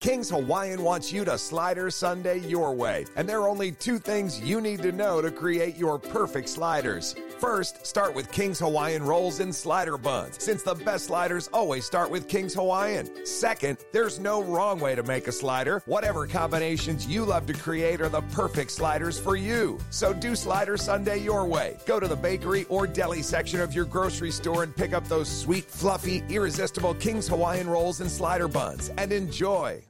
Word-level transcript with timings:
King's 0.00 0.30
Hawaiian 0.30 0.84
wants 0.84 1.12
you 1.12 1.24
to 1.24 1.36
slider 1.36 1.90
Sunday 1.90 2.38
your 2.38 2.72
way, 2.72 3.04
and 3.16 3.28
there 3.28 3.40
are 3.40 3.48
only 3.48 3.72
two 3.72 3.98
things 3.98 4.40
you 4.40 4.60
need 4.60 4.80
to 4.82 4.92
know 4.92 5.20
to 5.20 5.28
create 5.28 5.76
your 5.76 5.98
perfect 5.98 6.48
sliders. 6.48 7.16
First, 7.40 7.84
start 7.84 8.14
with 8.14 8.30
King's 8.30 8.60
Hawaiian 8.60 9.02
rolls 9.02 9.40
and 9.40 9.52
slider 9.52 9.98
buns, 9.98 10.42
since 10.42 10.62
the 10.62 10.76
best 10.76 11.06
sliders 11.06 11.50
always 11.52 11.84
start 11.84 12.10
with 12.10 12.28
King's 12.28 12.54
Hawaiian. 12.54 13.26
Second, 13.26 13.78
there's 13.90 14.20
no 14.20 14.40
wrong 14.40 14.78
way 14.78 14.94
to 14.94 15.02
make 15.02 15.26
a 15.26 15.32
slider. 15.32 15.82
Whatever 15.86 16.28
combinations 16.28 17.08
you 17.08 17.24
love 17.24 17.46
to 17.46 17.52
create 17.52 18.00
are 18.00 18.08
the 18.08 18.22
perfect 18.32 18.70
sliders 18.70 19.18
for 19.18 19.34
you. 19.34 19.80
So 19.90 20.12
do 20.12 20.36
Slider 20.36 20.76
Sunday 20.76 21.18
your 21.18 21.44
way. 21.44 21.76
Go 21.86 21.98
to 21.98 22.06
the 22.06 22.16
bakery 22.16 22.66
or 22.68 22.86
deli 22.86 23.22
section 23.22 23.60
of 23.60 23.74
your 23.74 23.84
grocery 23.84 24.30
store 24.30 24.62
and 24.62 24.76
pick 24.76 24.92
up 24.92 25.08
those 25.08 25.28
sweet, 25.28 25.64
fluffy, 25.64 26.22
irresistible 26.28 26.94
King's 26.94 27.26
Hawaiian 27.26 27.68
rolls 27.68 28.00
and 28.00 28.10
slider 28.10 28.46
buns 28.46 28.90
and 28.96 29.10
enjoy. 29.10 29.82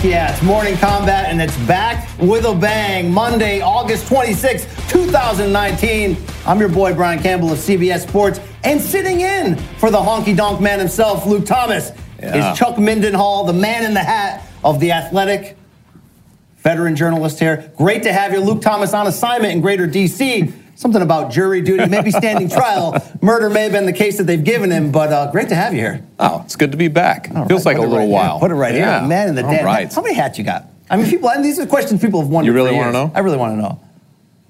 Heck 0.00 0.10
yeah. 0.10 0.32
It's 0.32 0.42
Morning 0.42 0.76
Kombat, 0.76 1.24
and 1.26 1.42
it's 1.42 1.54
back 1.66 2.08
with 2.18 2.46
a 2.46 2.54
bang. 2.54 3.12
Monday, 3.12 3.60
August 3.60 4.08
26, 4.08 4.64
2019. 4.90 6.16
I'm 6.46 6.58
your 6.58 6.70
boy, 6.70 6.94
Brian 6.94 7.22
Campbell 7.22 7.52
of 7.52 7.58
CBS 7.58 8.08
Sports, 8.08 8.40
and 8.64 8.80
sitting 8.80 9.20
in 9.20 9.56
for 9.76 9.90
the 9.90 9.98
honky 9.98 10.34
tonk 10.34 10.58
man 10.62 10.78
himself, 10.78 11.26
Luke 11.26 11.44
Thomas, 11.44 11.92
Yeah. 12.18 12.50
is 12.52 12.58
Chuck 12.58 12.76
Mindenhall, 12.76 13.46
the 13.46 13.52
man 13.52 13.84
in 13.84 13.92
the 13.92 14.00
hat 14.00 14.42
of 14.64 14.80
The 14.80 14.92
Athletic, 14.92 15.58
veteran 16.62 16.96
journalist 16.96 17.38
here. 17.38 17.70
Great 17.76 18.02
to 18.04 18.12
have 18.14 18.32
you, 18.32 18.40
Luke 18.40 18.62
Thomas, 18.62 18.94
on 18.94 19.06
assignment 19.06 19.52
in 19.52 19.60
Greater 19.60 19.86
D.C. 19.86 20.50
Something 20.80 21.02
about 21.02 21.30
jury 21.30 21.60
duty, 21.60 21.86
maybe 21.90 22.10
standing 22.10 22.48
trial. 22.58 22.96
Murder 23.20 23.50
may 23.50 23.64
have 23.64 23.72
been 23.72 23.84
the 23.84 23.92
case 23.92 24.16
that 24.16 24.24
they've 24.24 24.42
given 24.42 24.70
him, 24.70 24.90
but 24.90 25.12
uh, 25.12 25.30
great 25.30 25.50
to 25.50 25.54
have 25.54 25.74
you 25.74 25.80
here. 25.80 26.02
Oh, 26.18 26.40
it's 26.46 26.56
good 26.56 26.70
to 26.70 26.78
be 26.78 26.88
back. 26.88 27.28
All 27.34 27.46
Feels 27.46 27.66
right, 27.66 27.76
like 27.76 27.76
a 27.76 27.80
little 27.86 27.98
right 27.98 28.04
here. 28.04 28.12
while. 28.14 28.40
Put 28.40 28.50
it 28.50 28.54
right 28.54 28.74
Yeah. 28.74 29.00
here. 29.00 29.08
Man 29.10 29.28
in 29.28 29.34
the 29.34 29.42
damn 29.42 29.66
right. 29.66 29.92
How 29.92 30.00
many 30.00 30.14
hats 30.14 30.38
you 30.38 30.44
got? 30.44 30.64
I 30.88 30.96
mean, 30.96 31.04
people, 31.04 31.28
and 31.28 31.44
these 31.44 31.58
are 31.58 31.66
questions 31.66 32.00
people 32.00 32.22
have 32.22 32.30
wondered. 32.30 32.46
You 32.50 32.54
really 32.54 32.74
wanna 32.74 32.92
know? 32.92 33.12
I 33.14 33.20
really 33.20 33.36
want 33.36 33.52
to 33.56 33.60
know. 33.60 33.78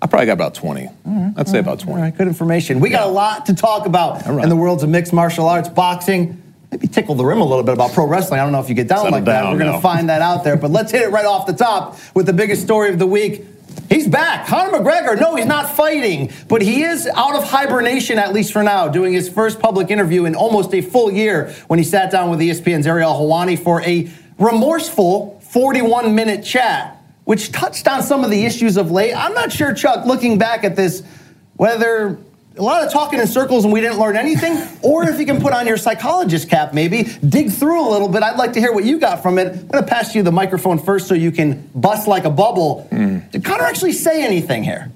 I 0.01 0.07
probably 0.07 0.27
got 0.27 0.35
about 0.35 0.55
20. 0.55 0.89
I'd 1.37 1.49
say 1.49 1.59
about 1.59 1.81
20. 1.81 1.97
All 1.99 2.05
right, 2.05 2.17
good 2.17 2.29
information. 2.29 2.79
We 2.79 2.91
got 2.91 3.09
a 3.09 3.11
lot 3.11 3.47
to 3.47 3.55
talk 3.55 3.87
about 3.87 4.25
in 4.25 4.49
the 4.49 4.55
worlds 4.57 4.85
of 4.85 4.89
mixed 4.89 5.13
martial 5.13 5.49
arts, 5.49 5.69
boxing. 5.69 6.41
Maybe 6.71 6.87
tickle 6.87 7.17
the 7.17 7.25
rim 7.25 7.41
a 7.41 7.45
little 7.45 7.65
bit 7.65 7.75
about 7.75 7.91
pro 7.93 8.07
wrestling. 8.07 8.39
I 8.39 8.45
don't 8.45 8.53
know 8.53 8.61
if 8.61 8.69
you 8.69 8.77
get 8.77 8.87
down 8.87 8.99
Settle 8.99 9.13
like 9.15 9.25
that. 9.25 9.51
We're 9.51 9.59
going 9.59 9.73
to 9.73 9.81
find 9.81 10.09
that 10.11 10.23
out 10.23 10.45
there. 10.45 10.57
But 10.57 10.71
let's 10.71 10.93
hit 10.93 11.03
it 11.03 11.09
right 11.11 11.27
off 11.27 11.47
the 11.49 11.53
top 11.55 11.99
with 12.15 12.27
the 12.27 12.33
biggest 12.33 12.63
story 12.63 12.91
of 12.91 13.01
the 13.01 13.07
week. 13.09 13.45
He's 13.89 14.07
back. 14.07 14.47
Conor 14.47 14.79
McGregor. 14.79 15.19
No, 15.19 15.35
he's 15.35 15.47
not 15.47 15.75
fighting, 15.75 16.33
but 16.49 16.63
he 16.63 16.83
is 16.83 17.09
out 17.09 17.35
of 17.35 17.45
hibernation, 17.45 18.19
at 18.19 18.33
least 18.33 18.53
for 18.53 18.63
now, 18.63 18.89
doing 18.89 19.13
his 19.13 19.29
first 19.29 19.59
public 19.59 19.91
interview 19.91 20.27
in 20.27 20.35
almost 20.35 20.73
a 20.75 20.81
full 20.81 21.11
year 21.11 21.53
when 21.67 21.79
he 21.79 21.85
sat 21.85 22.11
down 22.11 22.31
with 22.31 22.39
ESPN's 22.39 22.87
Ariel 22.87 23.13
Helwani 23.13 23.59
for 23.59 23.83
a 23.83 24.09
remorseful 24.39 25.41
41 25.51 26.15
minute 26.15 26.45
chat, 26.45 27.03
which 27.25 27.51
touched 27.51 27.89
on 27.89 28.03
some 28.03 28.23
of 28.23 28.31
the 28.31 28.45
issues 28.45 28.77
of 28.77 28.91
late. 28.91 29.13
I'm 29.13 29.35
not 29.35 29.53
sure, 29.53 29.75
Chuck, 29.75 30.07
looking 30.07 30.39
back 30.39 30.63
at 30.63 30.77
this, 30.77 31.03
whether 31.57 32.17
a 32.57 32.63
lot 32.63 32.85
of 32.85 32.93
talking 32.93 33.21
in 33.21 33.27
circles 33.27 33.65
and 33.65 33.73
we 33.73 33.81
didn't 33.81 33.99
learn 33.99 34.17
anything, 34.17 34.59
or 34.83 35.09
if 35.09 35.19
you 35.19 35.27
can 35.27 35.41
put 35.41 35.53
on 35.53 35.67
your 35.67 35.77
psychologist 35.77 36.51
cap, 36.51 36.75
maybe 36.75 37.05
dig 37.27 37.51
through 37.51 37.87
a 37.87 37.89
little 37.89 38.09
bit. 38.09 38.23
I'd 38.23 38.37
like 38.37 38.53
to 38.55 38.61
hear 38.61 38.73
what 38.73 38.85
you 38.85 38.99
got 38.99 39.23
from 39.23 39.39
it. 39.39 39.49
I'm 39.49 39.67
going 39.69 39.85
to 39.85 39.89
pass 39.89 40.15
you 40.15 40.23
the 40.23 40.33
microphone 40.33 40.79
first 40.79 41.07
so 41.07 41.15
you 41.15 41.31
can 41.31 41.69
bust 41.75 42.09
like 42.09 42.25
a 42.25 42.31
bubble. 42.31 42.89
Did 42.91 43.45
Conor 43.45 43.65
actually 43.65 43.93
say 43.93 44.25
anything 44.25 44.65
here? 44.65 44.91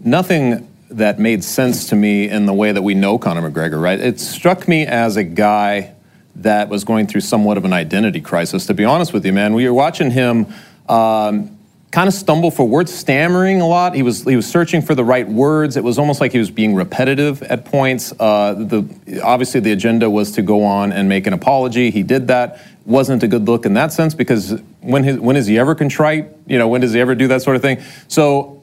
Nothing 0.00 0.68
that 0.90 1.18
made 1.18 1.42
sense 1.42 1.88
to 1.88 1.96
me 1.96 2.28
in 2.28 2.46
the 2.46 2.52
way 2.52 2.72
that 2.72 2.82
we 2.82 2.94
know 2.94 3.18
Conor 3.18 3.50
McGregor, 3.50 3.80
right? 3.80 3.98
It 3.98 4.20
struck 4.20 4.68
me 4.68 4.86
as 4.86 5.16
a 5.16 5.24
guy 5.24 5.94
that 6.36 6.68
was 6.68 6.84
going 6.84 7.06
through 7.06 7.22
somewhat 7.22 7.56
of 7.56 7.64
an 7.64 7.72
identity 7.72 8.20
crisis, 8.20 8.66
to 8.66 8.74
be 8.74 8.84
honest 8.84 9.12
with 9.12 9.24
you, 9.24 9.32
man. 9.32 9.54
We 9.54 9.66
were 9.66 9.74
watching 9.74 10.10
him. 10.10 10.46
Um, 10.88 11.55
Kind 11.96 12.08
of 12.08 12.12
stumble 12.12 12.50
for 12.50 12.68
words, 12.68 12.92
stammering 12.92 13.62
a 13.62 13.66
lot. 13.66 13.94
He 13.94 14.02
was 14.02 14.22
he 14.22 14.36
was 14.36 14.46
searching 14.46 14.82
for 14.82 14.94
the 14.94 15.02
right 15.02 15.26
words. 15.26 15.78
It 15.78 15.82
was 15.82 15.98
almost 15.98 16.20
like 16.20 16.30
he 16.30 16.38
was 16.38 16.50
being 16.50 16.74
repetitive 16.74 17.42
at 17.44 17.64
points. 17.64 18.12
Uh, 18.20 18.52
the 18.52 19.20
obviously 19.24 19.60
the 19.60 19.72
agenda 19.72 20.10
was 20.10 20.32
to 20.32 20.42
go 20.42 20.62
on 20.62 20.92
and 20.92 21.08
make 21.08 21.26
an 21.26 21.32
apology. 21.32 21.90
He 21.90 22.02
did 22.02 22.28
that. 22.28 22.60
Wasn't 22.84 23.22
a 23.22 23.28
good 23.28 23.46
look 23.46 23.64
in 23.64 23.72
that 23.72 23.94
sense 23.94 24.12
because 24.12 24.60
when 24.82 25.04
his, 25.04 25.18
when 25.18 25.36
is 25.36 25.46
he 25.46 25.58
ever 25.58 25.74
contrite? 25.74 26.28
You 26.46 26.58
know, 26.58 26.68
when 26.68 26.82
does 26.82 26.92
he 26.92 27.00
ever 27.00 27.14
do 27.14 27.28
that 27.28 27.40
sort 27.40 27.56
of 27.56 27.62
thing? 27.62 27.80
So 28.08 28.62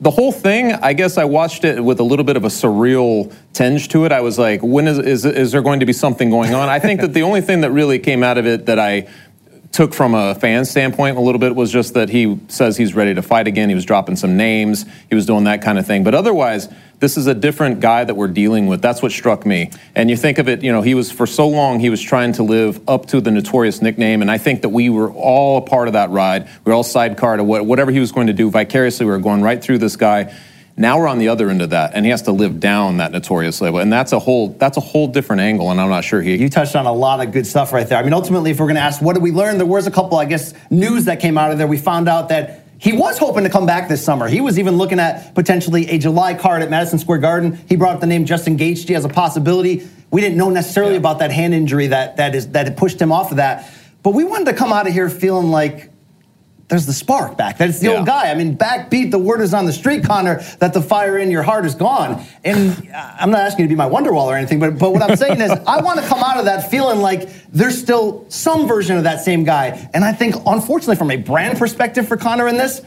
the 0.00 0.12
whole 0.12 0.30
thing, 0.30 0.72
I 0.72 0.92
guess 0.92 1.18
I 1.18 1.24
watched 1.24 1.64
it 1.64 1.82
with 1.82 1.98
a 1.98 2.04
little 2.04 2.24
bit 2.24 2.36
of 2.36 2.44
a 2.44 2.48
surreal 2.48 3.34
tinge 3.52 3.88
to 3.88 4.04
it. 4.04 4.12
I 4.12 4.20
was 4.20 4.38
like, 4.38 4.62
when 4.62 4.86
is, 4.86 4.98
is, 4.98 5.24
is 5.24 5.50
there 5.50 5.60
going 5.60 5.80
to 5.80 5.86
be 5.86 5.92
something 5.92 6.30
going 6.30 6.54
on? 6.54 6.68
I 6.68 6.78
think 6.78 7.00
that 7.00 7.14
the 7.14 7.22
only 7.22 7.40
thing 7.40 7.62
that 7.62 7.72
really 7.72 7.98
came 7.98 8.22
out 8.22 8.38
of 8.38 8.46
it 8.46 8.66
that 8.66 8.78
I 8.78 9.08
took 9.72 9.94
from 9.94 10.14
a 10.14 10.34
fan 10.34 10.64
standpoint 10.64 11.16
a 11.16 11.20
little 11.20 11.38
bit 11.38 11.54
was 11.54 11.70
just 11.70 11.94
that 11.94 12.08
he 12.08 12.38
says 12.48 12.76
he's 12.76 12.94
ready 12.94 13.14
to 13.14 13.22
fight 13.22 13.46
again. 13.46 13.68
He 13.68 13.74
was 13.74 13.84
dropping 13.84 14.16
some 14.16 14.36
names, 14.36 14.84
he 15.08 15.14
was 15.14 15.26
doing 15.26 15.44
that 15.44 15.62
kind 15.62 15.78
of 15.78 15.86
thing. 15.86 16.02
But 16.02 16.14
otherwise, 16.14 16.68
this 16.98 17.16
is 17.16 17.26
a 17.26 17.34
different 17.34 17.80
guy 17.80 18.04
that 18.04 18.14
we're 18.14 18.28
dealing 18.28 18.66
with. 18.66 18.82
That's 18.82 19.00
what 19.00 19.12
struck 19.12 19.46
me. 19.46 19.70
And 19.94 20.10
you 20.10 20.16
think 20.16 20.38
of 20.38 20.48
it, 20.48 20.62
you 20.62 20.70
know, 20.70 20.82
he 20.82 20.94
was 20.94 21.10
for 21.10 21.26
so 21.26 21.48
long, 21.48 21.80
he 21.80 21.88
was 21.88 22.02
trying 22.02 22.32
to 22.34 22.42
live 22.42 22.80
up 22.88 23.06
to 23.06 23.20
the 23.20 23.30
notorious 23.30 23.80
nickname. 23.80 24.22
And 24.22 24.30
I 24.30 24.38
think 24.38 24.62
that 24.62 24.68
we 24.68 24.90
were 24.90 25.10
all 25.12 25.58
a 25.58 25.62
part 25.62 25.86
of 25.86 25.94
that 25.94 26.10
ride. 26.10 26.44
We 26.64 26.70
were 26.70 26.74
all 26.74 26.82
sidecar 26.82 27.36
to 27.36 27.44
what, 27.44 27.64
whatever 27.64 27.90
he 27.90 28.00
was 28.00 28.12
going 28.12 28.26
to 28.26 28.32
do 28.32 28.50
vicariously. 28.50 29.06
We 29.06 29.12
were 29.12 29.18
going 29.18 29.40
right 29.40 29.62
through 29.62 29.78
this 29.78 29.96
guy. 29.96 30.34
Now 30.76 30.98
we're 30.98 31.08
on 31.08 31.18
the 31.18 31.28
other 31.28 31.50
end 31.50 31.62
of 31.62 31.70
that, 31.70 31.92
and 31.94 32.06
he 32.06 32.10
has 32.10 32.22
to 32.22 32.32
live 32.32 32.58
down 32.58 32.98
that 32.98 33.12
notorious 33.12 33.60
label, 33.60 33.80
and 33.80 33.92
that's 33.92 34.12
a 34.12 34.18
whole 34.18 34.48
that's 34.50 34.76
a 34.76 34.80
whole 34.80 35.08
different 35.08 35.42
angle. 35.42 35.70
And 35.70 35.80
I'm 35.80 35.90
not 35.90 36.04
sure 36.04 36.22
he. 36.22 36.36
You 36.36 36.48
touched 36.48 36.74
on 36.76 36.86
a 36.86 36.92
lot 36.92 37.20
of 37.20 37.32
good 37.32 37.46
stuff 37.46 37.72
right 37.72 37.86
there. 37.86 37.98
I 37.98 38.02
mean, 38.02 38.12
ultimately, 38.12 38.50
if 38.50 38.60
we're 38.60 38.66
going 38.66 38.76
to 38.76 38.82
ask 38.82 39.02
what 39.02 39.14
did 39.14 39.22
we 39.22 39.32
learn, 39.32 39.58
there 39.58 39.66
was 39.66 39.86
a 39.86 39.90
couple, 39.90 40.18
I 40.18 40.24
guess, 40.24 40.54
news 40.70 41.04
that 41.04 41.20
came 41.20 41.36
out 41.36 41.52
of 41.52 41.58
there. 41.58 41.66
We 41.66 41.76
found 41.76 42.08
out 42.08 42.30
that 42.30 42.64
he 42.78 42.94
was 42.94 43.18
hoping 43.18 43.44
to 43.44 43.50
come 43.50 43.66
back 43.66 43.88
this 43.88 44.02
summer. 44.02 44.26
He 44.26 44.40
was 44.40 44.58
even 44.58 44.78
looking 44.78 44.98
at 44.98 45.34
potentially 45.34 45.90
a 45.90 45.98
July 45.98 46.32
card 46.32 46.62
at 46.62 46.70
Madison 46.70 46.98
Square 46.98 47.18
Garden. 47.18 47.60
He 47.68 47.76
brought 47.76 47.96
up 47.96 48.00
the 48.00 48.06
name 48.06 48.24
Justin 48.24 48.56
Gaethje 48.56 48.96
as 48.96 49.04
a 49.04 49.08
possibility. 49.10 49.86
We 50.10 50.22
didn't 50.22 50.38
know 50.38 50.48
necessarily 50.48 50.96
about 50.96 51.18
that 51.18 51.30
hand 51.30 51.52
injury 51.52 51.88
that 51.88 52.16
that 52.16 52.34
is 52.34 52.48
that 52.52 52.74
pushed 52.78 52.98
him 52.98 53.12
off 53.12 53.32
of 53.32 53.36
that. 53.36 53.70
But 54.02 54.14
we 54.14 54.24
wanted 54.24 54.46
to 54.46 54.54
come 54.54 54.72
out 54.72 54.86
of 54.86 54.94
here 54.94 55.10
feeling 55.10 55.50
like 55.50 55.89
there's 56.70 56.86
the 56.86 56.92
spark 56.92 57.36
back. 57.36 57.58
That's 57.58 57.80
the 57.80 57.88
Yeah. 57.88 57.96
old 57.98 58.06
guy. 58.06 58.30
I 58.30 58.34
mean, 58.34 58.56
backbeat, 58.56 59.10
the 59.10 59.18
word 59.18 59.40
is 59.40 59.52
on 59.52 59.66
the 59.66 59.72
street, 59.72 60.04
Conor, 60.04 60.40
that 60.60 60.72
the 60.72 60.80
fire 60.80 61.18
in 61.18 61.30
your 61.30 61.42
heart 61.42 61.66
is 61.66 61.74
gone. 61.74 62.24
And 62.44 62.88
uh, 62.94 63.12
I'm 63.18 63.30
not 63.30 63.40
asking 63.40 63.64
you 63.64 63.68
to 63.68 63.72
be 63.72 63.76
my 63.76 63.88
Wonderwall 63.88 64.26
or 64.26 64.36
anything, 64.36 64.60
but, 64.60 64.78
but 64.78 64.92
what 64.92 65.02
I'm 65.02 65.16
saying 65.16 65.40
is 65.40 65.50
I 65.50 65.80
want 65.82 66.00
to 66.00 66.06
come 66.06 66.20
out 66.22 66.38
of 66.38 66.44
that 66.44 66.70
feeling 66.70 67.00
like 67.00 67.28
there's 67.52 67.76
still 67.78 68.24
some 68.28 68.68
version 68.68 68.96
of 68.96 69.02
that 69.02 69.20
same 69.20 69.42
guy. 69.42 69.90
And 69.92 70.04
I 70.04 70.12
think, 70.12 70.36
unfortunately, 70.46 70.94
from 70.96 71.10
a 71.10 71.16
brand 71.16 71.58
perspective 71.58 72.06
for 72.06 72.16
Conor 72.16 72.46
in 72.46 72.56
this, 72.56 72.80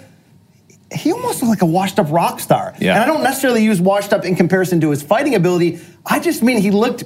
he 0.91 1.11
almost 1.11 1.41
looked 1.41 1.49
like 1.49 1.61
a 1.61 1.65
washed 1.65 1.99
up 1.99 2.09
rock 2.09 2.39
star. 2.39 2.73
Yeah. 2.79 2.93
And 2.93 3.03
I 3.03 3.05
don't 3.05 3.23
necessarily 3.23 3.63
use 3.65 3.81
washed 3.81 4.13
up 4.13 4.23
in 4.23 4.35
comparison 4.35 4.79
to 4.81 4.91
his 4.91 5.03
fighting 5.03 5.35
ability. 5.35 5.79
I 6.05 6.19
just 6.19 6.41
mean 6.41 6.61
he 6.61 6.71
looked 6.71 7.03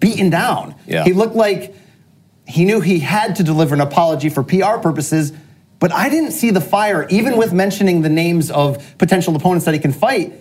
beaten 0.00 0.30
down. 0.30 0.76
Yeah. 0.86 1.04
He 1.04 1.12
looked 1.12 1.34
like 1.34 1.74
he 2.46 2.64
knew 2.64 2.80
he 2.80 3.00
had 3.00 3.36
to 3.36 3.42
deliver 3.42 3.74
an 3.74 3.80
apology 3.82 4.28
for 4.30 4.42
PR 4.42 4.78
purposes, 4.80 5.32
but 5.78 5.92
I 5.92 6.08
didn't 6.08 6.32
see 6.32 6.50
the 6.50 6.60
fire, 6.60 7.06
even 7.10 7.36
with 7.36 7.52
mentioning 7.52 8.02
the 8.02 8.08
names 8.08 8.50
of 8.50 8.96
potential 8.98 9.36
opponents 9.36 9.64
that 9.66 9.74
he 9.74 9.80
can 9.80 9.92
fight. 9.92 10.32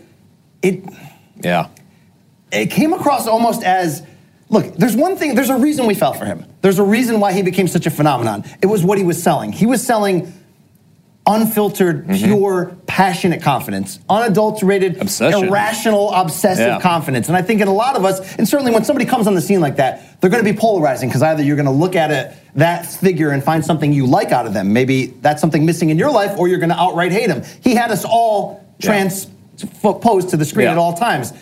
It 0.61 0.83
Yeah. 1.41 1.67
it 2.51 2.71
came 2.71 2.93
across 2.93 3.27
almost 3.27 3.63
as 3.63 4.01
look, 4.49 4.75
there's 4.77 4.95
one 4.95 5.15
thing, 5.17 5.35
there's 5.35 5.49
a 5.49 5.57
reason 5.57 5.87
we 5.87 5.95
fell 5.95 6.13
for 6.13 6.25
him. 6.25 6.45
There's 6.61 6.79
a 6.79 6.83
reason 6.83 7.19
why 7.19 7.33
he 7.33 7.41
became 7.41 7.67
such 7.67 7.85
a 7.87 7.89
phenomenon. 7.91 8.43
It 8.61 8.67
was 8.67 8.83
what 8.83 8.97
he 8.97 9.03
was 9.03 9.21
selling. 9.21 9.51
He 9.51 9.65
was 9.65 9.81
selling 9.83 10.31
unfiltered, 11.27 12.05
mm-hmm. 12.07 12.25
pure, 12.25 12.77
passionate 12.85 13.41
confidence, 13.41 13.99
unadulterated, 14.09 15.01
Obsession. 15.01 15.45
irrational, 15.47 16.11
obsessive 16.13 16.67
Yeah. 16.67 16.79
confidence. 16.79 17.27
And 17.27 17.35
I 17.35 17.41
think 17.41 17.61
in 17.61 17.67
a 17.67 17.73
lot 17.73 17.95
of 17.95 18.05
us, 18.05 18.35
and 18.35 18.47
certainly 18.47 18.71
when 18.71 18.83
somebody 18.83 19.05
comes 19.05 19.25
on 19.25 19.33
the 19.33 19.41
scene 19.41 19.59
like 19.59 19.77
that, 19.77 20.21
they're 20.21 20.29
going 20.29 20.43
to 20.43 20.51
be 20.51 20.57
polarizing 20.57 21.09
because 21.09 21.23
either 21.23 21.41
you're 21.41 21.55
going 21.55 21.65
to 21.65 21.71
look 21.71 21.95
at 21.95 22.11
it, 22.11 22.31
that 22.55 22.85
figure 22.85 23.31
and 23.31 23.43
find 23.43 23.65
something 23.65 23.91
you 23.91 24.05
like 24.05 24.31
out 24.31 24.45
of 24.45 24.53
them. 24.53 24.71
Maybe 24.71 25.07
that's 25.21 25.41
something 25.41 25.65
missing 25.65 25.89
in 25.89 25.97
your 25.97 26.11
life, 26.11 26.37
or 26.37 26.47
you're 26.47 26.59
going 26.59 26.69
to 26.69 26.79
outright 26.79 27.11
hate 27.11 27.29
him. 27.29 27.43
He 27.61 27.73
had 27.75 27.91
us 27.91 28.05
all 28.05 28.63
Yeah. 28.79 28.87
transposed 28.87 30.29
to 30.29 30.37
the 30.37 30.45
screen 30.45 30.65
Yeah. 30.65 30.71
at 30.73 30.77
all 30.77 30.93
times. 30.93 31.33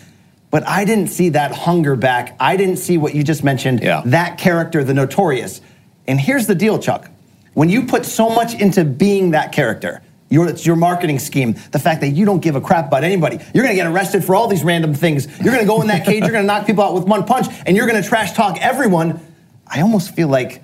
But 0.50 0.66
I 0.68 0.84
didn't 0.84 1.08
see 1.08 1.30
that 1.30 1.52
hunger 1.52 1.96
back. 1.96 2.36
I 2.38 2.56
didn't 2.56 2.76
see 2.76 2.96
what 2.96 3.14
you 3.14 3.22
just 3.24 3.42
mentioned, 3.42 3.80
that 4.06 4.38
character, 4.38 4.84
the 4.84 4.94
notorious. 4.94 5.60
And 6.06 6.20
here's 6.20 6.46
the 6.46 6.54
deal, 6.54 6.78
Chuck. 6.78 7.10
When 7.54 7.68
you 7.68 7.86
put 7.86 8.04
so 8.04 8.28
much 8.28 8.54
into 8.54 8.84
being 8.84 9.30
that 9.32 9.52
character, 9.52 10.02
your, 10.28 10.48
it's 10.48 10.66
your 10.66 10.76
marketing 10.76 11.18
scheme, 11.20 11.54
the 11.70 11.78
fact 11.78 12.00
that 12.00 12.08
you 12.08 12.24
don't 12.24 12.40
give 12.40 12.56
a 12.56 12.60
crap 12.60 12.88
about 12.88 13.04
anybody. 13.04 13.38
You're 13.54 13.62
gonna 13.64 13.76
get 13.76 13.86
arrested 13.86 14.24
for 14.24 14.34
all 14.34 14.48
these 14.48 14.64
random 14.64 14.92
things. 14.94 15.26
You're 15.40 15.54
gonna 15.54 15.66
go 15.66 15.80
in 15.80 15.86
that 15.88 16.04
cage, 16.04 16.22
you're 16.22 16.32
gonna 16.32 16.46
knock 16.46 16.66
people 16.66 16.82
out 16.82 16.94
with 16.94 17.04
one 17.04 17.24
punch, 17.24 17.46
and 17.66 17.76
you're 17.76 17.86
gonna 17.86 18.02
trash 18.02 18.32
talk 18.32 18.58
everyone. 18.60 19.20
I 19.66 19.80
almost 19.82 20.14
feel 20.14 20.28
like 20.28 20.62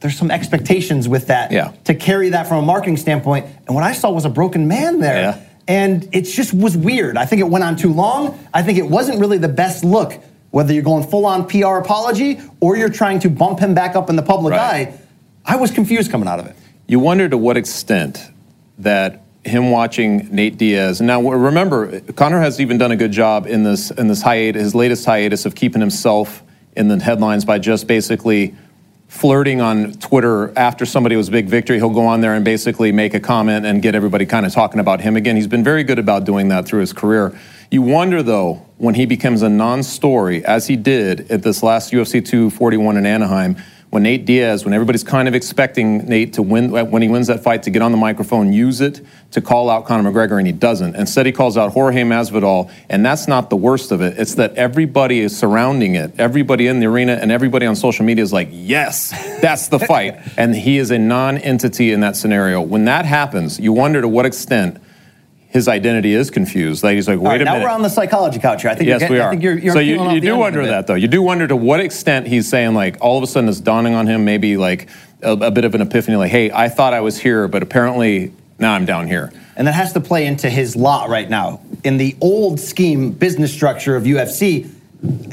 there's 0.00 0.16
some 0.16 0.30
expectations 0.30 1.08
with 1.08 1.26
that 1.26 1.52
Yeah. 1.52 1.72
to 1.84 1.94
carry 1.94 2.30
that 2.30 2.46
from 2.46 2.58
a 2.58 2.62
marketing 2.66 2.96
standpoint. 2.96 3.46
And 3.66 3.74
what 3.74 3.84
I 3.84 3.92
saw 3.92 4.10
was 4.10 4.24
a 4.24 4.30
broken 4.30 4.66
man 4.68 5.00
there. 5.00 5.20
Yeah. 5.20 5.36
And 5.68 6.08
it 6.12 6.22
just 6.22 6.54
was 6.54 6.76
weird. 6.76 7.16
I 7.18 7.26
think 7.26 7.40
it 7.40 7.48
went 7.48 7.64
on 7.64 7.76
too 7.76 7.92
long. 7.92 8.38
I 8.54 8.62
think 8.62 8.78
it 8.78 8.88
wasn't 8.88 9.20
really 9.20 9.36
the 9.38 9.48
best 9.48 9.84
look, 9.84 10.18
whether 10.52 10.72
you're 10.72 10.82
going 10.82 11.04
full 11.04 11.26
on 11.26 11.46
PR 11.46 11.76
apology 11.76 12.40
or 12.60 12.76
you're 12.76 12.88
trying 12.88 13.18
to 13.20 13.28
bump 13.28 13.60
him 13.60 13.74
back 13.74 13.94
up 13.94 14.08
in 14.08 14.16
the 14.16 14.22
public 14.22 14.52
Right. 14.52 14.88
eye. 14.88 14.92
I 15.50 15.56
was 15.56 15.72
confused 15.72 16.12
coming 16.12 16.28
out 16.28 16.38
of 16.38 16.46
it. 16.46 16.54
You 16.86 17.00
wonder 17.00 17.28
to 17.28 17.36
what 17.36 17.56
extent 17.56 18.30
that 18.78 19.24
him 19.44 19.72
watching 19.72 20.28
Nate 20.30 20.56
Diaz. 20.56 21.00
Now 21.00 21.28
remember, 21.28 21.98
Conor 22.12 22.38
has 22.38 22.60
even 22.60 22.78
done 22.78 22.92
a 22.92 22.96
good 22.96 23.10
job 23.10 23.48
in 23.48 23.64
this 23.64 23.90
in 23.90 24.06
this 24.06 24.22
hiatus, 24.22 24.62
his 24.62 24.74
latest 24.76 25.04
hiatus 25.04 25.46
of 25.46 25.56
keeping 25.56 25.80
himself 25.80 26.44
in 26.76 26.86
the 26.86 27.00
headlines 27.00 27.44
by 27.44 27.58
just 27.58 27.88
basically 27.88 28.54
flirting 29.08 29.60
on 29.60 29.94
Twitter 29.94 30.56
after 30.56 30.86
somebody 30.86 31.16
was 31.16 31.28
big 31.28 31.48
victory. 31.48 31.78
He'll 31.78 31.90
go 31.90 32.06
on 32.06 32.20
there 32.20 32.34
and 32.34 32.44
basically 32.44 32.92
make 32.92 33.12
a 33.14 33.20
comment 33.20 33.66
and 33.66 33.82
get 33.82 33.96
everybody 33.96 34.26
kind 34.26 34.46
of 34.46 34.52
talking 34.52 34.78
about 34.78 35.00
him 35.00 35.16
again. 35.16 35.34
He's 35.34 35.48
been 35.48 35.64
very 35.64 35.82
good 35.82 35.98
about 35.98 36.22
doing 36.22 36.46
that 36.50 36.64
through 36.64 36.82
his 36.82 36.92
career. 36.92 37.36
You 37.72 37.82
wonder 37.82 38.22
though 38.22 38.64
when 38.78 38.94
he 38.94 39.04
becomes 39.04 39.42
a 39.42 39.48
non-story, 39.48 40.44
as 40.44 40.68
he 40.68 40.76
did 40.76 41.28
at 41.28 41.42
this 41.42 41.64
last 41.64 41.92
UFC 41.92 42.24
241 42.24 42.96
in 42.96 43.04
Anaheim 43.04 43.56
when 43.90 44.04
Nate 44.04 44.24
Diaz, 44.24 44.64
when 44.64 44.72
everybody's 44.72 45.02
kind 45.02 45.26
of 45.26 45.34
expecting 45.34 46.06
Nate 46.06 46.34
to 46.34 46.42
win, 46.42 46.74
uh, 46.76 46.84
when 46.84 47.02
he 47.02 47.08
wins 47.08 47.26
that 47.26 47.42
fight, 47.42 47.64
to 47.64 47.70
get 47.70 47.82
on 47.82 47.90
the 47.90 47.98
microphone, 47.98 48.52
use 48.52 48.80
it 48.80 49.00
to 49.32 49.40
call 49.40 49.68
out 49.68 49.84
Conor 49.84 50.10
McGregor, 50.10 50.38
and 50.38 50.46
he 50.46 50.52
doesn't. 50.52 50.94
Instead, 50.94 51.26
he 51.26 51.32
calls 51.32 51.56
out 51.56 51.72
Jorge 51.72 52.02
Masvidal, 52.02 52.70
and 52.88 53.04
that's 53.04 53.26
not 53.26 53.50
the 53.50 53.56
worst 53.56 53.90
of 53.90 54.00
it. 54.00 54.16
It's 54.16 54.36
that 54.36 54.54
everybody 54.54 55.18
is 55.18 55.36
surrounding 55.36 55.96
it. 55.96 56.12
Everybody 56.18 56.68
in 56.68 56.78
the 56.78 56.86
arena 56.86 57.14
and 57.14 57.32
everybody 57.32 57.66
on 57.66 57.74
social 57.74 58.04
media 58.04 58.22
is 58.22 58.32
like, 58.32 58.48
yes, 58.52 59.10
that's 59.40 59.66
the 59.68 59.80
fight. 59.80 60.20
and 60.36 60.54
he 60.54 60.78
is 60.78 60.92
a 60.92 60.98
non 60.98 61.38
entity 61.38 61.90
in 61.90 62.00
that 62.00 62.14
scenario. 62.14 62.60
When 62.60 62.84
that 62.84 63.06
happens, 63.06 63.58
you 63.58 63.72
wonder 63.72 64.00
to 64.00 64.08
what 64.08 64.24
extent 64.24 64.80
his 65.50 65.66
identity 65.66 66.14
is 66.14 66.30
confused. 66.30 66.82
Like 66.84 66.94
he's 66.94 67.08
like, 67.08 67.18
wait 67.18 67.28
right, 67.28 67.40
a 67.40 67.44
now 67.44 67.52
minute. 67.54 67.64
we're 67.64 67.70
on 67.70 67.82
the 67.82 67.88
psychology 67.88 68.38
couch 68.38 68.62
here. 68.62 68.70
I 68.70 68.74
think 68.76 68.86
Yes, 68.88 69.00
getting, 69.00 69.14
we 69.16 69.20
I 69.20 69.24
are. 69.26 69.30
think 69.30 69.42
you're, 69.42 69.58
you're 69.58 69.72
so 69.74 69.80
you, 69.80 70.10
you 70.12 70.20
do 70.20 70.36
wonder 70.36 70.64
that, 70.64 70.86
though. 70.86 70.94
You 70.94 71.08
do 71.08 71.20
wonder 71.22 71.46
to 71.48 71.56
what 71.56 71.80
extent 71.80 72.28
he's 72.28 72.48
saying, 72.48 72.74
like, 72.74 72.96
all 73.00 73.16
of 73.18 73.24
a 73.24 73.26
sudden 73.26 73.48
it's 73.48 73.60
dawning 73.60 73.94
on 73.94 74.06
him, 74.06 74.24
maybe 74.24 74.56
like 74.56 74.88
a, 75.22 75.32
a 75.32 75.50
bit 75.50 75.64
of 75.64 75.74
an 75.74 75.80
epiphany, 75.80 76.16
like, 76.16 76.30
hey, 76.30 76.50
I 76.52 76.68
thought 76.68 76.94
I 76.94 77.00
was 77.00 77.18
here, 77.18 77.48
but 77.48 77.62
apparently 77.64 78.32
now 78.60 78.74
I'm 78.74 78.84
down 78.86 79.08
here. 79.08 79.32
And 79.56 79.66
that 79.66 79.74
has 79.74 79.92
to 79.94 80.00
play 80.00 80.24
into 80.26 80.48
his 80.48 80.76
lot 80.76 81.08
right 81.08 81.28
now. 81.28 81.60
In 81.82 81.96
the 81.96 82.16
old 82.20 82.60
scheme 82.60 83.10
business 83.10 83.52
structure 83.52 83.96
of 83.96 84.04
UFC, 84.04 84.70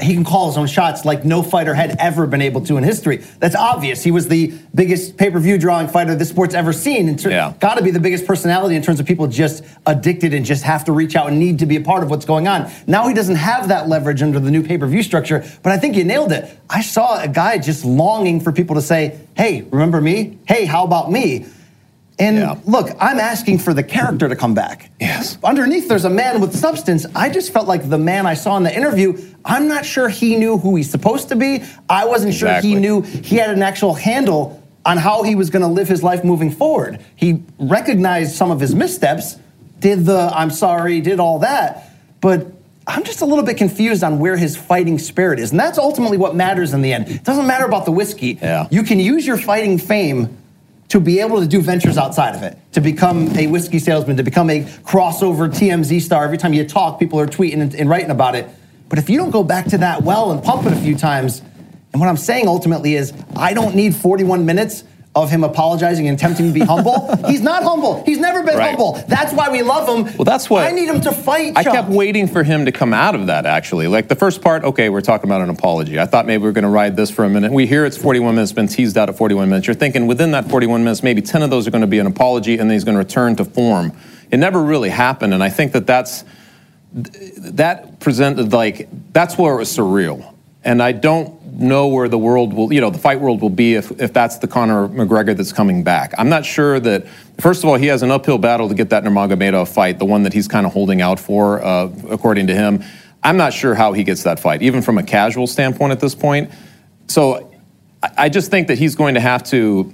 he 0.00 0.14
can 0.14 0.24
call 0.24 0.46
his 0.46 0.56
own 0.56 0.66
shots 0.66 1.04
like 1.04 1.24
no 1.24 1.42
fighter 1.42 1.74
had 1.74 1.96
ever 1.98 2.26
been 2.26 2.40
able 2.40 2.62
to 2.62 2.78
in 2.78 2.84
history. 2.84 3.18
That's 3.38 3.54
obvious. 3.54 4.02
He 4.02 4.10
was 4.10 4.28
the 4.28 4.54
biggest 4.74 5.18
pay-per-view 5.18 5.58
drawing 5.58 5.88
fighter 5.88 6.14
this 6.14 6.30
sport's 6.30 6.54
ever 6.54 6.72
seen. 6.72 7.08
And 7.08 7.22
Yeah. 7.22 7.52
got 7.60 7.76
to 7.76 7.84
be 7.84 7.90
the 7.90 8.00
biggest 8.00 8.26
personality 8.26 8.76
in 8.76 8.82
terms 8.82 8.98
of 8.98 9.04
people 9.06 9.26
just 9.26 9.62
addicted 9.84 10.32
and 10.32 10.46
just 10.46 10.62
have 10.64 10.84
to 10.86 10.92
reach 10.92 11.16
out 11.16 11.28
and 11.28 11.38
need 11.38 11.58
to 11.58 11.66
be 11.66 11.76
a 11.76 11.82
part 11.82 12.02
of 12.02 12.08
what's 12.08 12.24
going 12.24 12.48
on. 12.48 12.70
Now 12.86 13.08
he 13.08 13.14
doesn't 13.14 13.36
have 13.36 13.68
that 13.68 13.88
leverage 13.88 14.22
under 14.22 14.40
the 14.40 14.50
new 14.50 14.62
pay-per-view 14.62 15.02
structure, 15.02 15.44
but 15.62 15.72
I 15.72 15.76
think 15.76 15.96
you 15.96 16.04
nailed 16.04 16.32
it. 16.32 16.48
I 16.70 16.80
saw 16.80 17.20
a 17.20 17.28
guy 17.28 17.58
just 17.58 17.84
longing 17.84 18.40
for 18.40 18.52
people 18.52 18.76
to 18.76 18.82
say, 18.82 19.16
"Hey, 19.36 19.64
remember 19.70 20.00
me? 20.00 20.38
Hey, 20.46 20.64
how 20.64 20.84
about 20.84 21.12
me?" 21.12 21.44
And 22.18 22.36
Yeah. 22.38 22.54
look, 22.66 22.90
I'm 23.00 23.18
asking 23.20 23.58
for 23.58 23.72
the 23.72 23.82
character 23.82 24.28
to 24.28 24.34
come 24.36 24.54
back. 24.54 24.90
Yes. 25.00 25.38
Underneath, 25.44 25.88
there's 25.88 26.04
a 26.04 26.10
man 26.10 26.40
with 26.40 26.56
substance. 26.56 27.06
I 27.14 27.28
just 27.28 27.52
felt 27.52 27.68
like 27.68 27.88
the 27.88 27.98
man 27.98 28.26
I 28.26 28.34
saw 28.34 28.56
in 28.56 28.64
the 28.64 28.74
interview, 28.76 29.16
I'm 29.44 29.68
not 29.68 29.84
sure 29.86 30.08
he 30.08 30.36
knew 30.36 30.58
who 30.58 30.74
he's 30.76 30.90
supposed 30.90 31.28
to 31.28 31.36
be. 31.36 31.62
I 31.88 32.06
wasn't 32.06 32.34
sure 32.34 32.60
he 32.60 32.74
knew 32.74 33.02
he 33.02 33.36
had 33.36 33.50
an 33.50 33.62
actual 33.62 33.94
handle 33.94 34.60
on 34.84 34.96
how 34.96 35.22
he 35.22 35.34
was 35.34 35.50
going 35.50 35.62
to 35.62 35.68
live 35.68 35.86
his 35.88 36.02
life 36.02 36.24
moving 36.24 36.50
forward. 36.50 36.98
He 37.14 37.42
recognized 37.58 38.34
some 38.34 38.50
of 38.50 38.58
his 38.58 38.74
missteps, 38.74 39.36
did 39.80 40.06
the 40.06 40.30
I'm 40.34 40.50
sorry, 40.50 41.00
did 41.00 41.20
all 41.20 41.40
that, 41.40 41.90
but 42.20 42.46
I'm 42.86 43.04
just 43.04 43.20
a 43.20 43.26
little 43.26 43.44
bit 43.44 43.58
confused 43.58 44.02
on 44.02 44.18
where 44.18 44.36
his 44.36 44.56
fighting 44.56 44.98
spirit 44.98 45.38
is. 45.38 45.50
And 45.50 45.60
that's 45.60 45.76
ultimately 45.78 46.16
what 46.16 46.34
matters 46.34 46.72
in 46.72 46.80
the 46.80 46.92
end. 46.94 47.08
It 47.08 47.22
doesn't 47.22 47.46
matter 47.46 47.66
about 47.66 47.84
the 47.84 47.92
whiskey. 47.92 48.38
Yeah. 48.40 48.66
You 48.70 48.82
can 48.82 48.98
use 48.98 49.26
your 49.26 49.36
fighting 49.36 49.76
fame 49.76 50.37
to 50.88 51.00
be 51.00 51.20
able 51.20 51.40
to 51.40 51.46
do 51.46 51.60
ventures 51.60 51.98
outside 51.98 52.34
of 52.34 52.42
it, 52.42 52.58
to 52.72 52.80
become 52.80 53.28
a 53.36 53.46
whiskey 53.46 53.78
salesman, 53.78 54.16
to 54.16 54.22
become 54.22 54.48
a 54.48 54.62
crossover 54.62 55.48
TMZ 55.48 56.00
star. 56.00 56.24
Every 56.24 56.38
time 56.38 56.54
you 56.54 56.66
talk, 56.66 56.98
people 56.98 57.20
are 57.20 57.26
tweeting 57.26 57.60
and, 57.60 57.74
and 57.74 57.90
writing 57.90 58.10
about 58.10 58.34
it. 58.34 58.48
But 58.88 58.98
if 58.98 59.10
you 59.10 59.18
don't 59.18 59.30
go 59.30 59.44
back 59.44 59.66
to 59.66 59.78
that 59.78 60.02
well 60.02 60.32
and 60.32 60.42
pump 60.42 60.66
it 60.66 60.72
a 60.72 60.76
few 60.76 60.96
times, 60.96 61.42
and 61.92 62.00
what 62.00 62.08
I'm 62.08 62.16
saying 62.16 62.48
ultimately 62.48 62.94
is, 62.94 63.12
I 63.36 63.52
don't 63.52 63.74
need 63.74 63.94
41 63.94 64.46
minutes 64.46 64.84
of 65.22 65.30
him 65.30 65.44
apologizing 65.44 66.08
and 66.08 66.18
attempting 66.18 66.46
to 66.46 66.52
be 66.52 66.60
humble. 66.60 67.14
He's 67.28 67.40
not 67.40 67.62
humble. 67.62 68.02
He's 68.04 68.18
never 68.18 68.42
been 68.42 68.56
Right. 68.56 68.70
humble. 68.70 69.02
That's 69.08 69.32
why 69.32 69.48
we 69.50 69.62
love 69.62 69.88
him. 69.88 70.16
Well, 70.16 70.24
that's 70.24 70.48
what 70.50 70.64
I 70.66 70.70
need 70.72 70.88
him 70.88 71.00
to 71.02 71.12
fight. 71.12 71.52
I 71.56 71.62
Chuck. 71.62 71.74
kept 71.74 71.88
waiting 71.88 72.26
for 72.26 72.42
him 72.42 72.64
to 72.66 72.72
come 72.72 72.92
out 72.92 73.14
of 73.14 73.26
that, 73.28 73.46
actually. 73.46 73.86
Like 73.88 74.08
the 74.08 74.14
first 74.16 74.42
part, 74.42 74.64
okay, 74.64 74.88
we're 74.88 75.00
talking 75.00 75.28
about 75.28 75.40
an 75.42 75.50
apology. 75.50 75.98
I 76.00 76.06
thought 76.06 76.26
maybe 76.26 76.42
we 76.42 76.48
are 76.48 76.52
going 76.52 76.64
to 76.64 76.68
ride 76.70 76.96
this 76.96 77.10
for 77.10 77.24
a 77.24 77.28
minute. 77.28 77.52
We 77.52 77.66
hear 77.66 77.84
it's 77.84 77.96
41 77.96 78.34
minutes, 78.34 78.52
been 78.52 78.68
teased 78.68 78.96
out 78.98 79.08
at 79.08 79.16
41 79.16 79.48
minutes. 79.48 79.66
You're 79.66 79.74
thinking 79.74 80.06
within 80.06 80.32
that 80.32 80.48
41 80.50 80.84
minutes, 80.84 81.02
maybe 81.02 81.22
10 81.22 81.42
of 81.42 81.50
those 81.50 81.66
are 81.66 81.70
going 81.70 81.80
to 81.82 81.86
be 81.86 81.98
an 81.98 82.06
apology, 82.06 82.58
and 82.58 82.68
then 82.68 82.74
he's 82.74 82.84
going 82.84 82.94
to 82.96 82.98
return 82.98 83.36
to 83.36 83.44
form. 83.44 83.92
It 84.30 84.36
never 84.38 84.62
really 84.62 84.90
happened, 84.90 85.32
and 85.34 85.42
I 85.42 85.50
think 85.50 85.72
that 85.72 85.86
that's 85.86 86.24
that 86.92 88.00
presented 88.00 88.52
like 88.52 88.88
that's 89.12 89.36
where 89.38 89.54
it 89.54 89.58
was 89.58 89.76
surreal. 89.76 90.34
And 90.64 90.82
I 90.82 90.92
don't 90.92 91.37
know 91.58 91.88
where 91.88 92.08
the 92.08 92.18
world 92.18 92.52
will, 92.52 92.72
you 92.72 92.80
know, 92.80 92.88
the 92.88 92.98
fight 92.98 93.20
world 93.20 93.42
will 93.42 93.50
be 93.50 93.74
if, 93.74 93.90
if 94.00 94.12
that's 94.12 94.38
the 94.38 94.46
Conor 94.46 94.88
McGregor 94.88 95.36
that's 95.36 95.52
coming 95.52 95.82
back. 95.82 96.14
I'm 96.16 96.28
not 96.28 96.46
sure 96.46 96.78
that, 96.80 97.06
first 97.40 97.64
of 97.64 97.68
all, 97.68 97.74
he 97.74 97.86
has 97.86 98.02
an 98.02 98.10
uphill 98.10 98.38
battle 98.38 98.68
to 98.68 98.74
get 98.74 98.90
that 98.90 99.02
Nurmagomedov 99.02 99.68
fight, 99.68 99.98
the 99.98 100.04
one 100.04 100.22
that 100.22 100.32
he's 100.32 100.46
kind 100.46 100.66
of 100.66 100.72
holding 100.72 101.02
out 101.02 101.18
for, 101.18 101.62
uh, 101.62 101.90
according 102.08 102.46
to 102.46 102.54
him. 102.54 102.84
I'm 103.22 103.36
not 103.36 103.52
sure 103.52 103.74
how 103.74 103.92
he 103.92 104.04
gets 104.04 104.22
that 104.22 104.38
fight, 104.38 104.62
even 104.62 104.82
from 104.82 104.98
a 104.98 105.02
casual 105.02 105.48
standpoint 105.48 105.92
at 105.92 106.00
this 106.00 106.14
point. 106.14 106.52
So 107.08 107.52
I, 108.02 108.10
I 108.16 108.28
just 108.28 108.50
think 108.50 108.68
that 108.68 108.78
he's 108.78 108.94
going 108.94 109.14
to 109.14 109.20
have 109.20 109.42
to 109.44 109.92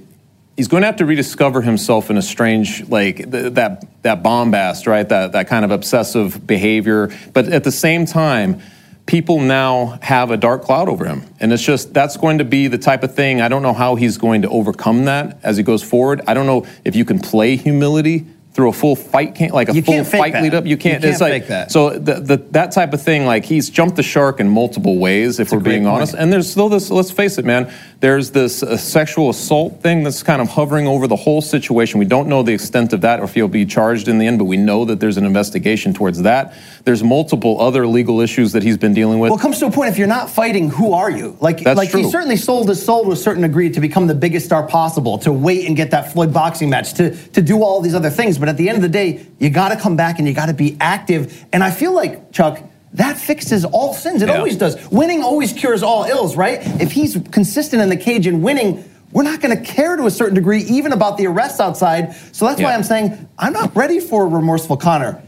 he's 0.57 0.69
going 0.69 0.83
to 0.83 0.87
have 0.87 0.97
to 0.97 1.07
rediscover 1.07 1.63
himself 1.63 2.11
in 2.11 2.17
a 2.17 2.23
strange 2.23 2.89
like 2.89 3.17
th- 3.17 3.55
that 3.55 4.03
that 4.03 4.23
bombast 4.23 4.87
right 4.87 5.09
that 5.09 5.33
that 5.33 5.49
kind 5.49 5.65
of 5.65 5.71
obsessive 5.73 6.47
behavior 6.47 7.11
but 7.33 7.49
at 7.49 7.65
the 7.65 7.73
same 7.73 8.07
time 8.07 8.63
people 9.07 9.41
now 9.41 9.99
have 10.03 10.31
a 10.31 10.37
dark 10.37 10.63
cloud 10.63 10.89
over 10.89 11.05
him. 11.05 11.23
And 11.41 11.53
it's 11.53 11.63
just, 11.63 11.93
that's 11.93 12.17
going 12.17 12.39
to 12.39 12.45
be 12.45 12.69
the 12.69 12.79
type 12.79 13.03
of 13.03 13.15
thing. 13.15 13.41
I 13.41 13.49
don't 13.49 13.63
know 13.63 13.75
how 13.75 13.97
he's 13.97 14.17
going 14.19 14.43
to 14.43 14.49
overcome 14.49 15.05
that 15.05 15.39
as 15.43 15.57
he 15.57 15.63
goes 15.63 15.83
forward. 15.83 16.23
I 16.27 16.35
don't 16.35 16.47
know 16.47 16.67
if 16.85 16.97
you 16.97 17.05
can 17.05 17.19
play 17.19 17.57
humility 17.57 18.27
through 18.55 18.69
a 18.69 18.73
full 18.73 18.95
fight, 18.95 19.51
like 19.53 19.69
a 19.69 19.75
You 19.75 19.83
full 19.83 20.05
fight 20.05 20.33
that. 20.33 20.43
lead 20.45 20.55
up. 20.55 20.65
You 20.65 20.77
can't. 20.77 21.03
You 21.03 21.11
can't 21.11 21.21
like 21.21 21.33
fake 21.33 21.49
that. 21.49 21.73
so 21.73 21.91
the, 21.91 22.21
the, 22.21 22.37
that 22.53 22.71
type 22.71 22.93
of 22.93 23.03
thing. 23.03 23.27
Like 23.27 23.45
he's 23.45 23.69
jumped 23.69 23.97
the 23.97 24.05
shark 24.05 24.39
in 24.39 24.49
multiple 24.49 24.97
ways. 24.99 25.41
If 25.41 25.51
we're 25.51 25.59
great 25.59 25.73
being 25.73 25.83
point. 25.85 25.97
honest, 25.97 26.15
and 26.15 26.33
there's 26.33 26.49
still 26.49 26.69
this. 26.69 26.89
Let's 26.89 27.11
face 27.11 27.37
it, 27.37 27.45
man. 27.45 27.73
There's 28.05 28.33
this 28.33 28.63
uh, 28.63 28.77
sexual 28.77 29.31
assault 29.31 29.81
thing 29.81 30.03
that's 30.03 30.23
kind 30.23 30.43
of 30.43 30.51
hovering 30.51 30.87
over 30.87 31.07
the 31.07 31.17
whole 31.17 31.41
situation. 31.41 31.99
We 31.99 32.05
don't 32.05 32.29
know 32.29 32.43
the 32.43 32.53
extent 32.53 32.93
of 32.93 33.01
that 33.01 33.19
or 33.19 33.25
if 33.25 33.33
he'll 33.33 33.49
be 33.49 33.65
charged 33.65 34.09
in 34.09 34.19
the 34.19 34.27
end, 34.27 34.39
but 34.39 34.45
we 34.45 34.59
know 34.59 34.85
that 34.85 35.01
there's 35.01 35.17
an 35.17 35.25
investigation 35.25 35.95
towards 35.95 36.21
that. 36.21 36.55
There's 36.85 37.03
multiple 37.03 37.59
other 37.63 37.87
legal 37.87 38.21
issues 38.21 38.53
that 38.53 38.63
he's 38.63 38.77
been 38.77 38.93
dealing 38.93 39.21
with. 39.21 39.31
Well, 39.31 39.39
it 39.39 39.41
comes 39.41 39.59
to 39.61 39.67
a 39.69 39.71
point 39.71 39.89
if 39.89 39.97
you're 39.97 40.07
not 40.07 40.29
fighting, 40.29 40.69
who 40.69 40.93
are 40.93 41.11
you? 41.11 41.39
Like, 41.41 41.61
That's 41.61 41.79
like 41.79 41.93
he 41.93 42.11
certainly 42.11 42.37
sold 42.37 42.69
his 42.69 42.85
soul 42.85 43.07
to 43.07 43.13
a 43.13 43.17
certain 43.17 43.41
degree 43.41 43.71
to 43.71 43.81
become 43.81 44.07
the 44.07 44.15
biggest 44.15 44.45
star 44.45 44.67
possible, 44.67 45.17
to 45.21 45.33
wait 45.33 45.67
and 45.67 45.75
get 45.75 45.91
that 45.93 46.13
Floyd 46.13 46.31
boxing 46.31 46.69
match, 46.69 46.93
to 46.99 47.17
to 47.29 47.41
do 47.41 47.63
all 47.63 47.81
these 47.81 47.95
other 47.95 48.11
things. 48.11 48.37
But 48.37 48.51
at 48.51 48.59
the 48.59 48.69
end 48.69 48.77
of 48.77 48.83
the 48.83 48.91
day, 48.91 49.25
you 49.39 49.49
got 49.49 49.71
to 49.71 49.81
come 49.81 49.97
back 49.97 50.19
and 50.19 50.29
you 50.29 50.35
got 50.35 50.51
to 50.51 50.53
be 50.53 50.77
active. 50.79 51.43
And 51.55 51.65
I 51.65 51.71
feel 51.71 51.95
like 51.95 52.33
Chuck. 52.33 52.63
That 52.95 53.19
fixes 53.19 53.65
all 53.65 53.93
sins. 53.93 54.23
It 54.23 54.29
Yeah. 54.29 54.37
always 54.39 54.57
does. 54.57 54.77
Winning 54.91 55.23
always 55.23 55.53
cures 55.53 55.83
all 55.83 56.05
ills, 56.05 56.37
right? 56.37 56.61
If 56.81 56.93
he's 56.93 57.19
consistent 57.33 57.83
in 57.83 57.89
the 57.89 57.97
cage 57.97 58.27
and 58.27 58.43
winning, 58.43 58.85
we're 59.13 59.25
not 59.25 59.41
going 59.41 59.57
to 59.57 59.63
care 59.63 59.97
to 59.97 60.07
a 60.07 60.11
certain 60.11 60.35
degree, 60.35 60.63
even 60.63 60.93
about 60.93 61.19
the 61.19 61.27
arrests 61.27 61.61
outside. 61.61 62.15
So 62.33 62.47
that's 62.47 62.61
why 62.61 62.73
I'm 62.73 62.85
saying 62.85 63.29
I'm 63.39 63.53
not 63.53 63.75
ready 63.77 63.99
for 64.01 64.25
a 64.25 64.29
remorseful 64.29 64.77
Conor. 64.77 65.21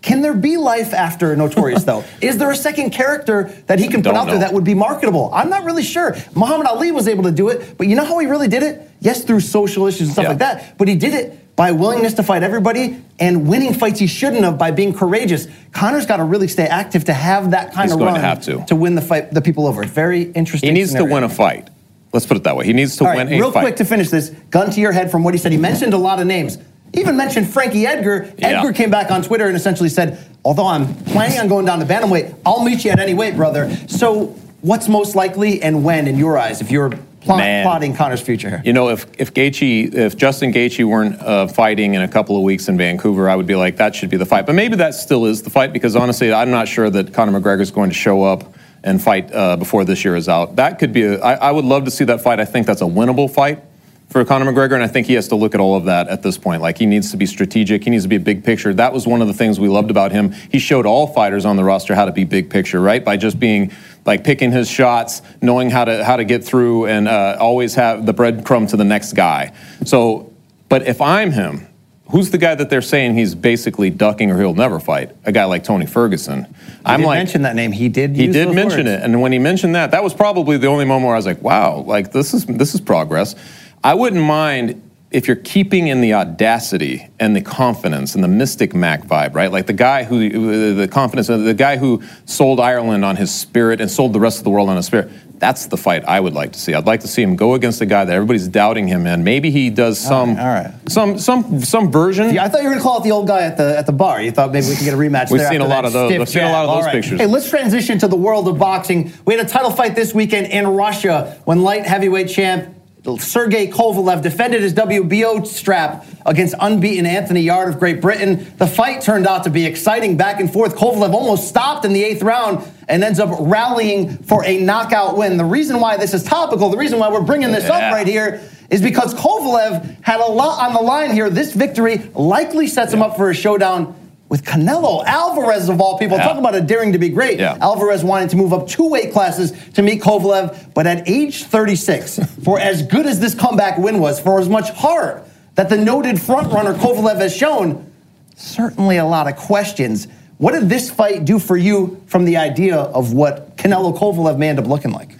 Can 0.00 0.20
there 0.22 0.34
be 0.34 0.56
life 0.56 0.94
after 0.94 1.34
Notorious, 1.34 1.82
though? 1.84 2.04
Is 2.20 2.38
there 2.38 2.50
a 2.50 2.56
second 2.56 2.90
character 2.90 3.50
that 3.66 3.78
he 3.80 3.88
can 3.88 3.96
put 4.02 4.10
Don't 4.10 4.16
out 4.16 4.26
there 4.28 4.38
that 4.38 4.52
would 4.52 4.62
be 4.64 4.74
marketable? 4.74 5.30
I'm 5.34 5.50
not 5.50 5.64
really 5.64 5.82
sure. 5.82 6.14
Muhammad 6.34 6.66
Ali 6.68 6.92
was 6.92 7.08
able 7.08 7.24
to 7.24 7.32
do 7.32 7.48
it, 7.48 7.76
but 7.76 7.88
you 7.88 7.96
know 7.96 8.04
how 8.04 8.16
he 8.18 8.26
really 8.26 8.46
did 8.48 8.62
it? 8.62 8.88
Yes, 9.00 9.24
through 9.24 9.40
social 9.40 9.86
issues 9.86 10.02
and 10.02 10.12
stuff 10.12 10.22
Yeah. 10.24 10.28
like 10.28 10.38
that, 10.38 10.78
but 10.78 10.86
he 10.88 10.94
did 10.94 11.14
it 11.14 11.38
by 11.58 11.72
willingness 11.72 12.14
to 12.14 12.22
fight 12.22 12.44
everybody 12.44 13.02
and 13.18 13.48
winning 13.48 13.74
fights 13.74 13.98
he 13.98 14.06
shouldn't 14.06 14.44
have 14.44 14.56
by 14.56 14.70
being 14.70 14.94
courageous. 14.94 15.48
Conor's 15.72 16.06
got 16.06 16.18
to 16.18 16.24
really 16.24 16.46
stay 16.46 16.68
active 16.68 17.06
to 17.06 17.12
have 17.12 17.50
that 17.50 17.72
kind 17.74 17.86
He's 17.86 17.94
of 17.94 17.98
going 17.98 18.12
run 18.12 18.20
to 18.20 18.26
have 18.26 18.40
to. 18.44 18.64
to 18.66 18.76
win 18.76 18.94
the 18.94 19.02
fight, 19.02 19.32
the 19.32 19.42
people 19.42 19.66
over. 19.66 19.82
Very 19.82 20.22
interesting. 20.22 20.68
he 20.68 20.72
needs 20.72 20.90
scenario. 20.90 21.08
to 21.08 21.14
win 21.14 21.24
a 21.24 21.28
fight. 21.28 21.68
Let's 22.12 22.26
put 22.26 22.36
it 22.36 22.44
that 22.44 22.56
way. 22.56 22.64
He 22.64 22.72
needs 22.72 22.96
to 22.98 23.04
right, 23.04 23.16
win 23.16 23.26
a 23.26 23.30
real 23.32 23.50
fight. 23.50 23.62
Real 23.62 23.70
quick 23.70 23.76
to 23.78 23.84
finish 23.84 24.08
this, 24.08 24.30
gun 24.50 24.70
to 24.70 24.80
your 24.80 24.92
head 24.92 25.10
from 25.10 25.24
what 25.24 25.34
he 25.34 25.38
said. 25.38 25.50
He 25.50 25.58
mentioned 25.58 25.94
a 25.94 25.98
lot 25.98 26.20
of 26.20 26.28
names. 26.28 26.58
Even 26.94 27.16
mentioned 27.16 27.50
Frankie 27.50 27.88
Edgar. 27.88 28.32
Yeah. 28.38 28.60
Edgar 28.60 28.72
came 28.72 28.90
back 28.92 29.10
on 29.10 29.22
Twitter 29.22 29.48
and 29.48 29.56
essentially 29.56 29.88
said, 29.88 30.24
although 30.44 30.68
I'm 30.68 30.94
planning 31.06 31.40
on 31.40 31.48
going 31.48 31.66
down 31.66 31.80
to 31.80 31.86
bantamweight, 31.86 32.38
I'll 32.46 32.62
meet 32.62 32.84
you 32.84 32.92
at 32.92 33.00
any 33.00 33.14
weight, 33.14 33.34
brother. 33.34 33.68
So 33.88 34.26
what's 34.60 34.88
most 34.88 35.16
likely 35.16 35.60
and 35.60 35.82
when 35.82 36.06
in 36.06 36.18
your 36.18 36.38
eyes 36.38 36.60
if 36.60 36.70
you're 36.70 36.92
plot, 37.28 37.38
Man. 37.38 37.64
plotting 37.64 37.94
Conor's 37.94 38.20
future 38.20 38.48
here? 38.48 38.62
You 38.64 38.72
know, 38.72 38.88
if 38.88 39.06
if 39.18 39.32
Gaethje, 39.34 39.94
if 39.94 40.16
Justin 40.16 40.52
Gaethje 40.52 40.84
weren't 40.84 41.20
uh, 41.20 41.46
fighting 41.46 41.94
in 41.94 42.02
a 42.02 42.08
couple 42.08 42.36
of 42.36 42.42
weeks 42.42 42.68
in 42.68 42.76
Vancouver, 42.76 43.28
I 43.28 43.36
would 43.36 43.46
be 43.46 43.54
like, 43.54 43.76
that 43.76 43.94
should 43.94 44.10
be 44.10 44.16
the 44.16 44.26
fight. 44.26 44.46
But 44.46 44.54
maybe 44.54 44.76
that 44.76 44.94
still 44.94 45.26
is 45.26 45.42
the 45.42 45.50
fight 45.50 45.72
because 45.72 45.94
honestly, 45.94 46.32
I'm 46.32 46.50
not 46.50 46.68
sure 46.68 46.90
that 46.90 47.12
Conor 47.14 47.40
McGregor 47.40 47.60
is 47.60 47.70
going 47.70 47.90
to 47.90 47.96
show 47.96 48.24
up 48.24 48.54
and 48.82 49.02
fight 49.02 49.32
uh, 49.32 49.56
before 49.56 49.84
this 49.84 50.04
year 50.04 50.16
is 50.16 50.28
out. 50.28 50.56
That 50.56 50.78
could 50.78 50.92
be. 50.92 51.02
A, 51.02 51.20
I, 51.20 51.34
I 51.34 51.50
would 51.52 51.64
love 51.64 51.84
to 51.84 51.90
see 51.90 52.04
that 52.04 52.20
fight. 52.20 52.40
I 52.40 52.44
think 52.44 52.66
that's 52.66 52.82
a 52.82 52.86
winnable 52.86 53.30
fight 53.30 53.62
for 54.08 54.24
Conor 54.24 54.50
McGregor, 54.50 54.72
and 54.72 54.82
I 54.82 54.88
think 54.88 55.06
he 55.06 55.14
has 55.14 55.28
to 55.28 55.36
look 55.36 55.54
at 55.54 55.60
all 55.60 55.76
of 55.76 55.84
that 55.84 56.08
at 56.08 56.22
this 56.22 56.38
point. 56.38 56.62
Like 56.62 56.78
he 56.78 56.86
needs 56.86 57.10
to 57.10 57.16
be 57.16 57.26
strategic. 57.26 57.84
He 57.84 57.90
needs 57.90 58.04
to 58.04 58.08
be 58.08 58.16
a 58.16 58.20
big 58.20 58.42
picture. 58.42 58.72
That 58.72 58.92
was 58.92 59.06
one 59.06 59.20
of 59.20 59.28
the 59.28 59.34
things 59.34 59.60
we 59.60 59.68
loved 59.68 59.90
about 59.90 60.12
him. 60.12 60.32
He 60.32 60.58
showed 60.58 60.86
all 60.86 61.06
fighters 61.06 61.44
on 61.44 61.56
the 61.56 61.64
roster 61.64 61.94
how 61.94 62.06
to 62.06 62.12
be 62.12 62.24
big 62.24 62.48
picture, 62.48 62.80
right? 62.80 63.04
By 63.04 63.18
just 63.18 63.38
being 63.38 63.70
like 64.06 64.24
picking 64.24 64.50
his 64.50 64.70
shots, 64.70 65.20
knowing 65.42 65.68
how 65.68 65.84
to 65.84 66.04
how 66.04 66.16
to 66.16 66.24
get 66.24 66.42
through, 66.42 66.86
and 66.86 67.06
uh, 67.06 67.36
always 67.38 67.74
have 67.74 68.06
the 68.06 68.14
breadcrumb 68.14 68.70
to 68.70 68.76
the 68.76 68.84
next 68.84 69.12
guy. 69.12 69.52
So, 69.84 70.32
but 70.70 70.86
if 70.86 71.02
I'm 71.02 71.30
him, 71.30 71.68
who's 72.10 72.30
the 72.30 72.38
guy 72.38 72.54
that 72.54 72.70
they're 72.70 72.80
saying 72.80 73.14
he's 73.14 73.34
basically 73.34 73.90
ducking 73.90 74.30
or 74.30 74.38
he'll 74.38 74.54
never 74.54 74.80
fight? 74.80 75.14
A 75.24 75.32
guy 75.32 75.44
like 75.44 75.64
Tony 75.64 75.84
Ferguson. 75.84 76.46
I 76.84 76.94
I'm 76.94 77.02
like, 77.02 77.18
mention 77.18 77.42
that 77.42 77.54
name. 77.54 77.72
He 77.72 77.90
did. 77.90 78.16
he 78.16 78.28
did 78.28 78.54
mention 78.54 78.86
words. 78.86 79.02
it, 79.02 79.02
and 79.02 79.20
when 79.20 79.32
he 79.32 79.38
mentioned 79.38 79.74
that, 79.74 79.90
that 79.90 80.02
was 80.02 80.14
probably 80.14 80.56
the 80.56 80.68
only 80.68 80.86
moment 80.86 81.06
where 81.06 81.14
I 81.14 81.18
was 81.18 81.26
like, 81.26 81.42
"Wow, 81.42 81.80
like 81.80 82.12
this 82.12 82.32
is 82.32 82.46
this 82.46 82.74
is 82.74 82.80
progress." 82.80 83.34
I 83.82 83.94
wouldn't 83.94 84.24
mind 84.24 84.82
if 85.10 85.26
you're 85.26 85.36
keeping 85.36 85.86
in 85.86 86.02
the 86.02 86.12
audacity 86.12 87.08
and 87.18 87.34
the 87.34 87.40
confidence 87.40 88.14
and 88.14 88.22
the 88.22 88.28
Mystic 88.28 88.74
Mac 88.74 89.04
vibe, 89.04 89.34
right? 89.34 89.50
Like 89.50 89.66
the 89.66 89.72
guy 89.72 90.04
who 90.04 90.74
the 90.74 90.88
confidence, 90.88 91.28
the 91.28 91.54
guy 91.54 91.78
who 91.78 92.02
sold 92.26 92.60
Ireland 92.60 93.04
on 93.04 93.16
his 93.16 93.34
spirit 93.34 93.80
and 93.80 93.90
sold 93.90 94.12
the 94.12 94.20
rest 94.20 94.38
of 94.38 94.44
the 94.44 94.50
world 94.50 94.68
on 94.68 94.76
his 94.76 94.86
spirit. 94.86 95.10
That's 95.38 95.66
the 95.66 95.76
fight 95.76 96.04
I 96.04 96.18
would 96.18 96.34
like 96.34 96.52
to 96.54 96.58
see. 96.58 96.74
I'd 96.74 96.86
like 96.86 97.00
to 97.00 97.08
see 97.08 97.22
him 97.22 97.36
go 97.36 97.54
against 97.54 97.80
a 97.80 97.86
guy 97.86 98.04
that 98.04 98.12
everybody's 98.12 98.48
doubting 98.48 98.88
him 98.88 99.06
in. 99.06 99.22
Maybe 99.22 99.52
he 99.52 99.70
does 99.70 99.98
some, 99.98 100.30
all 100.30 100.46
right. 100.46 100.74
some, 100.88 101.16
some, 101.16 101.60
some 101.60 101.92
version. 101.92 102.34
Yeah, 102.34 102.44
I 102.44 102.48
thought 102.48 102.62
you 102.62 102.68
were 102.68 102.74
going 102.74 102.80
to 102.80 102.82
call 102.82 102.98
it 103.00 103.04
the 103.04 103.12
old 103.12 103.28
guy 103.28 103.42
at 103.42 103.56
the 103.56 103.78
at 103.78 103.86
the 103.86 103.92
bar. 103.92 104.20
You 104.20 104.32
thought 104.32 104.50
maybe 104.50 104.66
we 104.66 104.74
could 104.74 104.84
get 104.84 104.94
a 104.94 104.96
rematch. 104.96 105.30
We've 105.30 105.40
there 105.40 105.50
seen 105.50 105.60
a 105.60 105.66
lot 105.66 105.84
of 105.84 105.92
those. 105.92 106.10
We've 106.10 106.28
seen 106.28 106.42
a 106.42 106.50
lot 106.50 106.64
of 106.66 106.76
those 106.76 106.86
right. 106.86 106.92
pictures. 106.92 107.20
Hey, 107.20 107.26
let's 107.26 107.48
transition 107.48 107.98
to 108.00 108.08
the 108.08 108.16
world 108.16 108.48
of 108.48 108.58
boxing. 108.58 109.12
We 109.24 109.34
had 109.34 109.46
a 109.46 109.48
title 109.48 109.70
fight 109.70 109.94
this 109.94 110.12
weekend 110.12 110.48
in 110.48 110.66
Russia 110.66 111.40
when 111.44 111.62
light 111.62 111.86
heavyweight 111.86 112.28
champ 112.28 112.74
Sergey 113.18 113.68
Kovalev 113.70 114.22
defended 114.22 114.62
his 114.62 114.74
WBO 114.74 115.46
strap 115.46 116.04
against 116.26 116.54
unbeaten 116.60 117.06
Anthony 117.06 117.40
Yarde 117.42 117.70
of 117.70 117.78
Great 117.78 118.00
Britain. 118.00 118.52
The 118.56 118.66
fight 118.66 119.02
turned 119.02 119.26
out 119.26 119.44
to 119.44 119.50
be 119.50 119.64
exciting 119.66 120.16
back 120.16 120.40
and 120.40 120.52
forth. 120.52 120.76
Kovalev 120.76 121.12
almost 121.12 121.48
stopped 121.48 121.84
in 121.84 121.92
the 121.92 122.02
eighth 122.02 122.22
round 122.22 122.66
and 122.88 123.04
ends 123.04 123.20
up 123.20 123.30
rallying 123.40 124.18
for 124.18 124.44
a 124.44 124.58
knockout 124.58 125.16
win. 125.16 125.36
The 125.36 125.44
reason 125.44 125.80
why 125.80 125.96
this 125.96 126.12
is 126.12 126.24
topical, 126.24 126.70
the 126.70 126.76
reason 126.76 126.98
why 126.98 127.08
we're 127.08 127.22
bringing 127.22 127.52
this 127.52 127.64
up 127.64 127.92
right 127.92 128.06
here 128.06 128.42
is 128.70 128.82
because 128.82 129.14
Kovalev 129.14 130.02
had 130.02 130.20
a 130.20 130.26
lot 130.26 130.66
on 130.66 130.74
the 130.74 130.80
line 130.80 131.12
here. 131.12 131.30
This 131.30 131.52
victory 131.52 132.10
likely 132.14 132.66
sets 132.66 132.92
him 132.92 133.02
up 133.02 133.16
for 133.16 133.30
a 133.30 133.34
showdown 133.34 133.94
with 134.28 134.44
Canelo 134.44 135.04
Alvarez 135.04 135.68
of 135.68 135.80
all 135.80 135.98
people. 135.98 136.18
Yeah. 136.18 136.24
Talk 136.24 136.38
about 136.38 136.54
a 136.54 136.60
daring 136.60 136.92
to 136.92 136.98
be 136.98 137.08
great. 137.08 137.38
Yeah. 137.38 137.56
Alvarez 137.60 138.04
wanted 138.04 138.30
to 138.30 138.36
move 138.36 138.52
up 138.52 138.68
two 138.68 138.88
weight 138.88 139.12
classes 139.12 139.52
to 139.72 139.82
meet 139.82 140.02
Kovalev, 140.02 140.74
but 140.74 140.86
at 140.86 141.08
age 141.08 141.44
36, 141.44 142.18
for 142.44 142.58
as 142.60 142.82
good 142.82 143.06
as 143.06 143.20
this 143.20 143.34
comeback 143.34 143.78
win 143.78 144.00
was, 144.00 144.20
for 144.20 144.38
as 144.38 144.48
much 144.48 144.70
heart 144.70 145.26
that 145.54 145.68
the 145.68 145.76
noted 145.76 146.16
frontrunner 146.16 146.74
Kovalev 146.74 147.16
has 147.16 147.34
shown, 147.34 147.90
certainly 148.36 148.98
a 148.98 149.04
lot 149.04 149.26
of 149.26 149.36
questions. 149.36 150.06
What 150.36 150.52
did 150.52 150.68
this 150.68 150.90
fight 150.90 151.24
do 151.24 151.40
for 151.40 151.56
you 151.56 152.00
from 152.06 152.24
the 152.24 152.36
idea 152.36 152.76
of 152.76 153.12
what 153.12 153.56
Canelo 153.56 153.96
Kovalev 153.96 154.38
may 154.38 154.50
end 154.50 154.60
up 154.60 154.66
looking 154.66 154.92
like? 154.92 155.17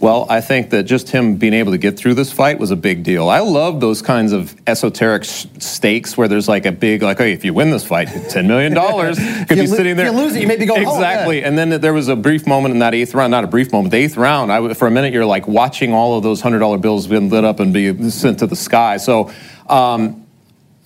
Well, 0.00 0.26
I 0.30 0.40
think 0.40 0.70
that 0.70 0.84
just 0.84 1.08
him 1.08 1.36
being 1.38 1.54
able 1.54 1.72
to 1.72 1.78
get 1.78 1.98
through 1.98 2.14
this 2.14 2.30
fight 2.32 2.60
was 2.60 2.70
a 2.70 2.76
big 2.76 3.02
deal. 3.02 3.28
I 3.28 3.40
love 3.40 3.80
those 3.80 4.00
kinds 4.00 4.30
of 4.32 4.54
esoteric 4.64 5.24
stakes 5.24 6.16
where 6.16 6.28
there's 6.28 6.46
like 6.48 6.66
a 6.66 6.70
big, 6.72 7.02
like, 7.02 7.18
hey, 7.18 7.32
if 7.32 7.44
you 7.44 7.52
win 7.52 7.70
this 7.70 7.84
fight, 7.84 8.06
$10 8.06 8.46
million 8.46 8.74
could 9.46 9.58
be 9.58 9.66
lo- 9.66 9.76
sitting 9.76 9.96
there. 9.96 10.06
if 10.06 10.12
you 10.12 10.18
lose 10.18 10.36
it, 10.36 10.42
you 10.42 10.46
may 10.46 10.56
be 10.56 10.66
going 10.66 10.84
home, 10.84 10.94
Exactly. 10.94 11.40
yeah. 11.40 11.48
And 11.48 11.58
then 11.58 11.80
there 11.80 11.92
was 11.92 12.06
a 12.06 12.14
brief 12.14 12.46
moment 12.46 12.74
in 12.74 12.78
that 12.78 12.94
eighth 12.94 13.12
round, 13.12 13.32
not 13.32 13.42
a 13.42 13.48
brief 13.48 13.72
moment, 13.72 13.90
the 13.90 13.96
eighth 13.98 14.16
round, 14.16 14.52
I, 14.52 14.72
for 14.74 14.86
a 14.86 14.90
minute, 14.90 15.12
you're 15.12 15.26
like 15.26 15.48
watching 15.48 15.92
all 15.92 16.16
of 16.16 16.22
those 16.22 16.42
$100 16.42 16.80
bills 16.80 17.08
being 17.08 17.28
lit 17.28 17.42
up 17.44 17.58
and 17.58 17.72
be 17.74 18.10
sent 18.10 18.38
to 18.38 18.46
the 18.46 18.54
sky. 18.56 18.98
So, 18.98 19.32
um, 19.68 20.27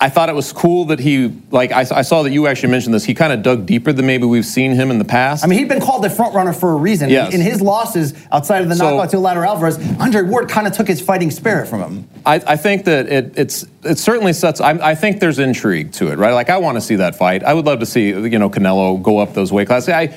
I 0.03 0.09
thought 0.09 0.29
it 0.29 0.35
was 0.35 0.53
cool 0.53 0.87
that 0.87 0.99
he, 0.99 1.33
like, 1.53 1.71
I, 1.71 1.83
I 1.83 2.03
saw 2.03 2.25
that 2.25 2.33
you 2.33 2.49
actually 2.49 2.71
mentioned 2.73 2.93
this. 2.93 3.05
He 3.05 3.15
kind 3.15 3.33
of 3.33 3.45
dug 3.45 3.67
deeper 3.67 3.93
than 3.93 4.05
maybe 4.05 4.25
we've 4.25 4.45
seen 4.45 4.73
him 4.73 4.91
in 4.91 4.99
the 4.99 5.05
past. 5.05 5.45
I 5.45 5.47
mean, 5.47 5.61
he'd 5.61 5.69
been 5.69 5.81
called 5.81 6.03
the 6.03 6.11
front 6.11 6.35
runner 6.35 6.53
for 6.53 6.73
a 6.73 6.75
reason. 6.75 7.09
Yes. 7.09 7.33
In 7.33 7.41
his 7.41 7.63
losses 7.63 8.13
outside 8.33 8.63
of 8.63 8.69
the 8.69 8.75
So- 8.75 8.91
knockout 8.97 9.11
to 9.11 9.19
Eleider 9.19 9.47
Alvarez, 9.47 9.79
Andre 10.01 10.23
Ward 10.23 10.49
kind 10.49 10.67
of 10.67 10.73
took 10.73 10.89
his 10.89 11.01
fighting 11.01 11.31
spirit 11.31 11.69
from 11.69 11.83
him. 11.83 12.09
I, 12.27 12.43
I 12.45 12.57
think 12.57 12.85
that 12.87 13.07
it, 13.07 13.39
it's 13.39 13.65
it 13.85 13.97
certainly 13.99 14.33
sets. 14.33 14.61
I, 14.61 14.71
I 14.73 14.97
think 14.97 15.21
there's 15.21 15.39
intrigue 15.39 15.93
to 15.93 16.11
it, 16.11 16.19
right? 16.19 16.33
Like 16.33 16.51
I 16.51 16.59
want 16.59 16.79
to 16.79 16.81
see 16.81 16.97
that 16.97 17.15
fight. 17.15 17.45
I 17.45 17.55
would 17.55 17.65
love 17.67 17.79
to 17.79 17.87
see 17.87 18.09
you 18.09 18.39
know 18.41 18.51
Canelo 18.51 19.01
go 19.01 19.19
up 19.19 19.35
those 19.35 19.53
weight 19.53 19.69
classes. 19.69 19.91
I, 19.91 20.17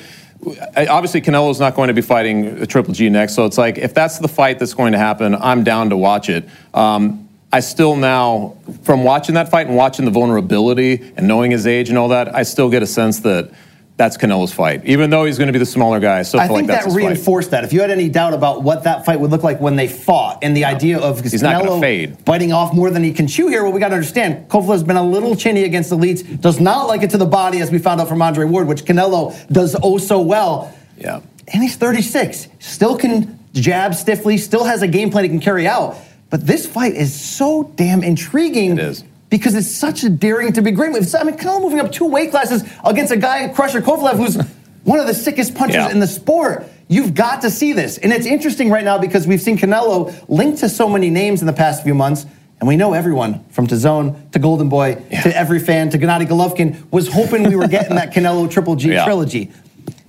obviously 0.88 1.20
Canelo's 1.20 1.60
not 1.60 1.74
going 1.74 1.88
to 1.88 1.94
be 1.94 2.02
fighting 2.02 2.66
Triple 2.66 2.92
G 2.92 3.08
next, 3.08 3.34
so 3.34 3.44
it's 3.46 3.58
like 3.58 3.78
if 3.78 3.94
that's 3.94 4.18
the 4.18 4.28
fight 4.28 4.58
that's 4.58 4.74
going 4.74 4.92
to 4.92 4.98
happen, 4.98 5.34
I'm 5.34 5.64
down 5.64 5.90
to 5.90 5.96
watch 5.96 6.28
it. 6.28 6.48
Um, 6.74 7.25
I 7.52 7.60
still 7.60 7.96
now, 7.96 8.56
from 8.82 9.04
watching 9.04 9.36
that 9.36 9.50
fight 9.50 9.66
and 9.66 9.76
watching 9.76 10.04
the 10.04 10.10
vulnerability 10.10 11.12
and 11.16 11.28
knowing 11.28 11.50
his 11.52 11.66
age 11.66 11.88
and 11.88 11.96
all 11.96 12.08
that, 12.08 12.34
I 12.34 12.42
still 12.42 12.68
get 12.68 12.82
a 12.82 12.86
sense 12.86 13.20
that 13.20 13.50
that's 13.96 14.18
Canelo's 14.18 14.52
fight. 14.52 14.84
Even 14.84 15.08
though 15.08 15.24
he's 15.24 15.38
going 15.38 15.46
to 15.46 15.54
be 15.54 15.58
the 15.58 15.64
smaller 15.64 16.00
guy, 16.00 16.18
I 16.18 16.22
still 16.22 16.40
I 16.40 16.48
feel 16.48 16.56
think 16.56 16.68
like 16.68 16.74
that's 16.76 16.84
that 16.86 16.92
his 16.92 17.02
fight. 17.02 17.08
reinforced 17.08 17.50
that. 17.52 17.64
If 17.64 17.72
you 17.72 17.80
had 17.80 17.90
any 17.90 18.10
doubt 18.10 18.34
about 18.34 18.62
what 18.62 18.84
that 18.84 19.06
fight 19.06 19.20
would 19.20 19.30
look 19.30 19.42
like 19.42 19.58
when 19.58 19.76
they 19.76 19.88
fought, 19.88 20.40
and 20.42 20.54
the 20.54 20.66
idea 20.66 20.98
of 20.98 21.20
He's 21.22 21.42
Canelo 21.42 21.80
fade. 21.80 22.22
biting 22.26 22.52
off 22.52 22.74
more 22.74 22.90
than 22.90 23.02
he 23.02 23.12
can 23.12 23.26
chew 23.26 23.48
here, 23.48 23.62
well, 23.62 23.72
we 23.72 23.80
got 23.80 23.88
to 23.88 23.94
understand 23.94 24.50
Kovalev's 24.50 24.82
been 24.82 24.96
a 24.96 25.02
little 25.02 25.34
chinny 25.34 25.64
against 25.64 25.92
elites, 25.92 26.40
does 26.40 26.60
not 26.60 26.88
like 26.88 27.02
it 27.02 27.10
to 27.10 27.18
the 27.18 27.24
body, 27.26 27.60
as 27.60 27.70
we 27.70 27.78
found 27.78 28.00
out 28.00 28.08
from 28.08 28.20
Andre 28.20 28.44
Ward, 28.44 28.66
which 28.66 28.84
Canelo 28.84 29.34
does 29.48 29.74
oh 29.82 29.96
so 29.96 30.20
well. 30.20 30.76
Yeah. 30.98 31.20
And 31.54 31.62
he's 31.62 31.76
36, 31.76 32.48
still 32.58 32.98
can 32.98 33.38
jab 33.54 33.94
stiffly, 33.94 34.36
still 34.36 34.64
has 34.64 34.82
a 34.82 34.88
game 34.88 35.10
plan 35.10 35.24
he 35.24 35.30
can 35.30 35.40
carry 35.40 35.66
out. 35.66 35.96
But 36.30 36.46
this 36.46 36.66
fight 36.66 36.94
is 36.94 37.14
so 37.14 37.72
damn 37.76 38.02
intriguing. 38.02 38.72
It 38.72 38.78
is. 38.80 39.04
Because 39.28 39.54
it's 39.54 39.70
such 39.70 40.04
a 40.04 40.08
daring 40.08 40.52
to 40.52 40.62
be 40.62 40.70
great. 40.70 40.90
It's- 40.90 41.14
I 41.14 41.22
mean, 41.24 41.36
Canelo 41.36 41.60
moving 41.60 41.80
up 41.80 41.90
two 41.92 42.06
weight 42.06 42.30
classes 42.30 42.62
against 42.84 43.12
a 43.12 43.16
guy, 43.16 43.48
Crusher 43.48 43.80
Kovalev, 43.82 44.16
who's 44.16 44.36
one 44.84 45.00
of 45.00 45.06
the 45.06 45.14
sickest 45.14 45.54
punchers 45.54 45.76
Yeah. 45.76 45.90
in 45.90 45.98
the 46.00 46.06
sport. 46.06 46.64
You've 46.88 47.14
got 47.14 47.42
to 47.42 47.50
see 47.50 47.72
this. 47.72 47.98
And 47.98 48.12
it's 48.12 48.26
interesting 48.26 48.70
right 48.70 48.84
now 48.84 48.98
because 48.98 49.26
we've 49.26 49.40
seen 49.42 49.58
Canelo 49.58 50.14
linked 50.28 50.58
to 50.60 50.68
so 50.68 50.88
many 50.88 51.10
names 51.10 51.40
in 51.40 51.46
the 51.48 51.52
past 51.52 51.82
few 51.82 51.94
months. 51.94 52.24
And 52.60 52.68
we 52.68 52.76
know 52.76 52.92
everyone 52.94 53.44
from 53.50 53.66
DAZN 53.66 54.30
to 54.30 54.38
Golden 54.38 54.68
Boy 54.68 54.94
to 54.94 55.36
every 55.36 55.58
fan 55.58 55.90
to 55.90 55.98
Gennady 55.98 56.26
Golovkin 56.26 56.90
was 56.92 57.08
hoping 57.12 57.42
we 57.48 57.56
were 57.56 57.66
getting 57.68 57.96
that 57.96 58.12
Canelo 58.14 58.48
Triple 58.50 58.76
G 58.76 58.92
Yeah. 58.92 59.04
trilogy. 59.04 59.50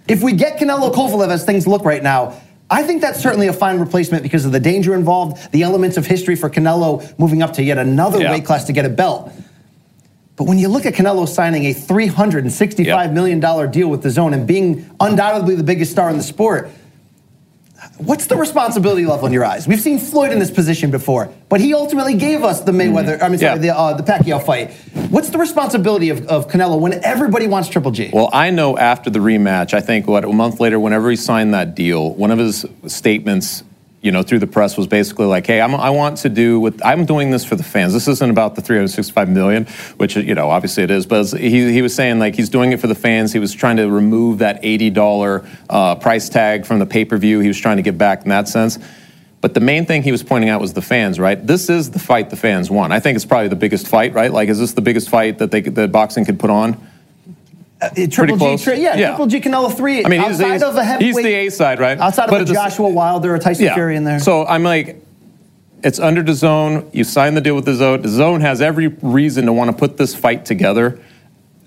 If 0.07 0.21
we 0.23 0.31
get 0.33 0.57
Canelo 0.59 0.93
Kovalev 0.93 1.29
as 1.29 1.43
things 1.43 1.67
look 1.67 1.83
right 1.83 2.01
now, 2.01 2.39
I 2.69 2.83
think 2.83 3.01
that's 3.01 3.21
certainly 3.21 3.47
a 3.47 3.53
fine 3.53 3.79
replacement 3.79 4.23
because 4.23 4.45
of 4.45 4.51
the 4.51 4.59
danger 4.59 4.93
involved, 4.93 5.51
the 5.53 5.63
elements 5.63 5.95
of 5.97 6.05
history 6.05 6.35
for 6.35 6.49
Canelo 6.49 7.17
moving 7.17 7.41
up 7.41 7.53
to 7.53 7.63
yet 7.63 7.77
another 7.77 8.19
Yeah. 8.21 8.31
weight 8.31 8.45
class 8.45 8.65
to 8.65 8.73
get 8.73 8.83
a 8.85 8.89
belt. 8.89 9.31
But 10.35 10.43
when 10.45 10.59
you 10.59 10.67
look 10.67 10.85
at 10.85 10.93
Canelo 10.93 11.27
signing 11.27 11.65
a 11.65 11.73
$365 11.73 12.85
Yep. 12.85 13.11
million 13.13 13.39
dollar 13.39 13.67
deal 13.67 13.87
with 13.87 14.03
DAZN 14.03 14.33
and 14.33 14.45
being 14.45 14.85
undoubtedly 14.99 15.55
the 15.55 15.63
biggest 15.63 15.91
star 15.91 16.09
in 16.09 16.17
the 16.17 16.23
sport, 16.23 16.69
what's 17.97 18.27
the 18.27 18.35
responsibility 18.35 19.05
level 19.05 19.25
in 19.27 19.33
your 19.33 19.45
eyes? 19.45 19.67
We've 19.67 19.79
seen 19.81 19.99
Floyd 19.99 20.31
in 20.31 20.39
this 20.39 20.51
position 20.51 20.91
before, 20.91 21.31
but 21.49 21.59
he 21.59 21.73
ultimately 21.73 22.15
gave 22.15 22.43
us 22.43 22.61
the 22.61 22.71
Mayweather, 22.71 23.21
I 23.21 23.29
mean, 23.29 23.39
sorry, 23.39 23.57
Mm-hmm. 23.57 23.63
Yeah. 23.63 23.73
the, 23.73 23.77
uh, 23.77 23.93
the 23.95 24.03
Pacquiao 24.03 24.43
fight. 24.45 24.71
What's 25.09 25.29
the 25.29 25.37
responsibility 25.37 26.09
of, 26.09 26.25
of 26.27 26.47
Canelo 26.49 26.79
when 26.79 27.03
everybody 27.03 27.47
wants 27.47 27.69
Triple 27.69 27.91
G? 27.91 28.09
Well, 28.13 28.29
I 28.33 28.49
know 28.49 28.77
after 28.77 29.09
the 29.09 29.19
rematch, 29.19 29.73
I 29.73 29.81
think 29.81 30.07
what 30.07 30.25
a 30.25 30.27
month 30.33 30.59
later, 30.59 30.79
whenever 30.79 31.09
he 31.09 31.15
signed 31.15 31.53
that 31.53 31.75
deal, 31.75 32.13
one 32.15 32.31
of 32.31 32.39
his 32.39 32.65
statements, 32.87 33.63
you 34.01 34.11
know, 34.11 34.21
through 34.21 34.39
the 34.39 34.47
press 34.47 34.77
was 34.77 34.87
basically 34.87 35.25
like, 35.25 35.47
"Hey, 35.47 35.59
I'm, 35.59 35.73
I 35.73 35.89
want 35.89 36.17
to 36.19 36.29
do 36.29 36.59
what 36.59 36.85
I'm 36.85 37.05
doing 37.05 37.31
this 37.31 37.43
for 37.43 37.55
the 37.55 37.63
fans. 37.63 37.93
This 37.93 38.07
isn't 38.07 38.29
about 38.29 38.55
the 38.55 38.61
365 38.61 39.29
million, 39.29 39.65
which 39.97 40.15
you 40.15 40.35
know, 40.35 40.49
obviously 40.49 40.83
it 40.83 40.91
is, 40.91 41.05
but 41.05 41.25
he 41.31 41.71
he 41.73 41.81
was 41.81 41.95
saying 41.95 42.19
like 42.19 42.35
he's 42.35 42.49
doing 42.49 42.71
it 42.71 42.79
for 42.79 42.87
the 42.87 42.95
fans. 42.95 43.33
He 43.33 43.39
was 43.39 43.53
trying 43.53 43.77
to 43.77 43.89
remove 43.89 44.39
that 44.39 44.59
80 44.61 44.91
dollar 44.91 45.45
uh, 45.69 45.95
price 45.95 46.29
tag 46.29 46.65
from 46.65 46.79
the 46.79 46.85
pay 46.85 47.05
per 47.05 47.17
view. 47.17 47.39
He 47.39 47.47
was 47.47 47.59
trying 47.59 47.77
to 47.77 47.83
get 47.83 47.97
back 47.97 48.23
in 48.23 48.29
that 48.29 48.47
sense." 48.47 48.77
But 49.39 49.53
the 49.53 49.59
main 49.59 49.85
thing 49.85 50.01
he 50.01 50.11
was 50.11 50.23
pointing 50.23 50.49
out 50.49 50.59
was 50.59 50.73
the 50.73 50.81
fans, 50.81 51.19
right? 51.19 51.45
This 51.45 51.69
is 51.69 51.91
the 51.91 51.99
fight 51.99 52.31
the 52.31 52.35
fans 52.35 52.71
want. 52.71 52.91
I 52.91 52.99
think 52.99 53.15
it's 53.15 53.25
probably 53.25 53.49
the 53.49 53.55
biggest 53.55 53.87
fight, 53.87 54.13
right? 54.13 54.31
Like, 54.31 54.49
is 54.49 54.57
this 54.57 54.73
the 54.73 54.81
biggest 54.81 55.09
fight 55.09 55.37
that 55.37 55.51
they 55.51 55.61
that 55.61 55.91
boxing 55.91 56.25
could 56.25 56.39
put 56.39 56.49
on? 56.49 56.75
Uh, 57.79 57.89
Triple 58.09 58.37
G, 58.37 58.39
close. 58.39 58.63
tri- 58.63 58.73
yeah, 58.75 58.95
Yeah. 58.95 59.07
Triple 59.09 59.27
G 59.27 59.39
Canelo 59.39 59.75
three. 59.75 60.03
I 60.03 60.09
mean, 60.09 60.19
he's, 60.21 60.31
outside 60.41 60.53
he's, 60.53 60.63
of 60.63 60.75
a 60.75 60.83
heavyweight, 60.83 61.15
he's 61.15 61.23
the 61.23 61.33
A 61.33 61.49
side, 61.49 61.79
right? 61.79 61.99
outside 61.99 62.29
But 62.29 62.41
of 62.41 62.49
a 62.49 62.53
Joshua 62.53 62.89
Wilder 62.89 63.35
or 63.35 63.39
Tyson 63.39 63.65
yeah. 63.65 63.75
Fury 63.75 63.95
in 63.95 64.03
there. 64.03 64.19
So 64.19 64.45
I'm 64.47 64.63
like, 64.63 65.03
it's 65.83 65.99
under 65.99 66.23
DAZN. 66.23 66.89
You 66.93 67.03
sign 67.03 67.35
the 67.35 67.41
deal 67.41 67.55
with 67.55 67.65
DAZN. 67.67 68.01
The 68.01 68.09
zone 68.09 68.41
has 68.41 68.61
every 68.61 68.87
reason 68.87 69.45
to 69.45 69.53
want 69.53 69.69
to 69.69 69.77
put 69.77 69.97
this 69.97 70.15
fight 70.15 70.43
together. 70.45 70.99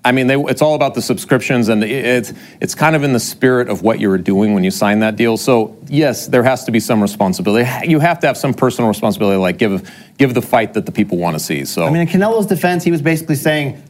I 0.05 0.13
mean, 0.13 0.27
they, 0.29 0.35
it's 0.37 0.63
all 0.63 0.75
about 0.75 0.95
the 0.95 1.03
subscriptions, 1.03 1.69
and 1.69 1.85
it- 1.85 1.91
it's 1.91 2.33
it's 2.61 2.75
kind 2.75 2.97
of 2.97 3.05
in 3.05 3.13
the 3.13 3.21
spirit 3.21 3.69
of 3.69 3.83
what 3.83 4.01
you 4.01 4.09
were 4.09 4.19
doing 4.19 4.53
when 4.55 4.65
you 4.65 4.71
signed 4.73 5.03
that 5.03 5.15
deal. 5.15 5.37
So 5.37 5.77
yes, 5.89 6.27
there 6.27 6.43
has 6.43 6.65
to 6.65 6.73
be 6.73 6.81
some 6.81 7.01
responsibility. 7.03 7.69
You 7.89 8.01
have 8.01 8.19
to 8.21 8.27
have 8.27 8.37
some 8.37 8.53
personal 8.55 8.89
responsibility, 8.89 9.37
like 9.39 9.59
give 9.59 9.89
give 10.19 10.35
the 10.35 10.43
fight 10.43 10.75
that 10.75 10.87
the 10.87 10.93
people 10.93 11.19
want 11.19 11.37
to 11.37 11.39
see. 11.41 11.65
So 11.67 11.85
I 11.85 11.91
mean, 11.91 12.01
in 12.01 12.09
Canelo's 12.09 12.47
defense, 12.47 12.83
he 12.83 12.91
was 12.91 13.03
basically 13.03 13.37
saying, 13.37 13.81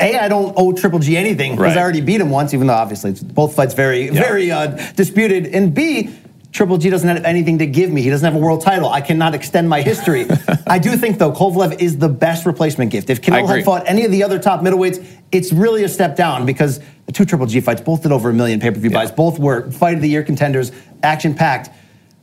A, 0.00 0.18
I 0.18 0.28
don't 0.28 0.54
owe 0.56 0.72
Triple 0.72 0.98
G 0.98 1.16
anything 1.16 1.52
because 1.52 1.74
Right. 1.74 1.78
I 1.78 1.82
already 1.82 2.00
beat 2.00 2.20
him 2.20 2.30
once, 2.30 2.54
even 2.54 2.66
though 2.66 2.74
obviously 2.74 3.10
it's 3.10 3.22
both 3.22 3.54
fights 3.54 3.74
very, 3.74 4.06
Yeah. 4.06 4.12
very 4.22 4.50
uh, 4.50 4.66
disputed. 4.96 5.46
And 5.54 5.74
B, 5.74 6.10
Triple 6.52 6.78
G 6.78 6.88
doesn't 6.88 7.08
have 7.08 7.24
anything 7.24 7.58
to 7.58 7.66
give 7.66 7.90
me. 7.92 8.00
He 8.02 8.08
doesn't 8.10 8.24
have 8.24 8.34
a 8.34 8.42
world 8.44 8.62
title. 8.62 8.88
I 8.88 9.00
cannot 9.02 9.34
extend 9.34 9.68
my 9.68 9.82
history. 9.82 10.26
I 10.66 10.78
do 10.78 10.96
think, 10.96 11.18
though, 11.18 11.30
Kovalev 11.32 11.80
is 11.80 11.98
the 11.98 12.08
best 12.08 12.46
replacement 12.46 12.90
gift. 12.90 13.10
If 13.10 13.20
Canelo 13.20 13.46
had 13.48 13.64
fought 13.64 13.82
any 13.86 14.04
of 14.04 14.10
the 14.10 14.22
other 14.24 14.38
top 14.38 14.60
middleweights, 14.62 15.04
it's 15.30 15.52
really 15.52 15.84
a 15.84 15.88
step 15.88 16.16
down 16.16 16.46
because 16.46 16.80
the 17.06 17.12
two 17.12 17.26
Triple 17.26 17.46
G 17.46 17.60
fights 17.60 17.82
both 17.82 18.02
did 18.02 18.12
over 18.12 18.30
a 18.30 18.32
million 18.34 18.60
pay 18.60 18.70
per 18.70 18.78
view 18.80 18.90
Yeah. 18.90 18.98
buys. 18.98 19.10
Both 19.10 19.38
were 19.38 19.70
fight 19.70 19.94
of 19.96 20.00
the 20.00 20.08
year 20.08 20.22
contenders, 20.22 20.72
action 21.02 21.34
packed. 21.34 21.70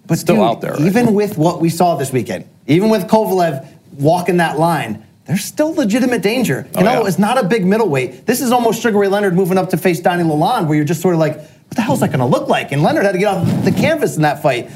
But 0.08 0.18
Still 0.20 0.36
dude, 0.36 0.44
out 0.46 0.62
there, 0.62 0.72
right? 0.74 0.82
even 0.82 1.14
with 1.14 1.38
what 1.38 1.62
we 1.62 1.70
saw 1.70 1.96
this 1.96 2.12
weekend, 2.12 2.46
even 2.68 2.90
with 2.90 3.08
Kovalev 3.08 3.66
walking 4.00 4.38
that 4.38 4.60
line, 4.60 5.04
there's 5.26 5.44
still 5.44 5.74
legitimate 5.74 6.22
danger. 6.22 6.68
Oh, 6.76 6.80
Canelo 6.80 7.02
yeah. 7.02 7.08
is 7.08 7.18
not 7.18 7.44
a 7.44 7.48
big 7.48 7.66
middleweight. 7.66 8.26
This 8.26 8.42
is 8.42 8.52
almost 8.52 8.82
Sugar 8.82 8.98
Ray 8.98 9.08
Leonard 9.08 9.34
moving 9.34 9.58
up 9.58 9.70
to 9.72 9.78
face 9.78 10.00
Donnie 10.00 10.24
Lalonde, 10.24 10.68
where 10.68 10.76
you're 10.76 10.86
just 10.86 11.02
sort 11.02 11.16
of 11.16 11.20
like, 11.20 11.38
what 11.38 11.76
the 11.76 11.82
hell's 11.82 12.02
that 12.02 12.10
going 12.10 12.20
to 12.20 12.26
look 12.26 12.48
like? 12.48 12.72
And 12.72 12.84
Leonard 12.84 13.06
had 13.06 13.14
to 13.14 13.18
get 13.18 13.28
off 13.28 13.66
the 13.66 13.72
canvas 13.72 14.16
in 14.16 14.22
that 14.22 14.42
fight. 14.42 14.70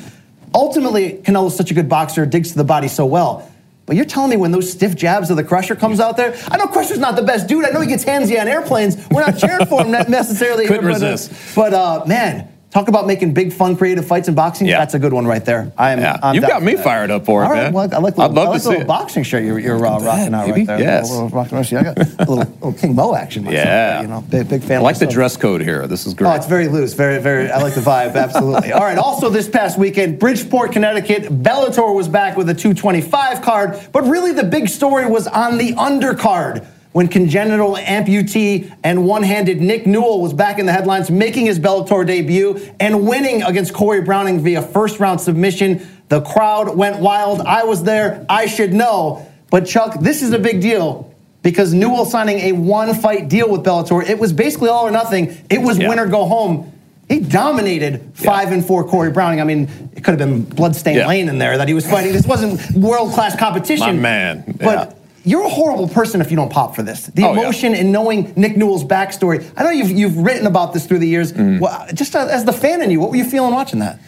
Ultimately, 0.54 1.14
Canelo's 1.24 1.56
such 1.56 1.70
a 1.70 1.76
good 1.76 1.88
boxer, 1.88 2.26
digs 2.26 2.52
to 2.52 2.58
the 2.58 2.64
body 2.64 2.88
so 2.88 3.06
well. 3.06 3.50
But 3.86 3.96
you're 3.96 4.06
telling 4.06 4.30
me 4.30 4.38
when 4.38 4.52
those 4.52 4.72
stiff 4.72 4.96
jabs 4.96 5.32
of 5.32 5.38
the 5.38 5.44
Crusher 5.44 5.76
comes 5.76 6.00
out 6.00 6.18
there, 6.18 6.36
I 6.48 6.58
know 6.58 6.68
Crusher's 6.68 7.00
not 7.00 7.16
the 7.16 7.24
best 7.24 7.48
dude. 7.48 7.66
I 7.66 7.70
know 7.70 7.82
he 7.82 7.88
gets 7.88 8.06
handsy 8.06 8.40
on 8.40 8.48
airplanes. 8.48 8.98
We're 9.10 9.22
not 9.22 9.38
cheering 9.38 9.66
for 9.66 9.84
him 9.84 9.92
necessarily. 10.10 10.68
Couldn't 10.68 10.84
here, 10.84 10.94
resist. 10.94 11.56
But 11.56 11.74
uh, 11.74 12.04
man, 12.06 12.48
talk 12.72 12.88
about 12.88 13.08
making 13.08 13.34
big, 13.34 13.52
fun, 13.52 13.76
creative 13.76 14.06
fights 14.06 14.28
in 14.28 14.36
boxing. 14.36 14.68
Yeah. 14.68 14.80
That's 14.80 14.94
a 14.94 15.00
good 15.00 15.14
one 15.14 15.26
right 15.26 15.44
there. 15.44 15.72
I 15.78 15.92
am. 15.92 16.00
Yeah. 16.00 16.34
You've 16.34 16.48
got 16.48 16.62
me 16.62 16.76
that. 16.76 16.84
fired 16.84 17.12
up 17.12 17.26
for 17.26 17.42
it, 17.44 17.46
All 17.48 17.52
right, 17.52 17.64
man. 17.64 17.74
well, 17.74 17.90
I 17.94 17.98
like 17.98 18.16
the, 18.16 18.22
I'd 18.22 18.32
love 18.32 18.48
I 18.48 18.52
like 18.52 18.62
to 18.62 18.64
the 18.64 18.64
see 18.64 18.70
little 18.70 18.82
it. 18.84 18.88
boxing 18.88 19.24
shirt 19.24 19.44
you're, 19.44 19.60
you're 19.60 19.86
uh, 19.86 20.00
rocking 20.00 20.34
out 20.34 20.50
right 20.50 20.68
there. 20.68 20.80
Yes. 20.80 21.10
A 21.10 21.14
little, 21.14 21.30
rocking 21.30 21.58
I 21.58 21.84
got 21.84 21.98
a 21.98 22.04
little, 22.20 22.36
little 22.38 22.74
King 22.74 22.96
Mo 22.96 23.16
action. 23.16 23.44
Myself, 23.44 23.66
Yeah. 23.66 24.02
You 24.02 24.08
know, 24.08 24.22
big, 24.22 24.50
big 24.50 24.64
fan. 24.64 24.80
I 24.80 24.82
like 24.82 25.00
the 25.00 25.08
dress 25.08 25.38
code 25.38 25.62
here. 25.62 25.88
This 25.88 26.06
is 26.06 26.14
great. 26.14 26.30
Oh, 26.30 26.36
it's 26.36 26.48
very 26.48 26.68
loose. 26.68 26.94
Very, 26.94 27.22
very. 27.22 27.50
I 27.50 27.62
like 27.62 27.74
the 27.76 27.82
vibe. 27.82 28.16
Absolutely. 28.16 28.72
All 28.72 28.82
right. 28.82 28.98
Also, 28.98 29.30
this 29.30 29.50
past 29.50 29.78
weekend, 29.78 30.20
Bridgeport, 30.20 30.72
Connecticut, 30.72 31.24
Bellator 31.24 31.94
was 31.96 32.08
back 32.08 32.38
with 32.38 32.50
a 32.50 32.54
225 32.54 33.42
card. 33.42 33.80
But 33.92 34.04
really, 34.04 34.32
the 34.32 34.44
big 34.44 34.70
story 34.70 35.06
was 35.08 35.28
on 35.28 35.58
the 35.58 35.74
undercard 35.74 36.66
when 36.92 37.08
congenital 37.08 37.76
amputee 37.76 38.72
and 38.84 39.06
one-handed 39.06 39.62
Nick 39.62 39.86
Newell 39.86 40.22
was 40.22 40.34
back 40.34 40.58
in 40.58 40.66
the 40.66 40.72
headlines, 40.72 41.12
making 41.12 41.46
his 41.46 41.60
Bellator 41.60 42.06
debut 42.06 42.60
and 42.80 43.08
winning 43.08 43.44
against 43.44 43.74
Corey 43.74 44.02
Browning 44.02 44.40
via 44.42 44.62
first-round 44.62 45.22
submission. 45.22 45.86
The 46.10 46.22
crowd 46.22 46.76
went 46.76 47.00
wild. 47.00 47.42
I 47.42 47.64
was 47.64 47.84
there. 47.84 48.26
I 48.28 48.48
should 48.48 48.74
know. 48.74 49.26
But 49.52 49.68
Chuck, 49.68 50.00
this 50.00 50.24
is 50.24 50.32
a 50.34 50.40
big 50.40 50.62
deal 50.62 51.14
because 51.44 51.74
Newell 51.74 52.06
signing 52.06 52.40
a 52.40 52.52
one-fight 52.54 53.30
deal 53.30 53.50
with 53.52 53.62
Bellator. 53.64 54.04
It 54.08 54.18
was 54.18 54.34
basically 54.34 54.70
all 54.70 54.88
or 54.88 54.92
nothing. 54.92 55.38
It 55.50 55.62
was 55.62 55.78
Yeah. 55.78 55.90
win 55.90 56.00
or 56.00 56.08
go 56.08 56.26
home. 56.26 56.72
He 57.08 57.20
dominated 57.20 58.02
five 58.14 58.52
and 58.52 58.64
four 58.66 58.84
Corey 58.84 59.12
Browning. 59.12 59.42
I 59.42 59.44
mean, 59.44 59.68
it 59.96 60.04
could 60.04 60.20
have 60.20 60.20
been 60.20 60.42
bloodstained 60.44 60.98
Yeah. 60.98 61.08
lane 61.08 61.28
in 61.30 61.38
there 61.40 61.58
that 61.58 61.68
he 61.68 61.74
was 61.74 61.86
fighting. 61.88 62.14
This 62.14 62.26
wasn't 62.28 62.60
world 62.76 63.14
class 63.14 63.36
competition. 63.36 63.86
My 63.88 63.94
man, 63.94 64.44
But 64.60 64.90
yeah. 64.90 64.94
You're 65.24 65.46
a 65.46 65.50
horrible 65.50 65.88
person 65.88 66.22
if 66.22 66.30
you 66.32 66.38
don't 66.38 66.52
pop 66.52 66.76
for 66.76 66.84
this. 66.84 67.08
The 67.08 67.24
Oh, 67.24 67.34
yeah. 67.34 67.42
emotion 67.42 67.76
in 67.76 67.92
knowing 67.92 68.34
Nick 68.36 68.58
Newell's 68.58 68.84
backstory. 68.84 69.50
I 69.58 69.64
know 69.64 69.70
you've, 69.72 69.92
you've 69.92 70.18
written 70.18 70.48
about 70.48 70.74
this 70.74 70.86
through 70.86 71.00
the 71.00 71.08
years. 71.08 71.34
Mm-hmm. 71.34 71.60
Well, 71.60 71.88
just 71.94 72.16
as 72.16 72.46
the 72.46 72.54
fan 72.54 72.82
in 72.82 72.92
you, 72.92 73.00
what 73.00 73.10
were 73.12 73.18
you 73.18 73.26
feeling 73.30 73.54
watching 73.54 73.80
that? 73.80 74.00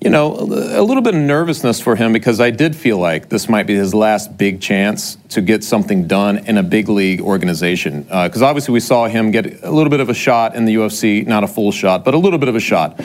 you 0.00 0.10
know, 0.10 0.32
a 0.36 0.80
little 0.80 1.02
bit 1.02 1.12
of 1.16 1.20
nervousness 1.20 1.80
for 1.80 1.96
him 1.96 2.12
because 2.12 2.40
I 2.40 2.50
did 2.50 2.76
feel 2.76 2.98
like 2.98 3.30
this 3.30 3.48
might 3.48 3.66
be 3.66 3.74
his 3.74 3.92
last 3.92 4.38
big 4.38 4.60
chance 4.60 5.16
to 5.30 5.40
get 5.40 5.64
something 5.64 6.06
done 6.06 6.38
in 6.46 6.56
a 6.56 6.62
big 6.62 6.88
league 6.88 7.20
organization. 7.20 8.02
Because 8.02 8.40
obviously 8.40 8.74
we 8.74 8.78
saw 8.78 9.08
him 9.08 9.32
get 9.32 9.60
a 9.64 9.72
little 9.72 9.90
bit 9.90 9.98
of 9.98 10.08
a 10.08 10.14
shot 10.14 10.54
in 10.54 10.66
the 10.66 10.74
UFC, 10.76 11.26
not 11.26 11.42
a 11.42 11.48
full 11.48 11.72
shot, 11.72 12.04
but 12.04 12.14
a 12.14 12.16
little 12.18 12.38
bit 12.38 12.48
of 12.48 12.54
a 12.54 12.60
shot. 12.60 13.00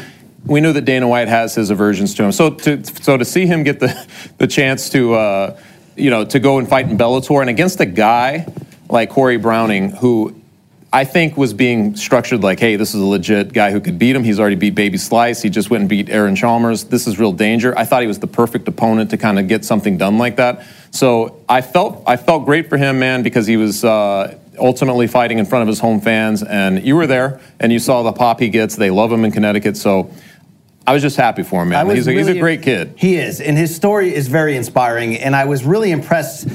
We 0.46 0.62
knew 0.62 0.72
that 0.72 0.86
Dana 0.86 1.08
White 1.08 1.30
has 1.30 1.56
his 1.56 1.72
aversions 1.72 2.14
to 2.14 2.26
him. 2.26 2.32
So 2.32 2.52
to, 2.52 2.84
so 2.86 3.18
to 3.18 3.26
see 3.26 3.48
him 3.48 3.64
get 3.64 3.80
the, 3.80 4.08
the 4.38 4.46
chance 4.46 4.88
to, 4.92 5.16
uh, 5.16 5.60
you 5.96 6.10
know, 6.10 6.26
to 6.26 6.40
go 6.40 6.58
and 6.60 6.68
fight 6.68 6.90
in 6.90 6.98
Bellator 6.98 7.42
and 7.42 7.50
against 7.50 7.80
a 7.80 7.86
guy 7.86 8.48
like 8.90 9.10
Corey 9.10 9.38
Browning, 9.38 9.92
who 9.92 10.36
I 10.92 11.06
think 11.06 11.38
was 11.38 11.54
being 11.54 11.96
structured 11.96 12.44
like, 12.44 12.60
hey, 12.60 12.76
this 12.76 12.94
is 12.94 13.02
a 13.02 13.06
legit 13.06 13.52
guy 13.52 13.72
who 13.72 13.82
could 13.82 13.98
beat 13.98 14.16
him. 14.16 14.24
He's 14.24 14.40
already 14.40 14.56
beat 14.56 14.76
Baby 14.76 15.00
Slice. 15.00 15.42
He 15.42 15.50
just 15.50 15.72
went 15.72 15.82
and 15.82 15.90
beat 15.90 16.10
Aaron 16.10 16.36
Chalmers. 16.36 16.84
This 16.84 17.08
is 17.08 17.18
real 17.18 17.32
danger. 17.32 17.76
I 17.76 17.86
thought 17.86 18.02
he 18.02 18.08
was 18.08 18.20
the 18.20 18.28
perfect 18.28 18.68
opponent 18.68 19.10
to 19.10 19.18
kind 19.18 19.40
of 19.40 19.48
get 19.48 19.66
something 19.66 19.98
done 19.98 20.20
like 20.20 20.36
that. 20.36 20.66
So 20.92 21.42
I 21.50 21.62
felt 21.62 22.04
I 22.06 22.18
felt 22.18 22.46
great 22.46 22.70
for 22.70 22.78
him, 22.78 23.00
man, 23.00 23.24
because 23.24 23.48
he 23.48 23.58
was 23.58 23.84
uh, 23.84 24.38
ultimately 24.60 25.08
fighting 25.08 25.40
in 25.40 25.46
front 25.46 25.64
of 25.64 25.68
his 25.68 25.80
home 25.80 26.00
fans, 26.00 26.44
and 26.44 26.86
you 26.86 26.96
were 26.96 27.08
there, 27.08 27.42
and 27.60 27.72
you 27.72 27.80
saw 27.80 28.04
the 28.04 28.14
pop 28.14 28.40
he 28.40 28.50
gets. 28.50 28.76
They 28.76 28.92
love 28.92 29.12
him 29.12 29.26
in 29.26 29.32
Connecticut, 29.32 29.78
so. 29.78 30.12
I 30.86 30.94
was 30.94 31.02
just 31.02 31.16
happy 31.16 31.44
for 31.44 31.64
him, 31.64 31.70
man. 31.70 31.90
He's 31.90 32.08
a, 32.08 32.12
he's 32.12 32.28
a 32.28 32.40
great 32.40 32.62
kid. 32.62 32.94
He 32.98 33.16
is, 33.16 33.40
and 33.40 33.58
his 33.58 33.74
story 33.76 34.14
is 34.14 34.28
very 34.28 34.56
inspiring. 34.58 35.16
And 35.18 35.36
I 35.36 35.46
was 35.46 35.64
really 35.64 35.92
impressed 35.92 36.48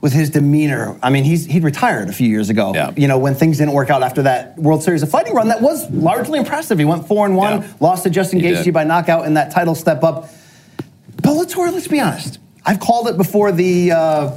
with 0.00 0.12
his 0.12 0.30
demeanor. 0.30 0.98
I 1.02 1.10
mean, 1.10 1.24
he's 1.24 1.46
he 1.46 1.60
retired 1.60 2.08
a 2.08 2.12
few 2.12 2.28
years 2.28 2.50
ago. 2.50 2.72
Yeah. 2.74 2.92
You 2.96 3.08
know, 3.08 3.18
when 3.18 3.34
things 3.34 3.58
didn't 3.58 3.72
work 3.72 3.90
out 3.90 4.02
after 4.02 4.22
that 4.22 4.56
World 4.58 4.82
Series 4.82 5.02
of 5.02 5.10
Fighting 5.10 5.34
run, 5.34 5.48
that 5.48 5.60
was 5.62 5.90
largely 5.90 6.38
impressive. 6.38 6.78
He 6.78 6.84
went 6.84 7.08
four 7.08 7.26
and 7.26 7.34
one, 7.36 7.62
Yeah. 7.62 7.72
lost 7.80 8.04
to 8.04 8.10
Justin 8.10 8.38
He 8.40 8.46
Gaethje 8.46 8.64
did. 8.64 8.74
by 8.74 8.84
knockout 8.84 9.26
in 9.26 9.34
that 9.34 9.50
title 9.50 9.74
step 9.74 10.04
up. 10.04 10.28
Bellator, 11.16 11.72
let's 11.72 11.88
be 11.88 12.00
honest. 12.00 12.38
I've 12.66 12.80
called 12.80 13.08
it 13.08 13.16
before 13.16 13.50
the 13.50 13.92
uh, 13.92 14.30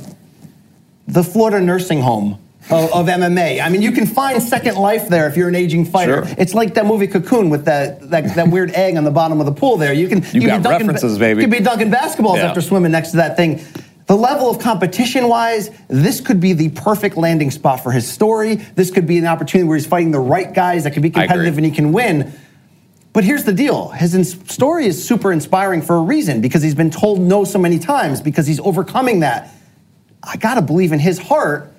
the 1.08 1.23
Florida 1.23 1.60
nursing 1.62 2.02
home. 2.02 2.39
Of, 2.70 2.92
of 2.92 3.06
MMA. 3.08 3.62
I 3.64 3.70
mean, 3.70 3.82
you 3.82 3.94
can 3.94 4.06
find 4.06 4.44
second 4.44 4.76
life 4.76 5.08
there 5.08 5.28
if 5.30 5.38
you're 5.38 5.48
an 5.48 5.56
aging 5.56 5.86
fighter. 5.86 6.26
Sure. 6.26 6.36
It's 6.38 6.54
like 6.54 6.74
that 6.74 6.86
movie 6.86 7.08
Cocoon 7.08 7.50
with 7.50 7.64
that, 7.66 8.10
that, 8.10 8.36
that 8.36 8.50
weird 8.50 8.72
egg 8.72 8.98
on 8.98 9.06
the 9.06 9.12
bottom 9.12 9.40
of 9.40 9.46
the 9.46 9.54
pool 9.54 9.78
there. 9.78 9.94
You 9.94 10.10
can 10.10 10.18
You 10.34 10.42
can 10.42 10.48
got 10.50 10.58
be 10.58 10.64
dunking- 10.64 10.88
references, 10.88 11.18
baby. 11.18 11.42
You 11.44 11.48
could 11.48 11.58
be 11.60 11.64
dunking 11.64 11.92
basketballs 11.92 12.38
Yeah. 12.38 12.48
after 12.48 12.60
swimming 12.60 12.92
next 12.92 13.12
to 13.12 13.18
that 13.18 13.38
thing. 13.38 13.62
The 14.08 14.18
level 14.18 14.50
of 14.50 14.60
competition 14.60 15.30
wise, 15.30 15.70
this 15.88 16.20
could 16.20 16.42
be 16.42 16.52
the 16.54 16.68
perfect 16.70 17.16
landing 17.16 17.52
spot 17.52 17.82
for 17.84 17.92
his 17.92 18.06
story. 18.06 18.56
This 18.56 18.92
could 18.92 19.08
be 19.08 19.18
an 19.18 19.26
opportunity 19.28 19.66
where 19.68 19.78
he's 19.78 19.86
fighting 19.88 20.12
the 20.12 20.20
right 20.20 20.54
guys 20.54 20.84
that 20.84 20.92
could 20.92 21.04
be 21.04 21.10
competitive 21.10 21.56
and 21.58 21.66
he 21.66 21.72
can 21.72 21.94
win. 21.94 22.34
But 23.14 23.24
here's 23.24 23.46
the 23.46 23.54
deal 23.54 23.90
his 23.90 24.14
ins- 24.14 24.38
story 24.52 24.88
is 24.88 25.02
super 25.02 25.32
inspiring 25.32 25.82
for 25.82 25.96
a 25.96 26.02
reason 26.02 26.42
because 26.42 26.62
he's 26.64 26.76
been 26.76 26.92
told 26.92 27.20
no 27.22 27.46
so 27.46 27.60
many 27.60 27.80
times, 27.80 28.20
because 28.22 28.46
he's 28.46 28.60
overcoming 28.60 29.22
that. 29.22 29.54
I 30.22 30.36
gotta 30.36 30.62
believe 30.62 30.92
in 30.92 31.00
his 31.00 31.18
heart, 31.18 31.74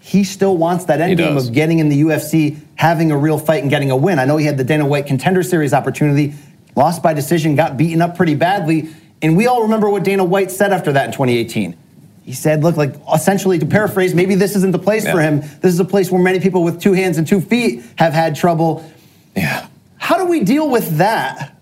he 0.00 0.24
still 0.24 0.56
wants 0.56 0.86
that 0.86 1.00
end 1.00 1.18
game 1.18 1.36
of 1.36 1.52
getting 1.52 1.78
in 1.80 1.88
the 1.88 2.02
UFC, 2.02 2.58
having 2.76 3.10
a 3.10 3.16
real 3.16 3.38
fight, 3.38 3.62
and 3.62 3.70
getting 3.70 3.90
a 3.90 3.96
win. 3.96 4.18
I 4.18 4.24
know 4.24 4.36
he 4.36 4.46
had 4.46 4.56
the 4.56 4.64
Dana 4.64 4.86
White 4.86 5.06
Contender 5.06 5.42
Series 5.42 5.72
opportunity, 5.74 6.34
lost 6.76 7.02
by 7.02 7.12
decision, 7.14 7.56
got 7.56 7.76
beaten 7.76 8.00
up 8.00 8.16
pretty 8.16 8.34
badly. 8.34 8.90
And 9.20 9.36
we 9.36 9.46
all 9.46 9.62
remember 9.62 9.88
what 9.90 10.04
Dana 10.04 10.24
White 10.24 10.50
said 10.50 10.72
after 10.72 10.92
that 10.92 11.06
in 11.06 11.12
2018. 11.12 11.76
He 12.24 12.32
said, 12.32 12.62
look, 12.62 12.76
like 12.76 12.94
essentially 13.12 13.58
to 13.58 13.66
paraphrase, 13.66 14.14
maybe 14.14 14.34
this 14.34 14.54
isn't 14.54 14.72
the 14.72 14.78
place 14.78 15.08
for 15.08 15.20
him. 15.20 15.40
This 15.40 15.72
is 15.72 15.80
a 15.80 15.84
place 15.84 16.10
where 16.10 16.22
many 16.22 16.40
people 16.40 16.62
with 16.62 16.80
two 16.80 16.92
hands 16.92 17.16
and 17.18 17.26
two 17.26 17.40
feet 17.40 17.82
have 17.96 18.12
had 18.12 18.36
trouble. 18.36 18.88
Yeah. 19.34 19.66
How 19.96 20.18
do 20.18 20.26
we 20.26 20.44
deal 20.44 20.68
with 20.68 20.98
that 20.98 21.56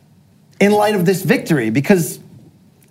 in 0.60 0.72
light 0.72 0.94
of 0.94 1.06
this 1.06 1.22
victory? 1.22 1.70
Because 1.70 2.18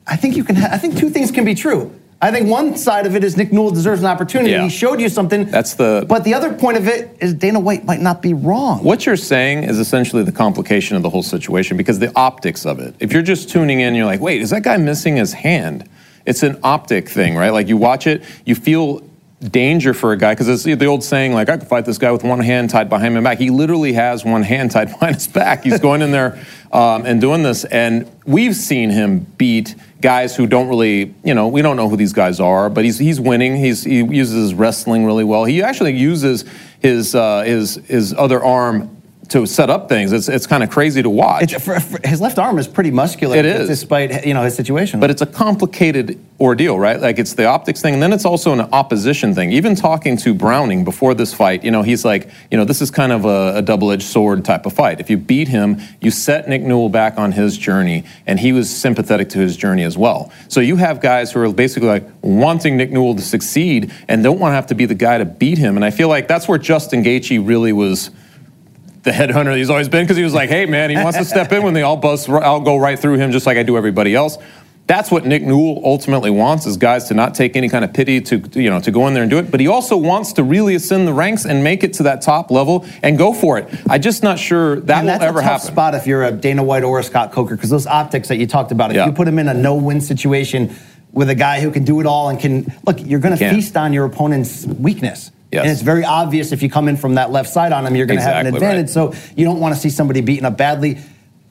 I 0.07 0.15
think 0.15 0.37
you 0.37 0.43
can. 0.43 0.55
Ha- 0.55 0.69
I 0.71 0.77
think 0.77 0.97
two 0.97 1.09
things 1.09 1.31
can 1.31 1.45
be 1.45 1.53
true. 1.53 1.93
I 2.21 2.31
think 2.31 2.47
one 2.49 2.75
side 2.77 3.05
of 3.05 3.15
it 3.15 3.23
is 3.23 3.35
Nick 3.37 3.51
Newell 3.51 3.71
deserves 3.71 4.01
an 4.01 4.07
opportunity. 4.07 4.51
Yeah. 4.51 4.63
He 4.63 4.69
showed 4.69 4.99
you 5.01 5.09
something. 5.09 5.45
That's 5.45 5.73
the- 5.75 6.05
But 6.07 6.23
the 6.23 6.33
other 6.33 6.53
point 6.53 6.77
of 6.77 6.87
it 6.87 7.15
is 7.19 7.33
Dana 7.33 7.59
White 7.59 7.85
might 7.85 8.01
not 8.01 8.21
be 8.21 8.33
wrong. 8.33 8.83
What 8.83 9.05
you're 9.05 9.17
saying 9.17 9.63
is 9.65 9.79
essentially 9.79 10.23
the 10.23 10.31
complication 10.31 10.95
of 10.97 11.03
the 11.03 11.09
whole 11.09 11.23
situation 11.23 11.77
because 11.77 11.99
the 11.99 12.11
optics 12.15 12.65
of 12.65 12.79
it. 12.79 12.95
If 12.99 13.11
you're 13.11 13.21
just 13.21 13.49
tuning 13.49 13.81
in, 13.81 13.95
you're 13.95 14.05
like, 14.05 14.21
wait, 14.21 14.41
is 14.41 14.49
that 14.51 14.63
guy 14.63 14.77
missing 14.77 15.17
his 15.17 15.33
hand? 15.33 15.87
It's 16.25 16.41
an 16.41 16.57
optic 16.63 17.09
thing, 17.09 17.35
right? 17.35 17.51
Like 17.51 17.67
you 17.67 17.77
watch 17.77 18.07
it, 18.07 18.23
you 18.45 18.55
feel 18.55 19.01
danger 19.41 19.93
for 19.93 20.11
a 20.13 20.17
guy 20.17 20.33
because 20.33 20.47
it's 20.47 20.63
the 20.63 20.85
old 20.85 21.03
saying, 21.03 21.33
like, 21.33 21.49
I 21.49 21.57
could 21.57 21.67
fight 21.67 21.85
this 21.85 21.97
guy 21.97 22.11
with 22.11 22.23
one 22.23 22.39
hand 22.39 22.69
tied 22.69 22.89
behind 22.89 23.13
my 23.15 23.21
back. 23.21 23.37
He 23.37 23.49
literally 23.49 23.93
has 23.93 24.23
one 24.23 24.43
hand 24.43 24.71
tied 24.71 24.89
behind 24.91 25.15
his 25.15 25.27
back. 25.27 25.63
He's 25.63 25.79
going 25.79 26.01
in 26.01 26.11
there 26.11 26.43
um, 26.71 27.05
and 27.05 27.19
doing 27.19 27.43
this. 27.43 27.65
And 27.65 28.09
we've 28.25 28.55
seen 28.55 28.89
him 28.89 29.19
beat 29.37 29.75
guys 30.01 30.35
who 30.35 30.47
don't 30.47 30.67
really, 30.67 31.13
you 31.23 31.33
know, 31.33 31.47
we 31.47 31.61
don't 31.61 31.75
know 31.75 31.89
who 31.89 31.97
these 31.97 32.13
guys 32.13 32.39
are, 32.39 32.69
but 32.69 32.83
he's 32.83 32.97
he's 32.97 33.19
winning. 33.19 33.57
He's 33.57 33.83
he 33.83 34.03
uses 34.03 34.33
his 34.33 34.53
wrestling 34.53 35.05
really 35.05 35.23
well. 35.23 35.45
He 35.45 35.61
actually 35.61 35.93
uses 35.93 36.45
his 36.79 37.15
uh, 37.15 37.41
his 37.41 37.75
his 37.87 38.13
other 38.13 38.43
arm 38.43 38.94
to 39.29 39.45
set 39.45 39.69
up 39.69 39.89
things. 39.89 40.11
It's 40.11 40.29
it's 40.29 40.47
kind 40.47 40.63
of 40.63 40.69
crazy 40.69 41.01
to 41.01 41.09
watch. 41.09 41.53
It's, 41.53 41.63
for, 41.63 41.79
for- 41.79 42.07
his 42.07 42.21
left 42.21 42.37
arm 42.37 42.57
is 42.57 42.67
pretty 42.67 42.91
muscular, 42.91 43.35
It 43.37 43.45
is. 43.45 43.67
despite 43.67 44.25
you 44.25 44.33
know 44.33 44.43
his 44.43 44.55
situation. 44.55 44.99
But 44.99 45.09
it's 45.09 45.21
a 45.21 45.25
complicated 45.25 46.19
ordeal, 46.39 46.77
right? 46.77 46.99
Like 46.99 47.17
it's 47.17 47.33
the 47.33 47.45
optics 47.45 47.81
thing, 47.81 47.93
and 47.95 48.03
then 48.03 48.13
it's 48.13 48.25
also 48.25 48.51
an 48.53 48.61
opposition 48.61 49.33
thing. 49.33 49.51
Even 49.51 49.75
talking 49.75 50.17
to 50.17 50.33
Browning 50.33 50.83
before 50.83 51.13
this 51.13 51.33
fight, 51.33 51.63
you 51.63 51.71
know, 51.71 51.81
he's 51.81 52.03
like, 52.03 52.29
you 52.51 52.57
know, 52.57 52.65
this 52.65 52.81
is 52.81 52.91
kind 52.91 53.11
of 53.11 53.25
a, 53.25 53.57
a 53.57 53.61
double-edged 53.61 54.03
sword 54.03 54.43
type 54.43 54.65
of 54.65 54.73
fight. 54.73 54.99
If 54.99 55.09
you 55.09 55.17
beat 55.17 55.47
him, 55.47 55.79
you 56.01 56.11
set 56.11 56.47
Nick 56.49 56.61
Newell 56.61 56.89
back 56.89 57.17
on 57.17 57.31
his 57.31 57.57
journey, 57.57 58.03
and 58.27 58.39
he 58.39 58.51
was 58.51 58.69
sympathetic 58.75 59.29
to 59.29 59.39
his 59.39 59.55
journey 59.55 59.83
as 59.83 59.97
well. 59.97 60.31
So 60.49 60.59
you 60.59 60.75
have 60.75 60.99
guys 61.01 61.31
who 61.31 61.39
are 61.41 61.51
basically 61.53 61.87
like 61.89 62.07
wanting 62.21 62.77
Nick 62.77 62.91
Newell 62.91 63.15
to 63.15 63.21
succeed 63.21 63.91
and 64.07 64.23
don't 64.23 64.39
want 64.39 64.51
to 64.51 64.55
have 64.55 64.67
to 64.67 64.75
be 64.75 64.85
the 64.85 64.95
guy 64.95 65.17
to 65.17 65.25
beat 65.25 65.57
him. 65.57 65.77
And 65.77 65.85
I 65.85 65.91
feel 65.91 66.09
like 66.09 66.27
that's 66.27 66.47
where 66.47 66.57
Justin 66.57 67.03
Gaethje 67.03 67.45
really 67.47 67.71
was 67.71 68.11
the 69.05 69.11
headhunter 69.11 69.55
he's 69.55 69.69
always 69.69 69.87
been 69.87 70.03
because 70.03 70.17
he 70.17 70.23
was 70.23 70.33
like, 70.33 70.49
hey 70.49 70.65
man, 70.65 70.89
he 70.89 70.97
wants 70.97 71.17
to 71.17 71.23
step 71.25 71.51
in 71.53 71.63
when 71.63 71.73
they 71.73 71.83
all 71.83 71.95
bust. 71.95 72.27
I'll 72.27 72.59
go 72.59 72.75
right 72.77 72.99
through 72.99 73.15
him 73.17 73.31
just 73.31 73.45
like 73.45 73.57
I 73.57 73.63
do 73.63 73.77
everybody 73.77 74.13
else. 74.13 74.37
That's 74.87 75.09
what 75.09 75.25
Nick 75.25 75.41
Newell 75.41 75.81
ultimately 75.83 76.29
wants 76.29 76.67
is 76.67 76.77
guys 76.77 77.05
to 77.05 77.15
not 77.15 77.33
take 77.33 77.55
any 77.55 77.69
kind 77.69 77.83
of 77.83 77.91
pity 77.93 78.21
to 78.21 78.37
you 78.61 78.69
know 78.69 78.79
to 78.81 78.91
go 78.91 79.07
in 79.07 79.13
there 79.15 79.23
and 79.23 79.29
do 79.31 79.37
it. 79.39 79.49
But 79.49 79.59
he 79.59 79.67
also 79.67 79.97
wants 79.97 80.33
to 80.33 80.43
really 80.43 80.75
ascend 80.75 81.07
the 81.07 81.13
ranks 81.13 81.45
and 81.45 81.63
make 81.63 81.83
it 81.83 81.93
to 81.93 82.03
that 82.03 82.21
top 82.21 82.51
level 82.51 82.85
and 83.01 83.17
go 83.17 83.33
for 83.33 83.57
it. 83.57 83.67
I'm 83.89 84.01
just 84.01 84.21
not 84.21 84.37
sure 84.37 84.79
that 84.81 84.97
and 84.99 85.07
will 85.07 85.13
that's 85.13 85.23
ever 85.23 85.39
a 85.39 85.41
tough 85.43 85.61
happen. 85.61 85.67
spot 85.73 85.95
if 85.95 86.05
you're 86.05 86.23
a 86.23 86.31
Dana 86.31 86.63
White 86.63 86.83
or 86.83 86.99
a 86.99 87.03
Scott 87.03 87.31
Coker, 87.31 87.55
because 87.55 87.71
those 87.71 87.87
optics 87.87 88.27
that 88.27 88.37
you 88.37 88.45
talked 88.45 88.71
about, 88.71 88.91
if 88.91 88.97
Yeah. 88.97 89.07
you 89.07 89.11
put 89.11 89.27
him 89.27 89.39
in 89.39 89.47
a 89.47 89.53
no-win 89.55 90.01
situation 90.01 90.75
with 91.13 91.29
a 91.31 91.35
guy 91.35 91.61
who 91.61 91.71
can 91.71 91.83
do 91.83 91.99
it 91.99 92.05
all 92.05 92.29
and 92.29 92.39
can 92.39 92.71
look, 92.85 92.97
you're 93.01 93.19
going 93.21 93.35
to 93.37 93.49
feast 93.49 93.75
on 93.77 93.91
your 93.93 94.05
opponent's 94.05 94.65
weakness. 94.67 95.31
Yes. 95.51 95.63
And 95.63 95.71
it's 95.71 95.81
very 95.81 96.03
obvious 96.03 96.51
if 96.51 96.61
you 96.63 96.69
come 96.69 96.87
in 96.87 96.97
from 96.97 97.15
that 97.15 97.31
left 97.31 97.49
side 97.49 97.71
on 97.71 97.85
him, 97.85 97.95
you're 97.95 98.05
going 98.07 98.19
to 98.19 98.23
have 98.23 98.45
an 98.45 98.47
Exactly 98.47 98.67
right. 98.67 98.77
advantage. 98.77 98.93
So 98.93 99.31
you 99.37 99.45
don't 99.45 99.59
want 99.59 99.73
to 99.75 99.79
see 99.79 99.89
somebody 99.89 100.21
beaten 100.21 100.45
up 100.45 100.57
badly. 100.57 100.97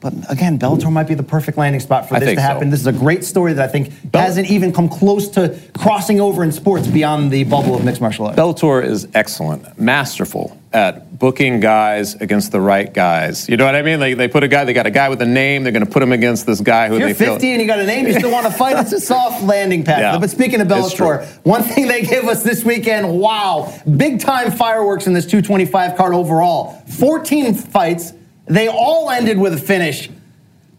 But 0.05 0.13
again, 0.31 0.59
Bellator 0.59 0.91
might 0.91 1.07
be 1.07 1.15
the 1.15 1.23
perfect 1.23 1.57
landing 1.57 1.81
spot 1.81 2.07
for 2.07 2.13
I 2.13 2.19
this 2.19 2.29
to 2.29 2.35
so. 2.35 2.41
happen. 2.41 2.69
This 2.69 2.79
is 2.79 2.85
a 2.85 2.93
great 2.93 3.23
story 3.23 3.53
that 3.53 3.67
I 3.67 3.71
think 3.71 4.11
Bell- 4.11 4.21
hasn't 4.21 4.51
even 4.51 4.71
come 4.71 4.87
close 4.87 5.27
to 5.29 5.59
crossing 5.79 6.21
over 6.21 6.43
in 6.43 6.51
sports 6.51 6.85
beyond 6.85 7.31
the 7.31 7.43
bubble 7.43 7.73
of 7.73 7.83
mixed 7.83 8.01
martial 8.01 8.27
arts. 8.27 8.37
Bellator 8.37 8.85
is 8.85 9.07
excellent, 9.15 9.79
masterful 9.79 10.55
at 10.71 11.17
booking 11.17 11.59
guys 11.59 12.13
against 12.15 12.51
the 12.51 12.59
right 12.61 12.93
guys. 12.93 13.49
You 13.49 13.57
know 13.57 13.65
what 13.65 13.73
I 13.75 13.81
mean? 13.81 13.99
They, 13.99 14.13
they 14.13 14.27
put 14.27 14.43
a 14.43 14.47
guy, 14.47 14.63
they 14.65 14.73
got 14.73 14.85
a 14.85 14.91
guy 14.91 15.09
with 15.09 15.21
a 15.23 15.25
name, 15.25 15.63
they're 15.63 15.71
going 15.71 15.85
to 15.85 15.91
put 15.91 16.03
him 16.03 16.11
against 16.11 16.45
this 16.45 16.59
guy 16.61 16.89
who 16.89 16.95
If 16.95 16.99
you're 16.99 17.07
they 17.07 17.13
feel. 17.13 17.33
50 17.33 17.51
and 17.53 17.61
you 17.61 17.67
got 17.67 17.79
a 17.79 17.85
name, 17.85 18.05
you 18.05 18.13
still 18.13 18.31
want 18.31 18.45
to 18.45 18.51
fight. 18.57 18.77
It's 18.77 18.91
a 18.91 18.99
soft 18.99 19.41
landing 19.43 19.83
pad. 19.83 20.01
Yeah, 20.01 20.19
but 20.19 20.29
speaking 20.29 20.61
of. 20.61 20.67
Bellator, 20.67 21.25
one 21.43 21.63
thing 21.63 21.87
they 21.87 22.01
gave 22.03 22.25
us 22.25 22.43
this 22.43 22.63
weekend, 22.63 23.17
wow, 23.19 23.73
big 23.97 24.19
time 24.19 24.51
fireworks 24.51 25.07
in 25.07 25.13
this 25.13 25.25
225 25.25 25.95
card 25.95 26.13
overall. 26.13 26.73
14 26.89 27.53
fights, 27.55 28.11
they 28.45 28.67
all 28.67 29.09
ended 29.09 29.37
with 29.37 29.53
a 29.53 29.57
finish. 29.57 30.09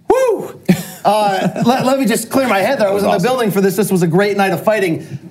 Woo! 0.09 0.61
Uh, 1.05 1.63
let, 1.67 1.85
let 1.87 1.99
me 1.99 2.07
just 2.07 2.31
clear 2.31 2.49
my 2.49 2.59
head 2.59 2.79
there. 2.79 2.89
I 2.89 2.93
was, 2.93 3.05
was 3.05 3.15
in 3.15 3.23
the 3.23 3.29
building 3.29 3.51
for 3.51 3.61
this. 3.61 3.77
This 3.77 3.91
was 3.91 4.03
a 4.03 4.07
great 4.07 4.37
night 4.37 4.53
of 4.53 4.65
fighting. 4.65 5.27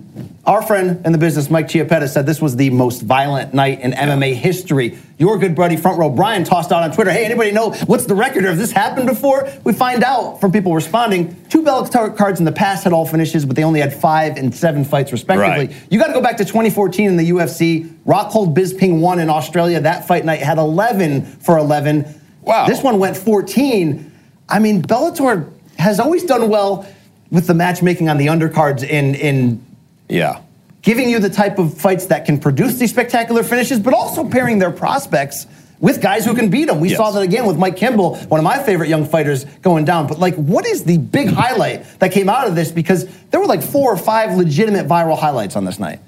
Our 0.46 0.62
friend 0.62 1.04
in 1.04 1.12
the 1.12 1.18
business, 1.18 1.50
Mike 1.50 1.68
Chiappetta, 1.68 2.08
said 2.08 2.28
this 2.28 2.40
was 2.40 2.56
the 2.56 2.70
most 2.70 3.02
violent 3.02 3.56
night 3.56 3.82
in 3.82 3.94
MMA 3.94 4.36
history. 4.36 4.96
Your 5.18 5.40
good 5.40 5.56
buddy, 5.56 5.76
front 5.76 5.98
row 5.98 6.10
Brian, 6.10 6.44
tossed 6.44 6.72
out 6.72 6.84
on 6.84 6.92
Twitter, 6.92 7.10
hey, 7.10 7.26
anybody 7.26 7.52
know 7.52 7.72
what's 7.88 8.06
the 8.06 8.14
record? 8.14 8.46
Or 8.46 8.50
Has 8.50 8.60
this 8.60 8.72
happened 8.72 9.08
before? 9.08 9.50
We 9.64 9.74
find 9.74 10.04
out 10.04 10.40
from 10.40 10.52
people 10.52 10.76
responding. 10.76 11.36
Two 11.50 11.64
Bellator 11.64 12.16
cards 12.16 12.38
in 12.38 12.46
the 12.46 12.52
past 12.52 12.84
had 12.84 12.94
all 12.94 13.08
finishes, 13.08 13.44
but 13.44 13.56
they 13.56 13.64
only 13.64 13.80
had 13.80 13.92
five 13.92 14.38
and 14.38 14.54
seven 14.54 14.86
fights 14.86 15.12
respectively. 15.12 15.68
Right. 15.68 15.88
You 15.90 15.98
got 15.98 16.08
to 16.08 16.14
go 16.14 16.22
back 16.22 16.38
to 16.38 16.46
2014 16.46 17.10
in 17.10 17.18
the 17.18 17.32
UFC. 17.32 17.90
Rockhold 18.06 18.56
Bisping 18.56 19.00
won 19.00 19.20
in 19.20 19.32
Australia. 19.32 19.80
That 19.80 20.08
fight 20.08 20.26
night 20.26 20.42
had 20.42 20.60
11 20.60 21.26
for 21.26 21.58
11. 21.58 22.22
Wow. 22.46 22.68
This 22.68 22.82
one 22.82 23.00
went 23.00 23.18
14. 23.18 24.12
I 24.48 24.60
mean, 24.60 24.82
Bellator 24.84 25.50
has 25.78 26.00
always 26.00 26.24
done 26.24 26.50
well 26.50 26.86
with 27.32 27.48
the 27.48 27.54
matchmaking 27.54 28.08
on 28.10 28.18
the 28.18 28.28
undercards 28.28 28.84
in 28.84 29.16
in 29.16 29.62
Yeah. 30.08 30.38
giving 30.84 31.10
you 31.10 31.20
the 31.20 31.30
type 31.30 31.58
of 31.58 31.74
fights 31.74 32.06
that 32.08 32.26
can 32.26 32.38
produce 32.38 32.76
these 32.76 32.92
spectacular 32.92 33.42
finishes, 33.44 33.80
but 33.80 33.94
also 33.94 34.24
pairing 34.24 34.60
their 34.60 34.70
prospects 34.72 35.48
with 35.80 36.00
guys 36.02 36.24
who 36.24 36.34
can 36.36 36.50
beat 36.50 36.66
them. 36.68 36.80
We 36.80 36.90
Yes. 36.90 36.98
saw 36.98 37.12
that 37.12 37.22
again 37.22 37.46
with 37.48 37.58
Mike 37.58 37.76
Kimball, 37.76 38.16
one 38.30 38.40
of 38.40 38.44
my 38.44 38.60
favorite 38.60 38.88
young 38.88 39.06
fighters, 39.06 39.46
going 39.64 39.84
down. 39.84 40.06
But 40.08 40.20
like, 40.20 40.36
what 40.36 40.66
is 40.66 40.84
the 40.84 40.98
big 41.00 41.30
highlight 41.30 41.84
that 42.00 42.12
came 42.12 42.30
out 42.30 42.48
of 42.48 42.56
this? 42.56 42.72
Because 42.72 43.08
there 43.32 43.40
were 43.40 43.48
like 43.48 43.64
four 43.64 43.92
or 43.92 43.98
five 43.98 44.36
legitimate 44.38 44.88
viral 44.88 45.18
highlights 45.18 45.56
on 45.56 45.66
this 45.66 45.80
night. 45.80 46.00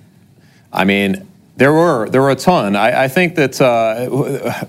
I 0.72 0.86
mean, 0.86 1.27
there 1.58 1.74
were 1.74 2.08
there 2.10 2.22
were 2.22 2.30
a 2.30 2.36
ton. 2.36 2.76
I, 2.76 3.04
I 3.06 3.08
think 3.08 3.36
that 3.36 3.60
uh, 3.60 4.06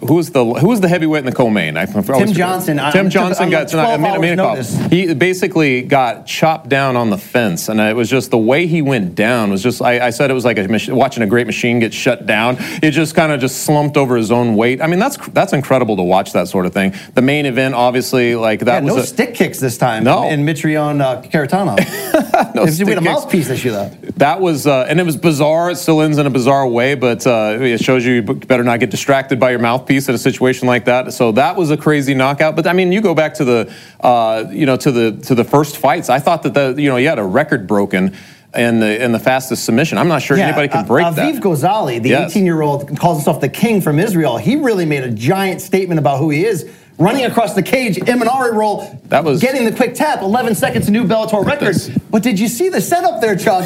who 0.06 0.14
was 0.14 0.30
the 0.30 0.42
who 0.44 0.68
was 0.68 0.80
the 0.80 0.88
heavyweight 0.88 1.20
in 1.20 1.26
the 1.26 1.32
co-main? 1.36 1.76
I 1.76 1.84
always 1.84 2.06
forget. 2.06 2.28
Johnson. 2.30 2.78
I- 2.78 2.90
Tim 2.92 3.02
I'm- 3.02 3.10
Johnson 3.10 3.44
I'm 3.44 3.50
got 3.50 3.68
12 3.68 4.00
tonight. 4.00 4.16
hours 4.16 4.36
notice. 4.36 4.86
He 4.90 5.12
basically 5.14 5.82
got 5.82 6.26
chopped 6.26 6.68
down 6.70 6.96
on 6.96 7.10
the 7.10 7.18
fence, 7.18 7.68
and 7.68 7.78
it 7.78 7.94
was 7.94 8.08
just 8.08 8.30
the 8.30 8.38
way 8.38 8.66
he 8.66 8.80
went 8.82 9.14
down 9.14 9.50
was 9.50 9.62
just. 9.62 9.82
I, 9.82 10.06
I 10.06 10.10
said 10.10 10.30
it 10.30 10.34
was 10.34 10.44
like 10.46 10.56
a 10.58 10.66
mach- 10.66 10.88
watching 10.88 11.22
a 11.22 11.26
great 11.26 11.46
machine 11.46 11.78
get 11.78 11.92
shut 11.92 12.26
down. 12.26 12.56
It 12.82 12.92
just 12.92 13.14
kind 13.14 13.32
of 13.32 13.40
just 13.40 13.64
slumped 13.64 13.96
over 13.98 14.16
his 14.16 14.30
own 14.32 14.56
weight. 14.56 14.80
I 14.80 14.86
mean, 14.86 14.98
that's 14.98 15.18
that's 15.28 15.52
incredible 15.52 15.96
to 15.96 16.02
watch 16.02 16.32
that 16.32 16.48
sort 16.48 16.64
of 16.64 16.72
thing. 16.72 16.94
The 17.14 17.22
main 17.22 17.44
event, 17.44 17.74
obviously, 17.74 18.34
like 18.34 18.60
that 18.60 18.82
Yeah, 18.82 18.86
was 18.86 18.96
no 18.96 19.02
a, 19.02 19.06
stick 19.06 19.34
kicks 19.34 19.60
this 19.60 19.76
time 19.76 20.04
No. 20.04 20.28
in 20.28 20.46
Mitrione 20.46 21.00
uh, 21.02 21.20
Kharitonov. 21.22 21.78
no 22.54 22.64
stick 22.66 22.88
had 22.88 22.96
a 22.98 23.00
kicks. 23.02 23.12
mouthpiece 23.12 23.50
issue, 23.50 23.72
though. 23.72 23.90
That 24.16 24.40
was, 24.40 24.66
uh, 24.66 24.86
and 24.88 24.98
it 24.98 25.04
was 25.04 25.16
bizarre. 25.16 25.70
It 25.70 25.76
still 25.76 26.00
ends 26.00 26.16
in 26.18 26.26
a 26.26 26.30
bizarre 26.30 26.66
way, 26.66 26.77
but 26.94 27.26
uh, 27.26 27.58
it 27.60 27.82
shows 27.82 28.04
you 28.04 28.14
you 28.14 28.22
better 28.22 28.64
not 28.64 28.80
get 28.80 28.90
distracted 28.90 29.38
by 29.38 29.50
your 29.50 29.58
mouthpiece 29.58 30.08
in 30.08 30.14
a 30.14 30.18
situation 30.18 30.66
like 30.66 30.84
that. 30.86 31.12
So 31.12 31.32
that 31.32 31.56
was 31.56 31.70
a 31.70 31.76
crazy 31.76 32.14
knockout. 32.14 32.56
But 32.56 32.66
I 32.66 32.72
mean, 32.72 32.92
you 32.92 33.00
go 33.00 33.14
back 33.14 33.34
to 33.34 33.44
the, 33.44 33.72
uh, 34.00 34.44
you 34.50 34.66
know, 34.66 34.76
to 34.76 34.90
the 34.92 35.12
to 35.26 35.34
the 35.34 35.44
first 35.44 35.76
fights. 35.76 36.08
I 36.08 36.18
thought 36.18 36.42
that 36.44 36.54
the, 36.54 36.74
you 36.80 36.88
know, 36.90 36.96
you 36.96 37.08
had 37.08 37.18
a 37.18 37.24
record 37.24 37.66
broken 37.66 38.16
in 38.54 38.80
the 38.80 39.02
in 39.04 39.12
the 39.12 39.18
fastest 39.18 39.64
submission. 39.64 39.98
I'm 39.98 40.08
not 40.08 40.22
sure 40.22 40.36
anybody 40.38 40.68
can 40.68 40.84
uh, 40.84 40.88
break 40.88 41.06
Aviv 41.06 41.14
that. 41.16 41.34
Aviv 41.34 41.40
Gozali, 41.40 42.02
the 42.02 42.08
Yes. 42.10 42.30
18 42.32 42.46
year 42.46 42.62
old, 42.62 42.98
calls 42.98 43.18
himself 43.18 43.40
the 43.40 43.48
king 43.48 43.80
from 43.80 43.98
Israel. 43.98 44.36
He 44.38 44.56
really 44.56 44.86
made 44.86 45.04
a 45.04 45.10
giant 45.10 45.60
statement 45.60 45.98
about 45.98 46.18
who 46.18 46.30
he 46.30 46.44
is. 46.44 46.70
Running 47.00 47.26
across 47.26 47.54
the 47.54 47.62
cage, 47.62 47.96
Imanari 47.96 48.52
roll, 48.52 49.00
That 49.04 49.22
was- 49.22 49.40
getting 49.40 49.64
the 49.64 49.70
quick 49.70 49.94
tap, 49.94 50.20
11 50.20 50.56
seconds, 50.56 50.88
a 50.88 50.90
new 50.90 51.04
Bellator 51.04 51.46
record. 51.46 51.68
this. 51.68 51.90
But 52.10 52.24
did 52.24 52.40
you 52.40 52.48
see 52.48 52.70
the 52.70 52.80
setup 52.80 53.20
there, 53.20 53.36
Chuck? 53.36 53.64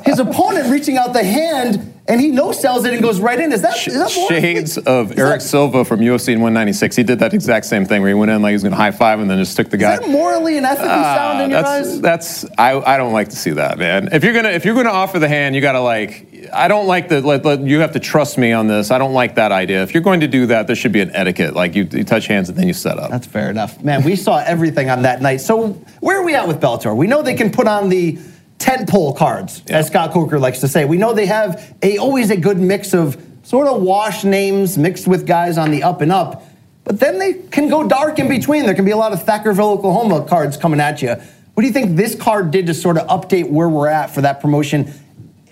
His 0.04 0.20
opponent 0.20 0.70
reaching 0.70 0.96
out 0.96 1.14
the 1.14 1.24
hand, 1.24 1.93
and 2.06 2.20
he 2.20 2.28
no 2.28 2.52
sells 2.52 2.84
it 2.84 2.92
and 2.92 3.02
goes 3.02 3.20
right 3.20 3.38
in. 3.40 3.52
Is 3.52 3.62
that, 3.62 3.86
is 3.86 3.94
that? 3.94 4.10
Shades 4.10 4.76
of 4.78 5.12
Is 5.12 5.18
Eric 5.18 5.40
that- 5.40 5.46
Silva 5.46 5.84
from 5.84 6.00
UFC 6.00 6.28
in 6.34 6.40
196. 6.40 6.96
He 6.96 7.02
did 7.02 7.18
that 7.20 7.32
exact 7.32 7.66
same 7.66 7.86
thing 7.86 8.02
where 8.02 8.08
he 8.10 8.14
went 8.14 8.30
in 8.30 8.42
like 8.42 8.50
he 8.50 8.54
was 8.54 8.62
going 8.62 8.72
to 8.72 8.76
high 8.76 8.90
five 8.90 9.20
and 9.20 9.30
then 9.30 9.38
just 9.38 9.56
took 9.56 9.70
the 9.70 9.76
guy. 9.76 9.94
Is 9.94 10.00
that 10.00 10.08
morally 10.10 10.56
and 10.58 10.66
ethically 10.66 10.88
ah, 10.90 11.14
sound 11.16 11.42
in 11.42 11.50
your 11.50 11.62
that's 11.62 11.88
eyes? 11.88 12.00
that's 12.00 12.44
I, 12.58 12.78
I 12.78 12.96
don't 12.98 13.12
like 13.12 13.30
to 13.30 13.36
see 13.36 13.50
that, 13.52 13.78
man. 13.78 14.10
If 14.12 14.22
you're 14.22 14.34
gonna 14.34 14.50
if 14.50 14.64
you're 14.64 14.74
gonna 14.74 14.90
offer 14.90 15.18
the 15.18 15.28
hand, 15.28 15.54
you 15.54 15.60
gotta 15.60 15.80
like. 15.80 16.30
I 16.52 16.68
don't 16.68 16.86
like 16.86 17.08
the. 17.08 17.22
Let, 17.22 17.42
let- 17.44 17.60
you 17.62 17.80
have 17.80 17.92
to 17.92 18.00
trust 18.00 18.36
me 18.36 18.52
on 18.52 18.66
this. 18.68 18.90
I 18.90 18.98
don't 18.98 19.14
like 19.14 19.36
that 19.36 19.50
idea. 19.50 19.82
If 19.82 19.94
you're 19.94 20.02
going 20.02 20.20
to 20.20 20.28
do 20.28 20.44
that, 20.46 20.66
there 20.66 20.76
should 20.76 20.92
be 20.92 21.00
an 21.00 21.10
etiquette. 21.16 21.54
Like 21.54 21.74
you, 21.74 21.88
you 21.90 22.04
touch 22.04 22.26
hands 22.26 22.50
and 22.50 22.58
then 22.58 22.66
you 22.68 22.74
set 22.74 22.98
up. 22.98 23.10
That's 23.10 23.26
fair 23.26 23.48
enough. 23.48 23.82
Man, 23.82 24.04
we 24.04 24.14
saw 24.14 24.38
everything 24.44 24.90
on 24.90 25.02
that 25.02 25.22
night. 25.22 25.38
So 25.38 25.68
where 26.00 26.20
are 26.20 26.24
we 26.24 26.34
at 26.34 26.46
with 26.46 26.60
Bellator? 26.60 26.94
We 26.94 27.06
know 27.06 27.22
they 27.22 27.34
can 27.34 27.50
put 27.50 27.66
on 27.66 27.88
the 27.88 28.18
tent 28.58 28.88
pole 28.88 29.12
cards, 29.14 29.62
Yeah. 29.68 29.78
as 29.78 29.88
Scott 29.88 30.12
Coker 30.12 30.38
likes 30.38 30.60
to 30.60 30.68
say. 30.68 30.84
We 30.84 30.96
know 30.96 31.12
they 31.12 31.26
have 31.26 31.74
a 31.82 31.98
always 31.98 32.30
a 32.30 32.36
good 32.36 32.58
mix 32.58 32.94
of 32.94 33.16
sort 33.42 33.66
of 33.68 33.82
wash 33.82 34.24
names 34.24 34.78
mixed 34.78 35.06
with 35.06 35.26
guys 35.26 35.58
on 35.58 35.70
the 35.70 35.82
up 35.82 36.00
and 36.00 36.10
up. 36.12 36.42
But 36.84 37.00
then 37.00 37.18
they 37.18 37.34
can 37.34 37.68
go 37.68 37.86
dark 37.86 38.18
in 38.18 38.28
between. 38.28 38.64
There 38.66 38.74
can 38.74 38.84
be 38.84 38.90
a 38.90 38.96
lot 38.96 39.12
of 39.12 39.24
Thackerville, 39.24 39.78
Oklahoma 39.78 40.24
cards 40.26 40.56
coming 40.56 40.80
at 40.80 41.02
you. 41.02 41.08
What 41.54 41.60
do 41.62 41.66
you 41.66 41.72
think 41.72 41.96
this 41.96 42.14
card 42.14 42.50
did 42.50 42.66
to 42.66 42.74
sort 42.74 42.98
of 42.98 43.06
update 43.08 43.50
where 43.50 43.68
we're 43.68 43.88
at 43.88 44.10
for 44.14 44.20
that 44.22 44.40
promotion 44.40 44.92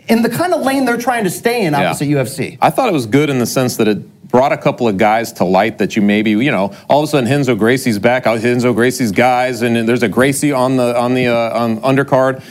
in 0.09 0.23
the 0.23 0.29
kind 0.29 0.53
of 0.53 0.63
lane 0.63 0.85
they're 0.85 0.97
trying 0.97 1.25
to 1.25 1.31
stay 1.31 1.65
in 1.65 1.73
Yeah. 1.73 1.87
opposite 1.91 2.09
UFC? 2.09 2.59
I 2.61 2.71
thought 2.71 2.89
it 2.89 2.93
was 2.93 3.07
good 3.07 3.31
in 3.31 3.39
the 3.39 3.47
sense 3.47 3.77
that 3.77 3.89
it 3.89 3.99
brought 4.29 4.53
a 4.53 4.57
couple 4.57 4.89
of 4.89 4.97
guys 4.97 5.33
to 5.35 5.45
light 5.45 5.79
that 5.79 5.95
you 5.95 6.01
maybe 6.03 6.31
you 6.31 6.51
know 6.51 6.73
all 6.89 7.03
of 7.03 7.05
a 7.05 7.07
sudden 7.11 7.29
Renzo 7.31 7.55
Gracie's 7.55 7.99
back. 7.99 8.25
Renzo 8.27 8.73
Gracie's 8.73 9.13
guys, 9.13 9.61
and 9.63 9.87
there's 9.89 10.03
a 10.03 10.09
Gracie 10.09 10.53
on 10.53 10.77
the 10.77 10.99
on 10.99 11.15
the 11.15 11.29
uh, 11.29 11.59
on 11.59 11.77
undercard. 11.83 12.43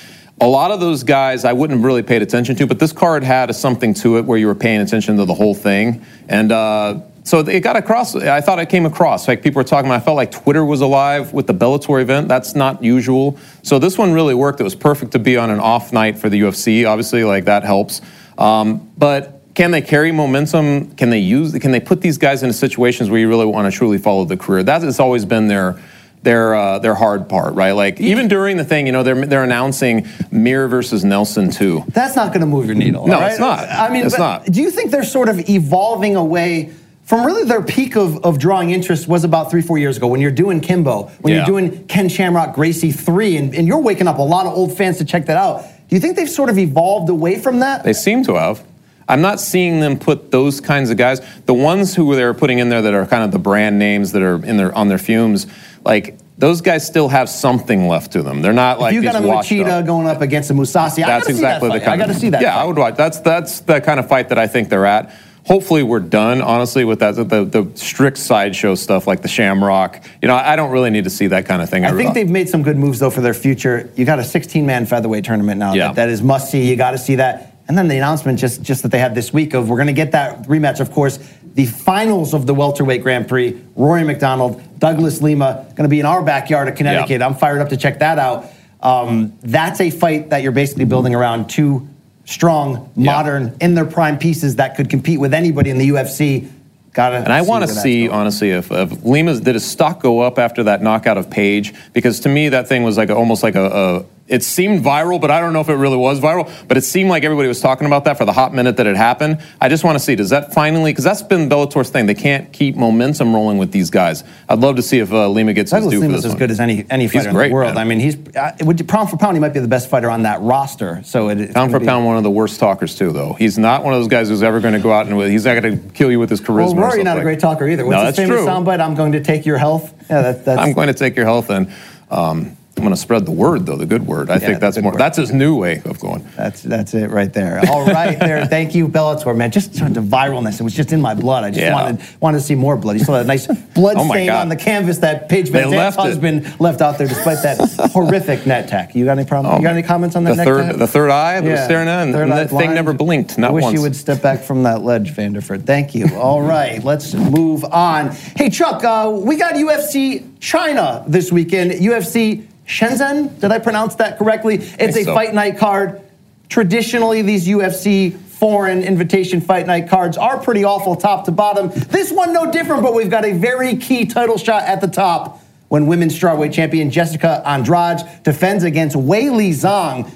A 0.42 0.48
lot 0.48 0.72
of 0.72 0.80
those 0.80 1.04
guys 1.04 1.46
I 1.46 1.54
wouldn't 1.54 1.78
have 1.78 1.86
really 1.86 2.02
paid 2.02 2.24
attention 2.24 2.56
to, 2.56 2.66
but 2.66 2.80
this 2.80 2.92
card 2.92 3.24
had 3.24 3.52
a, 3.52 3.54
something 3.54 3.94
to 3.96 4.18
it 4.18 4.26
where 4.26 4.40
you 4.40 4.48
were 4.48 4.56
paying 4.56 4.82
attention 4.82 5.18
to 5.18 5.26
the 5.26 5.36
whole 5.36 5.56
thing, 5.56 6.06
and. 6.28 6.52
Uh, 6.52 7.02
so 7.24 7.40
it 7.40 7.60
got 7.60 7.76
across. 7.76 8.16
I 8.16 8.42
thought 8.42 8.58
it 8.58 8.70
came 8.70 8.88
across. 8.88 9.28
Like 9.28 9.44
people 9.44 9.60
were 9.60 9.64
talking. 9.64 9.86
about, 9.86 10.02
I 10.02 10.04
felt 10.04 10.18
like 10.18 10.32
Twitter 10.32 10.66
was 10.66 10.82
alive 10.82 11.34
with 11.34 11.46
the 11.46 11.54
Bellator 11.54 12.02
event. 12.02 12.28
That's 12.28 12.56
not 12.56 12.84
usual. 12.84 13.38
So 13.62 13.78
this 13.78 13.96
one 13.96 14.12
really 14.12 14.34
worked. 14.34 14.60
It 14.60 14.64
was 14.64 14.74
perfect 14.74 15.12
to 15.12 15.20
be 15.20 15.38
on 15.38 15.52
an 15.52 15.60
off 15.60 15.94
night 15.94 16.18
for 16.18 16.30
the 16.30 16.42
UFC. 16.42 16.90
Obviously, 16.90 17.24
like 17.24 17.46
that 17.46 17.64
helps. 17.64 18.02
Um, 18.40 18.92
but 18.98 19.42
can 19.54 19.70
they 19.70 19.82
carry 19.82 20.12
momentum? 20.12 20.96
Can 20.96 21.12
they 21.12 21.20
use? 21.20 21.54
Can 21.60 21.72
they 21.72 21.80
put 21.80 22.02
these 22.02 22.18
guys 22.18 22.42
into 22.42 22.54
situations 22.54 23.10
where 23.10 23.20
you 23.20 23.30
really 23.30 23.46
want 23.46 23.72
to 23.72 23.78
truly 23.78 24.00
follow 24.00 24.26
the 24.26 24.38
career? 24.38 24.64
That 24.64 24.82
has 24.82 25.00
always 25.00 25.24
been 25.24 25.48
their 25.48 25.80
their 26.24 26.54
uh, 26.54 26.80
their 26.80 26.96
hard 26.96 27.28
part, 27.30 27.56
right? 27.56 27.72
Like 27.72 28.00
even 28.00 28.28
during 28.28 28.58
the 28.58 28.66
thing, 28.66 28.86
you 28.86 28.92
know, 28.92 29.04
they're 29.04 29.26
they're 29.26 29.44
announcing 29.44 30.08
Mir 30.32 30.68
versus 30.68 31.04
Nelson 31.04 31.50
too. 31.50 31.84
That's 31.90 32.16
not 32.16 32.28
going 32.30 32.42
to 32.42 32.46
move 32.48 32.66
your 32.66 32.76
needle. 32.76 33.08
No, 33.08 33.20
right? 33.20 33.32
it's 33.32 33.40
not. 33.40 33.68
I 33.70 33.90
mean, 33.92 34.06
It's 34.06 34.18
not. 34.18 34.46
Do 34.46 34.62
you 34.62 34.70
think 34.72 34.92
they're 34.92 35.04
sort 35.04 35.30
of 35.30 35.50
evolving 35.50 36.16
away 36.16 36.72
from 37.04 37.26
really 37.26 37.44
their 37.44 37.62
peak 37.62 37.98
of, 37.98 38.24
of 38.24 38.40
drawing 38.40 38.70
interest 38.70 39.08
was 39.08 39.24
about 39.24 39.52
three, 39.52 39.62
four 39.62 39.78
years 39.78 39.98
ago 39.98 40.08
when 40.08 40.22
you're 40.22 40.32
doing 40.32 40.62
Kimbo, 40.62 41.12
when 41.22 41.34
Yeah. 41.34 41.40
you're 41.40 41.46
doing 41.46 41.86
Ken 41.88 42.08
Shamrock, 42.08 42.54
Gracie 42.56 42.92
3, 42.92 43.36
and, 43.38 43.56
and 43.56 43.68
you're 43.68 43.82
waking 43.82 44.08
up 44.08 44.18
a 44.18 44.22
lot 44.22 44.46
of 44.46 44.54
old 44.54 44.78
fans 44.78 44.98
to 45.00 45.06
check 45.06 45.26
that 45.26 45.36
out. 45.36 45.64
Do 45.90 45.96
you 45.96 46.00
think 46.00 46.16
they've 46.16 46.30
sort 46.30 46.50
of 46.50 46.58
evolved 46.58 47.10
away 47.10 47.38
from 47.40 47.60
that? 47.60 47.84
They 47.84 47.92
seem 47.94 48.24
to 48.26 48.36
have. 48.36 48.64
I'm 49.08 49.22
not 49.22 49.40
seeing 49.40 49.80
them 49.80 50.00
put 50.00 50.32
those 50.32 50.62
kinds 50.62 50.90
of 50.90 50.98
guys. 50.98 51.22
The 51.46 51.54
ones 51.54 51.96
who 51.96 52.16
they're 52.16 52.34
putting 52.34 52.60
in 52.60 52.70
there 52.70 52.82
that 52.82 52.94
are 52.94 53.06
kind 53.06 53.24
of 53.24 53.32
the 53.32 53.40
brand 53.40 53.80
names 53.80 54.12
that 54.14 54.22
are 54.22 54.44
in 54.44 54.58
their 54.58 54.74
on 54.74 54.88
their 54.88 54.98
fumes, 54.98 55.48
like 55.84 56.18
those 56.38 56.62
guys 56.62 56.86
still 56.86 57.10
have 57.10 57.30
something 57.30 57.88
left 57.88 58.14
to 58.14 58.24
them. 58.24 58.42
They're 58.42 58.54
not 58.54 58.80
like 58.80 58.94
you 58.94 59.02
these 59.02 59.12
got 59.12 59.24
a 59.24 59.26
Machida 59.26 59.86
going 59.86 60.08
up 60.08 60.22
against 60.22 60.50
a 60.50 60.54
Mousasi. 60.54 61.04
I 61.04 61.18
exactly 61.18 61.34
see 61.36 61.42
that 61.42 61.62
the 61.62 61.70
fight. 61.70 61.84
kind. 61.84 61.94
I 61.94 61.98
got 61.98 62.06
to 62.08 62.14
of, 62.14 62.18
see 62.18 62.30
that. 62.30 62.42
Yeah, 62.42 62.56
fight. 62.56 62.62
I 62.62 62.66
would 62.66 62.78
watch. 62.78 62.96
That's 62.96 63.20
that's 63.20 63.60
the 63.62 63.80
kind 63.82 64.00
of 64.00 64.08
fight 64.08 64.30
that 64.30 64.38
I 64.38 64.48
think 64.48 64.70
they're 64.70 64.86
at. 64.86 65.14
Hopefully, 65.46 65.82
we're 65.82 66.00
done. 66.00 66.42
Honestly, 66.42 66.86
with 66.86 67.00
that, 67.00 67.16
the, 67.16 67.46
the 67.46 67.72
strict 67.76 68.20
sideshow 68.20 68.76
stuff 68.76 69.08
like 69.08 69.24
the 69.24 69.28
Shamrock. 69.28 70.04
You 70.22 70.28
know, 70.28 70.36
I 70.36 70.56
don't 70.56 70.72
really 70.72 70.92
need 70.92 71.06
to 71.06 71.10
see 71.10 71.28
that 71.28 71.48
kind 71.48 71.64
of 71.64 71.70
thing. 71.70 71.84
I 71.84 71.92
think 71.94 72.14
they've 72.14 72.30
made 72.30 72.48
some 72.48 72.62
good 72.62 72.78
moves 72.78 73.00
though 73.00 73.10
for 73.10 73.22
their 73.22 73.34
future. 73.34 73.90
You 73.96 74.06
got 74.06 74.20
a 74.20 74.24
16-man 74.24 74.86
featherweight 74.86 75.26
tournament 75.26 75.58
now. 75.58 75.74
Yeah. 75.74 75.88
That, 75.88 75.96
that 75.96 76.10
is 76.10 76.22
must 76.22 76.52
see. 76.52 76.70
You 76.70 76.76
got 76.76 76.92
to 76.92 77.00
see 77.00 77.16
that. 77.16 77.51
And 77.72 77.78
then 77.78 77.88
the 77.88 77.96
announcement 77.96 78.38
just 78.38 78.62
just 78.62 78.82
that 78.84 78.92
they 78.92 79.00
had 79.00 79.16
this 79.16 79.32
week 79.32 79.54
of 79.54 79.70
we're 79.70 79.78
going 79.78 79.88
to 79.88 79.94
get 79.94 80.12
that 80.12 80.44
rematch. 80.44 80.82
Of 80.82 80.92
course, 80.92 81.20
the 81.54 81.66
finals 81.66 82.34
of 82.34 82.46
the 82.46 82.54
welterweight 82.54 83.02
Grand 83.02 83.30
Prix. 83.30 83.58
Rory 83.78 84.04
MacDonald, 84.04 84.62
Douglas 84.78 85.22
Lima, 85.22 85.64
going 85.78 85.84
to 85.84 85.88
be 85.88 86.02
in 86.02 86.06
our 86.06 86.22
backyard 86.22 86.68
of 86.68 86.76
Connecticut. 86.76 87.22
Yeah. 87.22 87.26
I'm 87.26 87.34
fired 87.34 87.62
up 87.62 87.70
to 87.70 87.78
check 87.78 88.00
that 88.00 88.20
out. 88.20 88.48
Um, 88.82 89.38
that's 89.42 89.80
a 89.80 89.90
fight 89.90 90.32
that 90.32 90.44
you're 90.44 90.52
basically 90.52 90.84
building 90.84 91.16
around 91.16 91.50
two 91.50 91.88
strong, 92.26 92.92
Yeah. 92.98 93.14
modern, 93.14 93.56
in 93.62 93.74
their 93.74 93.86
prime 93.86 94.18
pieces 94.18 94.58
that 94.58 94.76
could 94.76 94.90
compete 94.90 95.22
with 95.22 95.34
anybody 95.34 95.70
in 95.70 95.78
the 95.78 95.88
UFC. 95.92 96.50
Got 96.92 97.12
to. 97.12 97.16
And 97.20 97.32
I 97.32 97.42
want 97.42 97.66
to 97.66 97.74
see, 97.74 98.10
honestly, 98.10 98.52
if, 98.52 98.70
if 98.70 99.02
Lima's 99.06 99.40
did 99.40 99.56
his 99.56 99.66
stock 99.66 100.02
go 100.02 100.20
up 100.20 100.38
after 100.38 100.64
that 100.64 100.82
knockout 100.82 101.18
of 101.18 101.30
Page? 101.30 101.74
Because 101.94 102.20
to 102.22 102.30
me, 102.30 102.50
that 102.50 102.68
thing 102.68 102.84
was 102.84 102.98
like 102.98 103.10
a, 103.10 103.16
almost 103.16 103.44
like 103.44 103.56
a, 103.56 103.66
a. 103.66 104.06
It 104.28 104.44
seemed 104.44 104.82
viral, 104.86 105.20
but 105.20 105.30
I 105.30 105.42
don't 105.42 105.52
know 105.52 105.60
if 105.60 105.68
it 105.68 105.74
really 105.76 105.98
was 105.98 106.22
viral. 106.22 106.50
But 106.70 106.78
it 106.78 106.84
seemed 106.84 107.10
like 107.10 107.26
everybody 107.26 107.50
was 107.50 107.60
talking 107.60 107.86
about 107.86 108.06
that 108.06 108.18
for 108.18 108.24
the 108.24 108.32
hot 108.32 108.54
minute 108.54 108.78
that 108.78 108.88
it 108.88 108.96
happened. 108.96 109.42
I 109.60 109.68
just 109.68 109.84
want 109.84 109.96
to 109.98 110.00
see 110.00 110.16
does 110.16 110.30
that 110.30 110.54
finally? 110.54 110.92
Because 110.92 111.04
that's 111.04 111.22
been 111.22 111.50
Bellator's 111.50 111.90
thing. 111.90 112.06
They 112.06 112.14
can't 112.16 112.54
keep 112.54 112.78
momentum 112.78 113.34
rolling 113.34 113.58
with 113.58 113.74
these 113.74 113.90
guys. 113.90 114.24
I'd 114.48 114.60
love 114.60 114.78
to 114.78 114.82
see 114.82 115.00
if 115.00 115.12
uh, 115.12 115.28
Lima 115.28 115.52
gets 115.52 115.72
Douglas 115.72 115.92
his 115.92 116.00
due 116.00 116.06
for 116.06 116.08
Lima's 116.08 116.22
this 116.24 116.30
as 116.30 116.32
one. 116.34 116.40
good 116.40 116.52
as 116.52 116.60
any 116.62 116.86
any 116.90 117.10
fighter 117.10 117.28
in 117.30 117.36
great, 117.36 117.50
the 117.50 117.54
world. 117.56 117.74
man. 117.76 117.78
I 117.78 117.84
mean, 117.84 118.00
he's 118.00 118.16
uh, 118.38 118.52
would 118.62 118.80
you, 118.80 118.86
pound 118.86 119.10
for 119.10 119.18
pound, 119.18 119.36
he 119.36 119.42
might 119.42 119.54
be 119.54 119.60
the 119.60 119.68
best 119.68 119.90
fighter 119.90 120.10
on 120.10 120.24
that 120.24 120.40
roster. 120.40 121.02
So 121.04 121.28
it, 121.28 121.54
Pound 121.54 121.72
for 121.72 121.80
be- 121.80 121.86
pound, 121.86 122.06
one 122.06 122.16
of 122.16 122.24
the 122.24 122.32
worst 122.32 122.58
talkers 122.58 122.96
too, 122.98 123.12
though. 123.12 123.34
He's 123.34 123.58
not 123.58 123.84
one 123.84 123.94
of 123.94 124.00
those 124.00 124.08
guys 124.08 124.30
who's 124.30 124.44
ever 124.44 124.62
going 124.62 124.76
to 124.76 124.80
go 124.80 124.94
out 124.94 125.08
and 125.08 125.22
he's 125.30 125.44
not 125.44 125.62
going 125.62 125.78
to 125.82 125.90
kill 125.94 126.10
you 126.10 126.20
with 126.20 126.30
his 126.30 126.40
charisma. 126.40 126.76
Well, 126.76 126.86
or 126.86 126.90
Rory, 126.92 127.04
not 127.04 127.18
a 127.18 127.22
great 127.22 127.42
talker 127.42 127.68
either. 127.68 127.86
What's 127.86 127.96
No, 127.98 128.06
his 128.06 128.16
that's 128.16 128.30
famous 128.30 128.44
true. 128.44 128.48
soundbite? 128.48 128.80
I'm 128.80 128.96
going 128.96 129.12
to 129.12 129.22
take 129.22 129.46
your 129.46 129.58
health. 129.58 129.94
Yeah, 130.10 130.22
that, 130.22 130.46
that's. 130.46 130.62
I'm 130.62 130.72
going 130.72 130.88
to 130.88 130.94
take 130.94 131.18
your 131.18 131.26
health 131.26 131.50
and 131.50 131.70
um, 132.10 132.56
I'm 132.82 132.86
going 132.86 132.96
to 132.96 133.00
spread 133.00 133.26
the 133.28 133.32
word, 133.32 133.68
though, 133.68 133.76
the 133.78 133.86
good 133.86 134.08
word. 134.08 134.32
I 134.32 134.40
the 134.40 134.46
think 134.48 134.60
that's 134.60 134.82
more. 134.82 134.92
word. 134.92 135.00
That's 135.00 135.18
his 135.18 135.32
new 135.32 135.56
way 135.56 135.84
of 135.86 136.00
going. 136.00 136.28
That's 136.36 136.64
that's 136.64 136.96
it 136.96 137.12
right 137.12 137.32
there. 137.32 137.62
All 137.70 137.86
right, 137.86 138.20
there. 138.20 138.46
Thank 138.48 138.74
you, 138.74 138.88
Bellator, 138.88 139.38
man. 139.38 139.52
Just 139.52 139.76
turned 139.78 139.94
to 139.96 140.02
viralness. 140.02 140.60
It 140.60 140.64
was 140.64 140.74
just 140.74 140.92
in 140.92 141.00
my 141.00 141.14
blood. 141.14 141.44
I 141.44 141.50
just 141.52 141.62
Yeah. 141.62 141.74
wanted 141.76 142.02
wanted 142.20 142.40
to 142.40 142.44
see 142.44 142.56
more 142.56 142.76
blood. 142.76 142.98
You 142.98 143.06
saw 143.06 143.14
that 143.20 143.28
nice 143.28 143.46
blood 143.76 143.98
Oh 144.00 144.10
stain 144.10 144.28
God. 144.28 144.42
on 144.42 144.50
the 144.50 144.56
canvas 144.56 144.98
that 145.00 145.30
Paige 145.30 145.50
Van 145.50 145.70
Zandt's 145.70 145.98
left 145.98 146.24
it. 146.24 146.60
left 146.60 146.82
out 146.82 146.98
there, 146.98 147.06
despite 147.08 147.44
that 147.44 147.60
horrific 147.94 148.48
net 148.48 148.68
tech. 148.68 148.96
You 148.96 149.06
got 149.06 149.18
any 149.20 149.28
problem? 149.28 149.56
you 149.58 149.62
got 149.62 149.74
any 149.74 149.84
comments 149.84 150.16
on 150.16 150.24
that 150.24 150.32
Oh, 150.32 150.34
the 150.34 150.38
net 150.38 150.46
third, 150.48 150.66
tech? 150.72 150.76
the 150.78 150.88
third 150.88 151.12
eye 151.12 151.40
that 151.42 151.52
was 151.52 151.64
staring 151.66 151.88
at, 151.88 152.08
and, 152.08 152.16
and 152.16 152.32
that 152.32 152.50
thing 152.50 152.74
never 152.74 152.94
blinked, 152.94 153.38
not 153.38 153.52
I 153.52 153.54
wish 153.54 153.64
once. 153.64 153.76
you 153.76 153.82
would 153.82 153.96
step 153.96 154.24
back 154.24 154.40
from 154.42 154.64
that 154.64 154.82
ledge, 154.82 155.14
Vanderford. 155.16 155.66
Thank 155.66 155.94
you. 155.94 156.08
All 156.18 156.42
right, 156.42 156.84
let's 156.84 157.14
move 157.14 157.64
on. 157.66 158.10
Hey, 158.36 158.50
Chuck, 158.50 158.84
uh, 158.84 159.12
we 159.14 159.36
got 159.36 159.54
UFC 159.54 160.26
China 160.40 161.04
this 161.08 161.32
weekend. 161.32 161.72
UFC 161.72 162.48
Shenzhen. 162.68 163.40
Did 163.40 163.52
I 163.52 163.60
pronounce 163.60 163.96
that 163.96 164.18
correctly? 164.18 164.56
It's 164.56 164.98
a 164.98 165.04
so. 165.04 165.14
fight 165.14 165.34
night 165.34 165.58
card. 165.58 166.02
Traditionally, 166.50 167.22
these 167.22 167.48
UFC 167.48 168.14
foreign 168.14 168.84
invitation 168.84 169.40
fight 169.40 169.68
night 169.68 169.88
cards 169.90 170.18
are 170.18 170.40
pretty 170.40 170.64
awful 170.64 170.96
top 170.96 171.26
to 171.26 171.32
bottom. 171.32 171.70
This 171.90 172.12
one 172.12 172.34
no 172.34 172.52
different, 172.52 172.82
but 172.84 172.94
we've 172.94 173.10
got 173.10 173.24
a 173.26 173.34
very 173.34 173.78
key 173.78 174.06
title 174.06 174.38
shot 174.38 174.64
at 174.64 174.82
the 174.82 174.88
top 174.88 175.42
when 175.70 175.86
women's 175.88 176.18
strawweight 176.20 176.52
champion 176.52 176.90
Jessica 176.90 177.42
Andrade 177.46 178.02
defends 178.24 178.64
against 178.64 178.96
Weili 178.96 179.50
Zhang. 179.52 180.10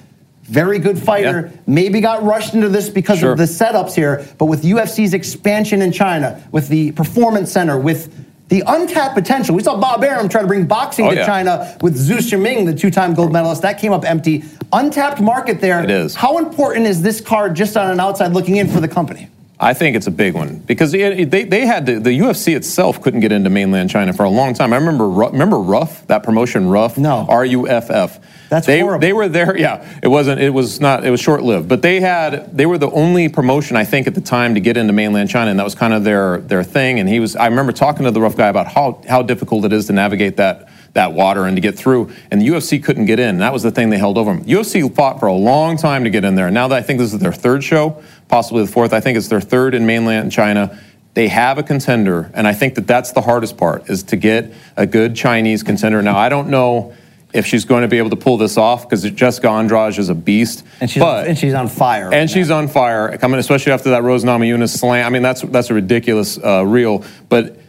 Very 0.43 0.79
good 0.79 0.99
fighter. 0.99 1.51
Maybe 1.65 2.01
got 2.01 2.23
rushed 2.23 2.53
into 2.53 2.69
this 2.69 2.89
because 2.89 3.19
Sure. 3.19 3.31
of 3.31 3.37
the 3.37 3.45
setups 3.45 3.93
here, 3.95 4.25
but 4.37 4.45
with 4.45 4.63
UFC's 4.63 5.13
expansion 5.13 5.81
in 5.81 5.91
China, 5.91 6.41
with 6.51 6.67
the 6.67 6.91
Performance 6.91 7.51
Center, 7.51 7.79
with 7.79 8.09
the 8.49 8.63
untapped 8.67 9.15
potential. 9.15 9.55
We 9.55 9.63
saw 9.63 9.79
Bob 9.79 10.03
Arum 10.03 10.29
try 10.29 10.41
to 10.41 10.47
bring 10.47 10.65
boxing 10.65 11.05
Oh, 11.07 11.11
to 11.11 11.15
yeah. 11.15 11.25
China 11.25 11.77
with 11.81 11.95
Zou 11.95 12.21
Shiming, 12.21 12.65
the 12.65 12.73
two-time 12.75 13.13
gold 13.13 13.31
medalist. 13.33 13.61
That 13.63 13.79
came 13.79 13.91
up 13.91 14.05
empty. 14.05 14.43
Untapped 14.71 15.19
market 15.21 15.61
there. 15.61 15.83
It 15.83 15.89
is. 15.89 16.15
How 16.15 16.37
important 16.37 16.85
is 16.85 17.01
this 17.01 17.21
card 17.21 17.55
just 17.55 17.75
on 17.75 17.89
an 17.89 17.99
outside 17.99 18.33
looking 18.33 18.57
in 18.57 18.67
for 18.67 18.79
the 18.79 18.87
company? 18.87 19.29
I 19.57 19.73
think 19.73 19.95
it's 19.95 20.07
a 20.07 20.11
big 20.11 20.33
one 20.33 20.57
because 20.59 20.93
it, 20.93 21.19
it- 21.19 21.31
they, 21.31 21.43
they 21.45 21.65
had 21.65 21.85
to, 21.85 21.99
the 22.01 22.09
UFC 22.09 22.55
itself 22.55 23.01
couldn't 23.01 23.21
get 23.21 23.31
into 23.31 23.49
mainland 23.49 23.89
China 23.89 24.11
for 24.11 24.23
a 24.25 24.29
long 24.29 24.53
time. 24.53 24.73
I 24.73 24.77
remember 24.77 25.07
remember 25.07 25.57
Ruff 25.57 26.05
that 26.07 26.23
promotion 26.23 26.67
Ruff 26.69 26.97
No. 26.97 27.25
R 27.29 27.45
U 27.45 27.67
F 27.67 27.89
F. 27.89 28.19
That's 28.49 28.67
they 28.67 28.81
horrible. 28.81 28.99
they 29.01 29.13
were 29.13 29.27
there. 29.29 29.57
Yeah, 29.65 29.99
it 30.03 30.09
wasn't. 30.09 30.41
It 30.41 30.49
was 30.49 30.79
not. 30.81 31.05
It 31.05 31.09
was 31.09 31.19
short 31.21 31.41
lived. 31.41 31.69
But 31.69 31.81
they 31.81 32.01
had 32.01 32.55
they 32.55 32.65
were 32.65 32.77
the 32.77 32.91
only 32.91 33.29
promotion 33.29 33.77
I 33.77 33.85
think 33.85 34.07
at 34.07 34.13
the 34.15 34.21
time 34.21 34.55
to 34.55 34.59
get 34.59 34.75
into 34.77 34.91
mainland 34.93 35.29
China, 35.29 35.49
and 35.51 35.59
that 35.59 35.63
was 35.63 35.73
kind 35.75 35.93
of 35.93 36.03
their 36.03 36.39
their 36.39 36.63
thing. 36.63 36.99
And 36.99 37.07
he 37.07 37.19
was. 37.21 37.35
I 37.37 37.47
remember 37.47 37.71
talking 37.71 38.03
to 38.05 38.11
the 38.11 38.19
Ruff 38.21 38.35
guy 38.35 38.49
about 38.49 38.67
how 38.67 39.01
how 39.07 39.21
difficult 39.21 39.63
it 39.65 39.71
is 39.73 39.87
to 39.87 39.93
navigate 39.93 40.35
that 40.37 40.67
that 40.95 41.13
water 41.13 41.45
and 41.45 41.55
to 41.55 41.61
get 41.61 41.77
through. 41.77 42.11
And 42.31 42.41
the 42.41 42.47
UFC 42.47 42.83
couldn't 42.83 43.05
get 43.05 43.19
in. 43.19 43.37
That 43.37 43.53
was 43.53 43.63
the 43.63 43.71
thing 43.71 43.89
they 43.89 43.97
held 43.97 44.17
over 44.17 44.33
them. 44.33 44.43
UFC 44.45 44.93
fought 44.93 45.19
for 45.19 45.27
a 45.27 45.33
long 45.33 45.77
time 45.77 46.05
to 46.05 46.09
get 46.09 46.25
in 46.25 46.35
there. 46.35 46.49
Now 46.49 46.69
that 46.69 46.75
I 46.75 46.81
think 46.81 46.99
this 46.99 47.13
is 47.13 47.19
their 47.19 47.33
third 47.33 47.63
show, 47.63 48.01
possibly 48.27 48.65
the 48.65 48.71
fourth. 48.71 48.93
I 48.93 49.01
think 49.01 49.17
it's 49.17 49.27
their 49.27 49.41
third 49.41 49.75
in 49.75 49.85
mainland 49.85 50.31
China. 50.31 50.79
They 51.13 51.27
have 51.27 51.57
a 51.57 51.63
contender, 51.63 52.31
and 52.33 52.47
I 52.47 52.53
think 52.53 52.75
that 52.75 52.87
that's 52.87 53.11
the 53.11 53.21
hardest 53.21 53.57
part 53.57 53.89
is 53.89 54.03
to 54.03 54.17
get 54.17 54.53
a 54.75 54.85
good 54.85 55.15
Chinese 55.15 55.63
contender. 55.63 56.01
Now 56.01 56.17
I 56.17 56.29
don't 56.29 56.49
know 56.49 56.93
if 57.33 57.45
she's 57.45 57.65
going 57.65 57.81
to 57.81 57.87
be 57.89 57.97
able 57.97 58.09
to 58.09 58.15
pull 58.15 58.37
this 58.37 58.57
off 58.57 58.87
because 58.87 59.03
Jessica 59.11 59.49
Andrade 59.49 59.97
is 59.97 60.07
a 60.07 60.15
beast. 60.15 60.65
And 60.79 60.89
she's, 60.89 61.01
but, 61.01 61.23
on, 61.23 61.27
and 61.27 61.37
she's 61.37 61.53
on 61.53 61.67
fire. 61.67 62.13
and 62.13 62.29
she's 62.31 62.49
on 62.49 62.69
fire 62.69 63.17
coming, 63.17 63.39
especially 63.39 63.73
after 63.73 63.89
that 63.89 64.03
Rose 64.03 64.23
Namajunas 64.23 64.77
slam. 64.77 65.05
I 65.05 65.09
mean, 65.09 65.21
that's 65.21 65.41
that's 65.41 65.69
a 65.69 65.73
ridiculous 65.73 66.37
uh, 66.37 66.65
reel. 66.65 67.03
But 67.27 67.59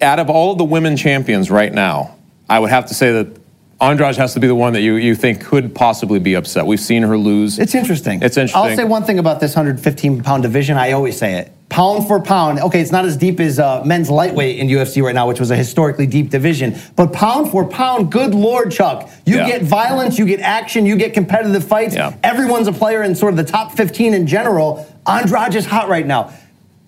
out 0.00 0.18
of 0.18 0.28
all 0.30 0.50
of 0.50 0.58
the 0.58 0.64
women 0.64 0.96
champions 0.96 1.50
right 1.50 1.72
now, 1.72 2.16
I 2.48 2.58
would 2.58 2.70
have 2.70 2.86
to 2.86 2.94
say 2.94 3.12
that 3.12 3.38
Andrade 3.80 4.16
has 4.16 4.34
to 4.34 4.40
be 4.40 4.46
the 4.46 4.54
one 4.54 4.72
that 4.74 4.82
you, 4.82 4.94
you 4.94 5.14
think 5.14 5.44
could 5.44 5.74
possibly 5.74 6.18
be 6.18 6.34
upset. 6.34 6.66
We've 6.66 6.80
seen 6.80 7.02
her 7.02 7.18
lose. 7.18 7.58
It's 7.58 7.74
interesting. 7.74 8.22
It's 8.22 8.36
interesting. 8.36 8.70
I'll 8.70 8.76
say 8.76 8.84
one 8.84 9.04
thing 9.04 9.18
about 9.18 9.40
this 9.40 9.54
115 9.56 10.22
pound 10.22 10.42
division. 10.42 10.76
I 10.76 10.92
always 10.92 11.16
say 11.18 11.34
it. 11.34 11.52
Pound 11.70 12.06
for 12.06 12.20
pound, 12.20 12.60
okay, 12.60 12.80
it's 12.80 12.92
not 12.92 13.04
as 13.04 13.16
deep 13.16 13.40
as 13.40 13.58
uh, 13.58 13.82
men's 13.84 14.08
lightweight 14.08 14.60
in 14.60 14.68
UFC 14.68 15.02
right 15.02 15.14
now, 15.14 15.26
which 15.26 15.40
was 15.40 15.50
a 15.50 15.56
historically 15.56 16.06
deep 16.06 16.30
division. 16.30 16.78
But 16.94 17.12
pound 17.12 17.50
for 17.50 17.66
pound, 17.66 18.12
good 18.12 18.32
lord, 18.32 18.70
Chuck, 18.70 19.10
you 19.26 19.36
Yeah. 19.38 19.46
get 19.48 19.62
violence, 19.62 20.16
you 20.18 20.24
get 20.26 20.38
action, 20.40 20.86
you 20.86 20.94
get 20.96 21.14
competitive 21.14 21.64
fights. 21.64 21.96
Yeah. 21.96 22.14
Everyone's 22.22 22.68
a 22.68 22.72
player 22.72 23.02
in 23.02 23.16
sort 23.16 23.32
of 23.32 23.38
the 23.38 23.50
top 23.50 23.72
15 23.72 24.14
in 24.14 24.26
general. 24.28 24.86
Andrade 25.06 25.54
is 25.56 25.66
hot 25.66 25.88
right 25.88 26.06
now. 26.06 26.32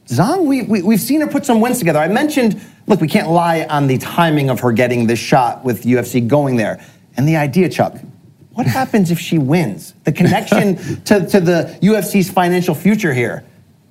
Zhang, 0.07 0.45
we, 0.45 0.63
we, 0.63 0.83
we've 0.83 1.01
seen 1.01 1.21
her 1.21 1.27
put 1.27 1.45
some 1.45 1.61
wins 1.61 1.79
together. 1.79 1.99
I 1.99 2.09
mentioned, 2.09 2.61
look, 2.87 3.01
we 3.01 3.09
can't 3.09 3.29
lie 3.29 3.65
on 3.65 3.87
the 3.87 3.99
timing 3.99 4.51
of 4.51 4.61
her 4.61 4.73
getting 4.73 5.07
this 5.07 5.19
shot 5.19 5.65
with 5.65 5.83
UFC 5.83 6.27
going 6.27 6.57
there. 6.57 6.85
And 7.17 7.27
the 7.27 7.37
idea, 7.37 7.69
Chuck, 7.69 7.97
what 8.53 8.67
happens 8.67 9.11
if 9.11 9.19
she 9.19 9.39
wins? 9.39 9.95
The 10.05 10.13
connection 10.13 10.77
to, 11.05 11.27
to 11.27 11.41
the 11.41 11.79
UFC's 11.83 12.31
financial 12.31 12.75
future 12.75 13.13
here. 13.13 13.45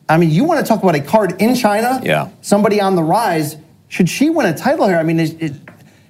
I 0.08 0.17
mean, 0.17 0.30
you 0.30 0.43
want 0.43 0.60
to 0.60 0.65
talk 0.65 0.82
about 0.84 0.95
a 0.95 1.01
card 1.01 1.41
in 1.41 1.56
China? 1.56 1.99
Yeah. 2.04 2.30
Somebody 2.41 2.80
on 2.80 2.95
the 2.95 3.04
rise. 3.04 3.58
Should 3.89 4.10
she 4.10 4.30
win 4.30 4.45
a 4.45 4.56
title 4.56 4.88
here? 4.88 4.97
I 4.97 5.04
mean, 5.04 5.19
it, 5.19 5.54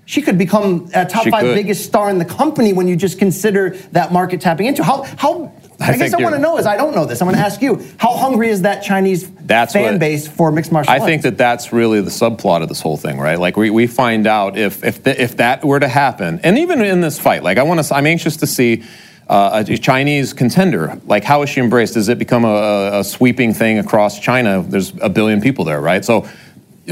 she 0.05 0.21
could 0.21 0.37
become 0.37 0.89
a 0.93 1.05
top 1.05 1.23
She 1.23 1.31
five 1.31 1.41
could. 1.41 1.55
biggest 1.55 1.85
star 1.85 2.09
in 2.09 2.19
the 2.19 2.25
company 2.25 2.73
when 2.73 2.87
you 2.87 2.95
just 2.95 3.17
consider 3.17 3.71
that 3.91 4.13
market 4.13 4.39
tapping 4.39 4.67
into. 4.67 4.83
How, 4.83 5.03
how, 5.17 5.51
I, 5.79 5.91
I 5.91 5.97
guess 5.97 6.13
I 6.13 6.21
want 6.21 6.35
to 6.35 6.41
know 6.41 6.57
is 6.57 6.65
I 6.65 6.77
don't 6.77 6.95
know 6.95 7.05
this. 7.05 7.21
I'm 7.21 7.27
going 7.27 7.37
to 7.37 7.43
ask 7.43 7.61
you, 7.61 7.85
how 7.97 8.15
hungry 8.15 8.49
is 8.49 8.61
that 8.61 8.81
Chinese 8.83 9.29
That's 9.31 9.73
fan 9.73 9.93
what- 9.93 9.99
base 9.99 10.27
for 10.27 10.51
mixed 10.51 10.71
martial 10.71 10.91
I 10.91 10.95
arts? 10.95 11.05
think 11.05 11.21
that 11.23 11.37
that's 11.37 11.73
really 11.73 12.01
the 12.01 12.09
subplot 12.11 12.61
of 12.63 12.69
this 12.69 12.81
whole 12.81 12.97
thing, 12.97 13.19
right? 13.19 13.39
Like 13.39 13.57
we, 13.57 13.69
we 13.69 13.87
find 13.87 14.25
out 14.27 14.57
if 14.57 14.83
if 14.83 15.03
the, 15.03 15.21
if 15.21 15.37
that 15.37 15.63
were 15.65 15.79
to 15.79 15.87
happen, 15.87 16.39
and 16.43 16.57
even 16.57 16.81
in 16.81 17.01
this 17.01 17.19
fight, 17.19 17.43
like 17.43 17.57
I 17.57 17.63
want 17.63 17.83
to, 17.83 17.95
I'm 17.95 18.05
anxious 18.07 18.37
to 18.37 18.47
see. 18.47 18.83
Uh, 19.27 19.63
a 19.67 19.77
Chinese 19.77 20.33
contender, 20.33 21.01
like 21.07 21.23
how 21.23 21.41
is 21.41 21.49
she 21.49 21.59
embraced? 21.59 21.95
Does 21.95 22.09
it 22.09 22.19
become 22.19 22.45
a, 22.45 22.99
a 22.99 23.03
sweeping 23.03 23.55
thing 23.55 23.79
across 23.79 24.19
China? 24.19 24.61
There's 24.61 24.93
a 25.01 25.09
billion 25.09 25.41
people 25.41 25.65
there, 25.65 25.81
right? 25.81 26.05
So, 26.05 26.29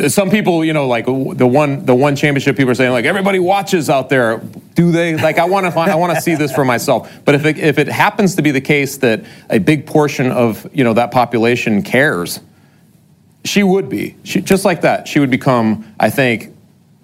some 0.08 0.32
people, 0.32 0.66
you 0.66 0.74
know, 0.74 0.88
like 0.88 1.06
the 1.06 1.12
one 1.48 1.86
the 1.86 1.94
one 1.94 2.16
championship, 2.16 2.58
people 2.58 2.72
are 2.72 2.76
saying 2.76 2.92
like 2.92 3.06
everybody 3.06 3.40
watches 3.40 3.90
out 3.90 4.10
there. 4.10 4.40
Do 4.74 4.92
they? 4.92 5.16
Like 5.16 5.38
I 5.38 5.46
want 5.46 5.72
to 5.72 5.80
I 5.80 5.96
want 5.96 6.16
to 6.16 6.22
see 6.22 6.36
this 6.36 6.52
for 6.52 6.66
myself. 6.66 7.12
But 7.26 7.36
if 7.36 7.46
it, 7.46 7.60
if 7.60 7.78
it 7.78 7.88
happens 7.88 8.36
to 8.36 8.42
be 8.42 8.52
the 8.52 8.62
case 8.62 8.98
that 8.98 9.24
a 9.50 9.60
big 9.60 9.86
portion 9.86 10.32
of 10.32 10.68
you 10.74 10.84
know 10.84 10.94
that 10.94 11.12
population 11.12 11.84
cares, 11.84 12.40
she 13.46 13.62
would 13.62 13.90
be. 13.90 14.16
She, 14.24 14.42
just 14.42 14.66
like 14.66 14.82
that, 14.82 15.08
she 15.08 15.20
would 15.20 15.30
become, 15.30 15.94
I 16.00 16.10
think, 16.10 16.56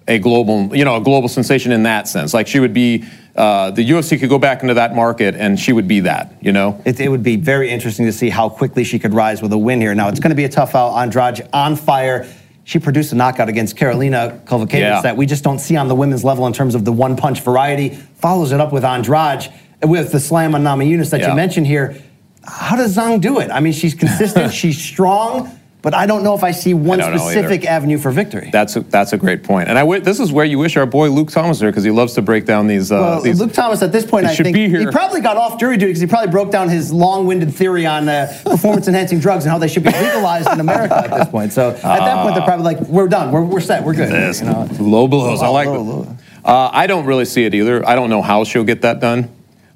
a 0.08 0.18
global, 0.18 0.74
you 0.76 0.84
know, 0.84 0.96
a 0.96 1.00
global 1.00 1.28
sensation 1.28 1.72
in 1.72 1.84
that 1.84 2.08
sense. 2.08 2.34
Like 2.34 2.48
she 2.48 2.58
would 2.58 2.74
be, 2.74 3.04
uh, 3.36 3.70
the 3.70 3.88
UFC 3.88 4.18
could 4.18 4.28
go 4.28 4.38
back 4.38 4.62
into 4.62 4.74
that 4.74 4.94
market, 4.94 5.36
and 5.36 5.58
she 5.58 5.72
would 5.72 5.86
be 5.86 6.00
that. 6.00 6.34
You 6.40 6.52
know, 6.52 6.82
It, 6.84 6.98
it 6.98 7.08
would 7.08 7.22
be 7.22 7.36
very 7.36 7.70
interesting 7.70 8.06
to 8.06 8.12
see 8.12 8.30
how 8.30 8.48
quickly 8.48 8.82
she 8.82 8.98
could 8.98 9.14
rise 9.14 9.40
with 9.40 9.52
a 9.52 9.58
win 9.58 9.80
here. 9.80 9.94
Now, 9.94 10.08
it's 10.08 10.18
going 10.18 10.30
to 10.30 10.36
be 10.36 10.44
a 10.44 10.48
tough 10.48 10.74
out. 10.74 10.96
Andrade 10.96 11.48
on 11.52 11.76
fire. 11.76 12.26
She 12.64 12.78
produced 12.78 13.12
a 13.12 13.16
knockout 13.16 13.48
against 13.48 13.76
Karolina 13.76 14.40
Kowalkiewicz 14.44 14.72
Yeah. 14.78 15.00
that 15.00 15.16
we 15.16 15.26
just 15.26 15.42
don't 15.42 15.58
see 15.58 15.76
on 15.76 15.88
the 15.88 15.94
women's 15.94 16.24
level 16.24 16.46
in 16.46 16.52
terms 16.52 16.74
of 16.74 16.84
the 16.84 16.92
one 16.92 17.16
punch 17.16 17.40
variety. 17.40 17.90
Follows 18.20 18.52
it 18.52 18.60
up 18.60 18.72
with 18.72 18.84
Andrade 18.84 19.48
with 19.82 20.12
the 20.12 20.20
slam 20.20 20.54
on 20.54 20.62
Namajunas 20.62 21.10
that 21.10 21.20
Yeah. 21.20 21.30
you 21.30 21.34
mentioned 21.36 21.66
here. 21.66 21.96
How 22.44 22.76
does 22.76 22.96
Zhang 22.96 23.20
do 23.20 23.38
it? 23.40 23.50
I 23.50 23.60
mean, 23.60 23.72
she's 23.72 23.94
consistent, 23.94 24.52
she's 24.60 24.78
strong, 24.78 25.50
but 25.82 25.94
I 25.94 26.06
don't 26.06 26.22
know 26.22 26.34
if 26.34 26.44
I 26.44 26.50
see 26.50 26.74
one 26.74 27.00
I 27.00 27.04
don't 27.04 27.16
know 27.16 27.22
either. 27.24 27.32
specific 27.42 27.64
avenue 27.66 27.98
for 27.98 28.10
victory. 28.10 28.50
that's 28.52 28.76
a, 28.76 28.80
that's 28.80 29.12
a 29.12 29.16
great 29.16 29.42
point. 29.42 29.68
And 29.68 29.78
I 29.78 29.82
w- 29.82 30.00
this 30.00 30.20
is 30.20 30.32
where 30.32 30.44
you 30.44 30.58
wish 30.58 30.76
our 30.76 30.86
boy 30.86 31.08
Luke 31.10 31.30
Thomas 31.30 31.48
was 31.50 31.58
there 31.60 31.70
because 31.70 31.84
he 31.84 31.90
loves 31.90 32.14
to 32.14 32.22
break 32.22 32.44
down 32.44 32.66
these. 32.66 32.92
Uh, 32.92 32.96
Well, 32.96 33.22
these 33.22 33.40
Luke 33.40 33.52
Thomas 33.52 33.82
at 33.82 33.92
this 33.92 34.04
point, 34.04 34.26
I 34.26 34.34
should 34.34 34.44
think 34.44 34.54
be 34.54 34.68
here. 34.68 34.80
he 34.80 34.86
probably 34.86 35.20
got 35.20 35.36
off 35.36 35.58
jury 35.58 35.76
duty 35.76 35.90
because 35.90 36.00
he 36.00 36.06
probably 36.06 36.30
broke 36.30 36.50
down 36.50 36.68
his 36.68 36.92
long-winded 36.92 37.54
theory 37.54 37.86
on 37.86 38.08
uh, 38.08 38.32
performance-enhancing 38.44 39.20
drugs 39.20 39.44
and 39.44 39.50
how 39.52 39.58
they 39.58 39.68
should 39.68 39.84
be 39.84 39.90
legalized 39.90 40.50
in 40.50 40.60
America 40.60 40.96
at 40.96 41.10
this 41.10 41.28
point. 41.28 41.52
So 41.52 41.70
at 41.70 41.80
that 41.82 42.22
point, 42.22 42.34
they're 42.34 42.44
probably 42.44 42.64
like, 42.64 42.80
"We're 42.88 43.08
done. 43.08 43.32
We're, 43.32 43.42
we're 43.44 43.60
set. 43.60 43.82
We're 43.84 43.94
good." 43.94 44.10
This, 44.10 44.40
You 44.40 44.46
know? 44.48 44.68
low 44.78 45.08
blows. 45.08 45.42
I 45.42 45.48
like 45.48 45.66
low, 45.66 45.74
it. 45.76 45.78
low. 45.80 46.16
Uh, 46.44 46.70
I 46.72 46.86
don't 46.86 47.04
really 47.06 47.24
see 47.26 47.44
it 47.44 47.54
either. 47.54 47.86
I 47.86 47.94
don't 47.94 48.10
know 48.10 48.22
how 48.22 48.44
she'll 48.44 48.64
get 48.64 48.82
that 48.82 49.00
done. 49.00 49.30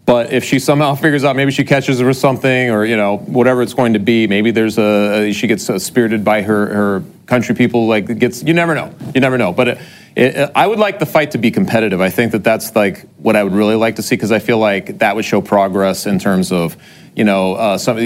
But 0.06 0.32
if 0.32 0.44
she 0.44 0.58
somehow 0.58 0.94
figures 0.96 1.24
out, 1.24 1.34
maybe 1.34 1.50
she 1.50 1.64
catches 1.64 1.98
her 1.98 2.12
something, 2.12 2.70
or 2.70 2.84
you 2.84 2.96
know, 2.96 3.18
whatever 3.18 3.62
it's 3.62 3.72
going 3.72 3.94
to 3.94 3.98
be, 3.98 4.26
maybe 4.26 4.50
there's 4.50 4.78
a 4.78 5.32
she 5.32 5.46
gets 5.46 5.70
uh, 5.70 5.78
spirited 5.78 6.24
by 6.24 6.42
her 6.42 6.66
her 6.66 7.04
country 7.26 7.54
people. 7.54 7.86
Like 7.86 8.18
gets, 8.18 8.42
you 8.42 8.52
never 8.52 8.74
know, 8.74 8.94
you 9.14 9.20
never 9.22 9.38
know. 9.38 9.52
But 9.52 9.68
it, 9.68 9.78
it, 10.16 10.50
I 10.54 10.66
would 10.66 10.78
like 10.78 10.98
the 10.98 11.06
fight 11.06 11.30
to 11.30 11.38
be 11.38 11.50
competitive. 11.50 12.02
I 12.02 12.10
think 12.10 12.32
that 12.32 12.44
that's 12.44 12.76
like 12.76 13.06
what 13.16 13.34
I 13.34 13.44
would 13.44 13.54
really 13.54 13.76
like 13.76 13.96
to 13.96 14.02
see 14.02 14.14
because 14.14 14.30
I 14.30 14.40
feel 14.40 14.58
like 14.58 14.98
that 14.98 15.16
would 15.16 15.24
show 15.24 15.40
progress 15.40 16.04
in 16.04 16.18
terms 16.18 16.52
of 16.52 16.76
you 17.16 17.22
know, 17.22 17.54
uh, 17.54 17.78
some, 17.78 17.96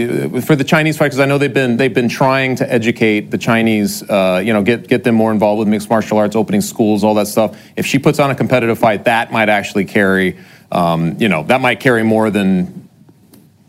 for 0.43 0.55
the 0.55 0.65
Chinese 0.65 0.99
fighters, 0.99 1.19
I 1.19 1.25
know 1.25 1.39
they've 1.39 1.53
been 1.53 1.79
they've 1.79 1.93
been 1.93 2.11
trying 2.11 2.57
to 2.57 2.71
educate 2.71 3.31
the 3.31 3.39
Chinese, 3.39 4.03
uh, 4.03 4.43
you 4.45 4.53
know, 4.53 4.63
get 4.63 4.87
get 4.87 5.03
them 5.03 5.15
more 5.15 5.33
involved 5.33 5.61
with 5.61 5.69
mixed 5.69 5.89
martial 5.89 6.19
arts, 6.19 6.37
opening 6.37 6.61
schools, 6.61 7.03
all 7.05 7.15
that 7.15 7.27
stuff. 7.27 7.59
If 7.75 7.87
she 7.87 7.99
puts 7.99 8.19
on 8.19 8.31
a 8.31 8.35
competitive 8.35 8.79
fight, 8.79 9.05
that 9.05 9.33
might 9.33 9.49
actually 9.49 9.87
carry, 9.87 10.37
um, 10.73 11.17
you 11.19 11.29
know, 11.29 11.43
that 11.45 11.61
might 11.61 11.81
carry 11.81 12.03
more 12.03 12.31
than 12.31 12.89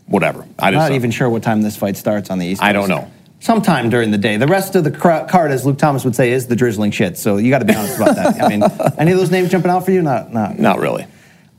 whatever. 0.06 0.42
I 0.58 0.68
I'm 0.68 0.74
just 0.74 0.88
not 0.90 0.92
even 0.94 1.10
sure 1.10 1.28
what 1.30 1.42
time 1.42 1.62
this 1.62 1.76
fight 1.76 1.96
starts 1.96 2.30
on 2.30 2.38
the 2.38 2.46
East. 2.46 2.60
Coast. 2.60 2.68
I 2.68 2.72
don't 2.72 2.88
know. 2.88 3.10
Sometime 3.42 3.88
during 3.88 4.10
the 4.10 4.18
day. 4.18 4.36
The 4.36 4.46
rest 4.46 4.74
of 4.76 4.84
the 4.84 4.90
card, 4.90 5.50
as 5.50 5.64
Luke 5.64 5.78
Thomas 5.78 6.04
would 6.04 6.14
say, 6.14 6.32
is 6.32 6.46
the 6.46 6.56
drizzling 6.56 6.90
shit. 6.90 7.16
So 7.16 7.38
you 7.38 7.48
got 7.50 7.60
to 7.60 7.64
be 7.64 7.74
honest 7.74 7.96
about 7.96 8.16
that. 8.16 8.42
I 8.42 8.48
mean, 8.48 8.62
any 8.98 9.12
of 9.12 9.18
those 9.18 9.30
names 9.30 9.50
jumping 9.50 9.70
out 9.70 9.84
for 9.84 9.92
you? 9.92 10.02
Not, 10.02 10.30
not, 10.30 10.58
Not 10.58 10.78
really. 10.78 11.06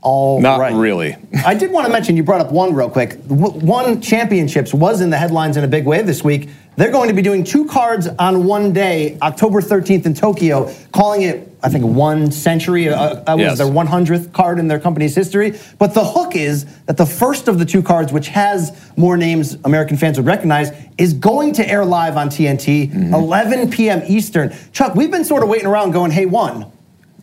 all 0.00 0.40
Not 0.40 0.60
right. 0.60 0.72
really. 0.74 1.16
I 1.44 1.54
did 1.54 1.72
want 1.72 1.86
to 1.86 1.92
mention, 1.92 2.16
you 2.16 2.22
brought 2.22 2.40
up 2.40 2.52
one 2.52 2.72
real 2.72 2.88
quick. 2.88 3.14
One 3.26 4.00
Championships 4.00 4.72
was 4.72 5.00
in 5.00 5.10
the 5.10 5.18
headlines 5.18 5.56
in 5.56 5.64
a 5.64 5.68
big 5.68 5.84
way 5.84 6.02
this 6.02 6.22
week. 6.22 6.50
They're 6.76 6.92
going 6.92 7.08
to 7.08 7.14
be 7.14 7.22
doing 7.22 7.42
two 7.42 7.64
cards 7.66 8.06
on 8.06 8.44
one 8.44 8.72
day, 8.72 9.18
October 9.20 9.60
13th 9.60 10.06
in 10.06 10.14
Tokyo, 10.14 10.72
calling 10.92 11.22
it, 11.22 11.51
I 11.64 11.68
think, 11.68 11.84
one 11.84 12.32
century. 12.32 12.88
Uh, 12.88 12.96
uh, 13.00 13.22
was 13.36 13.38
Yes. 13.40 13.58
their 13.58 13.66
100th 13.68 14.32
card 14.32 14.58
in 14.58 14.66
their 14.68 14.80
company's 14.80 15.14
history. 15.14 15.58
But 15.78 15.94
the 15.94 16.04
hook 16.04 16.34
is 16.34 16.64
that 16.86 16.96
the 16.96 17.06
first 17.06 17.46
of 17.48 17.58
the 17.58 17.64
two 17.64 17.82
cards, 17.82 18.12
which 18.12 18.28
has 18.28 18.72
more 18.96 19.16
names 19.16 19.56
American 19.64 19.96
fans 19.96 20.16
would 20.18 20.26
recognize, 20.26 20.72
is 20.98 21.12
going 21.12 21.52
to 21.54 21.68
air 21.68 21.84
live 21.84 22.16
on 22.16 22.28
TNT, 22.30 22.90
Mm-hmm. 22.90 23.14
11 23.14 23.70
p.m. 23.70 24.02
Eastern. 24.08 24.52
Chuck, 24.72 24.94
we've 24.96 25.10
been 25.10 25.24
sort 25.24 25.42
of 25.42 25.48
waiting 25.48 25.66
around 25.66 25.92
going, 25.92 26.10
hey, 26.10 26.26
one. 26.26 26.66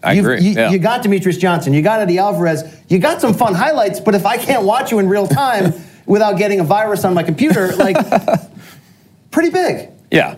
I 0.01 0.13
You've- 0.13 0.19
agree, 0.25 0.41
You, 0.41 0.51
yeah. 0.53 0.69
you 0.71 0.79
got 0.79 1.03
Demetrious 1.03 1.37
Johnson, 1.37 1.73
you 1.73 1.81
got 1.81 1.99
Eddie 1.99 2.19
Alvarez, 2.19 2.63
you 2.87 2.99
got 2.99 3.19
some 3.19 3.33
fun 3.33 3.53
highlights, 3.53 3.99
but 3.99 4.15
if 4.15 4.25
I 4.25 4.37
can't 4.37 4.63
watch 4.63 4.91
you 4.91 4.99
in 4.99 5.09
real 5.09 5.27
time 5.27 5.73
without 6.05 6.37
getting 6.37 6.61
a 6.61 6.63
virus 6.63 7.03
on 7.03 7.13
my 7.13 7.23
computer, 7.23 7.75
like, 7.75 7.97
pretty 9.31 9.49
big. 9.49 9.89
Yeah, 10.11 10.37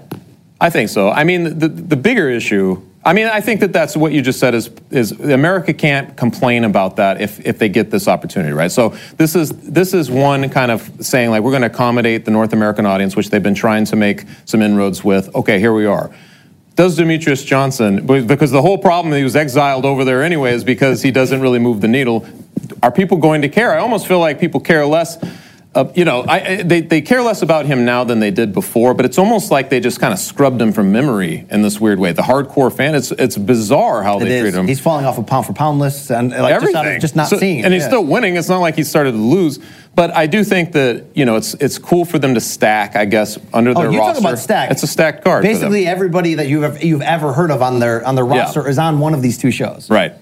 I 0.59 0.71
think 0.71 0.89
so. 0.89 1.09
I 1.11 1.23
mean, 1.23 1.59
the, 1.59 1.67
the 1.67 1.95
bigger 1.95 2.27
issue. 2.29 2.81
I 3.03 3.13
mean, 3.13 3.25
I 3.25 3.41
think 3.41 3.61
that 3.61 3.73
that's 3.73 3.97
what 3.97 4.11
you 4.11 4.21
just 4.21 4.39
said 4.39 4.53
is 4.53 4.69
is 4.91 5.11
America 5.11 5.73
can't 5.73 6.15
complain 6.15 6.63
about 6.63 6.97
that 6.97 7.19
if, 7.19 7.43
if 7.45 7.57
they 7.57 7.67
get 7.67 7.89
this 7.89 8.07
opportunity, 8.07 8.53
right? 8.53 8.71
So 8.71 8.89
this 9.17 9.35
is 9.35 9.49
this 9.49 9.95
is 9.95 10.11
one 10.11 10.47
kind 10.49 10.69
of 10.69 10.89
saying 10.99 11.31
like 11.31 11.41
we're 11.41 11.51
going 11.51 11.63
to 11.63 11.67
accommodate 11.67 12.25
the 12.25 12.31
North 12.31 12.53
American 12.53 12.85
audience, 12.85 13.15
which 13.15 13.31
they've 13.31 13.41
been 13.41 13.55
trying 13.55 13.85
to 13.85 13.95
make 13.95 14.25
some 14.45 14.61
inroads 14.61 15.03
with. 15.03 15.33
Okay, 15.35 15.59
here 15.59 15.73
we 15.73 15.87
are. 15.87 16.11
Does 16.75 16.97
Demetrious 16.97 17.45
Johnson, 17.45 18.05
because 18.05 18.51
the 18.51 18.61
whole 18.61 18.77
problem 18.77 19.13
he 19.13 19.23
was 19.23 19.35
exiled 19.35 19.83
over 19.83 20.05
there 20.05 20.23
anyway 20.23 20.53
is 20.53 20.63
because 20.63 21.01
he 21.01 21.11
doesn't 21.11 21.41
really 21.41 21.59
move 21.59 21.81
the 21.81 21.87
needle. 21.87 22.25
Are 22.81 22.91
people 22.91 23.17
going 23.17 23.41
to 23.41 23.49
care? 23.49 23.73
I 23.73 23.79
almost 23.79 24.07
feel 24.07 24.19
like 24.19 24.39
people 24.39 24.59
care 24.61 24.85
less. 24.85 25.17
Uh, 25.73 25.89
you 25.95 26.03
know, 26.03 26.25
I, 26.27 26.63
they, 26.63 26.81
they 26.81 26.99
care 26.99 27.21
less 27.21 27.41
about 27.41 27.65
him 27.65 27.85
now 27.85 28.03
than 28.03 28.19
they 28.19 28.29
did 28.29 28.51
before, 28.51 28.93
but 28.93 29.05
it's 29.05 29.17
almost 29.17 29.51
like 29.51 29.69
they 29.69 29.79
just 29.79 30.01
kind 30.01 30.11
of 30.11 30.19
scrubbed 30.19 30.61
him 30.61 30.73
from 30.73 30.91
memory 30.91 31.45
in 31.49 31.61
this 31.61 31.79
weird 31.79 31.97
way. 31.97 32.11
The 32.11 32.23
hardcore 32.23 32.75
fan, 32.75 32.93
it's 32.93 33.11
it's 33.13 33.37
bizarre 33.37 34.03
how 34.03 34.17
It 34.19 34.25
they 34.25 34.35
is. 34.39 34.41
treat 34.41 34.53
him. 34.53 34.67
He's 34.67 34.81
falling 34.81 35.05
off 35.05 35.17
of 35.17 35.27
pound 35.27 35.45
for 35.45 35.53
pound 35.53 35.79
lists 35.79 36.11
and 36.11 36.31
like, 36.31 36.39
just, 36.39 36.51
Everything. 36.75 36.95
of 36.95 37.01
just 37.01 37.15
not 37.15 37.29
So- 37.29 37.37
seeing 37.37 37.59
it. 37.59 37.65
and 37.65 37.73
he's 37.73 37.83
Yeah. 37.83 37.87
still 37.87 38.03
winning. 38.03 38.35
It's 38.35 38.49
not 38.49 38.57
like 38.59 38.75
he 38.75 38.83
started 38.83 39.13
to 39.13 39.17
lose. 39.17 39.59
But 39.95 40.13
I 40.13 40.27
do 40.27 40.43
think 40.43 40.73
that 40.73 41.05
you 41.13 41.23
know 41.23 41.37
it's 41.37 41.53
it's 41.53 41.77
cool 41.77 42.03
for 42.03 42.19
them 42.19 42.33
to 42.33 42.41
stack. 42.41 42.97
I 42.97 43.05
guess 43.05 43.37
under 43.53 43.71
Oh, 43.71 43.73
their 43.75 43.91
you 43.91 43.99
roster. 43.99 44.21
talk 44.21 44.29
about 44.29 44.39
stack. 44.39 44.71
It's 44.71 44.83
a 44.83 44.87
stacked 44.87 45.23
card. 45.23 45.43
Basically, 45.43 45.87
everybody 45.87 46.33
that 46.35 46.49
you've 46.49 46.63
ever, 46.63 46.79
you've 46.85 47.01
ever 47.01 47.31
heard 47.31 47.49
of 47.51 47.61
on 47.61 47.79
their 47.79 48.05
on 48.05 48.15
their 48.15 48.25
Yeah. 48.27 48.41
roster 48.41 48.67
is 48.67 48.77
on 48.77 48.99
one 48.99 49.13
of 49.13 49.21
these 49.21 49.37
two 49.37 49.51
shows. 49.51 49.89
Right. 49.89 50.13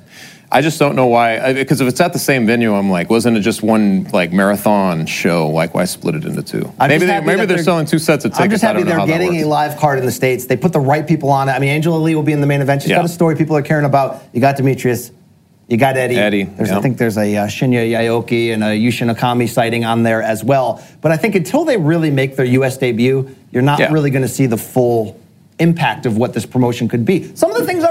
I 0.52 0.62
just 0.62 0.80
don't 0.80 0.96
know 0.96 1.06
why. 1.06 1.54
Because 1.54 1.80
if 1.80 1.88
it's 1.88 2.02
at 2.02 2.12
the 2.12 2.20
same 2.20 2.48
venue, 2.48 2.74
I'm 2.74 2.90
like, 2.90 3.10
wasn't 3.10 3.38
it 3.38 3.42
just 3.42 3.62
one 3.62 4.06
like 4.06 4.32
marathon 4.32 5.06
show? 5.06 5.48
Like, 5.50 5.76
why 5.76 5.86
split 5.86 6.16
it 6.16 6.26
into 6.26 6.42
two? 6.42 6.72
I'm 6.80 6.90
maybe 6.90 7.06
they, 7.06 7.20
maybe 7.22 7.42
that 7.42 7.48
they're, 7.48 7.64
selling 7.64 7.86
two 7.86 8.00
sets 8.00 8.26
of 8.26 8.32
tickets. 8.32 8.44
I'm 8.44 8.50
just 8.50 8.64
I 8.64 8.68
happy 8.68 8.84
they're 8.84 9.06
getting 9.06 9.36
a 9.42 9.46
live 9.46 9.78
card 9.78 10.00
in 10.00 10.06
the 10.06 10.12
states. 10.12 10.46
They 10.46 10.58
put 10.58 10.74
the 10.74 10.80
right 10.80 11.06
people 11.08 11.30
on 11.30 11.50
it. 11.50 11.52
I 11.52 11.60
mean, 11.60 11.70
Angela 11.70 11.98
Lee 11.98 12.16
will 12.16 12.24
be 12.24 12.34
in 12.34 12.42
the 12.42 12.48
main 12.48 12.62
event. 12.62 12.82
She's 12.82 12.90
Yeah. 12.92 12.98
got 12.98 13.06
a 13.06 13.10
story 13.10 13.36
people 13.36 13.56
are 13.56 13.62
caring 13.62 13.86
about. 13.86 14.24
You 14.34 14.42
got 14.42 14.58
Demetrious. 14.58 15.12
You 15.68 15.78
got 15.78 15.98
Eddie. 15.98 16.16
Eddie, 16.16 16.44
There's, 16.46 16.72
I 16.72 16.82
think 16.82 16.98
there's 16.98 17.16
a 17.20 17.38
uh, 17.38 17.46
Shinya 17.46 17.88
Aoki 17.88 18.52
and 18.52 18.64
a 18.64 18.70
Yushin 18.70 19.14
Okami 19.16 19.48
sighting 19.48 19.86
on 19.86 20.02
there 20.02 20.24
as 20.24 20.44
well. 20.44 20.84
But 21.00 21.12
I 21.12 21.18
think 21.18 21.36
until 21.36 21.64
they 21.64 21.78
really 21.78 22.10
make 22.10 22.36
their 22.36 22.46
U.S. 22.46 22.76
debut, 22.80 23.36
you're 23.52 23.62
not 23.62 23.78
Yeah. 23.78 23.94
really 23.94 24.10
going 24.10 24.24
to 24.24 24.28
see 24.28 24.48
the 24.48 24.58
full 24.58 25.20
impact 25.60 26.08
of 26.08 26.18
what 26.18 26.34
this 26.34 26.46
promotion 26.46 26.88
could 26.88 27.06
be. 27.06 27.36
Some 27.36 27.52
of 27.52 27.58
the 27.58 27.66
things 27.66 27.84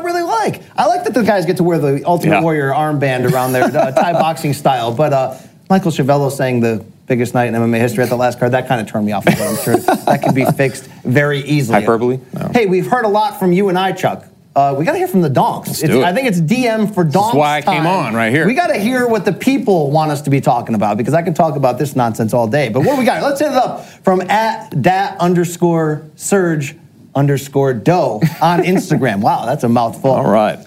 like. 0.51 0.63
I 0.77 0.87
like 0.87 1.05
that 1.05 1.15
the 1.15 1.23
guys 1.23 1.47
get 1.47 1.57
to 1.59 1.65
wear 1.65 1.79
the 1.79 2.05
Ultimate 2.05 2.37
Yeah. 2.37 2.43
Warrior 2.43 2.71
armband 2.71 3.31
around 3.33 3.53
their 3.53 3.65
uh, 3.65 3.93
Thai 3.93 4.13
boxing 4.25 4.53
style. 4.53 4.93
But 4.95 5.13
uh, 5.13 5.39
Michael 5.71 5.91
Schiavello 5.91 6.31
saying 6.31 6.61
the 6.61 6.85
biggest 7.07 7.35
night 7.35 7.47
in 7.47 7.55
MMA 7.55 7.79
history 7.79 8.03
at 8.05 8.11
the 8.11 8.17
last 8.17 8.39
card, 8.39 8.53
that 8.53 8.69
kind 8.69 8.81
of 8.81 8.87
turned 8.87 9.07
me 9.07 9.13
off 9.13 9.27
a 9.27 9.31
bit. 9.31 9.41
I'm 9.41 9.57
sure 9.57 9.77
that 9.77 10.23
could 10.23 10.35
be 10.35 10.45
fixed 10.45 10.85
very 11.05 11.41
easily. 11.41 11.81
Hyperbole? 11.81 12.21
No. 12.35 12.51
Hey, 12.53 12.67
we've 12.67 12.87
heard 12.87 13.05
a 13.05 13.09
lot 13.09 13.39
from 13.39 13.53
you 13.53 13.69
and 13.69 13.79
I, 13.79 13.93
Chuck. 13.93 14.25
Uh, 14.57 14.75
we 14.77 14.85
got 14.85 14.93
to 14.93 14.99
hear 14.99 15.07
from 15.07 15.21
the 15.21 15.29
donks. 15.29 15.85
It. 15.85 15.91
I 15.91 16.13
think 16.13 16.27
it's 16.27 16.41
DM 16.41 16.93
for 16.93 17.05
donks. 17.05 17.29
That's 17.29 17.35
why 17.37 17.57
I 17.59 17.63
came 17.63 17.87
on 17.87 18.13
right 18.15 18.33
here. 18.33 18.45
We 18.45 18.55
got 18.55 18.69
to 18.69 18.79
hear 18.79 19.07
what 19.07 19.25
the 19.25 19.33
people 19.33 19.93
want 19.93 20.11
us 20.11 20.23
to 20.23 20.31
be 20.31 20.41
talking 20.41 20.75
about 20.75 20.97
because 20.97 21.15
I 21.15 21.23
can 21.23 21.33
talk 21.33 21.55
about 21.55 21.79
this 21.79 21.95
nonsense 21.95 22.35
all 22.35 22.49
day. 22.49 22.69
But 22.69 22.81
what 22.81 22.95
do 22.95 22.99
we 22.99 23.05
got? 23.05 23.23
Let's 23.23 23.39
hit 23.41 23.53
it 23.53 23.55
up 23.55 23.87
from 24.03 24.21
at 24.23 24.83
dat 24.83 25.17
underscore 25.21 26.03
surge 26.17 26.75
underscore 27.15 27.75
doe 27.75 28.21
on 28.41 28.61
Instagram. 28.61 29.21
wow, 29.21 29.47
that's 29.47 29.65
a 29.65 29.69
mouthful. 29.69 30.11
All 30.11 30.31
right. 30.31 30.59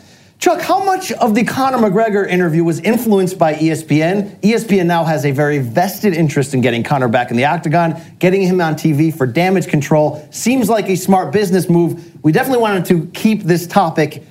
Chuck, 0.41 0.59
how 0.59 0.83
much 0.83 1.11
of 1.11 1.35
the 1.35 1.43
Conor 1.43 1.77
McGregor 1.77 2.27
interview 2.27 2.63
was 2.63 2.79
influenced 2.79 3.37
by 3.37 3.53
ESPN? 3.53 4.39
ESPN 4.41 4.87
now 4.87 5.03
has 5.03 5.23
a 5.23 5.29
very 5.29 5.59
vested 5.59 6.15
interest 6.15 6.55
in 6.55 6.61
getting 6.61 6.81
Conor 6.81 7.09
back 7.09 7.29
in 7.29 7.37
the 7.37 7.45
octagon, 7.45 8.01
getting 8.17 8.41
him 8.41 8.59
on 8.59 8.73
TV 8.73 9.15
for 9.15 9.27
damage 9.27 9.67
control. 9.67 10.27
Seems 10.31 10.67
like 10.67 10.89
a 10.89 10.95
smart 10.95 11.31
business 11.31 11.69
move. 11.69 12.23
We 12.23 12.31
definitely 12.31 12.63
wanted 12.63 12.85
to 12.85 13.05
keep 13.13 13.43
this 13.43 13.67
topic 13.67 14.23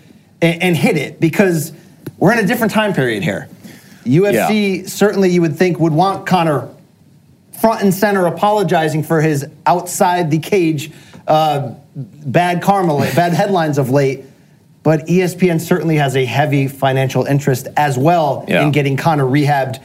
and, 0.43 0.61
and 0.61 0.77
hit 0.77 0.97
it 0.97 1.21
because 1.21 1.73
we're 2.19 2.33
in 2.33 2.41
a 2.41 2.47
different 2.47 2.73
time 2.73 2.93
period 2.93 3.23
here. 3.23 3.49
UFC 4.03 4.89
certainly 4.89 5.31
you 5.31 5.43
would 5.43 5.57
think 5.57 5.79
would 5.79 5.93
want 5.93 6.27
Conor 6.27 6.75
front 7.61 7.83
and 7.83 7.95
center 7.95 8.27
apologizing 8.27 9.05
for 9.05 9.21
his 9.21 9.47
outside 9.65 10.33
the 10.33 10.41
cage 10.41 10.91
uh, 11.29 11.75
bad 11.95 12.63
karma, 12.63 12.99
bad 13.15 13.33
headlines 13.33 13.79
of 13.79 13.91
late. 13.91 14.25
But 14.83 15.07
ESPN 15.07 15.61
certainly 15.61 15.97
has 15.97 16.17
a 16.17 16.25
heavy 16.25 16.67
financial 16.67 17.25
interest 17.25 17.69
as 17.77 17.99
well 17.99 18.45
Yeah. 18.49 18.65
in 18.65 18.73
getting 18.73 18.97
Conor 18.97 19.27
rehabbed. 19.27 19.79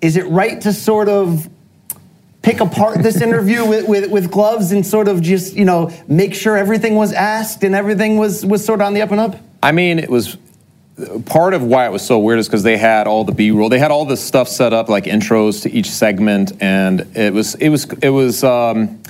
Is 0.00 0.16
it 0.16 0.26
right 0.28 0.60
to 0.60 0.72
sort 0.72 1.08
of 1.08 1.48
pick 2.42 2.60
apart 2.60 3.02
this 3.02 3.20
interview 3.28 3.64
with, 3.64 3.88
with, 3.88 4.10
with 4.10 4.30
gloves 4.30 4.70
and 4.70 4.86
sort 4.86 5.08
of 5.08 5.20
just, 5.20 5.56
you 5.56 5.64
know, 5.64 5.90
make 6.06 6.34
sure 6.34 6.56
everything 6.56 6.94
was 6.94 7.12
asked 7.12 7.64
and 7.64 7.74
everything 7.74 8.16
was, 8.16 8.46
was 8.46 8.64
sort 8.64 8.80
of 8.80 8.86
on 8.86 8.94
the 8.94 9.02
up 9.02 9.10
and 9.10 9.20
up? 9.20 9.36
I 9.60 9.72
mean, 9.72 9.98
it 9.98 10.08
was 10.08 10.36
part 11.26 11.52
of 11.52 11.64
why 11.64 11.86
it 11.86 11.90
was 11.92 12.02
so 12.02 12.18
weird 12.20 12.38
is 12.38 12.46
because 12.46 12.62
they 12.62 12.76
had 12.76 13.08
all 13.08 13.24
the 13.24 13.32
B-roll. 13.32 13.68
They 13.68 13.80
had 13.80 13.90
all 13.90 14.04
this 14.04 14.24
stuff 14.24 14.46
set 14.48 14.72
up 14.72 14.88
like 14.88 15.04
intros 15.04 15.62
to 15.62 15.72
each 15.72 15.90
segment, 15.90 16.52
and 16.60 17.00
it 17.16 17.32
was 17.32 17.54
it 17.56 17.68
was 17.70 17.84
it 18.02 18.10
was 18.10 18.42
um, 18.44 19.00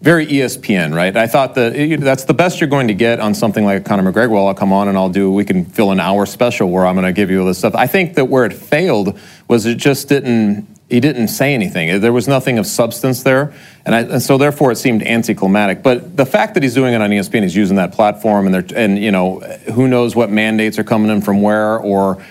very 0.00 0.26
ESPN, 0.26 0.94
right? 0.94 1.16
I 1.16 1.26
thought 1.26 1.56
that 1.56 1.98
that's 2.00 2.24
the 2.24 2.34
best 2.34 2.60
you're 2.60 2.70
going 2.70 2.88
to 2.88 2.94
get 2.94 3.18
on 3.18 3.34
something 3.34 3.64
like 3.64 3.84
Conor 3.84 4.12
McGregor. 4.12 4.30
Well, 4.30 4.46
I'll 4.46 4.54
come 4.54 4.72
on 4.72 4.86
and 4.88 4.96
I'll 4.96 5.08
do. 5.08 5.32
We 5.32 5.44
can 5.44 5.64
fill 5.64 5.90
an 5.90 5.98
hour 5.98 6.24
special 6.24 6.70
where 6.70 6.86
I'm 6.86 6.94
going 6.94 7.06
to 7.06 7.12
give 7.12 7.30
you 7.30 7.40
all 7.40 7.46
this 7.46 7.58
stuff. 7.58 7.74
I 7.74 7.88
think 7.88 8.14
that 8.14 8.26
where 8.26 8.44
it 8.44 8.52
failed 8.52 9.18
was 9.48 9.66
it 9.66 9.76
just 9.76 10.08
didn't. 10.08 10.68
He 10.88 11.00
didn't 11.00 11.28
say 11.28 11.52
anything. 11.52 12.00
There 12.00 12.14
was 12.14 12.26
nothing 12.26 12.58
of 12.58 12.66
substance 12.66 13.22
there, 13.22 13.52
and, 13.84 13.94
I, 13.94 14.00
and 14.04 14.22
so 14.22 14.38
therefore 14.38 14.72
it 14.72 14.76
seemed 14.76 15.02
anticlimactic. 15.02 15.82
But 15.82 16.16
the 16.16 16.24
fact 16.24 16.54
that 16.54 16.62
he's 16.62 16.72
doing 16.72 16.94
it 16.94 17.02
on 17.02 17.10
ESPN, 17.10 17.42
he's 17.42 17.54
using 17.54 17.76
that 17.76 17.92
platform, 17.92 18.46
and 18.46 18.72
and 18.72 18.98
you 18.98 19.10
know 19.10 19.40
who 19.74 19.86
knows 19.86 20.16
what 20.16 20.30
mandates 20.30 20.78
are 20.78 20.84
coming 20.84 21.10
in 21.10 21.20
from 21.20 21.42
where 21.42 21.78
or 21.78 22.24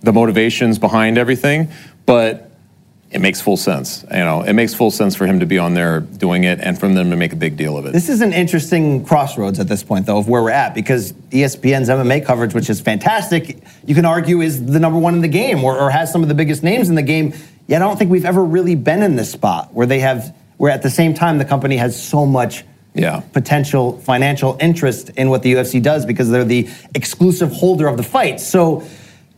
the 0.00 0.12
motivations 0.12 0.78
behind 0.78 1.16
everything, 1.16 1.70
but 2.04 2.51
it 3.12 3.20
makes 3.20 3.40
full 3.40 3.56
sense. 3.56 4.04
You 4.10 4.18
know, 4.18 4.42
it 4.42 4.54
makes 4.54 4.74
full 4.74 4.90
sense 4.90 5.14
for 5.14 5.26
him 5.26 5.40
to 5.40 5.46
be 5.46 5.58
on 5.58 5.74
there 5.74 6.00
doing 6.00 6.44
it, 6.44 6.60
and 6.60 6.78
for 6.78 6.88
them 6.88 7.10
to 7.10 7.16
make 7.16 7.32
a 7.32 7.36
big 7.36 7.56
deal 7.56 7.76
of 7.76 7.84
it. 7.86 7.92
This 7.92 8.08
is 8.08 8.20
an 8.22 8.32
interesting 8.32 9.04
crossroads 9.04 9.60
at 9.60 9.68
this 9.68 9.82
point, 9.82 10.06
though, 10.06 10.18
of 10.18 10.28
where 10.28 10.42
we're 10.42 10.50
at, 10.50 10.74
because 10.74 11.12
ESPN's 11.30 11.88
MMA 11.88 12.24
coverage, 12.24 12.54
which 12.54 12.70
is 12.70 12.80
fantastic, 12.80 13.58
you 13.84 13.94
can 13.94 14.04
argue 14.06 14.40
is 14.40 14.64
the 14.64 14.80
number 14.80 14.98
one 14.98 15.14
in 15.14 15.20
the 15.20 15.28
game 15.28 15.62
or, 15.62 15.78
or 15.78 15.90
has 15.90 16.10
some 16.10 16.22
of 16.22 16.28
the 16.28 16.34
biggest 16.34 16.62
names 16.62 16.88
in 16.88 16.94
the 16.94 17.02
game. 17.02 17.34
Yet 17.66 17.82
I 17.82 17.84
don't 17.86 17.98
think 17.98 18.10
we've 18.10 18.24
ever 18.24 18.42
really 18.42 18.74
been 18.74 19.02
in 19.02 19.16
this 19.16 19.30
spot 19.30 19.72
where 19.74 19.86
they 19.86 20.00
have, 20.00 20.34
where 20.56 20.70
at 20.72 20.82
the 20.82 20.90
same 20.90 21.14
time 21.14 21.38
the 21.38 21.44
company 21.44 21.76
has 21.76 22.00
so 22.00 22.24
much 22.26 22.64
Yeah. 22.94 23.20
potential 23.32 23.98
financial 24.00 24.56
interest 24.60 25.10
in 25.16 25.30
what 25.30 25.42
the 25.42 25.52
UFC 25.54 25.80
does 25.82 26.04
because 26.04 26.28
they're 26.30 26.44
the 26.44 26.68
exclusive 26.94 27.50
holder 27.52 27.86
of 27.88 27.96
the 27.96 28.02
fight. 28.02 28.40
So 28.40 28.82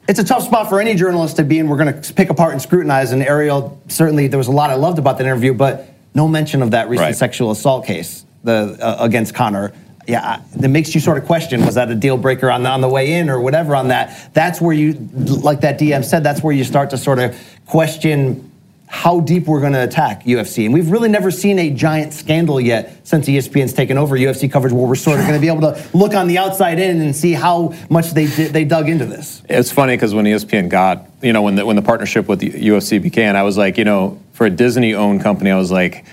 it's 0.08 0.18
a 0.18 0.24
tough 0.24 0.42
spot 0.44 0.68
for 0.68 0.80
any 0.80 0.94
journalist 0.94 1.36
to 1.36 1.44
be 1.44 1.58
in. 1.58 1.68
We're 1.68 1.76
going 1.78 2.00
to 2.00 2.14
pick 2.14 2.30
apart 2.30 2.52
and 2.52 2.60
scrutinize. 2.60 3.12
And 3.12 3.22
Ariel, 3.22 3.80
certainly, 3.88 4.26
there 4.26 4.38
was 4.38 4.48
a 4.48 4.52
lot 4.52 4.70
I 4.70 4.74
loved 4.74 4.98
about 4.98 5.18
that 5.18 5.24
interview, 5.24 5.54
but 5.54 5.88
no 6.14 6.28
mention 6.28 6.62
of 6.62 6.72
that 6.72 6.88
recent 6.88 7.06
Right. 7.08 7.16
sexual 7.16 7.50
assault 7.50 7.86
case 7.86 8.24
the 8.44 8.76
uh, 8.80 8.96
against 9.00 9.34
Conor. 9.34 9.72
Yeah, 10.06 10.40
that 10.56 10.68
makes 10.68 10.94
you 10.94 11.00
sort 11.00 11.16
of 11.16 11.24
question: 11.24 11.64
Was 11.64 11.76
that 11.76 11.90
a 11.90 11.94
deal 11.94 12.18
breaker 12.18 12.50
on 12.50 12.62
the, 12.62 12.68
on 12.68 12.82
the 12.82 12.88
way 12.88 13.14
in, 13.14 13.30
or 13.30 13.40
whatever? 13.40 13.74
On 13.74 13.88
that, 13.88 14.34
that's 14.34 14.60
where 14.60 14.74
you, 14.74 14.92
like 14.92 15.62
that 15.62 15.80
DM 15.80 16.04
said, 16.04 16.22
that's 16.22 16.42
where 16.42 16.54
you 16.54 16.62
start 16.62 16.90
to 16.90 16.98
sort 16.98 17.18
of 17.18 17.34
question 17.64 18.50
how 18.86 19.20
deep 19.20 19.46
we're 19.46 19.60
going 19.60 19.72
to 19.72 19.82
attack 19.82 20.24
UFC. 20.24 20.64
And 20.64 20.74
we've 20.74 20.90
really 20.90 21.08
never 21.08 21.30
seen 21.30 21.58
a 21.58 21.70
giant 21.70 22.12
scandal 22.12 22.60
yet 22.60 23.06
since 23.06 23.26
ESPN's 23.26 23.72
taken 23.72 23.98
over 23.98 24.16
UFC 24.16 24.50
coverage, 24.50 24.72
where 24.72 24.86
we're 24.86 24.94
sort 24.94 25.18
of 25.18 25.26
going 25.26 25.34
to 25.34 25.40
be 25.40 25.48
able 25.48 25.62
to 25.62 25.88
look 25.96 26.14
on 26.14 26.28
the 26.28 26.38
outside 26.38 26.78
in 26.78 27.00
and 27.00 27.16
see 27.16 27.32
how 27.32 27.74
much 27.90 28.12
they 28.12 28.26
did, 28.26 28.52
they 28.52 28.64
dug 28.64 28.88
into 28.88 29.06
this. 29.06 29.42
It's 29.48 29.72
funny 29.72 29.96
because 29.96 30.14
when 30.14 30.26
ESPN 30.26 30.68
got, 30.68 31.06
you 31.22 31.32
know, 31.32 31.42
when 31.42 31.56
the, 31.56 31.66
when 31.66 31.76
the 31.76 31.82
partnership 31.82 32.28
with 32.28 32.40
the 32.40 32.50
UFC 32.50 33.02
began, 33.02 33.36
I 33.36 33.42
was 33.42 33.56
like, 33.56 33.78
you 33.78 33.84
know, 33.84 34.20
for 34.32 34.46
a 34.46 34.50
Disney-owned 34.50 35.22
company, 35.22 35.50
I 35.50 35.56
was 35.56 35.72
like, 35.72 36.04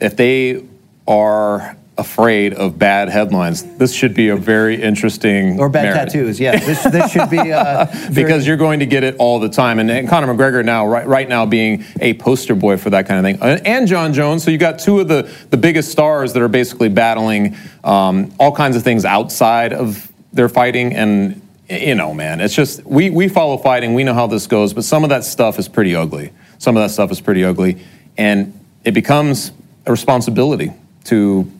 if 0.00 0.16
they 0.16 0.64
are 1.06 1.75
afraid 1.98 2.52
of 2.52 2.78
bad 2.78 3.08
headlines, 3.08 3.62
this 3.78 3.92
should 3.94 4.12
be 4.12 4.28
a 4.28 4.36
very 4.36 4.80
interesting 4.82 5.58
Or 5.58 5.68
bad 5.70 5.84
marriage. 5.84 6.12
tattoos, 6.12 6.38
yeah. 6.38 6.58
This, 6.58 6.82
this 6.84 7.10
should 7.10 7.30
be 7.30 7.38
uh, 7.52 7.84
very- 7.90 8.14
because 8.24 8.46
you're 8.46 8.58
going 8.58 8.80
to 8.80 8.86
get 8.86 9.02
it 9.02 9.16
all 9.18 9.40
the 9.40 9.48
time. 9.48 9.78
And, 9.78 9.90
and 9.90 10.06
Conor 10.08 10.34
McGregor 10.34 10.62
now, 10.64 10.86
right, 10.86 11.06
right 11.06 11.26
now, 11.28 11.46
being 11.46 11.84
a 12.00 12.12
poster 12.14 12.54
boy 12.54 12.76
for 12.76 12.90
that 12.90 13.06
kind 13.06 13.18
of 13.18 13.24
thing, 13.24 13.42
Uh, 13.42 13.58
and 13.64 13.88
John 13.88 14.12
Jones. 14.12 14.44
So 14.44 14.50
you 14.50 14.58
got 14.58 14.78
two 14.78 15.00
of 15.00 15.08
the 15.08 15.30
the 15.50 15.56
biggest 15.56 15.90
stars 15.90 16.32
that 16.34 16.42
are 16.42 16.48
basically 16.48 16.88
battling 16.90 17.56
um, 17.82 18.32
all 18.38 18.52
kinds 18.52 18.76
of 18.76 18.82
things 18.82 19.04
outside 19.06 19.72
of 19.72 20.12
their 20.32 20.48
fighting. 20.50 20.94
And 20.94 21.40
you 21.70 21.94
know, 21.94 22.12
man, 22.12 22.40
it's 22.42 22.54
just 22.54 22.84
we 22.84 23.08
we 23.10 23.28
follow 23.28 23.56
fighting. 23.56 23.94
We 23.94 24.04
know 24.04 24.14
how 24.14 24.26
this 24.26 24.46
goes, 24.46 24.74
but 24.74 24.84
some 24.84 25.02
of 25.02 25.08
that 25.10 25.24
stuff 25.24 25.58
is 25.58 25.66
pretty 25.66 25.96
ugly. 25.96 26.30
Some 26.58 26.76
of 26.76 26.82
that 26.82 26.90
stuff 26.90 27.10
is 27.10 27.20
pretty 27.22 27.42
ugly, 27.44 27.78
and 28.18 28.52
it 28.84 28.92
becomes 28.92 29.50
a 29.86 29.90
responsibility 29.90 30.72
to 31.04 31.50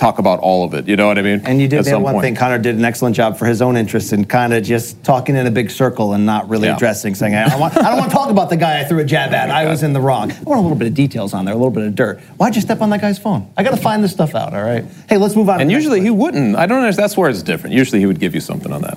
talk 0.00 0.18
about 0.18 0.40
all 0.40 0.64
of 0.64 0.72
it. 0.72 0.88
You 0.88 0.96
know 0.96 1.06
what 1.06 1.18
I 1.18 1.22
mean? 1.22 1.42
And 1.44 1.60
you 1.60 1.68
did 1.68 1.84
that 1.84 2.00
one 2.00 2.14
point. 2.14 2.24
thing. 2.24 2.34
Conor 2.34 2.58
did 2.58 2.74
an 2.74 2.84
excellent 2.84 3.14
job 3.14 3.36
for 3.36 3.44
his 3.44 3.60
own 3.60 3.76
interests 3.76 4.12
in 4.12 4.24
kind 4.24 4.54
of 4.54 4.64
just 4.64 5.04
talking 5.04 5.36
in 5.36 5.46
a 5.46 5.50
big 5.50 5.70
circle 5.70 6.14
and 6.14 6.24
not 6.24 6.48
really 6.48 6.68
Yeah. 6.68 6.76
addressing, 6.76 7.14
saying, 7.14 7.34
I 7.34 7.48
don't, 7.48 7.60
want, 7.60 7.76
I 7.76 7.90
don't 7.90 7.98
want 7.98 8.10
to 8.10 8.16
talk 8.16 8.30
about 8.30 8.48
the 8.48 8.56
guy 8.56 8.80
I 8.80 8.84
threw 8.84 9.00
a 9.00 9.04
jab 9.04 9.34
at. 9.34 9.50
I 9.50 9.66
was 9.66 9.82
in 9.82 9.92
the 9.92 10.00
wrong. 10.00 10.32
I 10.32 10.42
want 10.42 10.58
a 10.58 10.62
little 10.62 10.78
bit 10.78 10.88
of 10.88 10.94
details 10.94 11.34
on 11.34 11.44
there, 11.44 11.52
a 11.52 11.56
little 11.56 11.70
bit 11.70 11.84
of 11.84 11.94
dirt. 11.94 12.20
Why'd 12.38 12.56
you 12.56 12.62
step 12.62 12.80
on 12.80 12.88
that 12.90 13.02
guy's 13.02 13.18
phone? 13.18 13.52
I 13.58 13.62
got 13.62 13.72
to 13.72 13.76
find 13.76 14.02
this 14.02 14.12
stuff 14.12 14.34
out, 14.34 14.54
all 14.54 14.62
right? 14.62 14.84
Hey, 15.08 15.18
let's 15.18 15.36
move 15.36 15.50
on. 15.50 15.60
And 15.60 15.70
usually 15.70 16.00
he 16.00 16.10
wouldn't. 16.10 16.56
I 16.56 16.64
don't 16.66 16.78
understand. 16.78 17.04
That's 17.04 17.18
where 17.18 17.28
it's 17.28 17.42
different. 17.42 17.76
Usually 17.76 18.00
he 18.00 18.06
would 18.06 18.20
give 18.20 18.34
you 18.34 18.40
something 18.40 18.72
on 18.72 18.80
that. 18.82 18.96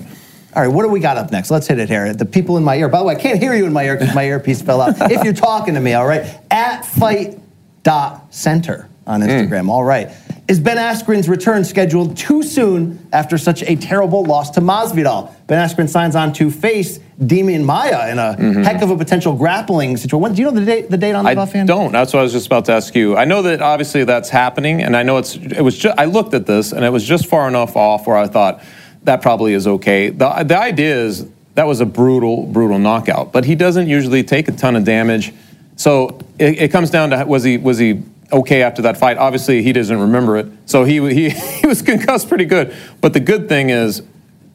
All 0.56 0.62
right, 0.62 0.68
what 0.68 0.84
do 0.84 0.88
we 0.88 1.00
got 1.00 1.18
up 1.18 1.32
next? 1.32 1.50
Let's 1.50 1.66
hit 1.66 1.80
it 1.80 1.88
here. 1.88 2.14
The 2.14 2.24
people 2.24 2.56
in 2.56 2.62
my 2.64 2.76
ear. 2.76 2.88
By 2.88 3.00
the 3.00 3.04
way, 3.04 3.14
I 3.14 3.20
can't 3.20 3.40
hear 3.40 3.54
you 3.54 3.66
in 3.66 3.72
my 3.72 3.84
ear 3.84 3.96
because 3.96 4.14
my 4.14 4.24
earpiece 4.24 4.62
fell 4.62 4.80
out. 4.80 4.94
If 5.10 5.24
you're 5.24 5.34
talking 5.34 5.74
to 5.74 5.80
me, 5.80 5.94
all 5.94 6.06
right, 6.06 6.24
at 6.50 6.86
fight.center 6.86 8.88
on 9.06 9.20
hmm. 9.20 9.28
Instagram. 9.28 9.68
All 9.68 9.84
right. 9.84 10.10
Is 10.46 10.60
Ben 10.60 10.76
Askren's 10.76 11.26
return 11.26 11.64
scheduled 11.64 12.18
too 12.18 12.42
soon 12.42 13.08
after 13.14 13.38
such 13.38 13.62
a 13.62 13.76
terrible 13.76 14.24
loss 14.24 14.50
to 14.50 14.60
Masvidal? 14.60 15.32
Ben 15.46 15.66
Askren 15.66 15.88
signs 15.88 16.14
on 16.14 16.34
to 16.34 16.50
face 16.50 16.98
Demian 17.18 17.64
Maia 17.64 18.10
in 18.10 18.18
a 18.18 18.36
mm-hmm. 18.38 18.62
heck 18.62 18.82
of 18.82 18.90
a 18.90 18.96
potential 18.96 19.34
grappling 19.34 19.96
situation. 19.96 20.20
When- 20.20 20.34
Do 20.34 20.42
you 20.42 20.50
know 20.50 20.60
the 20.60 20.66
date, 20.66 20.90
the 20.90 20.98
date 20.98 21.14
on 21.14 21.24
that 21.24 21.38
I 21.38 21.40
offhand? 21.40 21.68
don't. 21.68 21.92
That's 21.92 22.12
what 22.12 22.20
I 22.20 22.22
was 22.22 22.32
just 22.32 22.46
about 22.46 22.66
to 22.66 22.72
ask 22.72 22.94
you. 22.94 23.16
I 23.16 23.24
know 23.24 23.40
that 23.40 23.62
obviously 23.62 24.04
that's 24.04 24.28
happening, 24.28 24.82
and 24.82 24.94
I 24.94 25.02
know 25.02 25.16
it's. 25.16 25.34
It 25.36 25.62
was. 25.62 25.78
Just, 25.78 25.98
I 25.98 26.04
looked 26.04 26.34
at 26.34 26.44
this, 26.44 26.72
and 26.72 26.84
it 26.84 26.90
was 26.90 27.04
just 27.04 27.24
far 27.24 27.48
enough 27.48 27.74
off 27.74 28.06
where 28.06 28.16
I 28.16 28.26
thought 28.26 28.62
that 29.04 29.22
probably 29.22 29.54
is 29.54 29.66
okay. 29.66 30.10
The 30.10 30.44
the 30.44 30.58
idea 30.58 30.94
is 30.94 31.26
that 31.54 31.66
was 31.66 31.80
a 31.80 31.86
brutal, 31.86 32.46
brutal 32.46 32.78
knockout, 32.78 33.32
but 33.32 33.46
he 33.46 33.54
doesn't 33.54 33.88
usually 33.88 34.24
take 34.24 34.48
a 34.48 34.52
ton 34.52 34.76
of 34.76 34.84
damage. 34.84 35.32
So 35.76 36.20
it, 36.38 36.62
it 36.62 36.70
comes 36.70 36.90
down 36.90 37.10
to 37.10 37.24
was 37.24 37.44
he 37.44 37.56
was 37.56 37.78
he 37.78 38.02
okay 38.32 38.62
after 38.62 38.82
that 38.82 38.96
fight? 38.96 39.18
Obviously, 39.18 39.62
he 39.62 39.72
doesn't 39.72 39.98
remember 40.00 40.36
it, 40.36 40.46
so 40.66 40.84
he 40.84 41.00
he 41.12 41.30
he 41.60 41.66
was 41.66 41.82
concussed 41.82 42.28
pretty 42.28 42.44
good. 42.46 42.74
But 43.00 43.12
the 43.12 43.20
good 43.20 43.48
thing 43.48 43.70
is. 43.70 44.02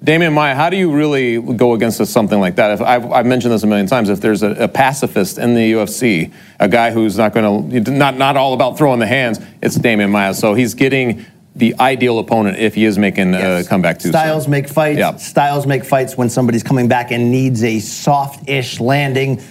Demian 0.01 0.32
Maia, 0.32 0.55
how 0.55 0.70
do 0.70 0.78
you 0.78 0.93
really 0.93 1.41
go 1.41 1.74
against 1.74 2.05
something 2.05 2.39
like 2.39 2.55
that? 2.55 2.72
If 2.72 2.82
I've, 2.82 3.11
I've 3.11 3.26
mentioned 3.26 3.53
this 3.53 3.63
a 3.63 3.67
million 3.67 3.86
times. 3.86 4.07
If 4.07 4.22
there's 4.22 4.43
a, 4.43 4.51
a 4.51 4.67
pacifist 4.70 5.38
in 5.38 5.55
the 5.55 5.74
UFC, 5.74 6.32
a 6.57 6.70
guy 6.70 6.91
who's 6.91 7.17
not 7.17 7.34
going 7.34 7.84
to 7.84 7.91
not 7.91 8.15
not 8.15 8.38
all 8.38 8.53
about 8.53 8.78
throwing 8.78 8.99
the 9.01 9.05
hands, 9.07 9.41
it's 9.61 9.78
Demian 9.78 10.09
Maia. 10.09 10.34
So 10.34 10.53
he's 10.53 10.74
getting 10.74 11.26
the 11.53 11.76
ideal 11.82 12.17
opponent 12.20 12.57
if 12.59 12.76
he 12.76 12.86
is 12.86 12.97
making 12.97 13.34
Yes. 13.34 13.65
a 13.65 13.70
comeback 13.70 13.99
too. 13.99 14.07
Styles 14.07 14.43
soon. 14.43 14.51
make 14.51 14.70
fights. 14.70 14.97
Yeah. 14.99 15.17
Styles 15.17 15.67
make 15.67 15.84
fights 15.84 16.15
when 16.17 16.30
somebody's 16.30 16.63
coming 16.63 16.88
back 16.88 17.11
and 17.11 17.30
needs 17.30 17.61
a 17.61 17.80
soft-ish 17.80 18.80
landing. 18.80 19.41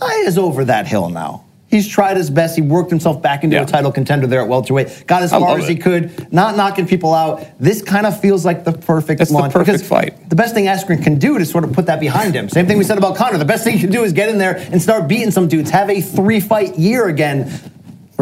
Maia 0.00 0.18
is 0.26 0.38
over 0.38 0.64
that 0.64 0.88
hill 0.88 1.08
now. 1.08 1.44
He's 1.72 1.88
tried 1.88 2.18
his 2.18 2.28
best. 2.28 2.54
He 2.54 2.60
worked 2.60 2.90
himself 2.90 3.22
back 3.22 3.44
into 3.44 3.56
Yeah. 3.56 3.62
a 3.62 3.66
title 3.66 3.90
contender 3.90 4.26
there 4.26 4.42
at 4.42 4.48
welterweight. 4.48 5.06
Got 5.06 5.22
as 5.22 5.32
I 5.32 5.40
far 5.40 5.58
as 5.58 5.66
he 5.66 5.72
it. 5.74 5.80
could, 5.82 6.30
not 6.30 6.54
knocking 6.54 6.86
people 6.86 7.14
out. 7.14 7.42
This 7.58 7.80
kind 7.80 8.04
of 8.06 8.20
feels 8.20 8.44
like 8.44 8.64
the 8.64 8.72
perfect 8.72 9.22
It's 9.22 9.30
the 9.30 9.38
launch. 9.38 9.54
perfect 9.54 9.82
fight. 9.82 10.28
The 10.28 10.36
best 10.36 10.52
thing 10.54 10.66
Askren 10.66 11.02
can 11.02 11.18
do 11.18 11.38
to 11.38 11.46
sort 11.46 11.64
of 11.64 11.72
put 11.72 11.86
that 11.86 11.98
behind 11.98 12.34
him. 12.34 12.50
Same 12.50 12.66
thing 12.66 12.76
we 12.76 12.84
said 12.84 12.98
about 12.98 13.16
Conor. 13.16 13.38
The 13.38 13.46
best 13.46 13.64
thing 13.64 13.72
he 13.72 13.80
can 13.80 13.90
do 13.90 14.04
is 14.04 14.12
get 14.12 14.28
in 14.28 14.36
there 14.36 14.56
and 14.70 14.82
start 14.82 15.08
beating 15.08 15.30
some 15.30 15.48
dudes. 15.48 15.70
Have 15.70 15.88
a 15.88 16.02
three-fight 16.02 16.78
year 16.78 17.08
again. 17.08 17.50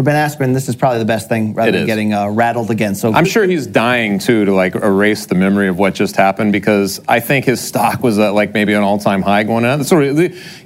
For 0.01 0.05
Ben 0.05 0.14
Askren, 0.14 0.55
this 0.55 0.66
is 0.70 0.76
probably 0.76 0.98
the 1.01 1.05
best 1.05 1.28
thing 1.28 1.53
rather 1.53 1.68
It 1.68 1.72
than 1.72 1.80
is. 1.82 1.86
getting 1.86 2.14
uh, 2.14 2.30
rattled 2.30 2.70
again. 2.70 2.94
So 2.94 3.12
I'm 3.12 3.26
sure 3.26 3.44
he's 3.44 3.66
dying 3.66 4.18
too 4.18 4.46
to 4.46 4.55
like 4.55 4.74
erase 4.74 5.26
the 5.26 5.34
memory 5.34 5.68
of 5.68 5.78
what 5.78 5.92
just 5.92 6.16
happened 6.16 6.53
because 6.53 7.03
I 7.07 7.20
think 7.20 7.44
his 7.44 7.61
stock 7.61 8.03
was 8.03 8.18
at 8.18 8.30
like 8.30 8.55
maybe 8.55 8.72
an 8.72 8.82
all-time 8.82 9.20
high 9.20 9.42
going 9.42 9.66
on. 9.66 9.84
So 9.84 10.01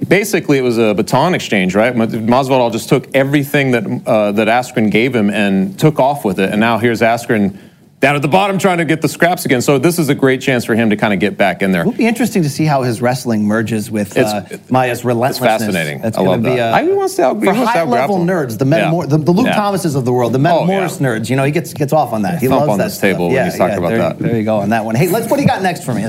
basically, 0.07 0.57
it 0.57 0.61
was 0.61 0.77
a 0.77 0.93
baton 0.93 1.35
exchange, 1.35 1.75
right? 1.75 1.93
Ma- 1.93 2.05
Masvidal 2.05 2.71
just 2.71 2.87
took 2.87 3.13
everything 3.13 3.71
that 3.71 3.83
uh, 4.07 4.31
that 4.31 4.47
Askren 4.47 4.89
gave 4.89 5.13
him 5.13 5.29
and 5.29 5.77
took 5.77 5.99
off 5.99 6.23
with 6.23 6.39
it, 6.39 6.51
and 6.51 6.61
now 6.61 6.77
here's 6.77 7.01
Askren 7.01 7.57
down 8.05 8.15
at 8.15 8.21
the 8.21 8.27
bottom 8.27 8.59
trying 8.59 8.77
to 8.77 8.85
get 8.85 9.01
the 9.01 9.09
scraps 9.09 9.45
again. 9.45 9.63
So 9.63 9.79
this 9.79 9.97
is 9.97 10.09
a 10.09 10.15
great 10.15 10.39
chance 10.39 10.63
for 10.63 10.75
him 10.75 10.91
to 10.91 10.95
kind 10.95 11.11
of 11.11 11.19
get 11.19 11.37
back 11.39 11.63
in 11.63 11.71
there. 11.71 11.81
It'll 11.81 11.91
be 11.93 12.05
interesting 12.05 12.43
to 12.43 12.49
see 12.51 12.65
how 12.65 12.83
his 12.83 13.01
wrestling 13.01 13.45
merges 13.45 13.89
with 13.89 14.15
uh, 14.15 14.43
It's- 14.51 14.69
Maia's 14.69 14.99
It's 14.99 15.05
relentlessness. 15.05 15.61
fascinating. 15.61 16.01
That's 16.01 16.15
I 16.15 16.21
love 16.21 16.43
be 16.43 16.49
that. 16.51 16.73
uh, 16.73 16.77
I 16.77 16.83
he 16.83 16.91
wants 16.91 17.15
to 17.15 17.23
out, 17.25 17.43
for 17.43 17.51
high 17.51 17.83
level 17.83 18.19
nerds, 18.19 18.59
the, 18.59 18.65
Meta 18.65 18.91
Yeah. 18.93 19.05
the, 19.07 19.17
the 19.17 19.31
Luke 19.31 19.47
Yeah. 19.47 19.55
Thomases 19.55 19.95
of 19.95 20.05
the 20.05 20.13
world, 20.13 20.33
the 20.33 20.37
Meta 20.37 20.53
Oh, 20.53 20.59
yeah. 20.61 20.65
Morris 20.67 20.97
nerds. 20.99 21.31
You 21.31 21.35
know, 21.35 21.45
he 21.45 21.51
gets 21.51 21.73
gets 21.73 21.93
off 21.93 22.13
on 22.13 22.21
that. 22.21 22.39
He 22.39 22.47
Thump 22.47 22.59
loves 22.59 22.71
on 22.73 22.77
that 22.77 22.83
this 22.85 22.99
table 22.99 23.15
stuff. 23.15 23.21
when 23.29 23.31
yeah, 23.33 23.45
he's 23.45 23.57
talking 23.57 23.71
yeah, 23.73 23.77
about 23.79 23.89
there, 23.89 23.97
that. 23.97 24.19
There 24.19 24.37
you 24.37 24.43
go 24.43 24.57
on 24.57 24.69
that 24.69 24.85
one. 24.85 24.93
Hey, 24.93 25.07
let's. 25.07 25.27
What 25.27 25.37
do 25.37 25.41
you 25.41 25.47
got 25.47 25.63
next 25.63 25.83
for 25.83 25.95
me? 25.95 26.03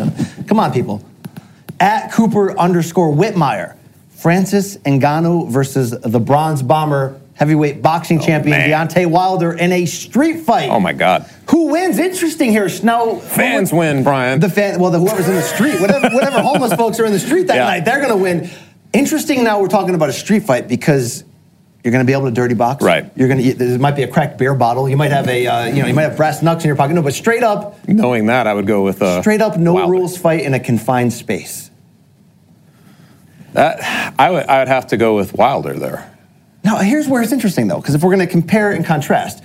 Come 0.47 0.61
on, 0.61 0.73
people. 0.75 1.03
At 1.81 2.13
Cooper 2.13 2.59
underscore 2.59 3.11
Whitmire, 3.15 3.75
Francis 4.11 4.77
Ngannou 4.79 5.49
versus 5.49 5.93
the 5.93 6.21
Bronze 6.21 6.61
Bomber 6.63 7.19
heavyweight 7.37 7.81
boxing 7.83 8.19
champion 8.21 8.57
Oh, 8.57 8.67
man. 8.69 8.89
Deontay 8.89 9.07
Wilder 9.07 9.53
in 9.53 9.71
a 9.73 9.87
street 9.87 10.41
fight. 10.41 10.69
Oh 10.71 10.81
my 10.81 10.93
God! 10.93 11.31
Who 11.51 11.69
wins? 11.71 11.99
Interesting 11.99 12.51
here. 12.51 12.69
Now, 12.83 13.17
Fans 13.17 13.73
win, 13.73 14.03
Brian. 14.03 14.41
the 14.41 14.49
fan, 14.51 14.81
well, 14.81 14.91
the, 14.91 14.99
whoever's 14.99 15.29
in 15.29 15.35
the 15.35 15.43
street, 15.43 15.81
whatever, 15.81 16.09
whatever 16.15 16.43
homeless 16.43 16.73
folks 16.75 16.99
are 16.99 17.05
in 17.05 17.13
the 17.13 17.19
street 17.21 17.47
that 17.49 17.57
Yeah. 17.57 17.65
night, 17.65 17.85
they're 17.85 17.99
going 17.99 18.11
to 18.11 18.17
win. 18.17 18.51
Interesting. 18.93 19.45
Now 19.45 19.61
we're 19.61 19.69
talking 19.69 19.95
about 19.95 20.09
a 20.09 20.13
street 20.15 20.45
fight 20.45 20.67
because 20.69 21.23
you're 21.85 21.93
going 21.93 22.05
to 22.05 22.07
be 22.07 22.15
able 22.15 22.25
to 22.25 22.31
dirty 22.33 22.55
box. 22.55 22.83
Right. 22.83 23.11
You're 23.15 23.29
going 23.29 23.43
to. 23.43 23.55
There 23.55 23.79
might 23.79 23.95
be 23.97 24.03
a 24.03 24.09
cracked 24.09 24.39
beer 24.39 24.55
bottle. 24.55 24.89
You 24.89 24.97
might 24.97 25.13
have 25.13 25.29
a. 25.29 25.47
Uh, 25.47 25.65
you 25.67 25.83
know. 25.83 25.89
You 25.89 25.95
might 25.95 26.03
have 26.03 26.17
brass 26.17 26.43
knucks 26.43 26.65
in 26.65 26.69
your 26.69 26.77
pocket. 26.77 26.95
No, 26.95 27.03
but 27.03 27.13
straight 27.15 27.43
up, 27.43 27.87
Knowing 27.87 28.27
that, 28.27 28.47
I 28.47 28.55
would 28.55 28.67
go 28.67 28.83
with 28.83 29.03
uh, 29.03 29.21
straight 29.21 29.41
up, 29.43 29.57
no 29.59 29.75
Wilder. 29.75 29.93
rules 29.93 30.17
fight 30.17 30.41
in 30.41 30.55
a 30.55 30.59
confined 30.61 31.13
space. 31.13 31.71
That 33.53 34.15
I 34.19 34.31
would 34.31 34.47
I 34.47 34.59
would 34.61 34.69
have 34.69 34.89
to 34.89 34.97
go 34.97 35.15
with 35.17 35.35
Wilder 35.35 35.75
there. 35.75 36.11
Now, 36.67 36.79
here's 36.79 37.07
where 37.07 37.23
it's 37.23 37.31
interesting 37.31 37.69
though, 37.69 37.77
because 37.77 37.95
if 37.95 38.03
we're 38.03 38.13
going 38.15 38.27
to 38.27 38.31
compare 38.31 38.73
and 38.73 38.85
contrast, 38.85 39.43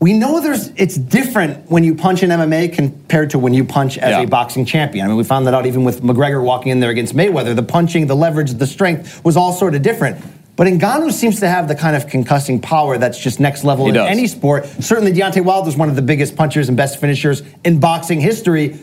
we 0.00 0.12
know 0.12 0.40
there's 0.40 0.68
it's 0.76 0.96
different 0.96 1.70
when 1.70 1.84
you 1.84 1.94
punch 1.94 2.24
in 2.24 2.30
MMA 2.30 2.72
compared 2.74 3.30
to 3.30 3.38
when 3.38 3.54
you 3.54 3.64
punch 3.64 3.96
as 3.96 4.10
Yeah. 4.10 4.22
a 4.22 4.26
boxing 4.26 4.64
champion. 4.64 5.04
I 5.04 5.08
mean, 5.08 5.16
we 5.16 5.22
found 5.22 5.46
that 5.46 5.54
out 5.54 5.64
even 5.64 5.84
with 5.84 6.02
McGregor 6.02 6.42
walking 6.42 6.72
in 6.72 6.80
there 6.80 6.90
against 6.90 7.14
Mayweather. 7.14 7.54
The 7.54 7.62
punching, 7.62 8.08
the 8.08 8.16
leverage, 8.16 8.50
the 8.54 8.66
strength 8.66 9.24
was 9.24 9.36
all 9.36 9.52
sort 9.52 9.76
of 9.76 9.82
different. 9.82 10.16
But 10.56 10.66
Ngannou 10.66 11.12
seems 11.12 11.38
to 11.40 11.48
have 11.48 11.68
the 11.68 11.76
kind 11.76 11.94
of 11.94 12.06
concussing 12.06 12.60
power 12.60 12.98
that's 12.98 13.18
just 13.18 13.38
next 13.38 13.62
level 13.62 13.84
He 13.84 13.90
in 13.90 13.94
does. 13.94 14.10
any 14.10 14.26
sport. 14.26 14.66
Certainly, 14.80 15.12
Deontay 15.12 15.44
Wilder 15.44 15.68
is 15.68 15.76
one 15.76 15.88
of 15.88 15.94
the 15.94 16.02
biggest 16.02 16.34
punchers 16.34 16.66
and 16.66 16.76
best 16.76 17.00
finishers 17.00 17.42
in 17.64 17.78
boxing 17.78 18.20
history. 18.20 18.76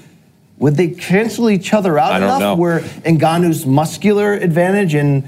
Would 0.59 0.77
they 0.77 0.89
cancel 0.89 1.49
each 1.49 1.73
other 1.73 1.99
out 1.99 2.21
enough 2.21 2.39
know. 2.39 2.55
where 2.55 2.79
Ngannou's 3.03 3.65
muscular 3.65 4.33
advantage 4.33 4.93
and 4.95 5.23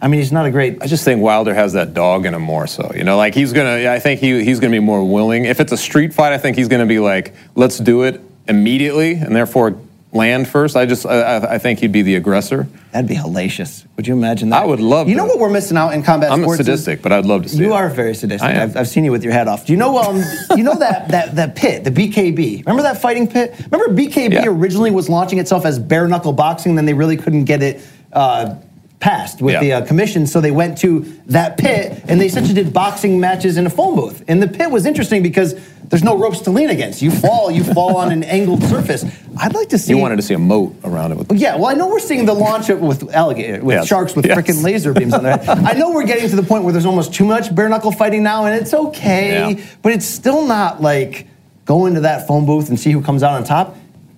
I 0.00 0.06
mean, 0.08 0.20
he's 0.20 0.30
not 0.32 0.46
a 0.46 0.50
great 0.50 0.80
I 0.82 0.86
just 0.86 1.04
think 1.04 1.20
Wilder 1.22 1.52
has 1.54 1.72
that 1.72 1.92
dog 1.94 2.24
in 2.26 2.34
him 2.34 2.42
more 2.42 2.66
so. 2.66 2.92
You 2.94 3.04
know, 3.04 3.16
like 3.16 3.34
he's 3.34 3.52
gonna. 3.52 3.90
I 3.90 3.98
think 3.98 4.20
he 4.20 4.44
he's 4.44 4.60
gonna 4.60 4.70
be 4.70 4.78
more 4.80 5.04
willing. 5.04 5.44
If 5.44 5.58
it's 5.60 5.72
a 5.72 5.76
street 5.76 6.14
fight, 6.14 6.32
I 6.32 6.38
think 6.38 6.56
he's 6.56 6.68
gonna 6.68 6.86
be 6.86 6.98
like, 7.00 7.34
let's 7.56 7.78
do 7.78 8.02
it 8.04 8.20
immediately, 8.46 9.12
and 9.14 9.34
therefore 9.34 9.76
land 10.12 10.48
first. 10.48 10.76
I 10.76 10.86
just 10.86 11.04
I, 11.04 11.54
I- 11.54 11.58
think 11.58 11.80
he'd 11.80 11.92
be 11.92 12.02
the 12.02 12.14
aggressor. 12.14 12.66
That'd 12.92 13.08
be 13.08 13.16
hellacious. 13.16 13.84
Would 13.96 14.06
you 14.06 14.14
imagine 14.14 14.48
that? 14.50 14.62
I 14.62 14.64
would 14.64 14.80
love 14.80 15.08
You 15.10 15.16
know 15.16 15.26
what 15.26 15.38
we're 15.38 15.50
missing 15.50 15.76
out 15.76 15.92
in 15.92 16.02
combat 16.02 16.32
I'm 16.32 16.40
sports? 16.42 16.60
is- 16.60 16.66
sadistic, 16.66 17.02
but 17.02 17.12
I'd 17.12 17.26
love 17.26 17.42
to 17.42 17.48
see 17.50 17.58
You 17.58 17.72
it. 17.72 17.76
are 17.76 17.90
very 17.90 18.14
sadistic. 18.14 18.48
I've, 18.48 18.74
I've 18.76 18.88
seen 18.88 19.04
you 19.04 19.12
with 19.12 19.22
your 19.22 19.32
head 19.34 19.48
off. 19.48 19.66
Do 19.66 19.72
you 19.72 19.78
know? 19.78 19.98
Um, 19.98 20.22
you 20.56 20.62
know 20.62 20.76
that 20.78 21.08
that 21.08 21.34
that 21.36 21.56
pit, 21.56 21.82
the 21.84 21.90
BKB. 21.90 22.60
Remember 22.64 22.82
that 22.84 23.02
fighting 23.02 23.26
pit? 23.26 23.54
Remember 23.70 23.94
BKB 24.00 24.32
Yeah. 24.32 24.46
originally 24.46 24.90
was 24.92 25.08
launching 25.10 25.38
itself 25.40 25.66
as 25.66 25.78
bare 25.78 26.06
knuckle 26.08 26.32
boxing. 26.32 26.76
Then 26.76 26.86
they 26.86 26.94
really 26.94 27.16
couldn't 27.16 27.44
get 27.44 27.62
it. 27.62 27.80
Uh, 28.12 28.54
Passed 29.00 29.40
with 29.40 29.54
Yeah. 29.54 29.60
the 29.60 29.72
uh, 29.74 29.86
commission, 29.86 30.26
so 30.26 30.40
they 30.40 30.50
went 30.50 30.78
to 30.78 31.00
that 31.26 31.56
pit 31.56 32.02
and 32.08 32.20
they 32.20 32.26
essentially 32.26 32.54
did 32.54 32.72
boxing 32.72 33.20
matches 33.20 33.56
in 33.56 33.64
a 33.64 33.70
phone 33.70 33.94
booth. 33.94 34.24
And 34.26 34.42
the 34.42 34.48
pit 34.48 34.72
was 34.72 34.86
interesting 34.86 35.22
because 35.22 35.54
there's 35.84 36.02
no 36.02 36.18
ropes 36.18 36.40
to 36.40 36.50
lean 36.50 36.68
against. 36.68 37.00
You 37.00 37.12
fall, 37.12 37.48
you 37.50 37.62
fall 37.62 37.96
on 37.96 38.10
an 38.10 38.24
angled 38.24 38.62
surface. 38.64 39.04
I'd 39.38 39.54
like 39.54 39.68
to 39.68 39.78
see. 39.78 39.92
You 39.92 39.98
wanted 39.98 40.16
to 40.16 40.22
see 40.22 40.34
a 40.34 40.38
moat 40.38 40.74
around 40.82 41.12
it. 41.12 41.18
With, 41.18 41.32
Yeah, 41.32 41.54
well, 41.54 41.66
I 41.68 41.74
know 41.74 41.86
we're 41.88 42.00
seeing 42.00 42.26
the 42.26 42.34
launch 42.34 42.70
of, 42.70 42.80
with 42.80 43.14
alligator, 43.14 43.64
with 43.64 43.76
Yes. 43.76 43.86
sharks 43.86 44.16
with 44.16 44.26
Yes. 44.26 44.36
freaking 44.36 44.64
laser 44.64 44.92
beams 44.92 45.14
on 45.14 45.22
there. 45.22 45.40
I 45.48 45.74
know 45.74 45.92
we're 45.92 46.02
getting 46.04 46.28
to 46.30 46.36
the 46.36 46.42
point 46.42 46.64
where 46.64 46.72
there's 46.72 46.84
almost 46.84 47.14
too 47.14 47.24
much 47.24 47.54
bare 47.54 47.68
knuckle 47.68 47.92
fighting 47.92 48.24
now, 48.24 48.46
and 48.46 48.60
it's 48.60 48.74
okay, 48.74 49.52
Yeah. 49.54 49.64
but 49.80 49.92
it's 49.92 50.06
still 50.06 50.44
not 50.44 50.82
like 50.82 51.28
go 51.66 51.86
into 51.86 52.00
that 52.00 52.26
phone 52.26 52.46
booth 52.46 52.68
and 52.68 52.78
see 52.80 52.90
who 52.90 53.00
comes 53.00 53.22
out 53.22 53.34
on 53.34 53.44
top. 53.44 53.76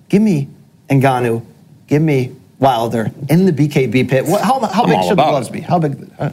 Give 0.09 0.22
me 0.22 0.49
Ngannou, 0.89 1.43
give 1.87 2.01
me 2.01 2.33
Wilder 2.61 3.11
in 3.28 3.46
the 3.46 3.52
BKB 3.52 4.08
pit. 4.08 4.26
What, 4.26 4.42
how 4.42 4.61
how 4.61 4.84
big 4.86 5.02
should 5.02 5.11
the 5.11 5.14
gloves 5.24 5.48
it. 5.48 5.52
be? 5.52 5.61
How 5.61 5.78
big? 5.78 6.11
Uh, 6.18 6.30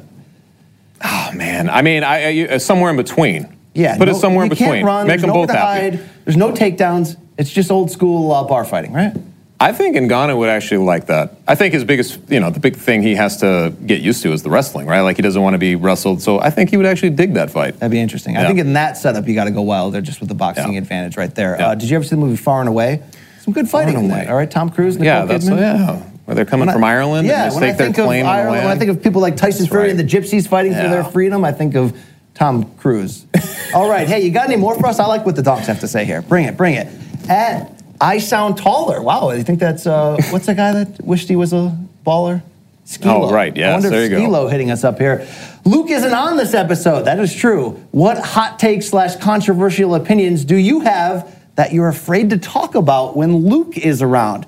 oh 1.04 1.32
man, 1.34 1.70
I 1.70 1.82
mean, 1.82 2.04
I, 2.04 2.30
you- 2.30 2.60
somewhere 2.60 2.92
in 2.92 2.98
between. 2.98 3.48
yeah, 3.74 3.98
put 3.98 4.08
no- 4.08 4.16
it 4.16 4.20
somewhere 4.20 4.44
in 4.44 4.50
between. 4.50 4.86
Run, 4.86 5.08
Make 5.08 5.14
there's 5.20 5.22
them 5.22 5.32
both 5.32 5.50
happy. 5.50 5.98
hide, 5.98 6.10
There's 6.26 6.38
no 6.38 6.52
takedowns. 6.52 7.18
It's 7.38 7.52
just 7.52 7.72
old 7.72 7.92
school 7.92 8.32
uh, 8.32 8.44
bar 8.44 8.66
fighting, 8.66 8.94
right? 8.94 9.16
I 9.60 9.72
think 9.72 9.96
Ngannou 9.96 10.38
would 10.38 10.50
actually 10.50 10.86
like 10.86 11.08
that. 11.08 11.36
I 11.48 11.56
think 11.56 11.74
his 11.74 11.84
biggest, 11.84 12.20
you 12.30 12.40
know, 12.40 12.52
the 12.52 12.60
big 12.60 12.76
thing 12.76 13.02
he 13.02 13.16
has 13.16 13.38
to 13.38 13.74
get 13.88 14.02
used 14.02 14.22
to 14.22 14.32
is 14.32 14.44
the 14.44 14.52
wrestling, 14.52 14.86
right? 14.86 15.02
Like 15.02 15.16
he 15.16 15.24
doesn't 15.24 15.42
want 15.42 15.56
to 15.56 15.58
be 15.60 15.76
wrestled. 15.76 16.22
So 16.22 16.40
I 16.40 16.52
think 16.52 16.70
he 16.70 16.78
would 16.78 16.86
actually 16.86 17.10
dig 17.12 17.34
that 17.34 17.50
fight. 17.50 17.80
That'd 17.80 17.90
be 17.92 18.00
interesting. 18.00 18.38
I 18.38 18.46
think 18.46 18.60
in 18.60 18.74
that 18.74 18.98
setup, 18.98 19.28
you 19.28 19.34
got 19.34 19.46
to 19.46 19.52
go 19.52 19.64
Wilder 19.64 20.00
just 20.00 20.20
with 20.20 20.30
the 20.30 20.36
boxing 20.36 20.74
Yeah. 20.74 20.80
advantage 20.80 21.18
right 21.18 21.34
there. 21.34 21.56
Yeah. 21.58 21.70
Uh, 21.70 21.76
did 21.76 21.90
you 21.90 21.96
ever 21.96 22.04
see 22.04 22.12
the 22.12 22.18
movie 22.18 22.36
Far 22.36 22.60
and 22.60 22.70
Away? 22.70 23.02
Some 23.42 23.54
good 23.54 23.68
fighting 23.68 23.98
in 23.98 24.10
that. 24.10 24.28
All 24.30 24.36
right, 24.36 24.50
Tom 24.52 24.70
Cruise, 24.70 24.96
Nicole 24.98 25.06
yeah, 25.06 25.26
that's 25.26 25.46
Kidman. 25.46 25.60
yeah. 25.60 26.04
Where 26.28 26.36
they're 26.36 26.44
coming 26.44 26.64
When 26.68 26.70
I- 26.70 26.74
from 26.74 26.84
Ireland 26.84 27.26
Yeah, 27.26 27.46
and 27.46 27.56
when 27.56 27.64
I 27.64 27.72
think 27.72 27.98
of 27.98 28.06
Ireland, 28.10 28.66
when 28.66 28.68
I 28.68 28.76
think 28.76 28.92
of 28.92 29.02
people 29.02 29.22
like 29.22 29.38
Tyson 29.38 29.62
That's 29.64 29.72
Fury 29.72 29.90
and 29.92 29.98
the. 29.98 30.04
Gypsies 30.04 30.46
fighting 30.46 30.74
for 30.74 30.90
their 30.90 31.06
freedom, 31.06 31.46
I 31.46 31.54
think 31.54 31.74
of 31.76 31.98
Tom 32.34 32.70
Cruise. 32.80 33.26
All 33.74 33.90
right, 33.90 34.06
hey, 34.10 34.20
you 34.26 34.32
got 34.32 34.50
any 34.50 34.58
more 34.58 34.76
for 34.78 34.88
us? 34.88 35.00
I 35.00 35.06
like 35.06 35.26
what 35.26 35.38
the 35.38 35.42
dogs 35.42 35.68
have 35.68 35.80
to 35.80 35.88
say 35.88 36.04
here. 36.04 36.22
Bring 36.22 36.44
it, 36.44 36.58
bring 36.58 36.74
it. 36.74 36.88
At 37.30 37.72
I 38.02 38.18
sound 38.18 38.58
taller. 38.58 39.02
Wow, 39.02 39.30
I 39.30 39.42
think 39.42 39.60
that's 39.60 39.88
uh, 39.88 40.18
what's 40.32 40.48
the 40.48 40.54
guy 40.54 40.74
that 40.74 41.02
wished 41.02 41.30
he 41.30 41.38
was 41.38 41.54
a 41.54 41.74
baller? 42.06 42.42
Skee-Lo. 42.84 43.30
Oh, 43.30 43.32
right, 43.34 43.56
yeah. 43.56 43.70
I 43.70 43.74
wonder 43.76 43.90
there 43.90 44.04
if 44.04 44.12
you 44.12 44.18
go. 44.18 44.24
Skee-Lo 44.24 44.48
hitting 44.50 44.70
us 44.70 44.84
up 44.84 44.98
here. 44.98 45.26
Luke 45.64 45.90
isn't 45.90 46.14
on 46.14 46.36
this 46.36 46.54
episode. 46.54 47.04
That 47.04 47.20
is 47.20 47.34
true. 47.34 47.72
What 47.92 48.18
hot 48.18 48.60
takes 48.60 48.88
slash 48.90 49.16
controversial 49.16 49.96
opinions 49.96 50.44
do 50.44 50.58
you 50.58 50.82
have 50.82 51.34
that 51.56 51.72
you're 51.72 51.88
afraid 51.88 52.32
to 52.32 52.38
talk 52.38 52.76
about 52.76 53.16
when 53.16 53.36
Luke 53.38 53.78
is 53.78 54.02
around? 54.02 54.46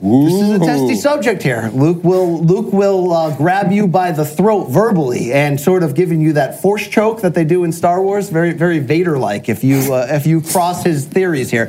This 0.00 0.32
is 0.34 0.50
a 0.52 0.58
testy 0.60 0.94
subject 0.94 1.42
here. 1.42 1.70
Luke 1.74 2.04
will 2.04 2.40
Luke 2.40 2.72
will 2.72 3.12
uh, 3.12 3.36
grab 3.36 3.72
you 3.72 3.88
by 3.88 4.12
the 4.12 4.24
throat 4.24 4.66
verbally 4.66 5.32
and 5.32 5.60
sort 5.60 5.82
of 5.82 5.96
giving 5.96 6.20
you 6.20 6.34
that 6.34 6.62
force 6.62 6.86
choke 6.86 7.22
that 7.22 7.34
they 7.34 7.42
do 7.44 7.64
in 7.64 7.72
Star 7.72 8.00
Wars, 8.00 8.28
very 8.28 8.52
very 8.52 8.78
Vader 8.78 9.18
like. 9.18 9.48
If 9.48 9.64
you 9.64 9.92
uh, 9.92 10.06
if 10.10 10.24
you 10.24 10.40
cross 10.40 10.84
his 10.84 11.04
theories 11.04 11.50
here, 11.50 11.68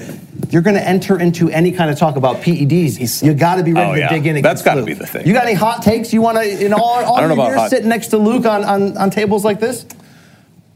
you're 0.52 0.62
going 0.62 0.76
to 0.76 0.88
enter 0.88 1.20
into 1.20 1.50
any 1.50 1.72
kind 1.72 1.90
of 1.90 1.98
talk 1.98 2.18
about 2.18 2.38
PEDs. 2.38 3.24
you 3.24 3.34
got 3.34 3.56
to 3.56 3.64
be 3.64 3.74
ready 3.74 3.90
Oh, 3.90 3.94
to 3.96 4.00
yeah. 4.00 4.10
dig 4.10 4.28
in. 4.28 4.42
That's 4.44 4.62
gotta 4.62 4.84
be 4.84 4.94
the 4.94 5.08
thing. 5.08 5.26
You 5.26 5.34
got 5.34 5.46
any 5.46 5.56
hot 5.56 5.82
takes 5.82 6.14
you 6.14 6.22
want 6.22 6.38
to 6.38 6.66
in 6.66 6.72
all, 6.72 6.82
all 6.84 7.16
I 7.18 7.22
don't 7.22 7.30
know 7.30 7.36
your 7.44 7.46
years 7.54 7.60
hot- 7.62 7.70
sitting 7.72 7.90
next 7.90 8.08
to 8.10 8.20
Luke 8.20 8.46
on, 8.46 8.64
on, 8.64 8.96
on 8.96 9.10
tables 9.10 9.44
like 9.44 9.60
this? 9.60 9.88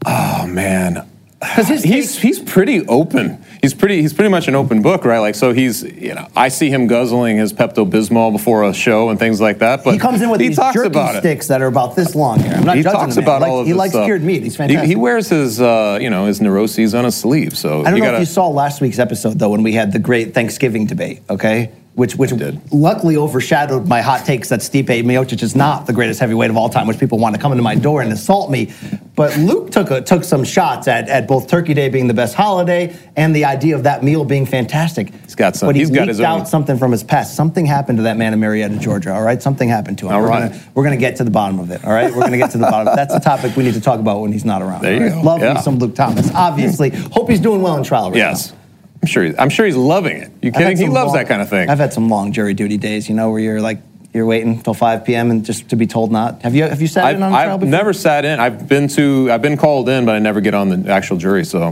oh 0.06 0.46
man, 0.48 1.06
Because 1.40 1.68
he's 1.84 2.18
he's 2.20 2.40
pretty 2.40 2.84
open. 2.88 3.42
He's 3.64 3.72
pretty 3.74 4.02
he's 4.02 4.12
pretty 4.12 4.28
much 4.28 4.46
an 4.46 4.54
open 4.54 4.82
book, 4.82 5.06
right? 5.06 5.20
Like 5.20 5.34
so 5.34 5.52
he's 5.54 5.82
you 5.82 6.14
know 6.14 6.28
I 6.36 6.48
see 6.48 6.68
him 6.68 6.86
guzzling 6.86 7.38
his 7.38 7.52
Pepto 7.54 7.88
Bismol 7.90 8.30
before 8.32 8.62
a 8.64 8.74
show 8.74 9.08
and 9.08 9.18
things 9.18 9.40
like 9.40 9.60
that. 9.60 9.82
But 9.84 9.94
he 9.94 9.98
comes 9.98 10.20
in 10.20 10.28
with 10.28 10.40
he 10.42 10.48
these 10.48 10.56
talks 10.56 10.74
jerky 10.74 10.88
about 10.88 11.14
it. 11.16 11.20
sticks 11.20 11.48
that 11.48 11.62
are 11.62 11.66
about 11.66 11.96
this 11.96 12.14
long 12.14 12.40
here. 12.40 12.52
I'm 12.52 12.64
not 12.64 12.76
he 12.76 12.82
judging 12.82 13.00
talks 13.00 13.16
about 13.16 13.40
He 13.42 13.48
all 13.48 13.60
of 13.60 13.66
He 13.66 13.72
likes 13.72 13.92
stuff. 13.94 14.04
cured 14.04 14.22
meat. 14.22 14.42
He's 14.42 14.52
He- 14.52 14.58
fantastic. 14.58 14.88
He, 14.88 14.96
wears 14.96 15.30
his 15.30 15.60
uh, 15.60 15.98
you 16.00 16.10
know 16.10 16.26
his 16.26 16.40
neuroses 16.42 16.94
on 16.94 17.04
his 17.04 17.16
sleeve. 17.16 17.56
So 17.56 17.80
I 17.80 17.90
don't 17.90 18.00
know 18.00 18.04
gotta, 18.04 18.16
if 18.18 18.20
you 18.20 18.26
saw 18.26 18.48
last 18.48 18.82
week's 18.82 18.98
episode 18.98 19.38
though 19.38 19.48
when 19.48 19.62
we 19.62 19.72
had 19.72 19.92
the 19.92 19.98
great 19.98 20.34
Thanksgiving 20.34 20.84
debate. 20.86 21.22
Okay, 21.30 21.72
which 21.94 22.16
which 22.16 22.32
luckily 22.72 23.16
overshadowed 23.16 23.86
my 23.86 24.00
hot 24.00 24.24
takes 24.26 24.48
that 24.48 24.60
Stipe 24.60 24.86
Miocic 25.04 25.42
is 25.42 25.54
not 25.54 25.86
the 25.86 25.92
greatest 25.92 26.18
heavyweight 26.18 26.50
of 26.50 26.56
all 26.56 26.68
time, 26.68 26.86
which 26.88 26.98
people 26.98 27.18
want 27.18 27.36
to 27.36 27.40
come 27.40 27.52
into 27.52 27.62
my 27.62 27.76
door 27.76 28.02
and 28.02 28.12
assault 28.12 28.50
me. 28.50 28.72
But 29.14 29.36
Luke 29.38 29.70
took 29.70 29.92
a, 29.92 30.00
took 30.00 30.24
some 30.24 30.42
shots 30.42 30.88
at, 30.88 31.08
at 31.08 31.28
both 31.28 31.46
Turkey 31.46 31.72
Day 31.72 31.88
being 31.88 32.08
the 32.08 32.14
best 32.14 32.34
holiday 32.34 32.96
and 33.14 33.34
the 33.36 33.44
idea 33.44 33.76
of 33.76 33.84
that 33.84 34.02
meal 34.02 34.24
being 34.24 34.44
fantastic. 34.44 35.14
He's 35.22 35.36
got 35.36 35.54
some- 35.54 35.68
But 35.68 35.76
he 35.76 35.82
he's 35.82 35.90
got 35.90 36.08
his 36.08 36.18
own- 36.18 36.26
out 36.26 36.48
something 36.48 36.76
from 36.78 36.90
his 36.90 37.04
past. 37.04 37.36
Something 37.36 37.64
happened 37.64 37.98
to 37.98 38.02
that 38.04 38.16
man 38.16 38.32
in 38.32 38.40
Marietta, 38.40 38.76
Georgia. 38.78 39.14
All 39.14 39.22
right, 39.22 39.40
something 39.40 39.68
happened 39.68 39.98
to 39.98 40.06
him. 40.08 40.14
All 40.14 40.20
we're 40.22 40.28
right. 40.28 40.50
Gonna, 40.50 40.62
we're 40.74 40.82
gonna 40.84 40.96
get 40.96 41.14
to 41.16 41.24
the 41.24 41.30
bottom 41.30 41.60
of 41.60 41.70
it. 41.70 41.84
All 41.84 41.92
right, 41.92 42.12
we're 42.12 42.22
gonna 42.22 42.38
get 42.38 42.50
to 42.52 42.58
the 42.58 42.66
bottom. 42.68 42.96
That's 42.96 43.14
a 43.14 43.20
topic 43.20 43.54
we 43.56 43.62
need 43.62 43.74
to 43.74 43.80
talk 43.80 44.00
about 44.00 44.20
when 44.20 44.32
he's 44.32 44.44
not 44.44 44.62
around. 44.62 44.82
There 44.82 44.94
you 44.94 45.00
right? 45.00 45.12
go. 45.12 45.20
Love 45.22 45.40
me 45.42 45.62
some 45.62 45.78
Luke 45.78 45.94
Thomas. 45.94 46.34
Obviously, 46.34 46.90
hope 46.90 47.30
he's 47.30 47.38
doing 47.40 47.62
well 47.62 47.76
in 47.76 47.84
trial 47.84 48.10
right 48.10 48.16
Yes. 48.16 48.50
now. 48.50 48.58
I'm 49.04 49.06
sure. 49.06 49.24
He's, 49.24 49.34
I'm 49.38 49.50
sure 49.50 49.66
he's 49.66 49.76
loving 49.76 50.16
it. 50.16 50.30
You 50.40 50.48
I've 50.48 50.54
kidding? 50.54 50.78
He 50.78 50.88
loves 50.88 51.08
long- 51.08 51.16
that 51.16 51.28
kind 51.28 51.42
of 51.42 51.50
thing. 51.50 51.68
I've 51.68 51.78
had 51.78 51.92
some 51.92 52.08
long 52.08 52.32
jury 52.32 52.54
duty 52.54 52.78
days, 52.78 53.06
you 53.06 53.14
know, 53.14 53.30
where 53.30 53.38
you're 53.38 53.60
like 53.60 53.80
you're 54.14 54.24
waiting 54.24 54.54
until 54.54 54.72
5 54.72 55.04
p.m. 55.04 55.30
and 55.30 55.44
just 55.44 55.68
to 55.68 55.76
be 55.76 55.86
told 55.86 56.10
not. 56.10 56.40
Have 56.40 56.54
you 56.54 56.62
have 56.62 56.80
you 56.80 56.86
sat 56.86 57.04
I've, 57.04 57.16
in 57.16 57.22
on 57.22 57.30
a 57.30 57.34
trial 57.34 57.50
I've 57.54 57.60
before? 57.60 57.70
never 57.70 57.92
sat 57.92 58.24
in. 58.24 58.40
I've 58.40 58.66
been 58.66 58.88
to. 58.88 59.30
I've 59.30 59.42
been 59.42 59.58
called 59.58 59.90
in, 59.90 60.06
but 60.06 60.14
I 60.14 60.20
never 60.20 60.40
get 60.40 60.54
on 60.54 60.70
the 60.70 60.90
actual 60.90 61.18
jury. 61.18 61.44
So, 61.44 61.70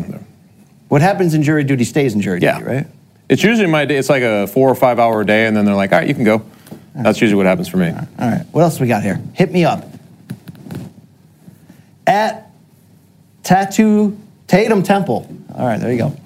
What 0.89 1.01
happens 1.01 1.33
in 1.33 1.43
jury 1.43 1.65
duty 1.65 1.85
stays 1.85 2.15
in 2.15 2.21
jury 2.21 2.41
yeah, 2.43 2.59
duty, 2.59 2.71
right? 2.71 2.87
It's 3.31 3.43
usually 3.43 3.67
my 3.69 3.87
day. 3.87 3.97
It's 3.97 4.11
like 4.11 4.23
a 4.23 4.47
four 4.47 4.69
or 4.69 4.75
five 4.75 4.99
hour 4.99 5.25
day, 5.25 5.47
and 5.47 5.57
then 5.57 5.65
they're 5.65 5.75
like, 5.75 5.93
"All 5.93 6.01
right, 6.01 6.09
you 6.09 6.15
can 6.15 6.25
go." 6.25 6.43
That's 6.95 7.23
usually 7.23 7.39
what 7.39 7.47
happens 7.47 7.69
for 7.69 7.79
me. 7.79 7.89
All 7.89 8.29
right. 8.29 8.45
What 8.53 8.61
else 8.61 8.79
we 8.79 8.89
got 8.89 9.03
here? 9.03 9.19
Hit 9.33 9.51
me 9.51 9.65
up. 9.65 9.87
At 12.07 12.51
Tattoo 13.43 14.19
Tatum 14.49 14.83
Temple. 14.83 15.27
All 15.55 15.67
right, 15.67 15.81
there 15.81 15.91
you 15.93 15.99
go. 15.99 16.17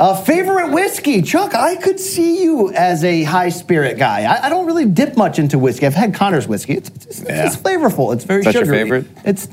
Uh, 0.00 0.14
favorite 0.24 0.70
whiskey, 0.72 1.20
Chuck. 1.20 1.54
I 1.54 1.76
could 1.76 2.00
see 2.00 2.42
you 2.42 2.72
as 2.72 3.04
a 3.04 3.22
high 3.22 3.50
spirit 3.50 3.98
guy. 3.98 4.22
I, 4.22 4.46
I 4.46 4.48
don't 4.48 4.64
really 4.64 4.86
dip 4.86 5.14
much 5.14 5.38
into 5.38 5.58
whiskey. 5.58 5.84
I've 5.84 5.92
had 5.94 6.14
Conor's 6.14 6.48
whiskey. 6.48 6.72
It's, 6.78 6.88
it's, 6.88 7.06
it's, 7.06 7.20
Yeah. 7.22 7.46
it's 7.46 7.56
flavorful. 7.56 8.14
It's 8.14 8.24
very 8.24 8.40
Is 8.40 8.46
that 8.46 8.54
your 8.54 8.64
sugary. 8.64 8.78
favorite? 8.78 9.06
It's, 9.26 9.46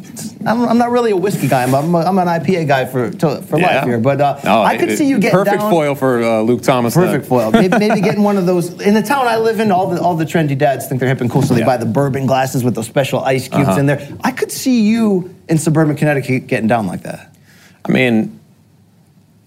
I'm, 0.45 0.61
I'm 0.61 0.77
not 0.77 0.91
really 0.91 1.11
a 1.11 1.17
whiskey 1.17 1.49
guy. 1.49 1.63
I'm, 1.63 1.75
I'm, 1.75 1.93
a, 1.93 1.97
I'm 1.99 2.17
an 2.17 2.27
IPA 2.29 2.65
guy 2.65 2.85
for 2.85 3.11
to, 3.11 3.41
for 3.41 3.59
life 3.59 3.83
here. 3.83 3.99
But 3.99 4.21
uh, 4.21 4.39
No, 4.45 4.61
I 4.63 4.77
could 4.77 4.87
it- 4.91 4.97
see 4.97 5.09
you 5.09 5.19
getting 5.19 5.35
down. 5.35 5.43
perfect 5.45 5.61
down, 5.63 5.69
foil 5.71 5.95
for 5.95 6.23
uh, 6.23 6.41
Luke 6.43 6.61
Thomas. 6.61 6.93
then. 6.95 7.07
Perfect 7.07 7.25
foil. 7.27 7.51
Maybe, 7.51 7.77
maybe 7.77 7.99
getting 7.99 8.23
one 8.23 8.37
of 8.37 8.45
those. 8.45 8.79
In 8.79 8.93
the 8.93 9.01
town 9.03 9.27
I 9.27 9.35
live 9.39 9.59
in, 9.59 9.69
all 9.69 9.89
the 9.89 10.01
all 10.01 10.15
the 10.15 10.23
trendy 10.25 10.57
dads 10.57 10.87
think 10.87 11.01
they're 11.01 11.09
hip 11.09 11.19
and 11.19 11.29
cool, 11.29 11.41
so 11.41 11.55
they 11.55 11.59
Yeah. 11.59 11.65
buy 11.65 11.75
the 11.77 11.85
bourbon 11.85 12.25
glasses 12.25 12.63
with 12.63 12.73
those 12.73 12.85
special 12.87 13.19
ice 13.19 13.49
cubes 13.49 13.67
Uh-huh. 13.67 13.79
in 13.81 13.85
there. 13.87 14.07
I 14.23 14.31
could 14.31 14.53
see 14.53 14.83
you 14.87 15.35
in 15.49 15.57
suburban 15.57 15.97
Connecticut 15.97 16.47
getting 16.47 16.67
down 16.69 16.87
like 16.87 17.03
that. 17.03 17.35
I 17.83 17.91
mean, 17.91 18.36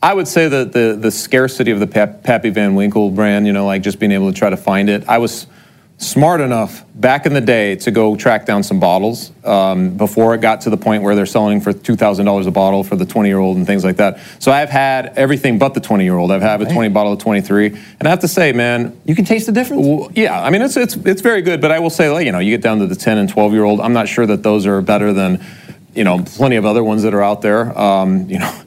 I 0.02 0.14
would 0.14 0.28
say 0.28 0.48
that 0.48 0.72
the 0.72 0.96
the 0.98 1.10
scarcity 1.10 1.70
of 1.70 1.80
the 1.80 1.86
Pap- 1.86 2.22
Pappy 2.22 2.50
Van 2.50 2.74
Winkle 2.74 3.10
brand, 3.10 3.46
you 3.46 3.52
know, 3.52 3.66
like 3.66 3.82
just 3.82 3.98
being 3.98 4.12
able 4.12 4.32
to 4.32 4.38
try 4.38 4.48
to 4.50 4.56
find 4.56 4.88
it. 4.88 5.06
I 5.08 5.18
was 5.18 5.46
smart 5.98 6.40
enough 6.40 6.82
back 6.94 7.26
in 7.26 7.34
the 7.34 7.40
day 7.42 7.76
to 7.76 7.90
go 7.90 8.16
track 8.16 8.46
down 8.46 8.62
some 8.62 8.80
bottles 8.80 9.30
um, 9.44 9.98
before 9.98 10.34
it 10.34 10.40
got 10.40 10.62
to 10.62 10.70
the 10.70 10.76
point 10.78 11.02
where 11.02 11.14
they're 11.14 11.26
selling 11.26 11.60
for 11.60 11.74
two 11.74 11.96
thousand 11.96 12.24
dollars 12.24 12.46
a 12.46 12.50
bottle 12.50 12.82
for 12.82 12.96
the 12.96 13.04
twenty 13.04 13.28
year 13.28 13.38
old 13.38 13.58
and 13.58 13.66
things 13.66 13.84
like 13.84 13.96
that. 13.96 14.18
So 14.38 14.50
I've 14.50 14.70
had 14.70 15.12
everything 15.18 15.58
but 15.58 15.74
the 15.74 15.80
twenty 15.80 16.04
year 16.04 16.16
old. 16.16 16.32
I've 16.32 16.40
had 16.40 16.62
a 16.62 16.72
twenty 16.72 16.88
bottle 16.88 17.12
of 17.12 17.18
twenty 17.18 17.42
three, 17.42 17.66
and 17.66 18.06
I 18.06 18.08
have 18.08 18.20
to 18.20 18.28
say, 18.28 18.52
man, 18.52 18.98
You 19.04 19.14
can 19.14 19.26
taste 19.26 19.44
the 19.44 19.52
difference. 19.52 19.86
well, 19.86 20.10
yeah, 20.14 20.40
I 20.42 20.48
mean 20.48 20.62
it's 20.62 20.78
it's 20.78 20.96
it's 20.96 21.20
very 21.20 21.42
good, 21.42 21.60
but 21.60 21.72
I 21.72 21.78
will 21.78 21.90
say, 21.90 22.08
like 22.08 22.24
you 22.24 22.32
know, 22.32 22.38
you 22.38 22.52
get 22.56 22.62
down 22.62 22.78
to 22.78 22.86
the 22.86 22.96
ten 22.96 23.18
and 23.18 23.28
twelve 23.28 23.52
year 23.52 23.64
old. 23.64 23.80
I'm 23.80 23.92
not 23.92 24.08
sure 24.08 24.24
that 24.24 24.42
those 24.42 24.64
are 24.64 24.80
better 24.80 25.12
than, 25.12 25.44
you 25.94 26.04
know, 26.04 26.22
plenty 26.24 26.56
of 26.56 26.64
other 26.64 26.82
ones 26.82 27.02
that 27.02 27.12
are 27.12 27.22
out 27.22 27.42
there. 27.42 27.78
Um, 27.78 28.30
you 28.30 28.38
know, 28.38 28.62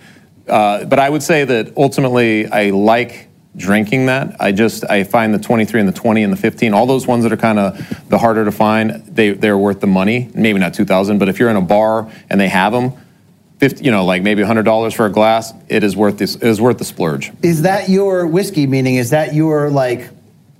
uh, 0.48 0.86
but 0.86 1.00
I 1.00 1.10
would 1.10 1.24
say 1.24 1.46
that 1.46 1.74
ultimately 1.78 2.48
I 2.48 2.70
like 2.72 3.30
drinking 3.56 4.08
that. 4.08 4.36
I 4.40 4.52
just 4.52 4.90
I 4.90 5.04
find 5.04 5.34
the 5.34 5.40
23 5.40 5.80
and 5.80 5.88
the 5.88 5.94
20 5.94 6.24
and 6.24 6.34
the 6.34 6.38
15, 6.38 6.74
all 6.74 6.86
those 6.86 7.06
ones 7.08 7.24
that 7.24 7.32
are 7.32 7.38
kind 7.38 7.60
of 7.60 8.10
the 8.10 8.18
harder 8.18 8.46
to 8.46 8.52
find, 8.52 9.06
they 9.06 9.32
they're 9.32 9.58
worth 9.58 9.80
the 9.80 9.88
money. 9.88 10.30
Maybe 10.34 10.60
not 10.60 10.74
2,000, 10.74 11.20
but 11.20 11.30
if 11.30 11.40
you're 11.40 11.50
in 11.50 11.56
a 11.56 11.62
bar 11.62 12.12
and 12.30 12.40
they 12.40 12.50
have 12.50 12.74
them. 12.74 12.94
50, 13.60 13.86
you 13.86 13.92
know, 13.92 14.04
like 14.04 14.24
maybe 14.24 14.42
$100 14.42 14.94
for 14.94 15.06
a 15.06 15.10
glass, 15.10 15.54
it 15.70 15.86
is 15.86 15.96
worth 15.96 16.18
this. 16.18 16.36
It 16.36 16.44
is 16.44 16.60
worth 16.60 16.80
the 16.80 16.84
splurge. 16.84 17.32
Is 17.42 17.62
that 17.62 17.88
your 17.88 18.28
whiskey? 18.28 18.68
Meaning, 18.68 18.96
is 18.96 19.12
that 19.12 19.34
your 19.34 19.70
like 19.70 20.10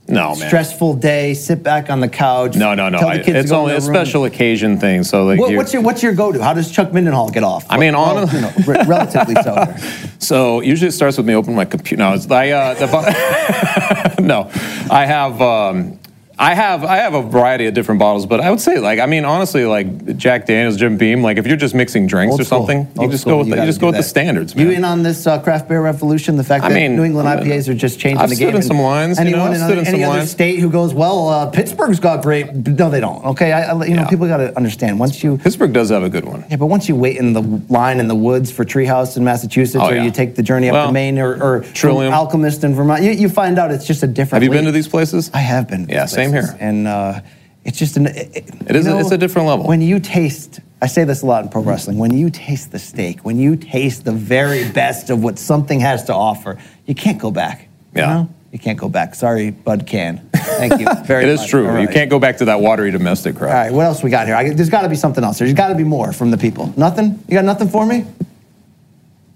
No, 0.08 0.36
man. 0.36 0.48
stressful 0.48 0.96
day? 0.96 1.34
Sit 1.34 1.64
back 1.64 1.90
on 1.90 2.02
the 2.02 2.10
couch. 2.10 2.56
No, 2.56 2.74
no, 2.74 2.90
no. 2.90 2.98
I- 3.00 3.16
it's 3.26 3.52
only 3.52 3.76
a 3.76 3.82
special 3.82 4.26
occasion 4.26 4.78
thing. 4.78 5.04
So 5.04 5.24
like 5.26 5.40
What, 5.40 5.56
what's 5.56 5.72
your 5.74 5.82
what's 5.82 6.04
your 6.04 6.14
go 6.14 6.32
to? 6.32 6.44
How 6.44 6.54
does 6.54 6.70
Chuck 6.72 6.90
Mindenhall 6.92 7.32
get 7.32 7.44
off? 7.44 7.66
I 7.70 7.78
mean, 7.78 7.94
Well, 7.94 8.18
on- 8.20 8.30
you 8.36 8.42
know, 8.42 8.52
re- 8.68 8.84
relatively 8.86 9.36
so. 9.44 9.74
So 10.20 10.60
usually 10.62 10.90
it 10.90 10.94
starts 10.94 11.18
with 11.18 11.26
me 11.26 11.36
opening 11.36 11.56
my 11.56 11.66
computer. 11.66 12.04
No, 12.04 12.14
it's, 12.14 12.30
I, 12.30 12.50
uh, 12.52 12.74
the, 12.74 14.16
no, 14.22 14.50
I 14.92 15.06
have, 15.06 15.42
um, 15.42 16.00
I 16.40 16.56
have, 16.56 16.84
I 16.84 16.98
have 16.98 17.14
a 17.14 17.22
variety 17.22 17.68
of 17.68 17.76
different 17.76 18.00
bottles, 18.00 18.26
but 18.26 18.42
I 18.42 18.50
would 18.50 18.60
say, 18.60 18.80
like, 18.80 18.98
I 19.00 19.06
mean, 19.06 19.24
honestly, 19.24 19.66
like 19.66 20.18
Jack 20.18 20.48
Daniels, 20.48 20.78
Jim 20.78 20.98
Beam, 20.98 21.22
like 21.22 21.38
if 21.38 21.46
you're 21.46 21.56
just 21.58 21.76
mixing 21.76 22.08
drinks 22.08 22.32
Old 22.32 22.42
or 22.42 22.44
school. 22.44 22.58
something, 22.68 22.88
you 22.96 23.02
Old 23.04 23.12
just 23.12 23.22
school. 23.22 23.34
go 23.34 23.38
with, 23.38 23.48
the, 23.48 23.52
you 23.52 23.56
gotta 23.58 23.68
just 23.68 23.78
do 23.80 23.82
go 23.82 23.88
with 23.90 23.96
the 23.98 24.02
that. 24.02 24.08
standards, 24.08 24.56
You 24.56 24.66
man. 24.66 24.74
in 24.78 24.84
on 24.84 25.04
this 25.04 25.28
uh, 25.28 25.40
craft 25.40 25.68
beer 25.70 25.80
revolution? 25.82 26.36
The 26.36 26.44
fact 26.44 26.64
I 26.64 26.70
that 26.70 26.76
mean, 26.76 26.96
New 26.96 27.04
England 27.04 27.28
uh, 27.28 27.38
IPAs 27.38 27.70
are 27.70 27.76
just 27.76 28.00
changing 28.00 28.18
I've 28.18 28.30
the 28.30 28.36
stood 28.36 28.46
game. 28.46 28.50
in 28.50 28.56
and 28.56 28.66
some 28.66 28.80
lines, 28.80 29.20
you 29.20 29.26
know, 29.26 29.30
Anyone 29.30 29.48
I've 29.48 29.54
in 29.54 29.60
stood 29.60 29.66
other- 29.72 29.80
in 29.82 29.86
some 29.86 29.94
any 29.94 30.04
other 30.06 30.18
lines. 30.18 30.32
state 30.32 30.58
who 30.60 30.72
goes, 30.72 30.94
well, 30.96 31.30
uh, 31.30 31.46
Pittsburgh's 31.52 32.00
got 32.00 32.24
great. 32.24 32.52
No, 32.52 32.90
they 32.90 33.00
don't. 33.00 33.24
Okay, 33.26 33.52
I, 33.52 33.72
I- 33.72 33.86
you 33.86 33.94
know, 33.94 34.02
Yeah. 34.02 34.10
people 34.10 34.28
got 34.28 34.38
to 34.38 34.56
understand 34.58 35.00
once 35.00 35.24
you. 35.24 35.38
Pittsburgh 35.38 35.72
does 35.72 35.92
have 35.92 36.02
a 36.02 36.10
good 36.10 36.26
one. 36.26 36.46
Yeah, 36.50 36.56
but 36.58 36.66
once 36.66 36.90
you 36.90 36.96
wait 36.96 37.18
in 37.18 37.34
the 37.34 37.42
line 37.70 38.00
in 38.00 38.08
the 38.08 38.16
woods 38.16 38.52
for 38.52 38.66
Treehouse 38.66 39.18
in 39.18 39.24
Massachusetts, 39.24 39.78
Oh, 39.80 39.92
or 39.92 39.94
yeah. 39.96 40.04
you 40.04 40.10
take 40.10 40.34
the 40.34 40.42
journey 40.44 40.70
up 40.70 40.74
Well, 40.74 40.88
to 40.88 40.94
Maine, 40.94 41.20
or, 41.20 41.34
or 41.42 41.62
from 41.64 41.74
Trillium. 41.74 42.12
Alchemist 42.14 42.64
in 42.64 42.74
Vermont, 42.74 43.04
you, 43.04 43.12
you 43.12 43.30
find 43.30 43.60
out 43.60 43.70
it's 43.70 43.86
just 43.86 44.02
a 44.02 44.08
different. 44.08 44.42
Have 44.42 44.44
you 44.44 44.50
been 44.50 44.66
league. 44.66 44.70
to 44.70 44.72
these 44.72 44.88
places? 44.88 45.30
I 45.32 45.40
have 45.40 45.68
been. 45.68 45.86
to 45.86 45.94
Yeah, 45.94 46.02
these 46.06 46.12
same 46.12 46.23
places. 46.32 46.50
here. 46.52 46.58
And 46.60 46.88
uh, 46.88 47.22
it's 47.66 47.78
just 47.78 47.98
an. 47.98 48.08
It, 48.08 48.50
It 48.68 48.76
is 48.76 48.88
a- 48.88 48.98
it's 49.00 49.12
a 49.12 49.18
different 49.18 49.48
level. 49.48 49.68
When 49.68 49.82
you 49.82 50.00
taste, 50.00 50.60
I 50.82 50.88
say 50.88 51.04
this 51.04 51.22
a 51.22 51.26
lot 51.26 51.44
in 51.44 51.50
pro 51.50 51.62
wrestling. 51.62 51.98
When 51.98 52.16
you 52.18 52.30
taste 52.30 52.72
the 52.72 52.80
steak, 52.80 53.22
when 53.22 53.38
you 53.40 53.56
taste 53.56 54.06
the 54.06 54.12
very 54.12 54.70
best 54.72 55.10
of 55.10 55.24
what 55.24 55.40
something 55.40 55.80
has 55.80 56.04
to 56.06 56.14
offer, 56.14 56.58
you 56.86 56.96
can't 56.96 57.20
go 57.20 57.32
back. 57.32 57.68
you 57.96 58.02
Yeah. 58.02 58.14
know? 58.14 58.30
You 58.52 58.60
can't 58.60 58.78
go 58.78 58.88
back. 58.88 59.16
Sorry, 59.16 59.50
Bud 59.50 59.88
Can. 59.88 60.30
Thank 60.36 60.80
you 60.80 60.86
very 61.06 61.26
It 61.26 61.38
much. 61.38 61.50
true. 61.50 61.68
All 61.68 61.80
You 61.80 61.88
can't 61.88 62.10
go 62.12 62.20
back 62.20 62.38
to 62.38 62.46
that 62.46 62.60
watery 62.62 62.92
domestic 62.92 63.36
crap. 63.36 63.50
All 63.50 63.56
right, 63.58 63.74
what 63.74 63.86
else 63.88 64.04
we 64.04 64.12
got 64.12 64.28
here? 64.28 64.36
I, 64.36 64.54
there's 64.54 64.70
got 64.70 64.84
to 64.84 64.90
be 64.90 64.96
something 64.96 65.24
else. 65.24 65.40
There's 65.40 65.54
got 65.54 65.70
to 65.70 65.76
be 65.76 65.84
more 65.84 66.14
from 66.14 66.30
the 66.30 66.38
people. 66.38 66.72
Nothing? 66.78 67.18
You 67.28 67.34
got 67.34 67.46
nothing 67.46 67.68
for 67.70 67.84
me? 67.84 68.06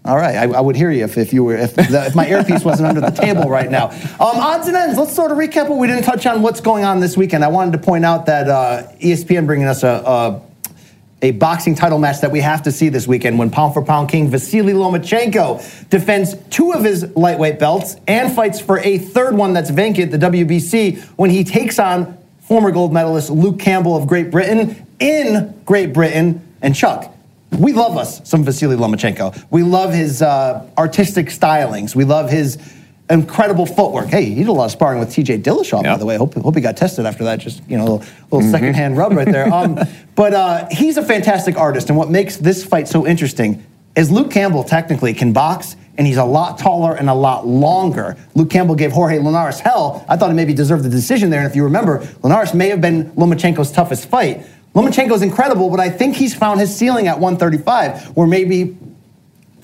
All 0.08 0.16
right, 0.16 0.36
I, 0.38 0.44
I 0.44 0.62
would 0.62 0.78
hear 0.78 0.90
you 0.90 1.04
if, 1.04 1.18
if 1.18 1.34
you 1.34 1.44
were 1.44 1.58
if, 1.58 1.76
the, 1.76 2.06
if 2.08 2.16
my 2.16 2.26
earpiece 2.28 2.64
wasn't 2.64 2.88
under 2.88 3.02
the 3.02 3.12
table 3.12 3.50
right 3.50 3.70
now. 3.70 3.90
Um, 3.90 4.40
odds 4.40 4.68
and 4.68 4.78
ends. 4.78 4.98
Let's 4.98 5.14
sort 5.14 5.32
of 5.32 5.38
recap 5.38 5.68
what 5.68 5.80
we 5.80 5.88
didn't 5.88 6.04
touch 6.04 6.26
on. 6.26 6.42
What's 6.42 6.62
going 6.62 6.86
on 6.86 7.02
this 7.02 7.18
weekend? 7.18 7.44
I 7.44 7.50
wanted 7.50 7.74
to 7.74 7.80
point 7.80 8.06
out 8.06 8.26
that 8.28 8.48
uh, 8.48 8.88
ESPN 9.02 9.46
bringing 9.46 9.68
us 9.68 9.84
a, 9.84 9.90
a 9.90 10.42
a 11.22 11.32
boxing 11.32 11.74
title 11.74 11.98
match 11.98 12.22
that 12.22 12.32
we 12.32 12.40
have 12.42 12.64
to 12.64 12.72
see 12.72 12.90
this 12.90 13.08
weekend 13.08 13.40
when 13.40 13.50
pound 13.50 13.74
for 13.74 13.84
pound 13.84 14.08
king 14.08 14.30
Vasily 14.30 14.74
Lomachenko 14.74 15.90
defends 15.90 16.36
two 16.52 16.74
of 16.74 16.84
his 16.84 17.16
lightweight 17.16 17.58
belts 17.58 17.96
and 18.08 18.32
fights 18.32 18.62
for 18.62 18.80
a 18.80 19.00
third 19.00 19.36
one 19.36 19.54
that's 19.54 19.72
vacant, 19.72 20.12
the 20.12 20.20
WBC, 20.20 21.02
when 21.18 21.32
he 21.32 21.44
takes 21.44 21.80
on 21.80 22.18
former 22.40 22.72
gold 22.72 22.94
medalist 22.94 23.32
Luke 23.32 23.60
Campbell 23.60 23.98
of 23.98 24.08
Great 24.08 24.30
Britain 24.30 24.88
in 25.00 25.60
Great 25.66 25.92
Britain. 25.92 26.44
And 26.62 26.76
Chuck, 26.76 27.14
we 27.58 27.74
love 27.74 27.98
us 27.98 28.28
some 28.30 28.44
Vasily 28.44 28.76
Lomachenko. 28.76 29.46
We 29.50 29.64
love 29.64 29.94
his 29.94 30.22
uh, 30.22 30.70
artistic 30.78 31.28
stylings. 31.28 31.96
We 31.96 32.04
love 32.04 32.30
his 32.30 32.58
incredible 33.10 33.66
footwork. 33.66 34.08
Hey, 34.08 34.26
he 34.26 34.36
did 34.36 34.48
a 34.48 34.52
lot 34.52 34.66
of 34.66 34.72
sparring 34.72 35.00
with 35.00 35.10
TJ 35.10 35.42
Dillashaw, 35.42 35.84
by 35.84 35.98
the 35.98 36.06
way. 36.06 36.18
Hope, 36.18 36.34
hope 36.36 36.56
he 36.56 36.62
got 36.62 36.78
tested 36.78 37.06
after 37.06 37.24
that. 37.26 37.40
Just, 37.40 37.62
you 37.68 37.78
know, 37.78 37.84
a 37.84 37.90
little, 37.90 38.08
little 38.32 38.52
secondhand 38.52 38.98
rub 38.98 39.14
right 39.14 39.30
there. 39.30 39.52
Um, 39.54 39.80
but 40.16 40.34
uh, 40.34 40.68
he's 40.72 40.98
a 40.98 41.04
fantastic 41.04 41.58
artist. 41.58 41.90
And 41.90 41.98
what 41.98 42.10
makes 42.10 42.38
this 42.38 42.66
fight 42.66 42.88
so 42.88 43.08
interesting 43.08 43.66
is 43.96 44.12
Luke 44.12 44.30
Campbell 44.30 44.64
technically 44.64 45.14
can 45.14 45.34
box, 45.34 45.76
and 45.98 46.06
he's 46.06 46.18
a 46.18 46.24
lot 46.24 46.60
taller 46.60 46.96
and 46.96 47.10
a 47.10 47.14
lot 47.14 47.48
longer. 47.48 48.16
Luke 48.36 48.50
Campbell 48.50 48.76
gave 48.76 48.92
Jorge 48.92 49.18
Linares 49.18 49.60
hell. 49.60 50.06
I 50.08 50.18
thought 50.18 50.30
he 50.30 50.36
maybe 50.36 50.54
deserved 50.54 50.84
the 50.84 50.90
decision 50.90 51.30
there. 51.30 51.40
And 51.40 51.50
if 51.50 51.56
you 51.56 51.64
remember, 51.64 52.08
Linares 52.22 52.54
may 52.54 52.70
have 52.70 52.82
been 52.82 53.12
Lomachenko's 53.12 53.72
toughest 53.72 54.08
fight. 54.08 54.46
Lomachenko's 54.78 55.24
incredible, 55.24 55.72
but 55.72 55.80
I 55.80 55.90
think 55.90 56.16
he's 56.16 56.36
found 56.36 56.60
his 56.60 56.76
ceiling 56.76 57.08
at 57.08 57.20
135, 57.20 58.16
where 58.16 58.28
maybe 58.28 58.78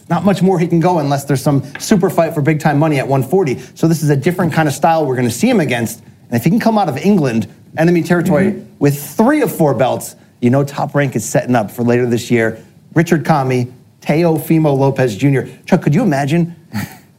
not 0.10 0.26
much 0.26 0.42
more 0.42 0.58
he 0.58 0.66
can 0.68 0.80
go 0.80 0.98
unless 0.98 1.26
there's 1.26 1.42
some 1.42 1.64
super 1.80 2.10
fight 2.10 2.34
for 2.34 2.42
big 2.42 2.60
time 2.60 2.80
money 2.80 2.98
at 2.98 3.08
140. 3.08 3.60
So 3.76 3.88
this 3.88 4.02
is 4.02 4.10
a 4.10 4.16
different 4.16 4.54
kind 4.54 4.68
of 4.68 4.74
style 4.74 5.06
we're 5.06 5.16
going 5.16 5.28
to 5.28 5.34
see 5.34 5.48
him 5.48 5.60
against. 5.60 6.00
And 6.00 6.34
if 6.34 6.44
he 6.44 6.50
can 6.50 6.60
come 6.60 6.80
out 6.80 6.90
of 6.90 6.98
England, 6.98 7.48
enemy 7.78 8.02
territory, 8.02 8.54
mm-hmm. 8.54 8.78
with 8.80 9.00
three 9.00 9.44
of 9.44 9.56
four 9.56 9.76
belts, 9.76 10.16
you 10.42 10.50
know 10.50 10.64
Top 10.64 10.96
Rank 10.96 11.16
is 11.16 11.24
setting 11.24 11.54
up 11.54 11.70
for 11.70 11.84
later 11.84 12.08
this 12.08 12.32
year. 12.32 12.66
Richard 12.96 13.24
Commey, 13.24 13.72
Teofimo 14.02 14.76
Lopez 14.76 15.16
Jr. 15.16 15.42
Chuck, 15.68 15.84
could 15.84 15.94
you 15.94 16.02
imagine 16.02 16.56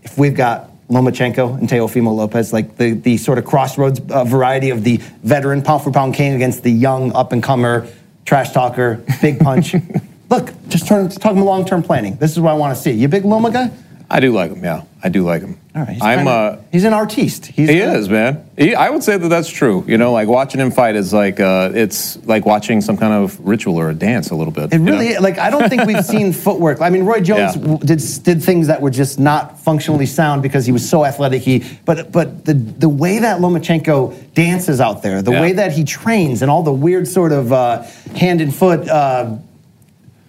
if 0.02 0.18
we've 0.18 0.34
got 0.34 0.68
Lomachenko 0.88 1.58
and 1.58 1.68
Teofimo 1.68 2.14
Lopez, 2.14 2.52
like 2.52 2.76
the, 2.76 2.92
the 2.92 3.16
sort 3.16 3.38
of 3.38 3.44
crossroads 3.44 4.00
uh, 4.10 4.24
variety 4.24 4.70
of 4.70 4.84
the 4.84 4.98
veteran 5.22 5.62
pound 5.62 5.82
for 5.82 5.90
pound 5.90 6.14
king 6.14 6.34
against 6.34 6.62
the 6.62 6.70
young 6.70 7.12
up 7.12 7.32
and 7.32 7.42
comer 7.42 7.86
trash 8.24 8.52
talker, 8.52 9.02
big 9.20 9.38
punch. 9.40 9.74
Look, 10.30 10.52
just 10.68 10.86
turn, 10.86 11.08
talking 11.08 11.42
long 11.42 11.64
term 11.64 11.82
planning. 11.82 12.16
This 12.16 12.32
is 12.32 12.40
what 12.40 12.50
I 12.50 12.54
want 12.54 12.76
to 12.76 12.82
see. 12.82 12.92
You 12.92 13.08
big 13.08 13.24
Loma 13.24 13.50
guy? 13.50 13.70
I 14.10 14.20
do 14.20 14.32
like 14.32 14.50
him, 14.50 14.62
yeah. 14.62 14.84
I 15.06 15.10
do 15.10 15.22
like 15.22 15.42
him. 15.42 15.60
All 15.76 15.82
right. 15.82 15.90
He's 15.92 16.02
I'm. 16.02 16.26
Uh, 16.26 16.56
he's 16.72 16.84
an 16.84 16.94
artiste. 16.94 17.44
He's 17.44 17.68
he 17.68 17.80
a- 17.80 17.92
is, 17.92 18.08
man. 18.08 18.48
He, 18.56 18.74
I 18.74 18.88
would 18.88 19.02
say 19.04 19.18
that 19.18 19.28
that's 19.28 19.50
true. 19.50 19.84
You 19.86 19.98
know, 19.98 20.12
like 20.12 20.28
watching 20.28 20.58
him 20.62 20.70
fight 20.70 20.96
is 20.96 21.12
like 21.12 21.40
uh, 21.40 21.72
it's 21.74 22.16
like 22.24 22.46
watching 22.46 22.80
some 22.80 22.96
kind 22.96 23.12
of 23.12 23.38
ritual 23.46 23.78
or 23.78 23.90
a 23.90 23.94
dance 23.94 24.30
a 24.30 24.34
little 24.34 24.52
bit. 24.52 24.72
It 24.72 24.78
really 24.78 25.12
know? 25.12 25.20
like 25.20 25.36
I 25.38 25.50
don't 25.50 25.68
think 25.68 25.84
we've 25.84 26.02
seen 26.04 26.32
footwork. 26.44 26.80
I 26.80 26.88
mean, 26.88 27.04
Roy 27.04 27.20
Jones 27.20 27.54
Yeah. 27.54 27.60
w 27.62 27.78
did 27.80 28.00
did 28.22 28.42
things 28.42 28.68
that 28.68 28.80
were 28.80 28.88
just 28.90 29.20
not 29.20 29.60
functionally 29.60 30.06
sound 30.06 30.40
because 30.42 30.64
he 30.64 30.72
was 30.72 30.88
so 30.88 31.04
athletic. 31.04 31.42
He 31.42 31.64
but 31.84 32.10
but 32.10 32.46
the 32.46 32.54
the 32.54 32.88
way 32.88 33.18
that 33.18 33.40
Lomachenko 33.42 34.32
dances 34.32 34.80
out 34.80 35.02
there, 35.02 35.20
the 35.20 35.32
Yeah. 35.32 35.42
way 35.42 35.52
that 35.52 35.72
he 35.72 35.84
trains, 35.84 36.40
and 36.40 36.50
all 36.50 36.62
the 36.62 36.72
weird 36.72 37.06
sort 37.06 37.32
of 37.32 37.52
uh, 37.52 37.82
hand 38.16 38.40
and 38.40 38.54
foot. 38.54 38.88
Uh, 38.88 39.36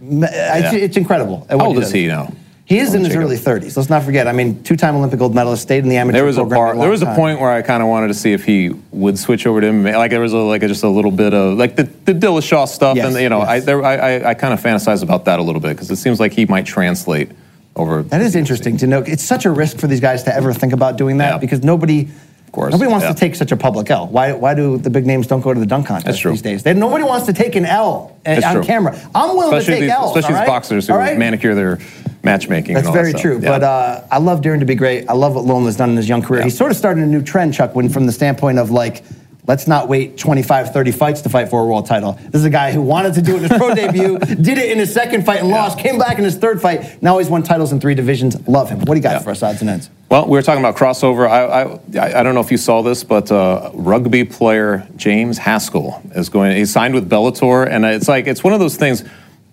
it's, 0.01 0.73
it's 0.73 0.97
incredible. 0.97 1.47
How 1.49 1.65
old 1.67 1.77
is 1.77 1.91
he 1.91 2.07
now? 2.07 2.33
He 2.65 2.79
is 2.79 2.95
in 2.95 3.05
his 3.05 3.15
early 3.15 3.37
30s. 3.37 3.77
Let's 3.77 3.91
not 3.91 4.03
forget. 4.03 4.27
I 4.27 4.31
mean, 4.31 4.63
two-time 4.63 4.95
Olympic 4.95 5.19
gold 5.19 5.35
medalist, 5.35 5.61
stayed 5.61 5.83
in 5.83 5.89
the 5.89 5.97
amateur 5.97 6.17
There 6.17 6.25
was 6.25 6.37
a 6.37 6.41
program 6.41 6.59
part. 6.59 6.75
for 6.75 6.81
There 6.81 6.89
was 6.89 7.01
a 7.03 7.13
point 7.13 7.39
where 7.39 7.51
I 7.51 7.61
kind 7.61 7.83
of 7.83 7.89
wanted 7.89 8.07
to 8.07 8.15
see 8.15 8.33
if 8.33 8.43
he 8.43 8.69
would 8.91 9.19
switch 9.19 9.45
over 9.45 9.61
to 9.61 9.67
MMA. 9.67 9.93
Like 9.93 10.09
there 10.09 10.19
was 10.19 10.33
a, 10.33 10.37
like 10.37 10.63
a, 10.63 10.67
just 10.67 10.83
a 10.83 10.89
little 10.89 11.11
bit 11.11 11.35
of 11.35 11.59
like 11.59 11.75
the, 11.75 11.83
the 11.83 12.13
Dillashaw 12.13 12.67
stuff, 12.67 12.97
Yes, 12.97 13.13
and 13.13 13.21
you 13.21 13.29
know, 13.29 13.41
I, 13.41 13.59
there, 13.59 13.83
I, 13.85 13.95
I, 13.95 14.29
I 14.29 14.33
kind 14.33 14.51
of 14.51 14.61
fantasize 14.61 15.03
about 15.03 15.25
that 15.25 15.37
a 15.37 15.43
little 15.43 15.61
bit 15.61 15.75
because 15.75 15.91
it 15.91 15.97
seems 15.97 16.19
like 16.19 16.33
he 16.33 16.47
might 16.47 16.65
translate 16.65 17.29
over. 17.75 18.01
That 18.01 18.21
is 18.21 18.35
interesting 18.35 18.77
to 18.77 18.87
know. 18.87 18.99
It's 18.99 19.23
such 19.23 19.45
a 19.45 19.51
risk 19.51 19.77
for 19.77 19.85
these 19.85 19.99
guys 19.99 20.23
to 20.23 20.35
ever 20.35 20.51
think 20.51 20.73
about 20.73 20.97
doing 20.97 21.17
that 21.17 21.33
Yeah. 21.33 21.37
because 21.37 21.63
nobody, 21.63 22.07
course, 22.55 22.71
nobody 22.71 22.89
wants 22.89 23.03
yeah. 23.03 23.13
to 23.13 23.19
take 23.19 23.35
such 23.35 23.51
a 23.51 23.57
public 23.57 23.91
L. 23.91 24.07
Why, 24.07 24.33
why 24.33 24.55
do 24.55 24.77
the 24.77 24.89
big 24.89 25.05
names 25.05 25.27
don't 25.27 25.41
go 25.41 25.53
to 25.53 25.59
the 25.59 25.65
dunk 25.65 25.87
contest 25.87 26.23
these 26.23 26.41
days? 26.41 26.63
They, 26.63 26.73
nobody 26.73 27.03
wants 27.03 27.27
to 27.27 27.33
take 27.33 27.55
an 27.55 27.65
L 27.65 28.17
eh, 28.25 28.35
That's 28.35 28.45
on 28.47 28.53
true. 28.55 28.63
camera. 28.63 28.99
I'm 29.13 29.35
willing 29.35 29.53
especially 29.53 29.65
to 29.65 29.79
take 29.81 29.81
these, 29.81 29.91
L's. 29.91 30.17
especially 30.17 30.35
all 30.35 30.41
these 30.41 30.49
boxers 30.49 30.87
who 30.87 30.93
right? 30.95 31.17
manicure 31.17 31.53
their 31.53 31.79
matchmaking. 32.25 32.73
That's 32.73 32.89
very 32.89 33.13
that 33.13 33.21
true. 33.21 33.39
Yeah. 33.39 33.49
But 33.57 33.63
uh, 33.63 34.01
I 34.11 34.17
love 34.17 34.41
Darren 34.41 34.59
to 34.59 34.65
be 34.65 34.75
great. 34.75 35.07
I 35.09 35.13
love 35.13 35.35
what 35.35 35.45
Loma's 35.45 35.77
done 35.77 35.91
in 35.91 35.95
his 35.97 36.09
young 36.09 36.21
career. 36.21 36.41
Yeah. 36.41 36.45
He's 36.45 36.57
sort 36.57 36.71
of 36.71 36.77
starting 36.77 37.03
a 37.03 37.07
new 37.07 37.21
trend, 37.21 37.53
Chuck, 37.53 37.75
when 37.75 37.87
from 37.87 38.05
the 38.07 38.11
standpoint 38.11 38.57
of 38.59 38.71
like, 38.71 39.03
let's 39.47 39.67
not 39.67 39.87
wait 39.87 40.17
25, 40.17 40.73
30 40.73 40.91
fights 40.91 41.21
to 41.21 41.29
fight 41.29 41.49
for 41.49 41.61
a 41.61 41.65
world 41.65 41.85
title. 41.85 42.13
This 42.13 42.39
is 42.39 42.45
a 42.45 42.49
guy 42.49 42.71
who 42.71 42.81
wanted 42.81 43.13
to 43.13 43.21
do 43.21 43.35
it 43.35 43.43
in 43.43 43.49
his 43.49 43.57
pro 43.57 43.75
debut, 43.75 44.17
did 44.17 44.57
it 44.57 44.71
in 44.71 44.79
his 44.79 44.91
second 44.91 45.23
fight 45.25 45.39
and 45.41 45.49
lost, 45.49 45.77
came 45.77 45.99
back 45.99 46.17
in 46.17 46.23
his 46.23 46.35
third 46.35 46.59
fight. 46.61 47.01
Now 47.01 47.19
he's 47.19 47.29
won 47.29 47.43
titles 47.43 47.71
in 47.71 47.79
three 47.79 47.93
divisions. 47.95 48.35
Love 48.47 48.69
him. 48.69 48.79
What 48.79 48.89
do 48.89 48.95
you 48.95 49.01
got 49.03 49.11
Yeah. 49.13 49.19
for 49.19 49.29
us, 49.29 49.43
odds 49.43 49.61
and 49.61 49.69
ends? 49.69 49.89
Well, 50.09 50.25
we 50.25 50.31
were 50.31 50.41
talking 50.41 50.63
about 50.63 50.75
crossover. 50.75 51.27
I, 51.29 51.99
I, 51.99 52.19
I 52.19 52.23
don't 52.23 52.33
know 52.33 52.41
if 52.41 52.49
you 52.51 52.57
saw 52.57 52.81
this, 52.81 53.03
but 53.03 53.31
uh, 53.31 53.69
rugby 53.73 54.23
player 54.23 54.87
James 54.95 55.37
Haskell 55.37 56.01
is 56.15 56.29
going. 56.29 56.55
He 56.57 56.65
signed 56.65 56.93
with 56.95 57.07
Bellator, 57.09 57.67
and 57.69 57.85
it's 57.85 58.07
like 58.07 58.25
it's 58.27 58.43
one 58.43 58.53
of 58.53 58.59
those 58.59 58.77
things. 58.77 59.03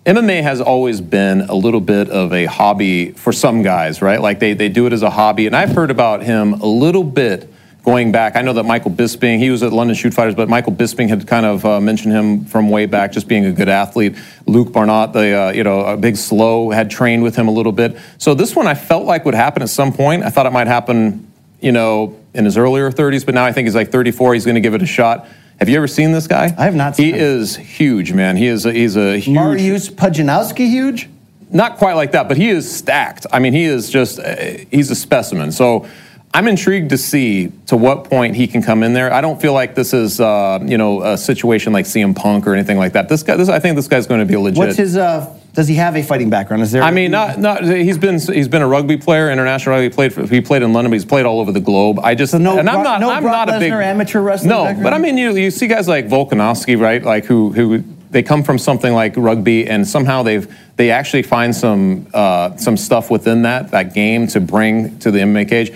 MMA 0.04 0.42
has 0.42 0.60
always 0.60 1.00
been 1.00 1.42
a 1.42 1.54
little 1.54 1.80
bit 1.80 2.10
of 2.10 2.32
a 2.32 2.46
hobby 2.46 3.12
for 3.12 3.32
some 3.32 3.62
guys, 3.62 4.02
right? 4.02 4.20
Like 4.20 4.40
they, 4.40 4.52
they 4.52 4.68
do 4.68 4.86
it 4.86 4.92
as 4.92 5.02
a 5.02 5.10
hobby, 5.10 5.46
and 5.46 5.54
I've 5.54 5.70
heard 5.70 5.92
about 5.92 6.24
him 6.24 6.54
a 6.54 6.66
little 6.66 7.04
bit 7.04 7.48
going 7.84 8.10
back. 8.10 8.34
I 8.34 8.42
know 8.42 8.52
that 8.54 8.64
Michael 8.64 8.90
Bisping, 8.90 9.38
he 9.38 9.50
was 9.50 9.62
at 9.62 9.72
London 9.72 9.94
Shoot 9.94 10.12
Fighters, 10.12 10.34
but 10.34 10.48
Michael 10.48 10.72
Bisping 10.72 11.08
had 11.08 11.28
kind 11.28 11.46
of 11.46 11.64
uh, 11.64 11.80
mentioned 11.80 12.14
him 12.14 12.44
from 12.46 12.68
way 12.68 12.86
back, 12.86 13.12
just 13.12 13.28
being 13.28 13.44
a 13.44 13.52
good 13.52 13.68
athlete. 13.68 14.16
Luke 14.44 14.72
Barnett, 14.72 15.12
the 15.12 15.40
uh, 15.40 15.52
you 15.52 15.62
know 15.62 15.82
a 15.82 15.96
big 15.96 16.16
slow, 16.16 16.70
had 16.70 16.90
trained 16.90 17.22
with 17.22 17.36
him 17.36 17.46
a 17.46 17.52
little 17.52 17.72
bit. 17.72 17.96
So 18.18 18.34
this 18.34 18.56
one 18.56 18.66
I 18.66 18.74
felt 18.74 19.04
like 19.04 19.24
would 19.24 19.34
happen 19.34 19.62
at 19.62 19.70
some 19.70 19.92
point. 19.92 20.24
I 20.24 20.30
thought 20.30 20.46
it 20.46 20.52
might 20.52 20.66
happen, 20.66 21.30
you 21.60 21.70
know, 21.70 22.18
in 22.34 22.44
his 22.44 22.56
earlier 22.56 22.90
30s, 22.90 23.24
but 23.24 23.36
now 23.36 23.44
I 23.44 23.52
think 23.52 23.66
he's 23.66 23.76
like 23.76 23.92
34. 23.92 24.34
He's 24.34 24.44
going 24.44 24.56
to 24.56 24.60
give 24.60 24.74
it 24.74 24.82
a 24.82 24.86
shot. 24.86 25.28
Have 25.62 25.68
you 25.68 25.76
ever 25.76 25.86
seen 25.86 26.10
this 26.10 26.26
guy? 26.26 26.52
I 26.58 26.64
have 26.64 26.74
not 26.74 26.96
He 26.96 27.04
seen 27.04 27.14
him. 27.14 27.20
is 27.20 27.54
huge, 27.54 28.12
man. 28.12 28.36
He 28.36 28.48
is 28.48 28.66
a, 28.66 28.72
he's 28.72 28.96
a 28.96 29.16
huge. 29.16 29.36
Mariusz 29.36 29.92
Pudzianowski 29.92 30.66
huge? 30.66 31.08
Not 31.52 31.76
quite 31.76 31.92
like 31.92 32.10
that, 32.10 32.26
but 32.26 32.36
he 32.36 32.48
is 32.48 32.68
stacked. 32.68 33.26
I 33.32 33.38
mean, 33.38 33.52
he 33.52 33.62
is 33.62 33.88
just, 33.88 34.18
uh, 34.18 34.34
he's 34.72 34.90
a 34.90 34.96
specimen. 34.96 35.52
So 35.52 35.86
I'm 36.34 36.48
intrigued 36.48 36.90
to 36.90 36.98
see 36.98 37.52
to 37.66 37.76
what 37.76 38.02
point 38.10 38.34
he 38.34 38.48
can 38.48 38.60
come 38.60 38.82
in 38.82 38.92
there. 38.92 39.12
I 39.12 39.20
don't 39.20 39.40
feel 39.40 39.52
like 39.52 39.76
this 39.76 39.94
is, 39.94 40.18
uh, 40.18 40.58
you 40.64 40.78
know, 40.78 41.00
a 41.04 41.16
situation 41.16 41.72
like 41.72 41.84
CM 41.84 42.16
Punk 42.16 42.48
or 42.48 42.54
anything 42.54 42.76
like 42.76 42.94
that. 42.94 43.08
This 43.08 43.22
guy, 43.22 43.36
this, 43.36 43.48
I 43.48 43.60
think 43.60 43.76
this 43.76 43.86
guy's 43.86 44.08
going 44.08 44.18
to 44.18 44.26
be 44.26 44.36
legit. 44.36 44.58
What's 44.58 44.76
his, 44.76 44.96
uh, 44.96 45.32
does 45.54 45.68
he 45.68 45.74
have 45.74 45.96
a 45.96 46.02
fighting 46.02 46.30
background? 46.30 46.62
Is 46.62 46.72
there? 46.72 46.82
I 46.82 46.90
mean, 46.90 47.10
not, 47.10 47.38
not. 47.38 47.62
He's 47.64 47.98
been 47.98 48.18
he's 48.18 48.48
been 48.48 48.62
a 48.62 48.66
rugby 48.68 48.96
player, 48.96 49.30
international 49.30 49.74
rugby. 49.74 49.84
He 49.84 49.90
played 49.90 50.12
for, 50.14 50.26
he 50.26 50.40
played 50.40 50.62
in 50.62 50.72
London, 50.72 50.90
but 50.90 50.94
he's 50.94 51.04
played 51.04 51.26
all 51.26 51.40
over 51.40 51.52
the 51.52 51.60
globe. 51.60 51.98
I 52.02 52.14
just 52.14 52.32
So 52.32 52.38
no 52.38 52.58
and 52.58 52.68
I'm 52.70 52.82
not 52.82 53.00
no 53.00 53.10
I'm 53.10 53.22
Brock 53.22 53.48
not 53.48 53.56
a 53.56 53.58
big 53.58 53.70
amateur 53.72 54.20
wrestling 54.22 54.48
No, 54.48 54.64
background? 54.64 54.82
but 54.84 54.94
I 54.94 54.98
mean, 54.98 55.18
you 55.18 55.36
you 55.36 55.50
see 55.50 55.66
guys 55.66 55.88
like 55.88 56.08
Volkanovski, 56.08 56.80
right? 56.80 57.02
Like 57.02 57.26
who 57.26 57.52
who 57.52 57.84
they 58.10 58.22
come 58.22 58.42
from 58.42 58.58
something 58.58 58.92
like 58.94 59.14
rugby, 59.16 59.66
and 59.68 59.86
somehow 59.86 60.22
they've 60.22 60.46
they 60.76 60.90
actually 60.90 61.22
find 61.22 61.54
some 61.54 62.06
uh, 62.14 62.56
some 62.56 62.76
stuff 62.76 63.10
within 63.10 63.42
that 63.42 63.70
that 63.72 63.92
game 63.94 64.26
to 64.28 64.40
bring 64.40 64.98
to 65.00 65.10
the 65.10 65.18
MMA 65.18 65.48
cage. 65.48 65.72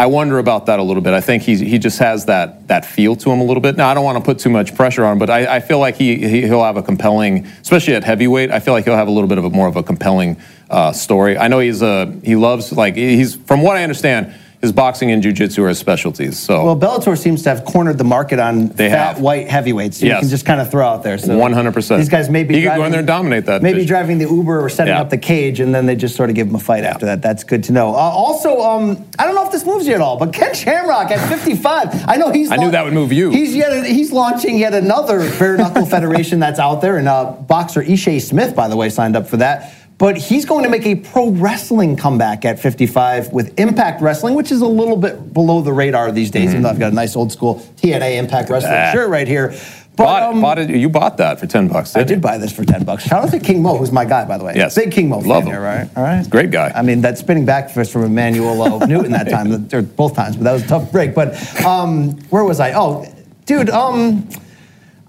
I 0.00 0.06
wonder 0.06 0.38
about 0.38 0.64
that 0.64 0.78
a 0.78 0.82
little 0.82 1.02
bit. 1.02 1.12
I 1.12 1.20
think 1.20 1.42
he 1.42 1.56
he 1.56 1.78
just 1.78 1.98
has 1.98 2.24
that 2.24 2.68
that 2.68 2.86
feel 2.86 3.16
to 3.16 3.30
him 3.30 3.38
a 3.42 3.44
little 3.44 3.60
bit. 3.60 3.76
Now 3.76 3.90
I 3.90 3.92
don't 3.92 4.02
want 4.02 4.16
to 4.16 4.24
put 4.24 4.38
too 4.38 4.48
much 4.48 4.74
pressure 4.74 5.04
on 5.04 5.12
him, 5.12 5.18
but 5.18 5.28
I, 5.28 5.56
I 5.56 5.60
feel 5.60 5.78
like 5.78 5.96
he, 5.96 6.16
he 6.16 6.40
he'll 6.40 6.64
have 6.64 6.78
a 6.78 6.82
compelling, 6.82 7.44
especially 7.60 7.94
at 7.94 8.02
heavyweight. 8.02 8.50
I 8.50 8.60
feel 8.60 8.72
like 8.72 8.86
he'll 8.86 8.96
have 8.96 9.08
a 9.08 9.10
little 9.10 9.28
bit 9.28 9.36
of 9.36 9.44
a 9.44 9.50
more 9.50 9.68
of 9.68 9.76
a 9.76 9.82
compelling 9.82 10.38
uh, 10.70 10.92
story. 10.92 11.36
I 11.36 11.48
know 11.48 11.58
he's 11.58 11.82
a 11.82 12.18
he 12.24 12.34
loves 12.34 12.72
like 12.72 12.94
he's 12.94 13.34
from 13.34 13.60
what 13.60 13.76
I 13.76 13.82
understand, 13.82 14.32
his 14.60 14.72
boxing 14.72 15.10
and 15.10 15.22
jujitsu 15.22 15.60
are 15.64 15.68
his 15.68 15.78
specialties. 15.78 16.38
So 16.38 16.62
Well, 16.64 16.76
Bellator 16.76 17.16
seems 17.16 17.42
to 17.44 17.48
have 17.48 17.64
cornered 17.64 17.96
the 17.96 18.04
market 18.04 18.38
on 18.38 18.68
They 18.68 18.90
fat 18.90 19.14
have. 19.14 19.20
white 19.20 19.48
heavyweights. 19.48 20.02
You 20.02 20.08
Yes. 20.08 20.20
can 20.20 20.28
just 20.28 20.44
kind 20.44 20.60
of 20.60 20.70
throw 20.70 20.86
out 20.86 21.02
there. 21.02 21.16
So 21.16 21.34
100%. 21.38 21.96
These 21.98 22.10
guys 22.10 22.28
may 22.28 22.44
be 22.44 22.56
He 22.56 22.62
could 22.62 22.76
go 22.76 22.84
in 22.84 22.90
there 22.90 22.98
and 23.00 23.06
dominate 23.06 23.46
that 23.46 23.62
Maybe 23.62 23.76
division. 23.76 23.88
driving 23.88 24.18
the 24.18 24.26
Uber 24.28 24.62
or 24.62 24.68
setting 24.68 24.92
Yeah. 24.92 25.00
up 25.00 25.08
the 25.08 25.16
cage, 25.16 25.60
and 25.60 25.74
then 25.74 25.86
they 25.86 25.96
just 25.96 26.14
sort 26.14 26.28
of 26.28 26.36
give 26.36 26.46
him 26.48 26.54
a 26.56 26.58
fight 26.58 26.84
after 26.84 27.06
that. 27.06 27.22
That's 27.22 27.42
good 27.42 27.64
to 27.64 27.72
know. 27.72 27.88
Uh, 27.94 27.98
also, 27.98 28.60
um, 28.60 28.98
I 29.18 29.24
don't 29.24 29.34
know 29.34 29.44
if 29.46 29.50
this 29.50 29.64
moves 29.64 29.86
you 29.86 29.94
at 29.94 30.02
all, 30.02 30.18
but 30.18 30.32
Ken 30.34 30.52
Shamrock 30.54 31.10
at 31.10 31.20
55. 31.30 32.04
I 32.06 32.16
know 32.16 32.30
he's. 32.30 32.50
I 32.52 32.56
knew 32.56 32.70
that 32.70 32.84
would 32.84 32.92
move 32.92 33.12
you. 33.14 33.30
He's 33.30 33.56
yet 33.56 33.86
he's 33.86 34.12
launching 34.12 34.58
yet 34.58 34.74
another 34.74 35.20
bare 35.38 35.56
knuckle 35.56 35.86
federation 35.96 36.38
that's 36.38 36.58
out 36.58 36.82
there, 36.82 36.98
and 36.98 37.08
uh, 37.08 37.24
boxer 37.48 37.82
Ishe 37.82 38.20
Smith, 38.20 38.54
by 38.54 38.68
the 38.68 38.76
way, 38.76 38.90
signed 38.90 39.16
up 39.16 39.26
for 39.26 39.38
that. 39.38 39.72
But 40.00 40.16
he's 40.16 40.46
going 40.46 40.64
to 40.64 40.70
make 40.70 40.86
a 40.86 40.94
pro 40.94 41.28
wrestling 41.28 41.94
comeback 41.94 42.46
at 42.46 42.58
55 42.58 43.34
with 43.34 43.60
Impact 43.60 44.00
Wrestling, 44.00 44.34
which 44.34 44.50
is 44.50 44.62
a 44.62 44.66
little 44.66 44.96
bit 44.96 45.34
below 45.34 45.60
the 45.60 45.74
radar 45.74 46.10
these 46.10 46.30
days. 46.30 46.48
Even 46.48 46.62
though 46.62 46.70
I've 46.70 46.78
got 46.78 46.90
a 46.90 46.94
nice 46.94 47.16
old 47.16 47.30
school 47.30 47.56
TNA 47.76 48.16
Impact 48.16 48.48
Wrestling 48.48 48.72
that. 48.72 48.94
shirt 48.94 49.10
right 49.10 49.28
here. 49.28 49.50
But 49.96 50.04
bought, 50.04 50.22
um, 50.22 50.40
bought 50.40 50.58
it, 50.58 50.70
you 50.70 50.88
bought 50.88 51.18
that 51.18 51.38
for 51.38 51.46
ten 51.46 51.68
bucks. 51.68 51.94
I 51.94 52.04
did 52.04 52.14
you? 52.14 52.20
buy 52.22 52.38
this 52.38 52.50
for 52.50 52.64
10 52.64 52.84
bucks. 52.84 53.04
Shout 53.04 53.24
out 53.24 53.30
to 53.32 53.38
King 53.38 53.60
Mo, 53.60 53.76
who's 53.76 53.92
my 53.92 54.06
guy, 54.06 54.24
by 54.24 54.38
the 54.38 54.44
way. 54.44 54.54
Yes. 54.56 54.74
Big 54.74 54.90
King 54.90 55.10
Mo 55.10 55.18
Love 55.18 55.42
fan 55.44 55.48
him. 55.48 55.48
here, 55.48 55.60
right? 55.60 55.90
All 55.94 56.02
right. 56.02 56.30
Great 56.30 56.50
guy. 56.50 56.72
I 56.74 56.80
mean, 56.80 57.02
that 57.02 57.18
spinning 57.18 57.44
back 57.44 57.68
fist 57.68 57.92
from 57.92 58.04
Emmanuel 58.04 58.78
Newton 58.86 59.12
that 59.12 59.28
time, 59.28 59.52
or 59.52 59.82
both 59.82 60.14
times, 60.14 60.36
but 60.36 60.44
that 60.44 60.52
was 60.52 60.62
a 60.62 60.68
tough 60.68 60.90
break. 60.90 61.14
But 61.14 61.36
um, 61.62 62.12
where 62.30 62.44
was 62.44 62.58
I? 62.58 62.72
Oh, 62.72 63.04
dude, 63.44 63.68
um, 63.68 64.26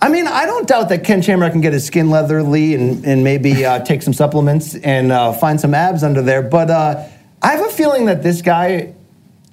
I 0.01 0.09
mean, 0.09 0.27
I 0.27 0.45
don't 0.45 0.67
doubt 0.67 0.89
that 0.89 1.03
Ken 1.03 1.21
Shamrock 1.21 1.51
can 1.51 1.61
get 1.61 1.73
his 1.73 1.85
skin 1.85 2.07
leatherly 2.07 2.73
and, 2.73 3.05
and 3.05 3.23
maybe 3.23 3.63
uh, 3.65 3.79
take 3.85 4.01
some 4.01 4.13
supplements 4.13 4.73
and 4.75 5.11
uh, 5.11 5.31
find 5.33 5.61
some 5.61 5.73
abs 5.75 6.03
under 6.03 6.21
there. 6.23 6.41
But 6.41 6.69
uh, 6.71 7.07
I 7.41 7.51
have 7.51 7.65
a 7.65 7.69
feeling 7.69 8.05
that 8.05 8.23
this 8.23 8.41
guy 8.41 8.93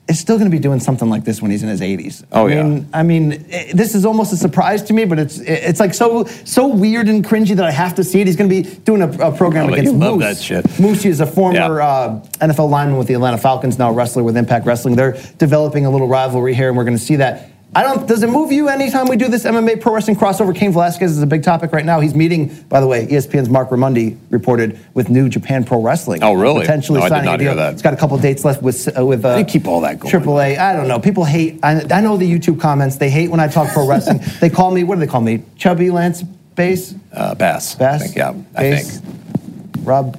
is 0.08 0.18
still 0.18 0.38
going 0.38 0.50
to 0.50 0.56
be 0.56 0.58
doing 0.58 0.80
something 0.80 1.10
like 1.10 1.24
this 1.24 1.42
when 1.42 1.50
he's 1.50 1.62
in 1.62 1.68
his 1.68 1.82
80s. 1.82 2.24
Oh, 2.32 2.46
I 2.46 2.50
yeah. 2.54 2.62
mean, 2.62 2.88
I 2.94 3.02
mean, 3.02 3.44
eh, 3.50 3.72
this 3.74 3.94
is 3.94 4.06
almost 4.06 4.32
a 4.32 4.38
surprise 4.38 4.82
to 4.84 4.94
me, 4.94 5.04
but 5.04 5.18
it's 5.18 5.38
it's 5.40 5.80
like 5.80 5.92
so 5.92 6.24
so 6.24 6.66
weird 6.68 7.08
and 7.08 7.22
cringy 7.22 7.54
that 7.54 7.66
I 7.66 7.70
have 7.70 7.96
to 7.96 8.04
see 8.04 8.22
it. 8.22 8.26
He's 8.26 8.36
going 8.36 8.48
to 8.48 8.62
be 8.62 8.76
doing 8.84 9.02
a, 9.02 9.10
a 9.28 9.36
program 9.36 9.68
Oh, 9.68 9.72
against 9.74 9.92
you 9.92 9.98
love 9.98 10.14
Moose. 10.14 10.22
that 10.38 10.38
shit. 10.42 10.80
Moose 10.80 11.04
is 11.04 11.20
a 11.20 11.26
former 11.26 11.58
Yeah. 11.58 11.86
uh, 11.86 12.24
NFL 12.40 12.70
lineman 12.70 12.96
with 12.96 13.06
the 13.08 13.12
Atlanta 13.14 13.36
Falcons, 13.36 13.78
now 13.78 13.90
a 13.90 13.92
wrestler 13.92 14.22
with 14.22 14.38
Impact 14.38 14.64
Wrestling. 14.64 14.96
They're 14.96 15.18
developing 15.36 15.84
a 15.84 15.90
little 15.90 16.08
rivalry 16.08 16.54
here, 16.54 16.68
and 16.68 16.76
we're 16.78 16.84
going 16.84 16.96
to 16.96 17.02
see 17.04 17.16
that. 17.16 17.50
I 17.74 17.82
don't. 17.82 18.08
Does 18.08 18.22
it 18.22 18.30
move 18.30 18.50
you 18.50 18.68
anytime 18.68 19.06
we 19.08 19.16
do 19.16 19.28
this 19.28 19.44
MMA 19.44 19.80
pro 19.80 19.92
wrestling 19.94 20.16
crossover? 20.16 20.54
Cain 20.56 20.72
Velasquez 20.72 21.10
is 21.12 21.22
a 21.22 21.26
big 21.26 21.42
topic 21.42 21.70
right 21.72 21.84
now. 21.84 22.00
He's 22.00 22.14
meeting, 22.14 22.46
by 22.70 22.80
the 22.80 22.86
way, 22.86 23.06
ESPN's 23.06 23.50
Marc 23.50 23.68
Raimondi 23.68 24.16
reported 24.30 24.78
with 24.94 25.10
New 25.10 25.28
Japan 25.28 25.64
Pro 25.64 25.82
Wrestling. 25.82 26.22
Oh, 26.22 26.32
really? 26.32 26.62
Potentially 26.62 26.98
No, 27.00 27.04
I 27.04 27.08
did 27.08 27.14
signing 27.14 27.24
not 27.26 27.34
a 27.34 27.38
deal. 27.38 27.46
hear 27.48 27.56
that. 27.56 27.74
It's 27.74 27.82
got 27.82 27.92
a 27.92 27.96
couple 27.98 28.16
dates 28.18 28.42
left 28.44 28.62
with 28.62 28.88
uh, 28.98 29.04
with. 29.04 29.22
Uh, 29.24 29.36
They 29.36 29.44
keep 29.44 29.66
all 29.68 29.82
that 29.82 30.00
going. 30.00 30.12
AAA. 30.12 30.58
I 30.58 30.72
don't 30.72 30.88
know. 30.88 30.98
People 30.98 31.24
hate. 31.24 31.60
I, 31.62 31.82
I 31.90 32.00
know 32.00 32.16
the 32.16 32.30
YouTube 32.30 32.58
comments. 32.58 32.96
They 32.96 33.10
hate 33.10 33.30
when 33.30 33.38
I 33.38 33.48
talk 33.48 33.70
pro 33.72 33.86
wrestling. 33.86 34.20
they 34.40 34.48
call 34.50 34.70
me. 34.70 34.82
What 34.82 34.94
do 34.94 35.00
they 35.00 35.06
call 35.06 35.20
me? 35.20 35.42
Chubby 35.56 35.90
Lance 35.90 36.22
Bass. 36.22 36.94
Uh, 37.12 37.34
Bass. 37.34 37.74
Bass. 37.74 38.00
I 38.02 38.04
think, 38.06 38.16
yeah, 38.16 38.30
I 38.56 38.62
Bass? 38.62 39.00
think. 39.00 39.86
Rob. 39.86 40.18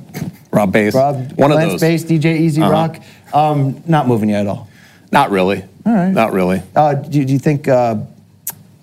Rob 0.51 0.71
Bass. 0.71 0.93
Rob. 0.93 1.31
One 1.33 1.49
Lance 1.51 1.73
of 1.73 1.79
those. 1.79 1.81
Bass. 1.81 2.03
DJ 2.03 2.39
Easy 2.39 2.61
Uh-huh. 2.61 2.71
Rock. 2.71 2.97
Um, 3.33 3.83
not 3.87 4.07
moving 4.07 4.29
you 4.29 4.35
at 4.35 4.45
all. 4.45 4.67
Not 5.11 5.31
really. 5.31 5.63
All 5.89 5.95
right. 5.95 6.11
Not 6.13 6.33
really. 6.33 6.61
Uh, 6.75 6.93
do, 6.93 7.25
do 7.25 7.33
you 7.33 7.39
think 7.39 7.67
uh, 7.67 7.95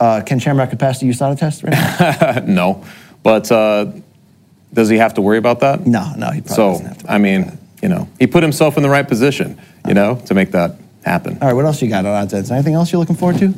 uh, 0.00 0.22
Ken 0.26 0.40
Shamrock 0.40 0.70
could 0.70 0.80
pass 0.80 0.98
the 0.98 1.08
USADA 1.08 1.38
test 1.38 1.62
right 1.62 1.72
now? 1.72 2.40
no. 2.46 2.84
But 3.22 3.50
uh, 3.52 3.92
does 4.72 4.88
he 4.88 4.96
have 4.98 5.14
to 5.14 5.20
worry 5.20 5.38
about 5.38 5.60
that? 5.60 5.86
no, 5.86 6.12
no. 6.16 6.30
He 6.30 6.40
probably 6.40 6.54
So, 6.56 6.70
doesn't 6.72 6.86
have 6.86 6.98
to. 6.98 7.12
I 7.12 7.18
mean, 7.18 7.56
you 7.80 7.88
know, 7.88 8.08
he 8.18 8.26
put 8.26 8.42
himself 8.42 8.76
in 8.76 8.82
the 8.82 8.90
right 8.90 9.06
position, 9.06 9.56
you 9.86 9.94
know, 9.94 10.16
to 10.26 10.34
make 10.34 10.50
that 10.50 10.76
happen. 11.04 11.38
All 11.40 11.46
right. 11.48 11.54
What 11.54 11.64
else 11.64 11.80
you 11.80 11.88
got 11.88 12.04
on 12.04 12.12
odds? 12.12 12.34
ends? 12.34 12.50
Anything 12.50 12.74
else 12.74 12.90
you're 12.90 12.98
looking 12.98 13.14
forward 13.16 13.38
to? 13.38 13.54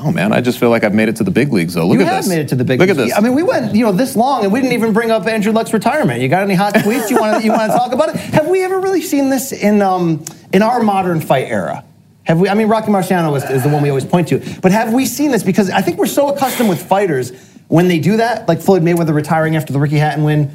Oh 0.00 0.12
man, 0.12 0.32
I 0.32 0.40
just 0.40 0.60
feel 0.60 0.70
like 0.70 0.84
I've 0.84 0.94
made 0.94 1.08
it 1.08 1.16
to 1.16 1.24
the 1.24 1.32
big 1.32 1.52
leagues 1.52 1.74
though. 1.74 1.84
Look 1.88 1.96
you 1.98 2.04
at 2.04 2.12
have 2.12 2.22
this. 2.22 2.28
made 2.28 2.38
it 2.38 2.48
to 2.50 2.54
the 2.54 2.62
big. 2.62 2.78
Look 2.78 2.88
at 2.88 2.96
this. 2.96 3.12
I 3.16 3.20
mean, 3.20 3.34
we 3.34 3.42
went 3.42 3.74
you 3.74 3.84
know 3.84 3.90
this 3.90 4.14
long, 4.14 4.44
and 4.44 4.52
we 4.52 4.60
didn't 4.60 4.74
even 4.74 4.92
bring 4.92 5.10
up 5.10 5.26
Andrew 5.26 5.50
Luck's 5.50 5.72
retirement. 5.72 6.20
You 6.20 6.28
got 6.28 6.42
any 6.44 6.54
hot 6.54 6.72
tweets 6.74 7.10
you 7.10 7.18
want 7.18 7.38
to 7.40 7.44
you 7.44 7.50
want 7.50 7.72
to 7.72 7.76
talk 7.76 7.90
about 7.92 8.10
it? 8.10 8.16
Have 8.16 8.46
we 8.46 8.62
ever 8.62 8.78
really 8.78 9.02
seen 9.02 9.28
this 9.28 9.50
in 9.50 9.82
um, 9.82 10.24
in 10.52 10.62
our 10.62 10.80
modern 10.84 11.20
fight 11.20 11.48
era, 11.48 11.82
have 12.28 12.38
we? 12.38 12.48
I 12.48 12.54
mean, 12.54 12.68
Rocky 12.68 12.88
Marciano 12.88 13.34
is, 13.36 13.44
is 13.50 13.62
the 13.62 13.70
one 13.70 13.82
we 13.82 13.88
always 13.88 14.04
point 14.04 14.28
to, 14.28 14.38
but 14.60 14.70
have 14.70 14.92
we 14.92 15.06
seen 15.06 15.30
this? 15.30 15.42
Because 15.42 15.70
I 15.70 15.80
think 15.80 15.96
we're 15.96 16.06
so 16.06 16.28
accustomed 16.28 16.68
with 16.68 16.86
fighters 16.86 17.32
when 17.68 17.88
they 17.88 17.98
do 17.98 18.18
that, 18.18 18.46
like 18.46 18.60
Floyd 18.60 18.82
Mayweather 18.82 19.14
retiring 19.14 19.56
after 19.56 19.72
the 19.72 19.78
Ricky 19.78 19.96
Hatton 19.96 20.24
win, 20.24 20.54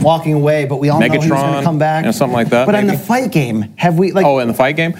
walking 0.00 0.34
away, 0.34 0.66
but 0.66 0.76
we 0.76 0.88
all 0.88 1.00
know 1.00 1.10
he's 1.10 1.28
going 1.28 1.56
to 1.56 1.62
come 1.64 1.78
back, 1.78 2.04
you 2.04 2.06
know, 2.06 2.12
something 2.12 2.34
like 2.34 2.50
that, 2.50 2.64
But 2.66 2.76
in 2.76 2.86
the 2.86 2.96
fight 2.96 3.32
game, 3.32 3.74
have 3.76 3.98
we 3.98 4.12
like? 4.12 4.24
Oh, 4.24 4.38
in 4.38 4.46
the 4.46 4.54
fight 4.54 4.76
game? 4.76 4.92
is, 4.92 4.98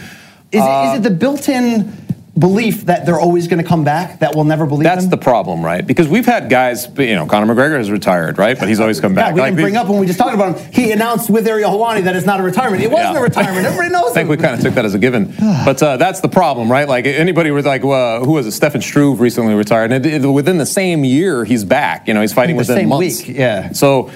it, 0.52 0.58
is 0.58 0.62
uh, 0.64 0.94
it 0.96 1.02
the 1.04 1.10
built-in 1.10 1.96
belief 2.38 2.86
that 2.86 3.04
they're 3.04 3.18
always 3.18 3.48
going 3.48 3.62
to 3.62 3.68
come 3.68 3.82
back 3.84 4.20
that 4.20 4.34
we'll 4.34 4.44
never 4.44 4.64
believe 4.64 4.84
That's 4.84 5.02
them? 5.02 5.10
the 5.10 5.16
problem, 5.18 5.62
right? 5.64 5.84
Because 5.86 6.08
we've 6.08 6.24
had 6.24 6.48
guys, 6.48 6.86
you 6.96 7.14
know, 7.14 7.26
Conor 7.26 7.52
McGregor 7.52 7.76
has 7.76 7.90
retired, 7.90 8.38
right? 8.38 8.58
But 8.58 8.68
he's 8.68 8.78
always 8.80 9.00
come 9.00 9.14
back. 9.14 9.30
God, 9.30 9.34
we 9.34 9.40
Like, 9.40 9.50
didn't 9.52 9.64
bring 9.64 9.76
up 9.76 9.88
when 9.88 9.98
we 9.98 10.06
just 10.06 10.18
talked 10.18 10.34
about 10.34 10.56
him. 10.58 10.72
He 10.72 10.92
announced 10.92 11.28
with 11.28 11.46
Ariel 11.46 11.70
Helwani 11.72 12.04
that 12.04 12.14
it's 12.16 12.26
not 12.26 12.38
a 12.40 12.42
retirement. 12.42 12.82
It 12.82 12.90
wasn't 12.90 13.14
Yeah. 13.14 13.20
a 13.20 13.22
retirement. 13.22 13.66
Everybody 13.66 13.90
knows. 13.90 14.10
I 14.12 14.14
think 14.14 14.24
him. 14.26 14.28
we 14.28 14.36
kind 14.36 14.54
of 14.54 14.60
took 14.60 14.74
that 14.74 14.84
as 14.84 14.94
a 14.94 14.98
given. 14.98 15.34
But 15.38 15.82
uh, 15.82 15.96
that's 15.96 16.20
the 16.20 16.28
problem, 16.28 16.70
right? 16.70 16.88
Like 16.88 17.04
anybody 17.06 17.50
was 17.50 17.66
like, 17.66 17.84
uh, 17.84 18.20
who 18.20 18.32
was 18.32 18.46
it? 18.46 18.52
Stefan 18.52 18.80
Struve 18.80 19.20
recently 19.20 19.54
retired. 19.54 19.90
And 19.92 20.06
it, 20.06 20.24
it- 20.24 20.28
within 20.28 20.58
the 20.58 20.66
same 20.66 21.04
year, 21.04 21.44
he's 21.44 21.64
back. 21.64 22.06
You 22.06 22.14
know, 22.14 22.20
he's 22.20 22.32
fighting 22.32 22.56
within 22.56 22.76
same 22.76 22.88
months. 22.90 23.26
week, 23.26 23.36
yeah. 23.36 23.72
So 23.72 24.10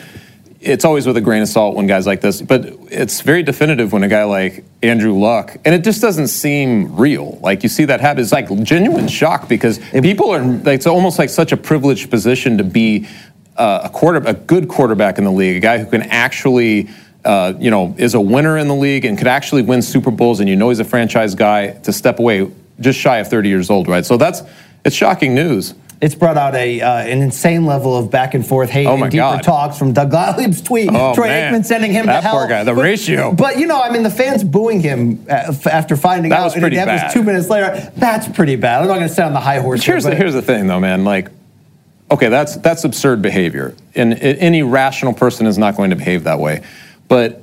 it's 0.65 0.85
always 0.85 1.07
with 1.07 1.17
a 1.17 1.21
grain 1.21 1.43
of 1.43 1.49
salt 1.49 1.77
when 1.77 1.87
guys 1.87 2.07
like 2.07 2.21
this. 2.21 2.41
But 2.41 2.67
it's 2.91 3.21
very 3.21 3.43
definitive 3.43 3.93
when 3.93 4.03
a 4.03 4.09
guy 4.09 4.25
like 4.25 4.65
Andrew 4.83 5.13
Luck, 5.13 5.57
and 5.65 5.75
it 5.75 5.85
just 5.85 6.01
doesn't 6.01 6.29
seem 6.29 6.97
real. 6.97 7.39
Like 7.43 7.63
you 7.63 7.69
see 7.69 7.85
that 7.85 8.01
happen. 8.01 8.23
It's 8.23 8.33
like 8.33 8.49
genuine 8.63 9.09
shock 9.09 9.49
because 9.49 9.79
people 9.91 10.31
are, 10.31 10.43
like, 10.43 10.77
it's 10.77 10.87
almost 10.87 11.19
like 11.19 11.31
such 11.31 11.53
a 11.53 11.57
privileged 11.57 12.11
position 12.11 12.59
to 12.59 12.65
be 12.65 13.07
uh, 13.57 13.83
a 13.85 13.89
quarter, 13.91 14.19
a 14.27 14.35
good 14.35 14.69
quarterback 14.69 15.19
in 15.19 15.25
the 15.25 15.33
league, 15.33 15.57
a 15.57 15.61
guy 15.61 15.79
who 15.79 15.87
can 15.87 16.03
actually 16.03 16.89
uh, 17.25 17.55
you 17.59 17.71
know, 17.71 17.95
is 17.97 18.15
a 18.15 18.21
winner 18.21 18.59
in 18.59 18.69
the 18.69 18.75
league 18.75 19.05
and 19.05 19.17
could 19.17 19.27
actually 19.27 19.63
win 19.63 19.81
Super 19.81 20.11
Bowls, 20.11 20.41
and 20.41 20.49
you 20.49 20.57
know 20.57 20.69
he's 20.69 20.81
a 20.81 20.85
franchise 20.85 21.35
guy 21.35 21.71
to 21.71 21.93
step 21.93 22.19
away 22.19 22.51
just 22.81 22.99
shy 22.99 23.19
of 23.19 23.29
30 23.29 23.49
years 23.49 23.71
old, 23.71 23.89
right? 23.89 24.05
So 24.05 24.17
that's 24.17 24.43
it's 24.85 24.95
shocking 24.95 25.35
news. 25.35 25.75
It's 26.05 26.15
brought 26.15 26.37
out 26.37 26.55
a 26.55 26.83
uh, 26.83 26.99
an 26.99 27.23
insane 27.23 27.65
level 27.65 27.97
of 27.97 28.11
back 28.11 28.35
and 28.35 28.47
forth 28.47 28.69
hate 28.69 28.87
Oh 28.87 28.93
and 28.95 29.05
deeper 29.11 29.23
God. 29.23 29.43
talks 29.43 29.79
from 29.79 29.95
Doug 29.95 30.11
Gottlieb's 30.11 30.61
tweet. 30.61 30.91
Oh, 30.93 31.15
Troy 31.15 31.29
man. 31.29 31.55
Aikman 31.55 31.65
sending 31.65 31.93
him 31.93 32.05
That 32.05 32.17
to 32.21 32.27
hell. 32.27 32.35
poor 32.39 32.47
guy, 32.47 32.63
the 32.63 32.75
but, 32.75 32.83
ratio. 32.83 33.33
But 33.33 33.59
you 33.59 33.67
know, 33.67 33.81
I 33.81 33.89
mean, 33.91 34.03
the 34.03 34.11
fans 34.11 34.45
booing 34.45 34.83
him 34.83 35.25
uh, 35.31 35.55
after 35.65 35.97
finding 35.97 36.29
That 36.29 36.41
out. 36.41 36.45
was 36.45 36.53
pretty 36.55 36.77
that 36.77 36.85
bad. 36.85 37.13
two 37.15 37.23
minutes 37.23 37.49
later. 37.49 37.91
That's 37.97 38.29
pretty 38.29 38.57
bad. 38.57 38.83
I'm 38.83 38.89
not 38.89 38.97
going 38.97 39.09
to 39.09 39.15
sit 39.15 39.25
on 39.25 39.33
the 39.33 39.41
high 39.41 39.61
horse. 39.61 39.83
here, 39.83 39.95
Here's 39.95 40.05
the, 40.05 40.15
here's 40.15 40.35
the 40.35 40.43
thing, 40.43 40.67
though, 40.67 40.79
man. 40.79 41.05
Like, 41.05 41.31
okay, 42.11 42.29
that's 42.29 42.57
that's 42.57 42.85
absurd 42.85 43.23
behavior, 43.23 43.75
and 43.95 44.13
any 44.13 44.63
rational 44.63 45.15
person 45.15 45.47
is 45.47 45.57
not 45.57 45.75
going 45.75 45.89
to 45.89 45.97
behave 45.97 46.25
that 46.25 46.39
way. 46.39 46.63
But 47.09 47.41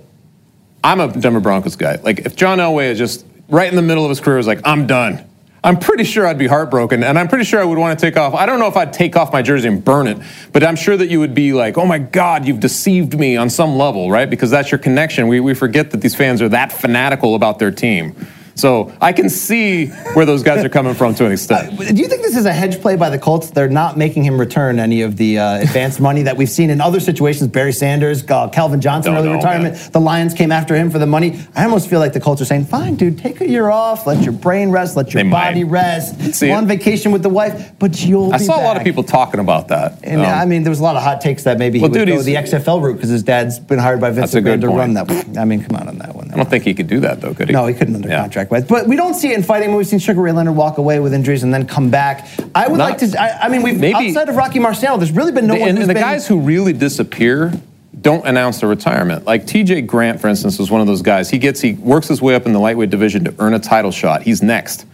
I'm 0.84 1.00
a 1.00 1.08
Denver 1.12 1.40
Broncos 1.40 1.76
guy. 1.78 1.96
Like, 1.96 2.20
if 2.20 2.36
John 2.36 2.60
Elway 2.60 2.92
is 2.92 3.00
just 3.00 3.26
right 3.50 3.68
in 3.70 3.76
the 3.76 3.82
middle 3.82 4.04
of 4.06 4.10
his 4.10 4.20
career 4.20 4.38
was 4.38 4.46
like, 4.46 4.62
I'm 4.66 4.86
done. 4.86 5.28
I'm 5.64 5.78
pretty 5.78 6.06
sure 6.06 6.26
I'd 6.26 6.40
be 6.40 6.48
heartbroken, 6.48 7.04
and 7.04 7.20
I'm 7.20 7.28
pretty 7.28 7.44
sure 7.44 7.60
I 7.60 7.64
would 7.64 7.78
want 7.78 7.98
to 7.98 8.04
take 8.04 8.18
off. 8.18 8.34
I 8.34 8.48
don't 8.48 8.60
know 8.60 8.68
if 8.68 8.76
I'd 8.76 8.94
take 8.94 9.16
off 9.16 9.32
my 9.32 9.44
jersey 9.44 9.68
and 9.68 9.84
burn 9.86 10.08
it, 10.08 10.18
but 10.54 10.64
I'm 10.64 10.76
sure 10.76 10.98
that 10.98 11.10
you 11.10 11.20
would 11.20 11.36
be 11.36 11.54
like, 11.54 11.78
"Oh 11.78 11.86
my 11.86 12.00
God, 12.00 12.48
you've 12.48 12.60
deceived 12.60 13.20
me 13.20 13.38
on 13.38 13.50
some 13.52 13.78
level, 13.78 14.10
right?" 14.10 14.28
Because 14.28 14.50
that's 14.50 14.72
your 14.72 14.80
connection. 14.80 15.28
We 15.28 15.40
we 15.40 15.54
forget 15.54 15.92
that 15.92 16.02
these 16.02 16.16
fans 16.16 16.42
are 16.42 16.50
that 16.50 16.72
fanatical 16.72 17.36
about 17.36 17.60
their 17.60 17.70
team. 17.70 18.16
So 18.62 18.92
I 19.02 19.12
can 19.12 19.28
see 19.28 19.88
where 20.14 20.24
those 20.24 20.44
guys 20.44 20.64
are 20.64 20.70
coming 20.70 20.94
from 20.94 21.16
to 21.16 21.26
an 21.26 21.32
extent. 21.32 21.80
Do 21.96 21.96
you 22.00 22.08
think 22.08 22.22
this 22.22 22.38
is 22.38 22.46
a 22.46 22.54
hedge 22.54 22.80
play 22.80 22.96
by 22.96 23.10
the 23.10 23.18
Colts? 23.18 23.50
They're 23.50 23.68
not 23.68 23.98
making 23.98 24.24
him 24.24 24.40
return 24.40 24.78
any 24.78 25.02
of 25.02 25.18
the 25.18 25.40
uh, 25.40 25.58
advanced 25.62 26.00
money 26.00 26.22
that 26.22 26.38
we've 26.38 26.48
seen 26.50 26.70
in 26.70 26.80
other 26.80 27.00
situations. 27.00 27.50
Barry 27.50 27.74
Sanders, 27.74 28.24
uh, 28.30 28.50
Calvin 28.50 28.80
Johnson, 28.80 29.16
early 29.16 29.30
retirement. 29.30 29.74
man. 29.74 29.92
The 29.92 30.00
Lions 30.00 30.36
came 30.36 30.52
after 30.52 30.76
him 30.76 30.92
for 30.92 31.00
the 31.00 31.08
money. 31.08 31.40
I 31.56 31.64
almost 31.64 31.90
feel 31.90 32.00
like 32.00 32.14
the 32.14 32.20
Colts 32.20 32.40
are 32.40 32.46
saying, 32.46 32.66
"Fine, 32.66 32.96
dude, 32.98 33.18
take 33.18 33.42
a 33.42 33.48
year 33.50 33.68
off, 33.72 34.06
let 34.06 34.22
your 34.22 34.34
brain 34.34 34.70
rest, 34.70 34.96
let 34.96 35.12
your 35.12 35.24
They 35.24 35.28
might. 35.30 35.50
body 35.50 35.64
rest, 35.64 36.36
See 36.36 36.46
go 36.48 36.54
it. 36.54 36.58
on 36.58 36.68
vacation 36.68 37.12
with 37.12 37.24
the 37.24 37.30
wife, 37.30 37.72
but 37.80 38.00
you'll." 38.06 38.32
I 38.32 38.38
be 38.38 38.44
saw 38.44 38.62
a 38.62 38.64
lot 38.64 38.78
of 38.78 38.84
people 38.84 39.02
talking 39.04 39.40
about 39.40 39.70
that. 39.70 39.98
And 40.04 40.22
Um, 40.22 40.28
I 40.28 40.46
mean, 40.46 40.62
there 40.62 40.70
was 40.70 40.80
a 40.82 40.84
lot 40.84 40.96
of 40.96 41.02
hot 41.02 41.20
takes 41.20 41.44
that 41.46 41.58
maybe 41.58 41.80
he 41.80 41.82
Well, 41.82 41.90
would 41.90 41.98
dude, 41.98 42.10
go 42.10 42.22
the 42.22 42.36
XFL 42.38 42.80
route 42.80 42.94
because 42.98 43.10
his 43.10 43.24
dad's 43.24 43.58
been 43.58 43.80
hired 43.80 44.00
by 44.00 44.12
That's 44.12 44.36
a 44.36 44.38
good 44.40 44.44
Graham 44.44 44.62
to 44.62 44.68
point. 44.68 44.80
run 44.80 44.94
that. 44.94 45.40
I 45.40 45.46
mean, 45.46 45.64
come 45.64 45.78
on 45.78 45.88
on 45.88 45.98
that 45.98 46.16
one. 46.16 46.30
I 46.32 46.36
don't 46.38 46.48
think 46.48 46.64
he 46.64 46.76
could 46.76 46.88
do 46.88 47.00
that 47.00 47.22
though, 47.22 47.34
could 47.34 47.48
he? 47.48 47.54
No, 47.54 47.66
he 47.66 47.74
couldn't 47.74 47.96
under 47.96 48.08
Yeah. 48.08 48.22
contract. 48.22 48.51
But, 48.52 48.68
but 48.68 48.86
we 48.86 48.98
don't 48.98 49.14
see 49.14 49.32
it 49.32 49.38
in 49.38 49.44
fighting. 49.44 49.74
We've 49.74 49.88
seen 49.88 50.00
Sugar 50.00 50.20
Ray 50.20 50.34
Leonard 50.34 50.58
walk 50.58 50.78
away 50.78 51.00
with 51.00 51.14
injuries 51.14 51.44
and 51.44 51.54
then 51.54 51.66
come 51.66 51.90
back. 51.90 52.28
I 52.54 52.68
would 52.68 52.80
Not- 52.80 53.00
like 53.00 53.10
to. 53.10 53.18
I, 53.18 53.46
I 53.46 53.50
mean, 53.50 53.62
we've 53.64 53.80
Maybe- 53.80 54.10
outside 54.10 54.28
of 54.28 54.36
Rocky 54.36 54.60
Marciano, 54.60 54.98
there's 54.98 55.14
really 55.14 55.32
been 55.32 55.48
no 55.48 55.54
The- 55.54 55.62
one 55.62 55.70
and, 55.70 55.80
and 55.80 55.90
the 55.90 55.94
been, 55.94 56.04
guys 56.04 56.28
who 56.28 56.38
really 56.42 56.74
disappear 56.74 57.54
don't 58.02 58.28
announce 58.28 58.60
their 58.60 58.68
retirement. 58.68 59.26
Like 59.26 59.46
TJ 59.46 59.88
Grant, 59.88 60.20
for 60.20 60.28
instance, 60.28 60.60
was 60.60 60.70
one 60.70 60.82
of 60.82 60.88
those 60.88 61.02
guys. 61.02 61.30
He 61.30 61.38
gets 61.38 61.62
he 61.62 61.76
works 61.76 62.10
his 62.10 62.22
way 62.22 62.36
up 62.36 62.46
in 62.46 62.52
the 62.52 62.60
lightweight 62.60 62.90
division 62.90 63.24
to 63.24 63.34
earn 63.40 63.54
a 63.54 63.60
title 63.60 63.92
shot. 63.92 64.24
He's 64.24 64.42
next. 64.44 64.86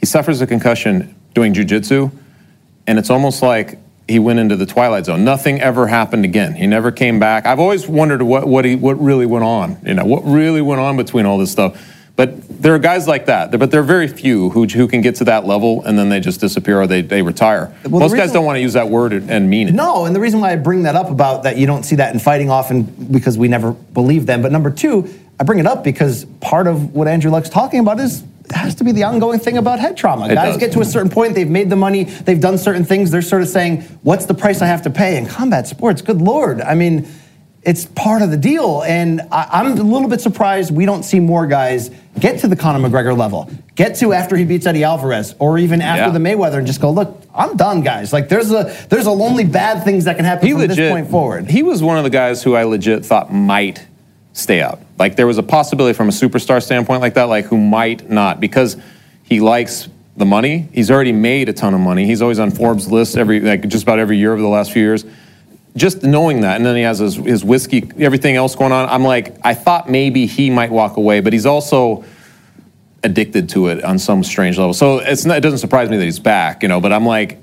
He 0.00 0.06
suffers 0.06 0.40
a 0.40 0.46
concussion 0.48 1.14
doing 1.34 1.54
jujitsu, 1.54 2.10
and 2.88 2.98
it's 2.98 3.10
almost 3.10 3.42
like 3.42 3.78
he 4.08 4.18
went 4.18 4.40
into 4.40 4.56
the 4.56 4.66
twilight 4.66 5.04
zone. 5.06 5.22
Nothing 5.24 5.60
ever 5.60 5.86
happened 5.86 6.24
again. 6.24 6.54
He 6.54 6.66
never 6.66 6.90
came 6.90 7.20
back. 7.20 7.46
I've 7.46 7.60
always 7.60 7.86
wondered 7.86 8.22
what 8.22 8.48
what 8.48 8.64
he 8.64 8.74
what 8.74 9.00
really 9.00 9.26
went 9.26 9.44
on. 9.44 9.76
You 9.86 9.94
know, 9.94 10.04
what 10.04 10.24
really 10.24 10.62
went 10.62 10.80
on 10.80 10.96
between 10.96 11.26
all 11.26 11.38
this 11.38 11.52
stuff. 11.52 11.92
But 12.16 12.62
there 12.62 12.74
are 12.74 12.78
guys 12.78 13.08
like 13.08 13.26
that. 13.26 13.50
But 13.58 13.72
there 13.72 13.80
are 13.80 13.84
very 13.84 14.06
few 14.06 14.50
who, 14.50 14.66
who 14.66 14.86
can 14.86 15.00
get 15.00 15.16
to 15.16 15.24
that 15.24 15.46
level 15.46 15.82
and 15.84 15.98
then 15.98 16.10
they 16.10 16.20
just 16.20 16.40
disappear 16.40 16.80
or 16.80 16.86
they, 16.86 17.02
they 17.02 17.22
retire. 17.22 17.74
the 17.82 17.88
Most 17.88 18.14
guys 18.14 18.32
don't 18.32 18.44
want 18.44 18.56
to 18.56 18.60
use 18.60 18.74
that 18.74 18.88
word 18.88 19.12
and 19.12 19.50
mean 19.50 19.68
it. 19.68 19.74
No, 19.74 20.04
and 20.04 20.14
the 20.14 20.20
reason 20.20 20.40
why 20.40 20.52
I 20.52 20.56
bring 20.56 20.84
that 20.84 20.94
up 20.94 21.10
about 21.10 21.42
that 21.42 21.56
you 21.56 21.66
don't 21.66 21.82
see 21.82 21.96
that 21.96 22.14
in 22.14 22.20
fighting 22.20 22.50
often 22.50 22.84
because 22.84 23.36
we 23.36 23.48
never 23.48 23.72
believe 23.72 24.26
them. 24.26 24.42
But 24.42 24.52
number 24.52 24.70
two, 24.70 25.12
I 25.40 25.44
bring 25.44 25.58
it 25.58 25.66
up 25.66 25.82
because 25.82 26.24
part 26.40 26.68
of 26.68 26.94
what 26.94 27.08
Andrew 27.08 27.32
Luck's 27.32 27.50
talking 27.50 27.80
about 27.80 27.98
is 27.98 28.22
it 28.44 28.52
has 28.52 28.76
to 28.76 28.84
be 28.84 28.92
the 28.92 29.02
ongoing 29.02 29.40
thing 29.40 29.56
about 29.56 29.80
head 29.80 29.96
trauma. 29.96 30.28
It 30.28 30.34
Guys 30.34 30.52
does. 30.52 30.58
get 30.58 30.72
to 30.72 30.80
a 30.80 30.84
certain 30.84 31.10
point, 31.10 31.34
they've 31.34 31.50
made 31.50 31.68
the 31.68 31.76
money, 31.76 32.04
they've 32.04 32.40
done 32.40 32.58
certain 32.58 32.84
things, 32.84 33.10
they're 33.10 33.22
sort 33.22 33.42
of 33.42 33.48
saying, 33.48 33.82
"What's 34.02 34.26
the 34.26 34.34
price 34.34 34.62
I 34.62 34.66
have 34.66 34.82
to 34.82 34.90
pay?" 34.90 35.16
In 35.16 35.26
combat 35.26 35.66
sports, 35.66 36.02
good 36.02 36.22
lord, 36.22 36.60
I 36.60 36.74
mean. 36.74 37.08
It's 37.64 37.86
part 37.86 38.20
of 38.20 38.30
the 38.30 38.36
deal, 38.36 38.82
and 38.82 39.22
I, 39.32 39.48
I'm 39.52 39.66
a 39.78 39.82
little 39.82 40.08
bit 40.08 40.20
surprised 40.20 40.70
we 40.70 40.84
don't 40.84 41.02
see 41.02 41.18
more 41.18 41.46
guys 41.46 41.90
get 42.20 42.40
to 42.40 42.48
the 42.48 42.56
Conor 42.56 42.86
McGregor 42.86 43.16
level, 43.16 43.50
get 43.74 43.96
to 43.96 44.12
after 44.12 44.36
he 44.36 44.44
beats 44.44 44.66
Eddie 44.66 44.84
Alvarez, 44.84 45.34
or 45.38 45.58
even 45.58 45.80
after 45.80 46.04
Yeah. 46.04 46.10
the 46.10 46.18
Mayweather, 46.18 46.58
and 46.58 46.66
just 46.66 46.80
go, 46.82 46.90
look, 46.90 47.22
I'm 47.34 47.56
done, 47.56 47.80
guys. 47.80 48.12
Like 48.12 48.28
there's 48.28 48.50
a 48.52 48.64
there's 48.90 49.06
a 49.06 49.10
lonely 49.10 49.44
bad 49.44 49.82
things 49.82 50.04
that 50.04 50.16
can 50.16 50.26
happen 50.26 50.46
he 50.46 50.52
from 50.52 50.60
legit, 50.60 50.76
this 50.76 50.92
point 50.92 51.10
forward. 51.10 51.50
He 51.50 51.62
was 51.62 51.82
one 51.82 51.96
of 51.96 52.04
the 52.04 52.10
guys 52.10 52.42
who 52.42 52.54
I 52.54 52.64
legit 52.64 53.04
thought 53.04 53.32
might 53.32 53.86
stay 54.34 54.60
out. 54.60 54.80
Like 54.98 55.16
there 55.16 55.26
was 55.26 55.38
a 55.38 55.42
possibility 55.42 55.94
from 55.96 56.08
a 56.08 56.12
superstar 56.12 56.62
standpoint 56.62 57.00
like 57.00 57.14
that, 57.14 57.24
like 57.24 57.46
who 57.46 57.56
might 57.56 58.10
not 58.10 58.40
because 58.40 58.76
he 59.22 59.40
likes 59.40 59.88
the 60.18 60.26
money. 60.26 60.68
He's 60.72 60.90
already 60.90 61.12
made 61.12 61.48
a 61.48 61.52
ton 61.54 61.72
of 61.72 61.80
money. 61.80 62.04
He's 62.04 62.20
always 62.20 62.38
on 62.38 62.50
Forbes 62.50 62.90
list 62.90 63.16
every 63.16 63.40
like 63.40 63.66
just 63.68 63.84
about 63.84 63.98
every 63.98 64.18
year 64.18 64.32
over 64.34 64.42
the 64.42 64.48
last 64.48 64.70
few 64.70 64.82
years. 64.82 65.04
Just 65.76 66.04
knowing 66.04 66.42
that, 66.42 66.56
and 66.56 66.64
then 66.64 66.76
he 66.76 66.82
has 66.82 67.00
his, 67.00 67.16
his 67.16 67.44
whiskey, 67.44 67.90
everything 67.98 68.36
else 68.36 68.54
going 68.54 68.70
on. 68.70 68.88
I'm 68.88 69.02
like, 69.02 69.36
I 69.42 69.54
thought 69.54 69.90
maybe 69.90 70.26
he 70.26 70.48
might 70.48 70.70
walk 70.70 70.96
away, 70.96 71.20
but 71.20 71.32
he's 71.32 71.46
also 71.46 72.04
addicted 73.02 73.48
to 73.50 73.68
it 73.68 73.82
on 73.84 73.98
some 73.98 74.22
strange 74.22 74.56
level. 74.56 74.72
So 74.72 74.98
it's 74.98 75.24
not, 75.24 75.36
it 75.36 75.40
doesn't 75.40 75.58
surprise 75.58 75.90
me 75.90 75.96
that 75.96 76.04
he's 76.04 76.20
back, 76.20 76.62
you 76.62 76.68
know. 76.68 76.80
But 76.80 76.92
I'm 76.92 77.04
like, 77.04 77.38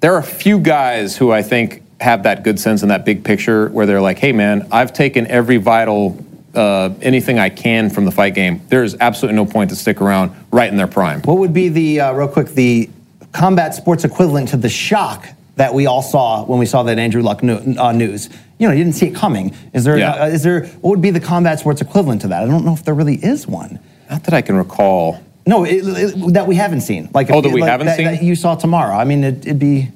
there 0.00 0.14
are 0.14 0.18
a 0.18 0.22
few 0.22 0.58
guys 0.58 1.16
who 1.16 1.30
I 1.32 1.42
think 1.42 1.82
have 2.00 2.24
that 2.24 2.44
good 2.44 2.60
sense 2.60 2.82
in 2.82 2.88
that 2.88 3.04
big 3.04 3.24
picture 3.24 3.68
where 3.68 3.86
they're 3.86 4.00
like, 4.00 4.18
hey 4.18 4.32
man, 4.32 4.66
I've 4.72 4.92
taken 4.92 5.26
every 5.26 5.56
vital 5.56 6.22
uh, 6.54 6.90
anything 7.02 7.38
I 7.38 7.50
can 7.50 7.90
from 7.90 8.06
the 8.06 8.10
fight 8.10 8.34
game. 8.34 8.62
There 8.68 8.82
is 8.82 8.96
absolutely 8.98 9.36
no 9.36 9.44
point 9.44 9.70
to 9.70 9.76
stick 9.76 10.00
around 10.00 10.34
right 10.50 10.70
in 10.70 10.76
their 10.76 10.86
prime. 10.86 11.20
What 11.22 11.38
would 11.38 11.52
be 11.52 11.68
the 11.68 12.00
uh, 12.00 12.12
real 12.12 12.28
quick 12.28 12.48
the 12.48 12.90
combat 13.32 13.74
sports 13.74 14.04
equivalent 14.04 14.48
to 14.48 14.56
the 14.56 14.68
shock 14.68 15.28
that 15.56 15.74
we 15.74 15.86
all 15.86 16.02
saw 16.02 16.44
when 16.44 16.58
we 16.58 16.66
saw 16.66 16.82
that 16.84 16.98
Andrew 16.98 17.22
Luck 17.22 17.42
uh, 17.42 17.92
news? 17.92 18.28
You 18.58 18.68
know, 18.68 18.72
you 18.74 18.84
didn't 18.84 18.94
see 18.96 19.06
it 19.08 19.14
coming. 19.14 19.54
Is 19.74 19.84
there? 19.84 19.98
Yeah. 19.98 20.12
uh, 20.22 20.26
is 20.28 20.42
there? 20.42 20.66
What 20.66 20.90
would 20.90 21.02
be 21.02 21.10
the 21.10 21.20
combat 21.20 21.58
sports 21.60 21.80
equivalent 21.80 22.20
to 22.22 22.28
that? 22.28 22.42
I 22.42 22.46
don't 22.46 22.64
know 22.64 22.72
if 22.72 22.84
there 22.84 22.94
really 22.94 23.16
is 23.16 23.46
one. 23.46 23.78
Not 24.10 24.24
that 24.24 24.34
I 24.34 24.40
can 24.42 24.56
recall. 24.56 25.20
No, 25.46 25.64
it, 25.64 25.82
it- 25.86 26.32
that 26.34 26.46
we 26.46 26.56
haven't 26.56 26.80
seen. 26.82 27.10
Like 27.12 27.30
Oh, 27.30 27.40
that 27.40 27.52
we 27.52 27.60
like 27.60 27.70
haven't 27.70 27.86
that, 27.86 27.96
seen? 27.96 28.06
that 28.06 28.22
you 28.22 28.34
saw 28.34 28.54
tomorrow. 28.54 28.94
I 28.96 29.04
mean, 29.04 29.24
it, 29.24 29.46
it'd 29.46 29.58
be. 29.58 29.90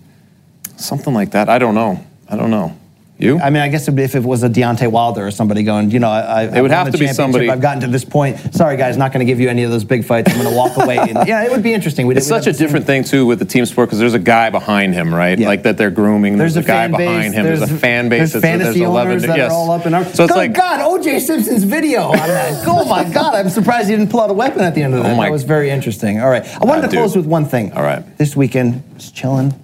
Something 0.76 1.12
like 1.12 1.32
that. 1.32 1.48
I 1.50 1.58
don't 1.58 1.74
know. 1.74 2.02
I 2.28 2.36
don't 2.36 2.50
know. 2.50 2.76
You? 3.20 3.38
I 3.38 3.50
mean, 3.50 3.62
I 3.62 3.68
guess 3.68 3.86
if 3.86 4.14
it 4.14 4.22
was 4.22 4.42
a 4.42 4.48
Deontay 4.48 4.90
Wilder 4.90 5.26
or 5.26 5.30
somebody 5.30 5.62
going, 5.62 5.90
you 5.90 5.98
know, 5.98 6.08
I, 6.08 6.20
I, 6.44 6.58
It 6.58 6.62
would 6.62 6.70
have 6.70 6.86
to 6.86 6.92
be 6.92 6.98
championship, 6.98 7.16
somebody- 7.16 7.50
I've 7.50 7.60
gotten 7.60 7.82
to 7.82 7.86
this 7.86 8.04
point. 8.04 8.54
Sorry, 8.54 8.76
guys, 8.76 8.96
not 8.96 9.12
going 9.12 9.24
to 9.24 9.30
give 9.30 9.40
you 9.40 9.48
any 9.48 9.62
of 9.62 9.70
those 9.70 9.84
big 9.84 10.04
fights. 10.04 10.32
I'm 10.32 10.40
going 10.40 10.50
to 10.50 10.56
walk 10.56 10.76
away. 10.76 10.96
And, 10.96 11.18
yeah, 11.28 11.44
it 11.44 11.50
would 11.50 11.62
be 11.62 11.74
interesting. 11.74 12.06
We'd, 12.06 12.16
it's 12.16 12.26
such 12.26 12.46
a 12.46 12.52
different 12.52 12.86
thing 12.86 13.04
too 13.04 13.26
with 13.26 13.38
the 13.38 13.44
team 13.44 13.66
sport 13.66 13.88
because 13.88 13.98
there's 13.98 14.14
a 14.14 14.18
guy 14.18 14.50
behind 14.50 14.94
him, 14.94 15.14
right? 15.14 15.38
Yeah. 15.38 15.48
Like 15.48 15.64
that 15.64 15.76
they're 15.76 15.90
grooming. 15.90 16.38
There's, 16.38 16.54
There's, 16.54 16.64
a, 16.64 16.68
guy 16.68 16.88
base, 16.88 16.96
behind 16.96 17.34
him. 17.34 17.44
There's, 17.44 17.62
a 17.62 17.66
fan 17.66 18.08
base. 18.08 18.32
There's 18.32 18.42
fantasy 18.42 18.82
11 18.82 19.10
owners 19.10 19.22
that 19.24 19.36
yes. 19.36 19.50
are 19.50 19.54
all 19.54 19.70
up 19.70 19.86
in 19.86 19.94
our. 19.94 20.04
So 20.04 20.24
it's 20.24 20.32
God, 20.32 20.38
like 20.38 20.54
God, 20.54 20.80
O.J. 20.80 21.20
Simpson's 21.20 21.64
video 21.64 22.00
oh 22.14 22.86
my 22.88 23.04
God, 23.04 23.34
I'm 23.34 23.50
surprised 23.50 23.88
he 23.90 23.96
didn't 23.96 24.10
pull 24.10 24.20
out 24.20 24.30
a 24.30 24.34
weapon 24.34 24.60
at 24.60 24.74
the 24.74 24.82
end 24.82 24.94
of 24.94 25.02
that. 25.02 25.12
Oh 25.12 25.16
my- 25.16 25.26
that 25.26 25.32
was 25.32 25.44
very 25.44 25.70
interesting. 25.70 26.20
All 26.20 26.30
right, 26.30 26.44
I 26.60 26.64
wanted 26.64 26.84
Ah, 26.84 26.88
to 26.88 26.96
close 26.96 27.12
dude. 27.12 27.24
with 27.24 27.30
one 27.30 27.44
thing. 27.44 27.72
All 27.72 27.82
right. 27.82 28.16
this 28.18 28.34
weekend 28.34 28.82
just 28.96 29.14
chilling. 29.14 29.54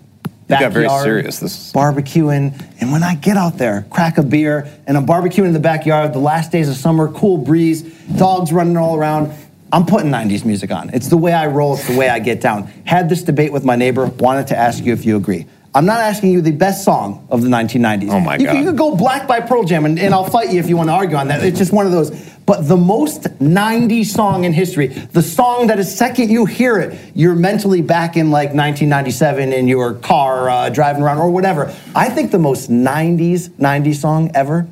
You 0.48 0.58
got 0.60 0.72
very 0.72 0.88
serious. 1.02 1.40
This- 1.40 1.72
barbecuing, 1.72 2.52
and 2.80 2.92
when 2.92 3.02
I 3.02 3.16
get 3.16 3.36
out 3.36 3.58
there, 3.58 3.84
crack 3.90 4.16
a 4.16 4.22
beer, 4.22 4.68
and 4.86 4.96
I'm 4.96 5.04
barbecuing 5.06 5.46
in 5.46 5.52
the 5.52 5.58
backyard. 5.60 6.12
The 6.12 6.20
last 6.20 6.52
days 6.52 6.68
of 6.68 6.76
summer, 6.76 7.08
cool 7.08 7.38
breeze, 7.38 7.82
dogs 8.16 8.52
running 8.52 8.76
all 8.76 8.96
around. 8.96 9.32
I'm 9.72 9.84
putting 9.84 10.10
90s 10.10 10.44
music 10.44 10.70
on. 10.70 10.90
It's 10.90 11.08
the 11.08 11.16
way 11.16 11.32
I 11.32 11.46
roll, 11.48 11.74
it's 11.74 11.88
the 11.88 11.96
way 11.96 12.08
I 12.08 12.20
get 12.20 12.40
down. 12.40 12.70
Had 12.84 13.08
this 13.08 13.22
debate 13.24 13.52
with 13.52 13.64
my 13.64 13.74
neighbor, 13.74 14.06
wanted 14.06 14.46
to 14.48 14.56
ask 14.56 14.84
you 14.84 14.92
if 14.92 15.04
you 15.04 15.16
agree. 15.16 15.46
I'm 15.76 15.84
not 15.84 16.00
asking 16.00 16.30
you 16.30 16.40
the 16.40 16.52
best 16.52 16.84
song 16.84 17.28
of 17.30 17.42
the 17.42 17.48
1990s. 17.48 18.08
Oh 18.08 18.18
my 18.18 18.38
you 18.38 18.46
God. 18.46 18.56
You 18.56 18.64
could 18.64 18.78
go 18.78 18.96
Black 18.96 19.28
by 19.28 19.40
Pearl 19.40 19.62
Jam, 19.62 19.84
and, 19.84 19.98
and 19.98 20.14
I'll 20.14 20.24
fight 20.24 20.50
you 20.50 20.58
if 20.58 20.70
you 20.70 20.76
want 20.78 20.88
to 20.88 20.94
argue 20.94 21.18
on 21.18 21.28
that. 21.28 21.44
It's 21.44 21.58
just 21.58 21.70
one 21.70 21.84
of 21.84 21.92
those. 21.92 22.18
But 22.46 22.66
the 22.66 22.78
most 22.78 23.24
90s 23.40 24.06
song 24.06 24.44
in 24.44 24.54
history, 24.54 24.86
the 24.86 25.20
song 25.20 25.66
that 25.66 25.76
the 25.76 25.84
second 25.84 26.30
you 26.30 26.46
hear 26.46 26.78
it, 26.78 26.98
you're 27.14 27.34
mentally 27.34 27.82
back 27.82 28.16
in 28.16 28.30
like 28.30 28.54
1997 28.54 29.52
in 29.52 29.68
your 29.68 29.92
car 29.92 30.48
uh, 30.48 30.70
driving 30.70 31.02
around 31.02 31.18
or 31.18 31.28
whatever. 31.30 31.74
I 31.94 32.08
think 32.08 32.30
the 32.30 32.38
most 32.38 32.70
90s 32.70 33.50
90s 33.50 33.96
song 33.96 34.30
ever, 34.34 34.66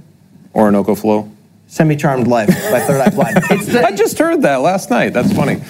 Orinoco 0.55 0.95
Flow. 0.95 1.31
Semi 1.67 1.97
Charmed 1.97 2.29
Life 2.29 2.49
by 2.49 2.81
Third 2.81 3.03
Eye 3.03 3.11
Blind. 3.11 3.37
The, 3.67 3.83
I 3.85 3.93
just 3.93 4.19
heard 4.19 4.41
that 4.43 4.63
last 4.63 4.89
night. 4.89 5.13
That's 5.13 5.33
funny. 5.35 5.61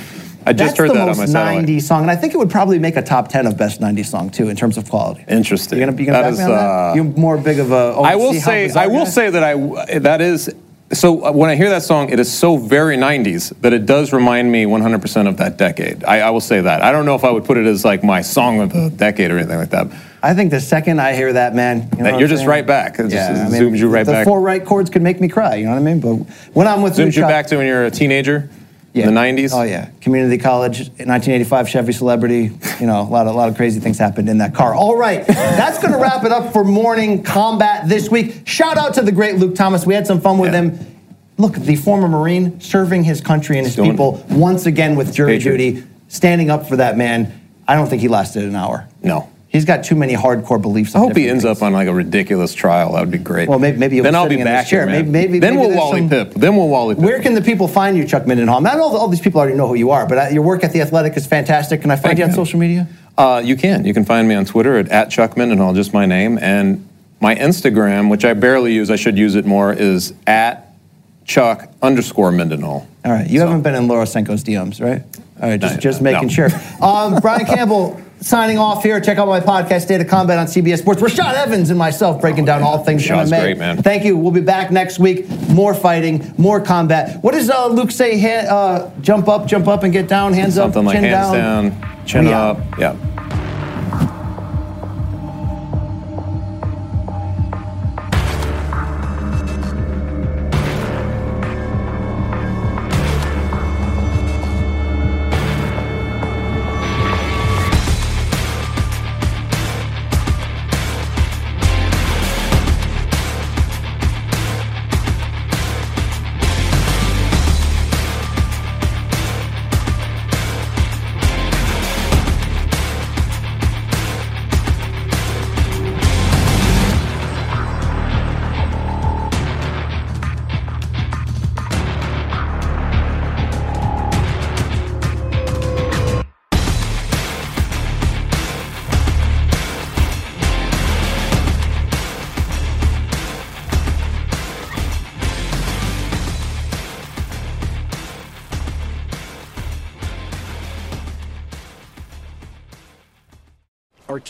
I 0.47 0.53
just 0.53 0.77
That's 0.77 0.79
heard 0.79 0.91
the 0.91 0.95
that 0.95 1.07
most 1.07 1.19
on 1.19 1.27
my 1.27 1.33
satellite. 1.33 1.83
song, 1.83 2.03
and 2.03 2.11
I 2.11 2.17
think 2.17 2.35
it 2.35 2.37
would 2.39 2.51
probably 2.51 2.79
make 2.79 2.97
a 2.97 3.03
top 3.03 3.29
10 3.29 3.47
of 3.47 3.57
best 3.57 3.81
90s 3.81 4.07
song 4.07 4.31
too 4.31 4.49
in 4.49 4.57
terms 4.57 4.77
of 4.77 4.89
quality. 4.91 5.25
Interesting. 5.29 5.79
You're 5.79 5.87
gonna, 5.87 5.99
you 6.01 6.07
gonna 6.07 6.19
That 6.19 6.25
back 6.25 6.33
is, 6.33 6.39
me 6.39 6.45
on 6.45 6.51
that? 6.51 6.57
uh, 6.59 6.93
You're 6.95 7.05
more 7.05 7.39
big 7.39 7.59
of 7.59 7.73
a. 7.73 7.95
Oh, 7.97 8.03
I 8.03 8.17
will 8.17 8.35
say, 8.35 8.71
I 8.71 8.87
will 8.89 9.05
guy? 9.05 9.11
say 9.11 9.31
that 9.31 9.43
I 9.43 9.99
that 10.01 10.21
is. 10.21 10.55
So 10.93 11.25
uh, 11.25 11.33
when 11.33 11.49
I 11.49 11.57
hear 11.57 11.71
that 11.71 11.83
song, 11.83 12.11
it 12.11 12.21
is 12.21 12.31
so 12.33 12.57
very 12.59 12.97
90s 12.99 13.59
that 13.63 13.73
it 13.73 13.87
does 13.87 14.13
remind 14.13 14.53
me 14.53 14.65
100% 14.65 15.27
of 15.27 15.39
that 15.39 15.57
decade. 15.57 16.05
I, 16.05 16.21
I 16.21 16.31
will 16.31 16.43
say 16.43 16.61
that. 16.61 16.83
I 16.83 16.93
don't 16.93 17.07
know 17.07 17.15
if 17.15 17.25
I 17.25 17.31
would 17.31 17.45
put 17.47 17.57
it 17.57 17.65
as 17.67 17.85
like 17.87 18.05
my 18.05 18.21
song 18.21 18.61
of 18.61 18.71
the 18.73 18.91
decade 18.91 19.31
or 19.31 19.39
anything 19.39 19.57
like 19.57 19.71
that. 19.71 19.87
I 20.23 20.35
think 20.35 20.51
the 20.51 20.61
second 20.61 21.01
I 21.01 21.15
hear 21.15 21.33
that, 21.33 21.55
man, 21.55 21.89
you 21.93 21.99
know 21.99 22.05
that 22.05 22.13
you're 22.19 22.29
I'm 22.29 22.29
just 22.29 22.47
right 22.47 22.65
back. 22.67 22.99
It 23.01 23.09
just- 23.09 23.15
it 23.15 23.37
I 23.57 23.59
zooms 23.59 23.79
you 23.79 23.89
right 23.89 24.05
the 24.07 24.13
back. 24.13 24.25
four 24.27 24.41
right 24.43 24.65
chords 24.65 24.91
could 24.91 25.03
make 25.03 25.21
me 25.23 25.27
cry. 25.29 25.55
You 25.57 25.65
know 25.65 25.71
what 25.73 25.79
I 25.79 25.83
mean? 25.83 26.01
But 26.01 26.15
when 26.55 26.69
I'm 26.69 26.83
with 26.83 26.97
Zooms 26.97 27.07
you 27.17 27.23
Chuck- 27.23 27.31
back 27.31 27.47
to 27.49 27.57
when 27.57 27.67
you're 27.67 27.87
a 27.87 27.91
teenager 27.91 28.49
yeah. 28.95 29.07
in 29.09 29.15
the 29.15 29.21
90s. 29.21 29.51
Oh 29.53 29.63
yeah, 29.63 29.91
community 30.01 30.39
college, 30.39 30.79
1985 30.89 31.69
Chevy 31.69 31.93
Celebrity. 31.93 32.51
You 32.81 32.87
know, 32.87 33.03
a 33.03 33.11
lot 33.11 33.27
of 33.27 33.35
a 33.35 33.37
lot 33.37 33.51
of 33.51 33.57
crazy 33.57 33.81
things 33.81 33.99
happened 33.99 34.29
in 34.31 34.39
that 34.39 34.55
car. 34.55 34.75
All 34.75 34.97
right, 34.97 35.27
that's 35.27 35.79
going 35.79 35.93
to 35.93 35.99
wrap 35.99 36.25
it 36.25 36.33
up 36.33 36.53
for 36.53 36.65
Morning 36.65 37.23
Kombat 37.23 37.89
this 37.89 38.09
week. 38.09 38.47
Shout 38.49 38.79
out 38.79 38.95
to 38.95 39.03
the 39.03 39.13
great 39.13 39.35
Luke 39.37 39.55
Thomas. 39.55 39.85
We 39.85 39.93
had 39.95 40.07
some 40.07 40.21
fun 40.23 40.39
with 40.39 40.53
Yeah. 40.55 40.63
him. 40.63 40.79
Look, 41.37 41.55
the 41.55 41.77
former 41.77 42.07
Marine 42.09 42.61
serving 42.61 43.03
his 43.05 43.21
country 43.21 43.59
and 43.59 43.67
his 43.67 43.75
Doing- 43.77 43.91
people 43.91 44.25
once 44.31 44.67
again 44.67 44.95
with 44.95 45.13
jury 45.13 45.39
Patriot. 45.39 45.57
duty, 45.59 45.85
standing 46.09 46.49
up 46.49 46.69
for 46.69 46.77
that 46.77 46.97
man. 46.97 47.33
I 47.67 47.75
don't 47.75 47.89
think 47.89 48.03
he 48.03 48.09
lasted 48.09 48.45
an 48.45 48.55
hour. 48.55 48.87
No. 49.03 49.29
He's 49.55 49.65
got 49.65 49.85
too 49.85 49.95
many 49.95 50.15
hardcore 50.15 50.61
beliefs. 50.61 50.97
I 50.97 50.99
hope 50.99 51.17
he 51.17 51.29
ends 51.29 51.45
things. 51.45 51.59
up 51.59 51.63
on 51.65 51.73
like 51.73 51.87
a 51.87 51.95
ridiculous 51.95 52.53
trial. 52.55 52.95
That 52.95 53.01
would 53.03 53.13
be 53.13 53.19
great. 53.19 53.49
Well, 53.49 53.61
maybe- 53.61 53.79
maybe 53.79 53.95
he'll 53.95 54.03
then 54.03 54.17
I'll 54.17 54.29
be 54.29 54.43
back 54.43 54.67
here. 54.67 54.85
Maybe- 54.85 55.09
maybe- 55.09 55.39
then 55.39 55.55
maybe 55.55 55.69
we'll 55.69 55.77
Wally 55.77 56.01
some- 56.01 56.11
Pipp. 56.11 56.35
Then 56.35 56.57
we'll 56.57 56.69
Wally 56.69 56.97
Pipp. 56.97 57.05
Where 57.05 57.21
can 57.21 57.35
the 57.35 57.41
people 57.41 57.69
find 57.69 57.97
you, 57.97 58.05
Chuck 58.05 58.25
Mindenhall? 58.25 58.67
I 58.69 58.75
know 58.75 58.83
all 58.97 59.07
these 59.07 59.21
people 59.21 59.41
already 59.41 59.57
know 59.57 59.69
who 59.69 59.77
you 59.77 59.93
are, 59.93 60.09
but 60.09 60.19
uh, 60.19 60.27
your 60.33 60.43
work 60.43 60.65
at 60.65 60.73
The 60.73 60.81
Athletic 60.81 61.17
is 61.17 61.25
fantastic. 61.27 61.83
Can 61.83 61.93
I 61.93 61.95
find 61.95 62.03
Thank 62.07 62.19
you 62.19 62.25
on 62.25 62.31
you. 62.31 62.35
social 62.35 62.59
media? 62.59 62.89
Uh, 63.17 63.41
you 63.45 63.55
can. 63.55 63.85
You 63.85 63.95
can 63.95 64.05
find 64.05 64.27
me 64.27 64.35
on 64.35 64.45
Twitter 64.45 64.77
at, 64.77 64.89
at 64.89 65.11
Chuck 65.11 65.37
Mindenhall, 65.37 65.73
just 65.77 65.95
my 65.95 66.05
name. 66.05 66.37
And 66.43 66.85
my 67.21 67.37
Instagram, 67.37 68.11
which 68.11 68.25
I 68.25 68.35
barely 68.35 68.75
use, 68.75 68.91
I 68.91 68.97
should 68.97 69.17
use 69.17 69.37
it 69.37 69.47
more, 69.47 69.73
is 69.73 70.15
at 70.27 70.75
Chuck 71.27 71.71
underscore 71.81 72.33
Mindenhall. 72.33 72.89
All 73.05 73.13
right, 73.13 73.31
you 73.31 73.39
So- 73.39 73.47
haven't 73.47 73.63
been 73.63 73.77
in 73.77 73.87
Laura 73.87 74.05
Sanko's 74.05 74.43
DMs, 74.43 74.81
right? 74.83 75.03
All 75.41 75.49
right, 75.49 75.61
just, 75.61 75.75
No, 75.77 75.81
just 75.81 76.03
no. 76.03 76.11
making 76.13 76.29
sure. 76.31 76.49
Um, 76.83 77.21
Brian 77.21 77.47
Campbell 77.47 78.01
signing 78.25 78.59
off 78.59 78.83
here. 78.83 79.01
Check 79.01 79.19
out 79.19 79.29
my 79.29 79.41
podcast, 79.41 79.83
State 79.83 80.01
of 80.01 80.09
Combat 80.09 80.39
on 80.39 80.47
CBS 80.47 80.79
Sports. 80.79 81.03
Rashad 81.03 81.35
Evans 81.35 81.71
and 81.71 81.79
myself 81.79 82.21
breaking 82.21 82.47
down 82.47 82.63
all 82.63 82.83
things 82.83 83.03
Rashad's 83.07 83.31
MMA. 83.31 83.41
great, 83.41 83.59
man. 83.59 83.83
Thank 83.83 84.05
you. 84.05 84.17
We'll 84.17 84.33
be 84.33 84.41
back 84.41 84.71
next 84.71 84.99
week. 84.99 85.29
More 85.49 85.75
fighting, 85.75 86.35
more 86.39 86.61
combat. 86.61 87.23
What 87.23 87.35
does 87.35 87.51
uh, 87.51 87.67
Luke 87.69 87.91
say? 87.91 88.19
Ha- 88.19 88.49
uh, 88.55 88.91
jump 89.01 89.29
up, 89.29 89.47
jump 89.47 89.69
up, 89.69 89.83
and 89.83 89.93
get 89.93 90.09
down. 90.09 90.33
Hands 90.33 90.57
up, 90.59 90.73
Something 90.73 90.81
up, 90.81 90.87
like 90.87 90.95
chin 90.97 91.05
hands 91.05 91.33
down. 91.33 91.71
down, 91.71 92.07
chin 92.07 92.25
We 92.25 92.33
out. 92.33 92.57
up. 92.59 92.79
Yeah. 92.79 92.97